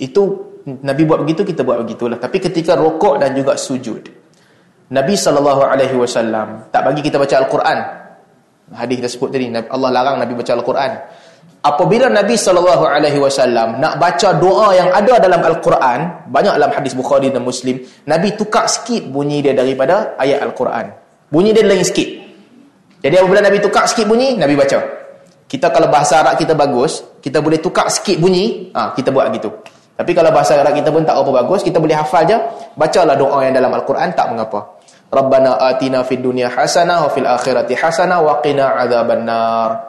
itu 0.00 0.48
Nabi 0.68 1.04
buat 1.04 1.20
begitu 1.20 1.44
kita 1.44 1.64
buat 1.64 1.84
begitulah. 1.84 2.16
Tapi 2.16 2.40
ketika 2.40 2.76
rokok 2.76 3.20
dan 3.20 3.36
juga 3.36 3.56
sujud 3.56 4.08
Nabi 4.88 5.14
SAW 5.20 6.72
tak 6.72 6.82
bagi 6.84 7.04
kita 7.04 7.20
baca 7.20 7.34
Al-Quran. 7.44 7.78
Hadis 8.68 8.94
kita 9.00 9.08
sebut 9.08 9.28
tadi 9.32 9.48
Allah 9.52 9.90
larang 9.92 10.16
Nabi 10.20 10.32
baca 10.32 10.52
Al-Quran. 10.56 10.92
Apabila 11.58 12.06
Nabi 12.08 12.36
SAW 12.40 13.76
nak 13.76 13.94
baca 14.00 14.28
doa 14.40 14.72
yang 14.72 14.88
ada 14.92 15.20
dalam 15.20 15.40
Al-Quran 15.44 16.28
banyak 16.32 16.52
dalam 16.56 16.72
hadis 16.72 16.96
Bukhari 16.96 17.28
dan 17.28 17.44
Muslim 17.44 17.84
Nabi 18.08 18.32
tukar 18.32 18.64
sikit 18.64 19.08
bunyi 19.12 19.44
dia 19.44 19.52
daripada 19.52 20.16
ayat 20.16 20.40
Al-Quran. 20.40 20.88
Bunyi 21.28 21.52
dia 21.52 21.64
lain 21.68 21.84
sikit 21.84 22.17
jadi 22.98 23.22
apabila 23.22 23.40
Nabi 23.42 23.58
tukar 23.62 23.86
sikit 23.86 24.06
bunyi 24.10 24.34
Nabi 24.34 24.58
baca 24.58 24.98
kita 25.48 25.72
kalau 25.72 25.88
bahasa 25.88 26.20
Arab 26.20 26.36
kita 26.36 26.52
bagus, 26.52 27.00
kita 27.24 27.40
boleh 27.40 27.56
tukar 27.56 27.88
sikit 27.88 28.20
bunyi, 28.20 28.68
ha, 28.76 28.92
kita 28.92 29.08
buat 29.08 29.32
gitu. 29.32 29.48
Tapi 29.96 30.12
kalau 30.12 30.28
bahasa 30.28 30.60
Arab 30.60 30.76
kita 30.76 30.92
pun 30.92 31.08
tak 31.08 31.16
apa 31.16 31.30
bagus, 31.42 31.64
kita 31.64 31.80
boleh 31.80 31.96
hafal 31.96 32.28
je, 32.28 32.36
bacalah 32.76 33.16
doa 33.16 33.40
yang 33.48 33.56
dalam 33.56 33.72
Al-Quran, 33.72 34.12
tak 34.12 34.28
mengapa. 34.28 34.76
Rabbana 35.08 35.56
atina 35.56 36.04
fid 36.04 36.20
dunya 36.20 36.52
hasanah 36.52 37.08
wa 37.08 37.10
fil 37.10 37.24
akhirati 37.24 37.72
hasanah 37.72 38.20
wa 38.20 38.44
qina 38.44 38.76
adzabannar. 38.76 39.88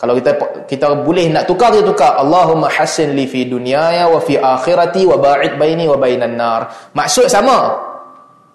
Kalau 0.00 0.16
kita 0.16 0.32
kita 0.64 1.04
boleh 1.04 1.28
nak 1.28 1.44
tukar 1.44 1.68
kita 1.70 1.84
tukar 1.84 2.16
Allahumma 2.16 2.72
hassin 2.72 3.12
li 3.12 3.28
fi 3.28 3.44
dunyaya 3.44 4.08
wa 4.08 4.16
fi 4.16 4.40
akhirati 4.40 5.04
wa 5.04 5.20
ba'id 5.20 5.60
baini 5.60 5.84
wa 5.84 6.00
bainan 6.00 6.40
nar. 6.40 6.72
Maksud 6.96 7.28
sama. 7.28 7.68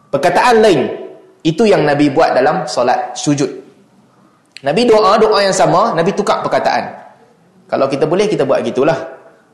Perkataan 0.10 0.58
lain. 0.58 1.09
Itu 1.44 1.64
yang 1.64 1.88
Nabi 1.88 2.12
buat 2.12 2.36
dalam 2.36 2.68
solat 2.68 3.16
sujud. 3.16 3.48
Nabi 4.60 4.84
doa, 4.84 5.16
doa 5.16 5.40
yang 5.40 5.56
sama, 5.56 5.96
Nabi 5.96 6.12
tukar 6.12 6.44
perkataan. 6.44 6.92
Kalau 7.72 7.88
kita 7.88 8.04
boleh, 8.04 8.28
kita 8.28 8.44
buat 8.44 8.60
gitulah. 8.60 8.98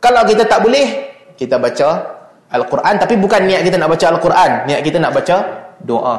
Kalau 0.01 0.25
kita 0.25 0.49
tak 0.49 0.65
boleh, 0.65 1.13
kita 1.37 1.61
baca 1.61 1.87
Al-Quran. 2.49 2.93
Tapi 2.97 3.13
bukan 3.21 3.41
niat 3.45 3.61
kita 3.61 3.77
nak 3.77 3.89
baca 3.93 4.05
Al-Quran. 4.17 4.51
Niat 4.65 4.81
kita 4.81 4.97
nak 4.97 5.13
baca 5.13 5.35
doa. 5.83 6.15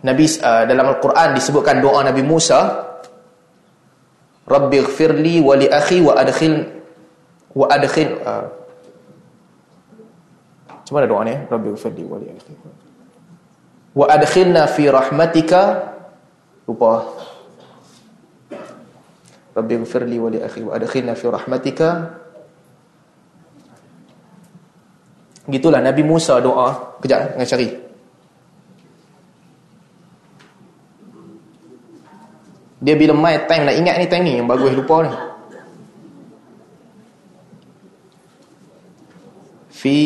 Nabi 0.00 0.24
uh, 0.40 0.64
dalam 0.68 0.84
Al-Quran 0.96 1.28
disebutkan 1.36 1.80
doa 1.80 2.00
Nabi 2.04 2.22
Musa. 2.24 2.60
Rabbi 4.50 4.82
gfirli 4.82 5.38
wa 5.38 5.54
li 5.54 5.70
akhi 5.70 6.02
wa 6.02 6.18
adkhil 6.18 6.66
wa 7.54 7.70
adkhil 7.70 8.18
uh, 8.26 8.44
macam 10.66 10.92
mana 10.98 11.06
doa 11.06 11.22
ni? 11.22 11.34
Rabbi 11.46 11.68
gfirli 11.78 12.02
wa 12.02 12.18
li 12.18 12.34
akhi 12.34 12.54
wa 14.00 14.06
adkhilna 14.08 14.64
fi 14.64 14.88
rahmatika 14.88 15.92
lupa. 16.64 17.04
Rabbi 19.52 19.74
gfirli 19.84 20.16
wa 20.16 20.32
li 20.32 20.40
akhi. 20.40 20.64
Wa 20.64 20.80
adkhilna 20.80 21.12
fi 21.12 21.26
rahmatika. 21.28 21.88
Gitulah 25.44 25.84
Nabi 25.84 26.00
Musa 26.00 26.40
doa. 26.40 26.96
Kejap 27.04 27.36
dengan 27.36 27.48
cari 27.48 27.68
dia 32.80 32.96
bila 32.96 33.12
mai 33.12 33.44
time 33.44 33.68
nak 33.68 33.76
ingat 33.76 33.94
ni 34.00 34.06
time 34.08 34.24
ni 34.24 34.32
yang 34.40 34.48
bagus 34.48 34.72
lupa 34.72 35.04
ni. 35.04 35.12
Fi 39.68 39.96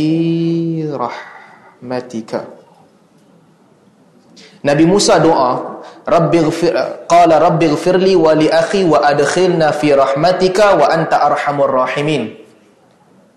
rahmatika 0.90 2.63
Nabi 4.64 4.84
Musa 4.88 5.20
doa, 5.20 5.74
Rabbi 6.04 6.40
ghfir 6.40 6.72
qala 7.04 7.36
rabbi 7.40 7.68
ghfirli 7.68 8.16
wa 8.16 8.32
li 8.32 8.48
akhi 8.48 8.84
wa 8.84 9.04
adkhilna 9.04 9.72
fi 9.76 9.92
rahmatika 9.92 10.76
wa 10.76 10.88
anta 10.88 11.20
arhamur 11.20 11.68
rahimin. 11.68 12.32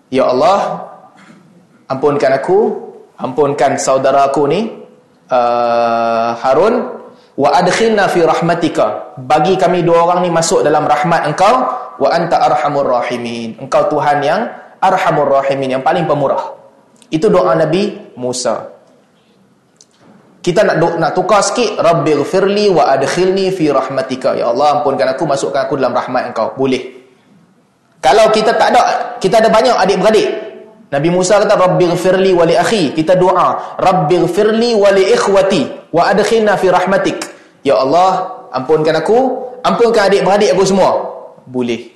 Ya 0.08 0.28
Allah, 0.28 0.88
ampunkan 1.88 2.32
aku, 2.32 2.58
ampunkan 3.20 3.76
saudara 3.76 4.28
aku 4.28 4.48
ni 4.48 4.72
uh, 5.28 6.32
Harun 6.40 6.96
wa 7.36 7.48
adkhilna 7.56 8.08
fi 8.08 8.24
rahmatika. 8.24 9.16
Bagi 9.20 9.60
kami 9.60 9.84
dua 9.84 10.08
orang 10.08 10.24
ni 10.24 10.32
masuk 10.32 10.64
dalam 10.64 10.88
rahmat 10.88 11.28
Engkau 11.28 11.54
wa 12.00 12.08
anta 12.08 12.40
arhamur 12.40 12.88
rahimin. 12.88 13.60
Engkau 13.60 13.84
Tuhan 13.92 14.24
yang 14.24 14.48
arhamur 14.80 15.28
rahimin, 15.28 15.76
yang 15.76 15.84
paling 15.84 16.08
pemurah. 16.08 16.56
Itu 17.12 17.32
doa 17.32 17.52
Nabi 17.52 18.12
Musa. 18.16 18.77
Kita 20.48 20.64
nak 20.64 20.80
nak 20.96 21.12
tukar 21.12 21.44
sikit 21.44 21.76
Rabbighfirli 21.76 22.72
wa 22.72 22.88
adkhilni 22.88 23.52
fi 23.52 23.68
rahmatika. 23.68 24.32
Ya 24.32 24.48
Allah 24.48 24.80
ampunkan 24.80 25.12
aku 25.12 25.28
masukkan 25.28 25.68
aku 25.68 25.76
dalam 25.76 25.92
rahmat 25.92 26.32
Engkau. 26.32 26.56
Boleh. 26.56 27.04
Kalau 28.00 28.32
kita 28.32 28.56
tak 28.56 28.72
ada 28.72 29.12
kita 29.20 29.44
ada 29.44 29.52
banyak 29.52 29.76
adik-beradik. 29.76 30.24
Nabi 30.88 31.12
Musa 31.12 31.36
kata 31.36 31.52
Rabbighfirli 31.52 32.32
wa 32.32 32.48
li 32.48 32.56
akhi. 32.56 32.96
Kita 32.96 33.12
doa 33.20 33.76
Rabbighfirli 33.76 34.72
wa 34.72 34.88
li 34.88 35.12
ikhwati 35.12 35.92
wa 35.92 36.08
adkhilna 36.16 36.56
fi 36.56 36.72
rahmatik. 36.72 37.28
Ya 37.60 37.76
Allah 37.76 38.40
ampunkan 38.48 38.96
aku, 39.04 39.20
ampunkan 39.60 40.08
adik-beradik 40.08 40.56
aku 40.56 40.64
semua. 40.64 40.96
Boleh. 41.44 41.92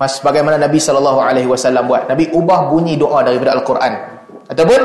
Mas 0.00 0.24
bagaimana 0.24 0.56
Nabi 0.56 0.80
wasallam 0.80 1.84
buat? 1.84 2.08
Nabi 2.08 2.32
ubah 2.32 2.72
bunyi 2.72 2.96
doa 2.96 3.20
daripada 3.20 3.60
Al-Quran. 3.60 3.92
Ataupun 4.48 4.80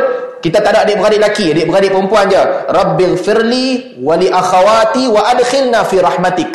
kita 0.45 0.61
tak 0.61 0.77
ada 0.77 0.85
adik-beradik 0.85 1.17
lelaki, 1.25 1.45
adik-beradik 1.57 1.89
perempuan 1.89 2.29
je. 2.29 2.37
Rabbil 2.69 3.17
firli 3.17 3.97
wali 3.97 4.29
akhawati 4.29 5.09
wa 5.09 5.25
adkhilna 5.33 5.81
fi 5.89 5.97
rahmatik. 5.97 6.53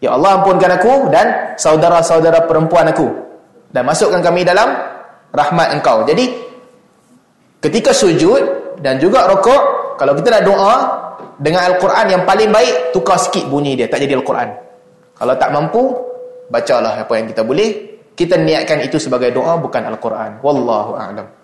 Ya 0.00 0.16
Allah 0.16 0.40
ampunkan 0.40 0.80
aku 0.80 1.12
dan 1.12 1.52
saudara-saudara 1.60 2.48
perempuan 2.48 2.88
aku 2.88 3.04
dan 3.68 3.84
masukkan 3.84 4.24
kami 4.24 4.48
dalam 4.48 4.72
rahmat 5.28 5.76
Engkau. 5.76 6.08
Jadi 6.08 6.24
ketika 7.60 7.92
sujud 7.92 8.40
dan 8.80 8.96
juga 8.96 9.28
rokok, 9.28 9.60
kalau 10.00 10.16
kita 10.16 10.40
nak 10.40 10.42
doa 10.48 10.74
dengan 11.36 11.68
Al-Quran 11.68 12.06
yang 12.08 12.22
paling 12.24 12.48
baik, 12.48 12.96
tukar 12.96 13.20
sikit 13.20 13.44
bunyi 13.52 13.76
dia, 13.76 13.92
tak 13.92 14.08
jadi 14.08 14.16
Al-Quran. 14.16 14.48
Kalau 15.20 15.34
tak 15.36 15.52
mampu, 15.52 15.84
bacalah 16.48 16.96
apa 16.96 17.12
yang 17.12 17.28
kita 17.28 17.44
boleh. 17.44 18.00
Kita 18.16 18.40
niatkan 18.40 18.80
itu 18.80 18.96
sebagai 18.96 19.36
doa 19.36 19.60
bukan 19.60 19.84
Al-Quran. 19.84 20.40
Wallahu 20.40 20.96
a'lam. 20.96 21.37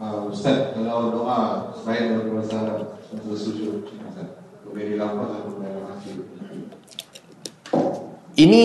Uh, 0.00 0.26
Ustaz 0.26 0.72
kalau 0.72 1.12
doa 1.12 1.70
selain 1.76 2.16
bahasa 2.32 2.56
Arab 2.56 2.80
untuk 3.12 3.36
sujud 3.36 3.84
dilafaz 4.70 5.30
atau 5.34 5.50
boleh 5.60 5.70
hati 5.92 6.10
ini 8.40 8.62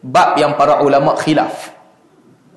bab 0.00 0.38
yang 0.40 0.56
para 0.56 0.80
ulama 0.80 1.12
khilaf. 1.18 1.76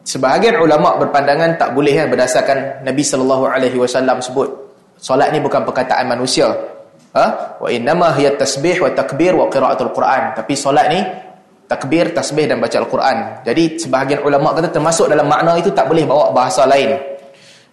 Sebahagian 0.02 0.64
ulama 0.64 0.96
berpandangan 0.98 1.60
tak 1.60 1.76
boleh 1.76 1.94
kan 1.94 2.08
berdasarkan 2.08 2.58
Nabi 2.88 3.04
sallallahu 3.04 3.46
alaihi 3.52 3.78
wasallam 3.78 4.24
sebut 4.24 4.50
solat 4.96 5.30
ni 5.36 5.44
bukan 5.44 5.68
perkataan 5.68 6.08
manusia. 6.08 6.48
Ha? 7.12 7.58
Wa 7.60 7.68
innama 7.68 8.16
hiya 8.16 8.40
tasbih 8.40 8.80
wa 8.80 8.90
takbir 8.96 9.36
wa 9.36 9.52
qiraatul 9.52 9.92
quran. 9.92 10.32
Tapi 10.32 10.54
solat 10.56 10.86
ni 10.90 11.00
takbir 11.68 12.16
tasbih 12.16 12.48
dan 12.48 12.64
baca 12.64 12.78
al-Quran. 12.80 13.18
Jadi 13.44 13.80
sebahagian 13.80 14.24
ulama 14.24 14.56
kata 14.56 14.72
termasuk 14.72 15.12
dalam 15.12 15.28
makna 15.28 15.60
itu 15.60 15.72
tak 15.76 15.92
boleh 15.92 16.08
bawa 16.08 16.32
bahasa 16.32 16.64
lain 16.64 17.11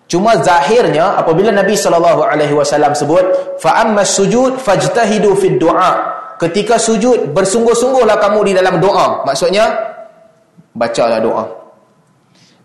cuma 0.09 0.41
zahirnya 0.41 1.21
apabila 1.21 1.53
Nabi 1.53 1.77
sallallahu 1.77 2.25
alaihi 2.25 2.57
wasallam 2.57 2.97
sebut 2.97 3.61
fa 3.61 3.85
amma 3.85 4.03
sujud 4.03 4.57
fajtahidu 4.57 5.37
fid 5.37 5.61
du'a 5.61 5.93
ketika 6.41 6.81
sujud 6.81 7.37
bersungguh-sungguhlah 7.37 8.17
kamu 8.17 8.49
di 8.49 8.53
dalam 8.57 8.81
doa 8.81 9.23
maksudnya 9.29 9.69
bacalah 10.73 11.21
doa 11.21 11.59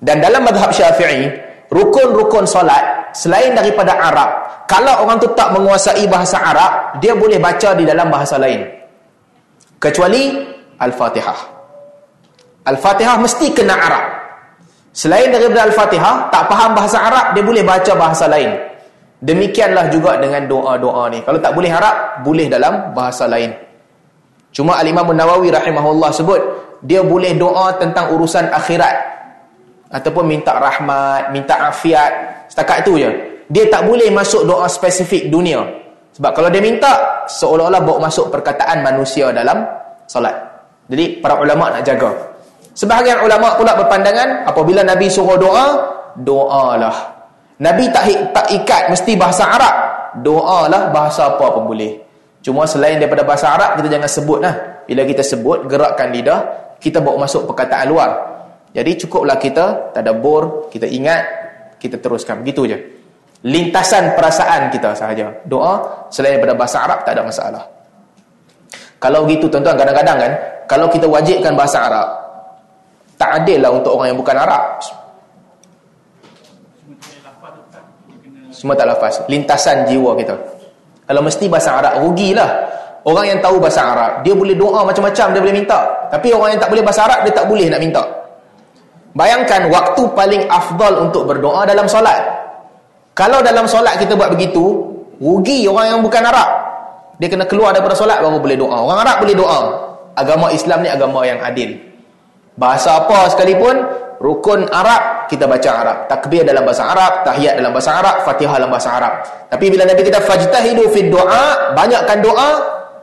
dan 0.04 0.20
dalam 0.20 0.44
madhab 0.44 0.76
syafi'i, 0.76 1.32
rukun-rukun 1.72 2.44
solat, 2.44 3.16
selain 3.16 3.56
daripada 3.56 3.96
Arab, 3.96 4.30
kalau 4.68 5.08
orang 5.08 5.16
tu 5.24 5.32
tak 5.32 5.56
menguasai 5.56 6.04
bahasa 6.12 6.44
Arab, 6.44 7.00
dia 7.00 7.16
boleh 7.16 7.40
baca 7.40 7.72
di 7.72 7.88
dalam 7.88 8.12
bahasa 8.12 8.36
lain. 8.36 8.68
Kecuali 9.80 10.44
Al-Fatihah. 10.76 11.40
Al-Fatihah 12.68 13.16
mesti 13.16 13.48
kena 13.56 13.76
Arab. 13.80 14.04
Selain 14.94 15.34
daripada 15.34 15.66
Al-Fatihah, 15.66 16.30
tak 16.30 16.46
faham 16.46 16.78
bahasa 16.78 17.02
Arab, 17.02 17.34
dia 17.34 17.42
boleh 17.42 17.66
baca 17.66 17.92
bahasa 17.98 18.30
lain. 18.30 18.54
Demikianlah 19.26 19.90
juga 19.90 20.22
dengan 20.22 20.46
doa-doa 20.46 21.10
ni. 21.10 21.26
Kalau 21.26 21.42
tak 21.42 21.58
boleh 21.58 21.74
Arab, 21.74 22.22
boleh 22.22 22.46
dalam 22.46 22.94
bahasa 22.94 23.26
lain. 23.26 23.50
Cuma 24.54 24.78
Al-Imam 24.78 25.10
Nawawi 25.10 25.50
rahimahullah 25.50 26.14
sebut, 26.14 26.42
dia 26.86 27.02
boleh 27.02 27.34
doa 27.34 27.74
tentang 27.82 28.14
urusan 28.14 28.54
akhirat 28.54 28.94
ataupun 29.90 30.30
minta 30.30 30.54
rahmat, 30.62 31.34
minta 31.34 31.74
afiat, 31.74 32.46
setakat 32.54 32.86
itu 32.86 33.02
je. 33.02 33.10
Dia 33.50 33.66
tak 33.74 33.90
boleh 33.90 34.14
masuk 34.14 34.46
doa 34.46 34.70
spesifik 34.70 35.34
dunia. 35.34 35.66
Sebab 36.14 36.38
kalau 36.38 36.54
dia 36.54 36.62
minta, 36.62 37.26
seolah-olah 37.26 37.82
bawa 37.82 38.06
masuk 38.06 38.30
perkataan 38.30 38.86
manusia 38.86 39.34
dalam 39.34 39.66
solat. 40.06 40.38
Jadi 40.86 41.18
para 41.18 41.42
ulama 41.42 41.74
nak 41.74 41.82
jaga. 41.82 42.33
Sebahagian 42.74 43.22
ulama 43.22 43.54
pula 43.54 43.78
berpandangan 43.78 44.50
apabila 44.50 44.82
Nabi 44.82 45.06
suruh 45.06 45.38
doa, 45.38 45.66
doalah. 46.18 47.14
Nabi 47.62 47.86
tak 47.94 48.34
tak 48.34 48.46
ikat 48.50 48.90
mesti 48.90 49.14
bahasa 49.14 49.46
Arab. 49.46 49.76
Doalah 50.26 50.90
bahasa 50.90 51.38
apa 51.38 51.54
pun 51.54 51.70
boleh. 51.70 52.02
Cuma 52.42 52.66
selain 52.66 52.98
daripada 52.98 53.22
bahasa 53.22 53.54
Arab 53.54 53.78
kita 53.78 53.88
jangan 53.94 54.10
sebut 54.10 54.40
lah. 54.42 54.56
Bila 54.90 55.06
kita 55.06 55.24
sebut 55.24 55.70
gerakkan 55.70 56.12
lidah, 56.12 56.40
kita 56.82 57.00
bawa 57.00 57.30
masuk 57.30 57.48
perkataan 57.48 57.86
luar. 57.88 58.10
Jadi 58.74 59.06
cukuplah 59.06 59.38
kita 59.38 59.94
tadabbur, 59.94 60.68
kita 60.74 60.90
ingat, 60.90 61.24
kita 61.78 62.02
teruskan. 62.02 62.42
Begitu 62.42 62.62
je. 62.74 62.78
Lintasan 63.46 64.18
perasaan 64.18 64.74
kita 64.74 64.98
sahaja. 64.98 65.46
Doa 65.46 66.08
selain 66.10 66.42
daripada 66.42 66.58
bahasa 66.58 66.78
Arab 66.82 67.06
tak 67.06 67.14
ada 67.16 67.24
masalah. 67.24 67.64
Kalau 68.98 69.28
begitu 69.28 69.52
tuan-tuan 69.52 69.78
kadang-kadang 69.78 70.18
kan, 70.18 70.32
kalau 70.66 70.88
kita 70.88 71.06
wajibkan 71.06 71.54
bahasa 71.54 71.86
Arab, 71.86 72.08
tak 73.24 73.40
adil 73.40 73.64
lah 73.64 73.72
untuk 73.72 73.96
orang 73.96 74.12
yang 74.12 74.20
bukan 74.20 74.36
Arab. 74.36 74.84
Semua 78.52 78.76
tak 78.76 78.92
lafaz. 78.92 79.24
Lintasan 79.32 79.88
jiwa 79.88 80.12
kita. 80.20 80.36
Kalau 81.08 81.24
mesti 81.24 81.48
bahasa 81.48 81.80
Arab, 81.80 82.04
rugilah. 82.04 82.52
Orang 83.04 83.28
yang 83.28 83.40
tahu 83.44 83.60
bahasa 83.60 83.84
Arab, 83.84 84.24
dia 84.24 84.32
boleh 84.32 84.56
doa 84.56 84.84
macam-macam, 84.88 85.36
dia 85.36 85.40
boleh 85.44 85.56
minta. 85.56 85.80
Tapi 86.08 86.32
orang 86.32 86.56
yang 86.56 86.62
tak 86.64 86.72
boleh 86.72 86.84
bahasa 86.84 87.04
Arab, 87.04 87.20
dia 87.28 87.34
tak 87.36 87.46
boleh 87.48 87.68
nak 87.68 87.80
minta. 87.84 88.04
Bayangkan 89.12 89.68
waktu 89.68 90.04
paling 90.16 90.44
afdal 90.48 91.04
untuk 91.04 91.28
berdoa 91.28 91.68
dalam 91.68 91.88
solat. 91.88 92.24
Kalau 93.12 93.44
dalam 93.44 93.68
solat 93.68 94.00
kita 94.00 94.16
buat 94.16 94.32
begitu, 94.32 94.84
rugi 95.20 95.68
orang 95.68 95.96
yang 95.96 96.00
bukan 96.00 96.24
Arab. 96.24 96.50
Dia 97.20 97.28
kena 97.28 97.44
keluar 97.46 97.76
daripada 97.76 97.94
solat 97.94 98.24
baru 98.24 98.40
boleh 98.40 98.58
doa. 98.58 98.78
Orang 98.84 99.00
Arab 99.04 99.22
boleh 99.22 99.36
doa. 99.36 99.60
Agama 100.16 100.48
Islam 100.56 100.82
ni 100.82 100.90
agama 100.90 101.28
yang 101.28 101.44
adil. 101.44 101.93
Bahasa 102.54 103.02
apa 103.02 103.34
sekalipun, 103.34 103.82
rukun 104.22 104.70
Arab 104.70 105.26
kita 105.26 105.50
baca 105.50 105.70
Arab. 105.74 105.98
Takbir 106.06 106.46
dalam 106.46 106.62
bahasa 106.62 106.86
Arab, 106.86 107.26
tahiyat 107.26 107.58
dalam 107.58 107.72
bahasa 107.74 107.92
Arab, 107.98 108.16
Fatihah 108.22 108.56
dalam 108.62 108.70
bahasa 108.70 108.90
Arab. 108.94 109.14
Tapi 109.50 109.66
bila 109.74 109.84
Nabi 109.90 110.02
kita 110.06 110.20
fajtahidu 110.22 110.84
fid 110.94 111.10
doa, 111.10 111.74
banyakkan 111.74 112.22
doa, 112.22 112.50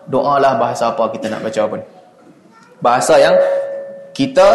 doalah 0.07 0.55
bahasa 0.55 0.95
apa 0.95 1.11
kita 1.11 1.27
nak 1.27 1.43
baca 1.43 1.63
pun. 1.67 1.81
Bahasa 2.81 3.15
yang 3.19 3.35
kita 4.15 4.49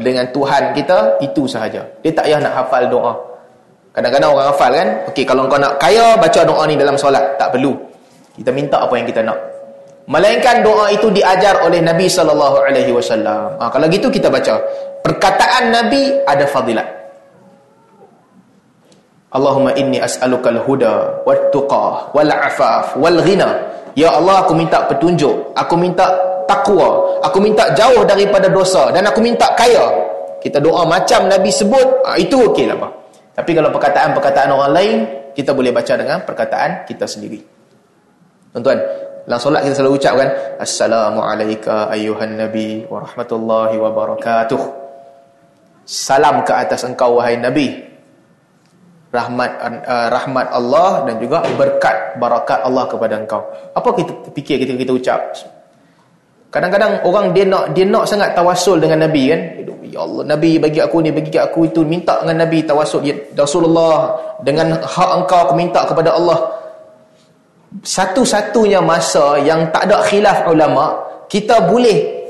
dengan 0.00 0.28
Tuhan 0.32 0.72
kita 0.76 1.20
itu 1.24 1.44
sahaja. 1.48 1.84
Dia 2.00 2.12
tak 2.12 2.28
payah 2.28 2.40
nak 2.40 2.54
hafal 2.64 2.84
doa. 2.88 3.12
Kadang-kadang 3.92 4.32
orang 4.32 4.48
hafal 4.48 4.72
kan, 4.72 4.88
okey 5.12 5.24
kalau 5.28 5.44
kau 5.48 5.60
nak 5.60 5.76
kaya 5.76 6.16
baca 6.16 6.40
doa 6.48 6.64
ni 6.64 6.80
dalam 6.80 6.96
solat, 6.96 7.36
tak 7.36 7.52
perlu. 7.52 7.76
Kita 8.32 8.48
minta 8.48 8.80
apa 8.80 8.96
yang 8.96 9.04
kita 9.04 9.20
nak. 9.20 9.51
Melainkan 10.10 10.66
doa 10.66 10.90
itu 10.90 11.10
diajar 11.14 11.62
oleh 11.62 11.78
Nabi 11.78 12.10
sallallahu 12.10 12.66
alaihi 12.66 12.90
wasallam. 12.90 13.54
Ha, 13.62 13.70
kalau 13.70 13.86
gitu 13.86 14.10
kita 14.10 14.26
baca. 14.26 14.58
Perkataan 15.02 15.70
Nabi 15.70 16.22
ada 16.26 16.46
fadilat. 16.46 16.86
Allahumma 19.32 19.72
inni 19.78 19.96
as'alukal 19.96 20.60
huda 20.60 21.24
wat 21.24 21.48
tuqa 21.54 22.12
wal 22.12 22.30
afaf 22.30 22.98
wal 22.98 23.18
ghina. 23.24 23.56
Ya 23.96 24.12
Allah 24.12 24.44
aku 24.44 24.52
minta 24.52 24.84
petunjuk, 24.90 25.56
aku 25.56 25.74
minta 25.78 26.10
takwa. 26.44 27.18
Aku 27.22 27.38
minta 27.38 27.70
jauh 27.72 28.02
daripada 28.02 28.50
dosa 28.50 28.90
dan 28.90 29.06
aku 29.08 29.22
minta 29.22 29.48
kaya. 29.54 29.88
Kita 30.42 30.58
doa 30.58 30.82
macam 30.82 31.30
Nabi 31.30 31.54
sebut, 31.54 32.02
ah, 32.02 32.18
itu 32.18 32.34
okey 32.50 32.66
lah. 32.66 32.90
Tapi 33.32 33.50
kalau 33.54 33.70
perkataan-perkataan 33.70 34.50
orang 34.50 34.72
lain, 34.74 34.96
kita 35.32 35.54
boleh 35.54 35.70
baca 35.72 35.94
dengan 35.96 36.18
perkataan 36.26 36.84
kita 36.84 37.06
sendiri. 37.08 37.40
Tuan-tuan, 38.52 38.76
dalam 39.22 39.38
solat 39.38 39.62
kita 39.62 39.74
selalu 39.78 39.94
ucapkan 40.02 40.28
Assalamualaikum 40.58 41.70
ayuhan 41.94 42.34
Nabi 42.34 42.82
wa 42.90 43.06
rahmatullahi 43.06 43.78
wa 43.78 43.90
barakatuh. 43.94 44.60
Salam 45.86 46.42
ke 46.42 46.50
atas 46.50 46.82
engkau 46.82 47.22
wahai 47.22 47.38
Nabi. 47.38 47.70
Rahmat 49.12 49.50
uh, 49.84 50.08
rahmat 50.08 50.46
Allah 50.50 51.04
dan 51.04 51.20
juga 51.20 51.44
berkat 51.54 52.16
barakat 52.18 52.66
Allah 52.66 52.84
kepada 52.90 53.14
engkau. 53.20 53.44
Apa 53.76 53.88
kita 53.94 54.12
fikir 54.34 54.56
ketika 54.64 54.78
kita 54.78 54.92
ucap 54.96 55.20
Kadang-kadang 56.52 57.00
orang 57.08 57.32
dia 57.32 57.48
nak 57.48 57.72
dia 57.72 57.88
nak 57.88 58.04
sangat 58.04 58.36
tawasul 58.36 58.76
dengan 58.76 59.08
Nabi 59.08 59.32
kan. 59.32 59.40
Ya 59.92 60.00
Allah, 60.04 60.24
Nabi 60.24 60.56
bagi 60.56 60.80
aku 60.80 61.04
ni, 61.04 61.12
bagi 61.12 61.36
aku 61.36 61.68
itu, 61.68 61.84
minta 61.84 62.16
dengan 62.24 62.44
Nabi 62.44 62.64
tawasul. 62.64 63.04
Ya 63.04 63.16
Rasulullah, 63.36 64.16
dengan 64.44 64.76
hak 64.80 65.10
engkau 65.20 65.48
aku 65.48 65.54
minta 65.56 65.84
kepada 65.84 66.12
Allah. 66.12 66.51
Satu-satunya 67.80 68.84
masa 68.84 69.40
yang 69.40 69.72
tak 69.72 69.88
ada 69.88 70.04
khilaf 70.04 70.44
ulama, 70.52 70.92
kita 71.32 71.64
boleh 71.64 72.20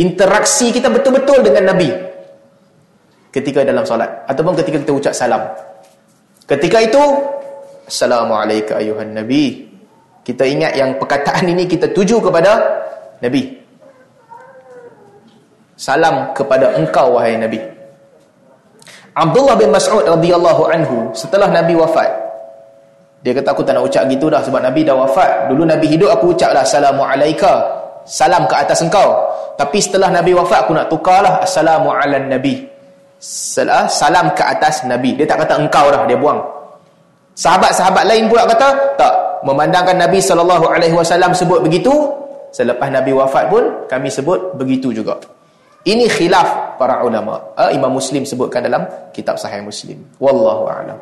interaksi 0.00 0.72
kita 0.72 0.88
betul-betul 0.88 1.44
dengan 1.44 1.76
Nabi 1.76 1.92
ketika 3.28 3.60
dalam 3.60 3.84
solat 3.84 4.24
ataupun 4.24 4.56
ketika 4.64 4.80
kita 4.80 4.92
ucap 4.96 5.12
salam. 5.12 5.44
Ketika 6.48 6.80
itu, 6.80 7.04
Assalamualaikum 7.84 8.80
ayuhan 8.80 9.12
Nabi. 9.12 9.68
Kita 10.24 10.48
ingat 10.48 10.72
yang 10.72 10.96
perkataan 10.96 11.44
ini 11.52 11.68
kita 11.68 11.92
tuju 11.92 12.16
kepada 12.24 12.80
Nabi 13.20 13.60
Salam 15.76 16.32
kepada 16.32 16.80
engkau 16.80 17.20
wahai 17.20 17.36
Nabi 17.36 17.60
Abdullah 19.14 19.58
bin 19.60 19.68
Mas'ud 19.74 20.06
radhiyallahu 20.06 20.62
anhu 20.70 20.96
setelah 21.12 21.50
Nabi 21.52 21.76
wafat 21.76 22.08
dia 23.24 23.32
kata 23.32 23.56
aku 23.56 23.64
tak 23.64 23.80
nak 23.80 23.88
ucap 23.88 24.04
gitu 24.04 24.28
dah 24.28 24.44
sebab 24.44 24.60
Nabi 24.60 24.84
dah 24.84 24.92
wafat 25.00 25.48
dulu 25.48 25.64
Nabi 25.64 25.88
hidup 25.88 26.12
aku 26.12 26.36
ucaplah 26.36 26.60
assalamualaikum 26.60 27.56
salam 28.04 28.44
ke 28.44 28.54
atas 28.54 28.84
engkau 28.84 29.16
tapi 29.56 29.80
setelah 29.80 30.12
Nabi 30.12 30.36
wafat 30.36 30.68
aku 30.68 30.76
nak 30.76 30.92
tukarlah 30.92 31.40
assalamu 31.40 31.88
ala 31.88 32.20
nabi 32.20 32.68
salam 33.16 34.36
ke 34.36 34.44
atas 34.44 34.84
Nabi 34.84 35.16
dia 35.16 35.24
tak 35.24 35.40
kata 35.48 35.56
engkau 35.56 35.88
dah 35.88 36.04
dia 36.04 36.20
buang 36.20 36.36
sahabat-sahabat 37.32 38.04
lain 38.04 38.28
pula 38.28 38.44
kata 38.44 38.68
tak 39.00 39.12
memandangkan 39.48 39.96
Nabi 39.96 40.20
SAW 40.20 41.32
sebut 41.32 41.64
begitu 41.64 41.92
selepas 42.54 42.88
Nabi 42.88 43.10
wafat 43.10 43.50
pun 43.50 43.64
kami 43.90 44.08
sebut 44.08 44.54
begitu 44.54 44.94
juga. 44.94 45.18
Ini 45.84 46.08
khilaf 46.08 46.80
para 46.80 47.04
ulama. 47.04 47.36
Uh, 47.60 47.68
Imam 47.68 47.92
Muslim 47.92 48.24
sebutkan 48.24 48.64
dalam 48.64 48.88
kitab 49.12 49.36
Sahih 49.36 49.60
Muslim. 49.60 50.00
Wallahu 50.16 50.64
a'lam. 50.64 50.96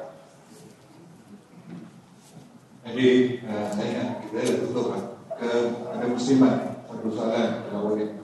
Jadi 2.92 3.40
uh, 3.48 3.72
saya 3.72 4.20
kita 4.20 4.68
tutup 4.68 4.92
kan. 4.92 5.16
ke 5.40 5.48
ada 5.96 6.12
muslimat 6.12 6.84
satu 6.84 7.08
soalan 7.08 7.64
kalau 7.64 7.88
boleh. 7.88 8.20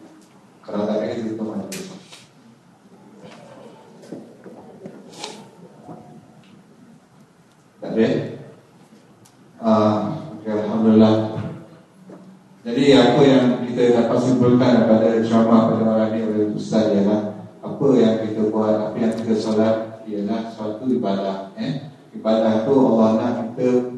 Kalau 0.60 0.84
tak 0.84 1.00
ada 1.00 1.08
kita 1.08 1.32
tutup. 1.32 1.56
Tak 7.80 7.90
ada? 7.96 8.08
Uh, 9.56 10.00
okay, 10.36 10.52
Alhamdulillah. 10.52 11.16
Jadi 12.60 12.84
apa 12.92 13.20
yang 13.24 13.44
kita 13.64 14.04
dapat 14.04 14.18
simpulkan 14.20 14.84
daripada 14.84 15.24
ceramah 15.24 15.72
pada 15.72 15.80
malam 15.80 16.12
ini 16.12 16.20
oleh 16.28 16.44
Ustaz 16.52 16.92
ialah 16.92 17.40
apa 17.64 17.86
yang 17.96 18.20
kita 18.20 18.52
buat, 18.52 18.92
apa 18.92 18.96
yang 19.00 19.16
kita 19.16 19.32
solat 19.32 20.04
ialah 20.04 20.52
suatu 20.52 20.84
ibadah. 20.92 21.56
Eh? 21.56 21.88
Ibadah 22.12 22.68
tu 22.68 22.76
Allah 22.76 23.08
nak 23.16 23.32
kita 23.56 23.96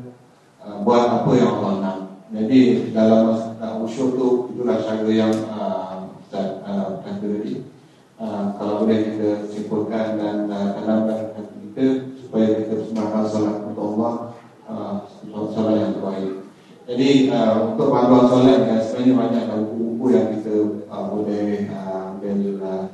buat 0.84 1.04
apa 1.22 1.30
yang 1.36 1.50
Allah 1.60 1.74
nak. 1.80 1.98
Jadi 2.30 2.94
dalam 2.94 3.34
masalah 3.34 3.82
usyuk 3.82 4.14
tu 4.14 4.28
itulah 4.54 4.78
cara 4.78 5.08
yang 5.10 5.34
uh, 5.50 6.06
Ustaz 6.22 6.62
uh, 6.62 7.02
tadi. 7.02 7.66
Uh, 8.20 8.52
kalau 8.60 8.84
boleh 8.84 9.00
kita 9.00 9.48
simpulkan 9.48 10.20
dan 10.20 10.46
uh, 10.46 10.76
tanamkan 10.76 11.32
hati 11.34 11.56
kita 11.72 11.86
supaya 12.20 12.46
kita 12.62 12.86
semakin 12.86 13.24
solat 13.26 13.56
untuk 13.66 13.84
Allah 13.96 14.12
uh, 14.68 14.94
solat 15.50 15.74
yang 15.80 15.92
terbaik. 15.98 16.32
Jadi 16.86 17.08
uh, 17.32 17.74
untuk 17.74 17.88
panduan 17.90 18.30
solat 18.30 18.58
kan 18.68 18.78
sebenarnya 18.84 19.14
banyak 19.16 19.44
buku-buku 19.66 20.06
yang 20.14 20.26
kita 20.38 20.54
uh, 20.86 21.04
boleh 21.10 21.66
uh, 21.72 22.14
ambil 22.14 22.38
uh, 22.62 22.84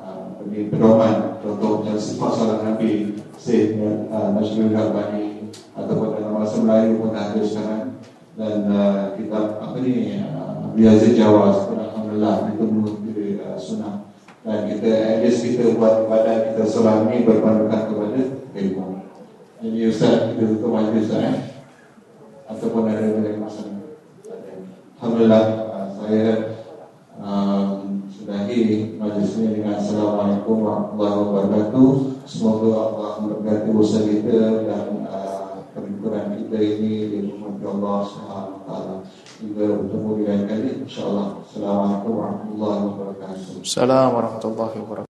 uh, 0.00 0.24
pedoman 0.48 1.14
contoh 1.44 1.70
macam 1.84 1.96
sifat 2.00 2.30
solat 2.38 2.60
Nabi 2.64 3.20
Syed 3.36 3.76
uh, 3.82 4.32
Nasyidul 4.32 4.72
Rabbani 4.72 5.29
ataupun 5.84 6.18
dalam 6.18 6.32
bahasa 6.36 6.56
Melayu 6.60 7.00
pun 7.00 7.12
ada 7.16 7.40
sekarang. 7.40 7.84
Dan 8.38 8.72
uh, 8.72 9.16
kitab 9.20 9.60
apa 9.60 9.76
ni 9.84 10.16
uh, 10.20 10.72
Riyazid 10.72 11.18
Jawa 11.18 11.52
Alhamdulillah 11.68 12.48
itu 12.52 12.64
menjadi 12.64 13.26
uh, 13.44 13.58
sunnah. 13.60 14.08
Dan 14.40 14.64
kita 14.72 14.88
at 14.88 15.18
least 15.20 15.44
kita 15.44 15.76
buat 15.76 16.08
ibadah 16.08 16.52
kita 16.52 16.62
solat 16.64 17.08
ni 17.12 17.28
berpandukan 17.28 17.92
kepada 17.92 18.20
ilmu. 18.56 19.04
Jadi 19.60 19.78
Ustaz 19.92 20.32
kita 20.32 20.42
tutup 20.56 20.72
majlis 20.72 21.04
Ustaz 21.04 21.20
eh? 21.20 21.36
ataupun 22.48 22.88
ada 22.88 23.04
yang 23.04 23.44
masalah 23.44 23.76
Alhamdulillah 25.00 25.44
uh, 25.72 25.86
saya 25.96 26.24
um, 27.16 28.04
sudahi 28.12 28.96
majlis 29.00 29.32
ini 29.40 29.48
dengan 29.60 29.80
Assalamualaikum 29.80 30.60
warahmatullahi 30.60 31.16
wabarakatuh. 31.24 31.88
Semoga 32.28 32.68
Allah 32.76 33.10
memberkati 33.24 33.68
usaha 33.72 34.04
kita 34.04 34.68
dan 34.68 34.99
perhimpunan 35.74 36.36
kita 36.36 36.58
ini 36.58 36.92
di 37.10 37.18
rumah 37.26 37.54
Allah 37.60 38.06
taala. 38.66 38.96
Hingga 39.40 39.64
bertemu 39.80 40.10
di 40.18 40.22
lain 40.28 40.44
kali 40.46 40.68
insyaallah 40.84 41.28
Assalamualaikum 41.42 42.12
warahmatullahi 42.12 42.80
wabarakatuh. 42.90 43.52
Assalamualaikum 43.64 44.16
warahmatullahi 44.16 44.78
wabarakatuh 44.84 45.09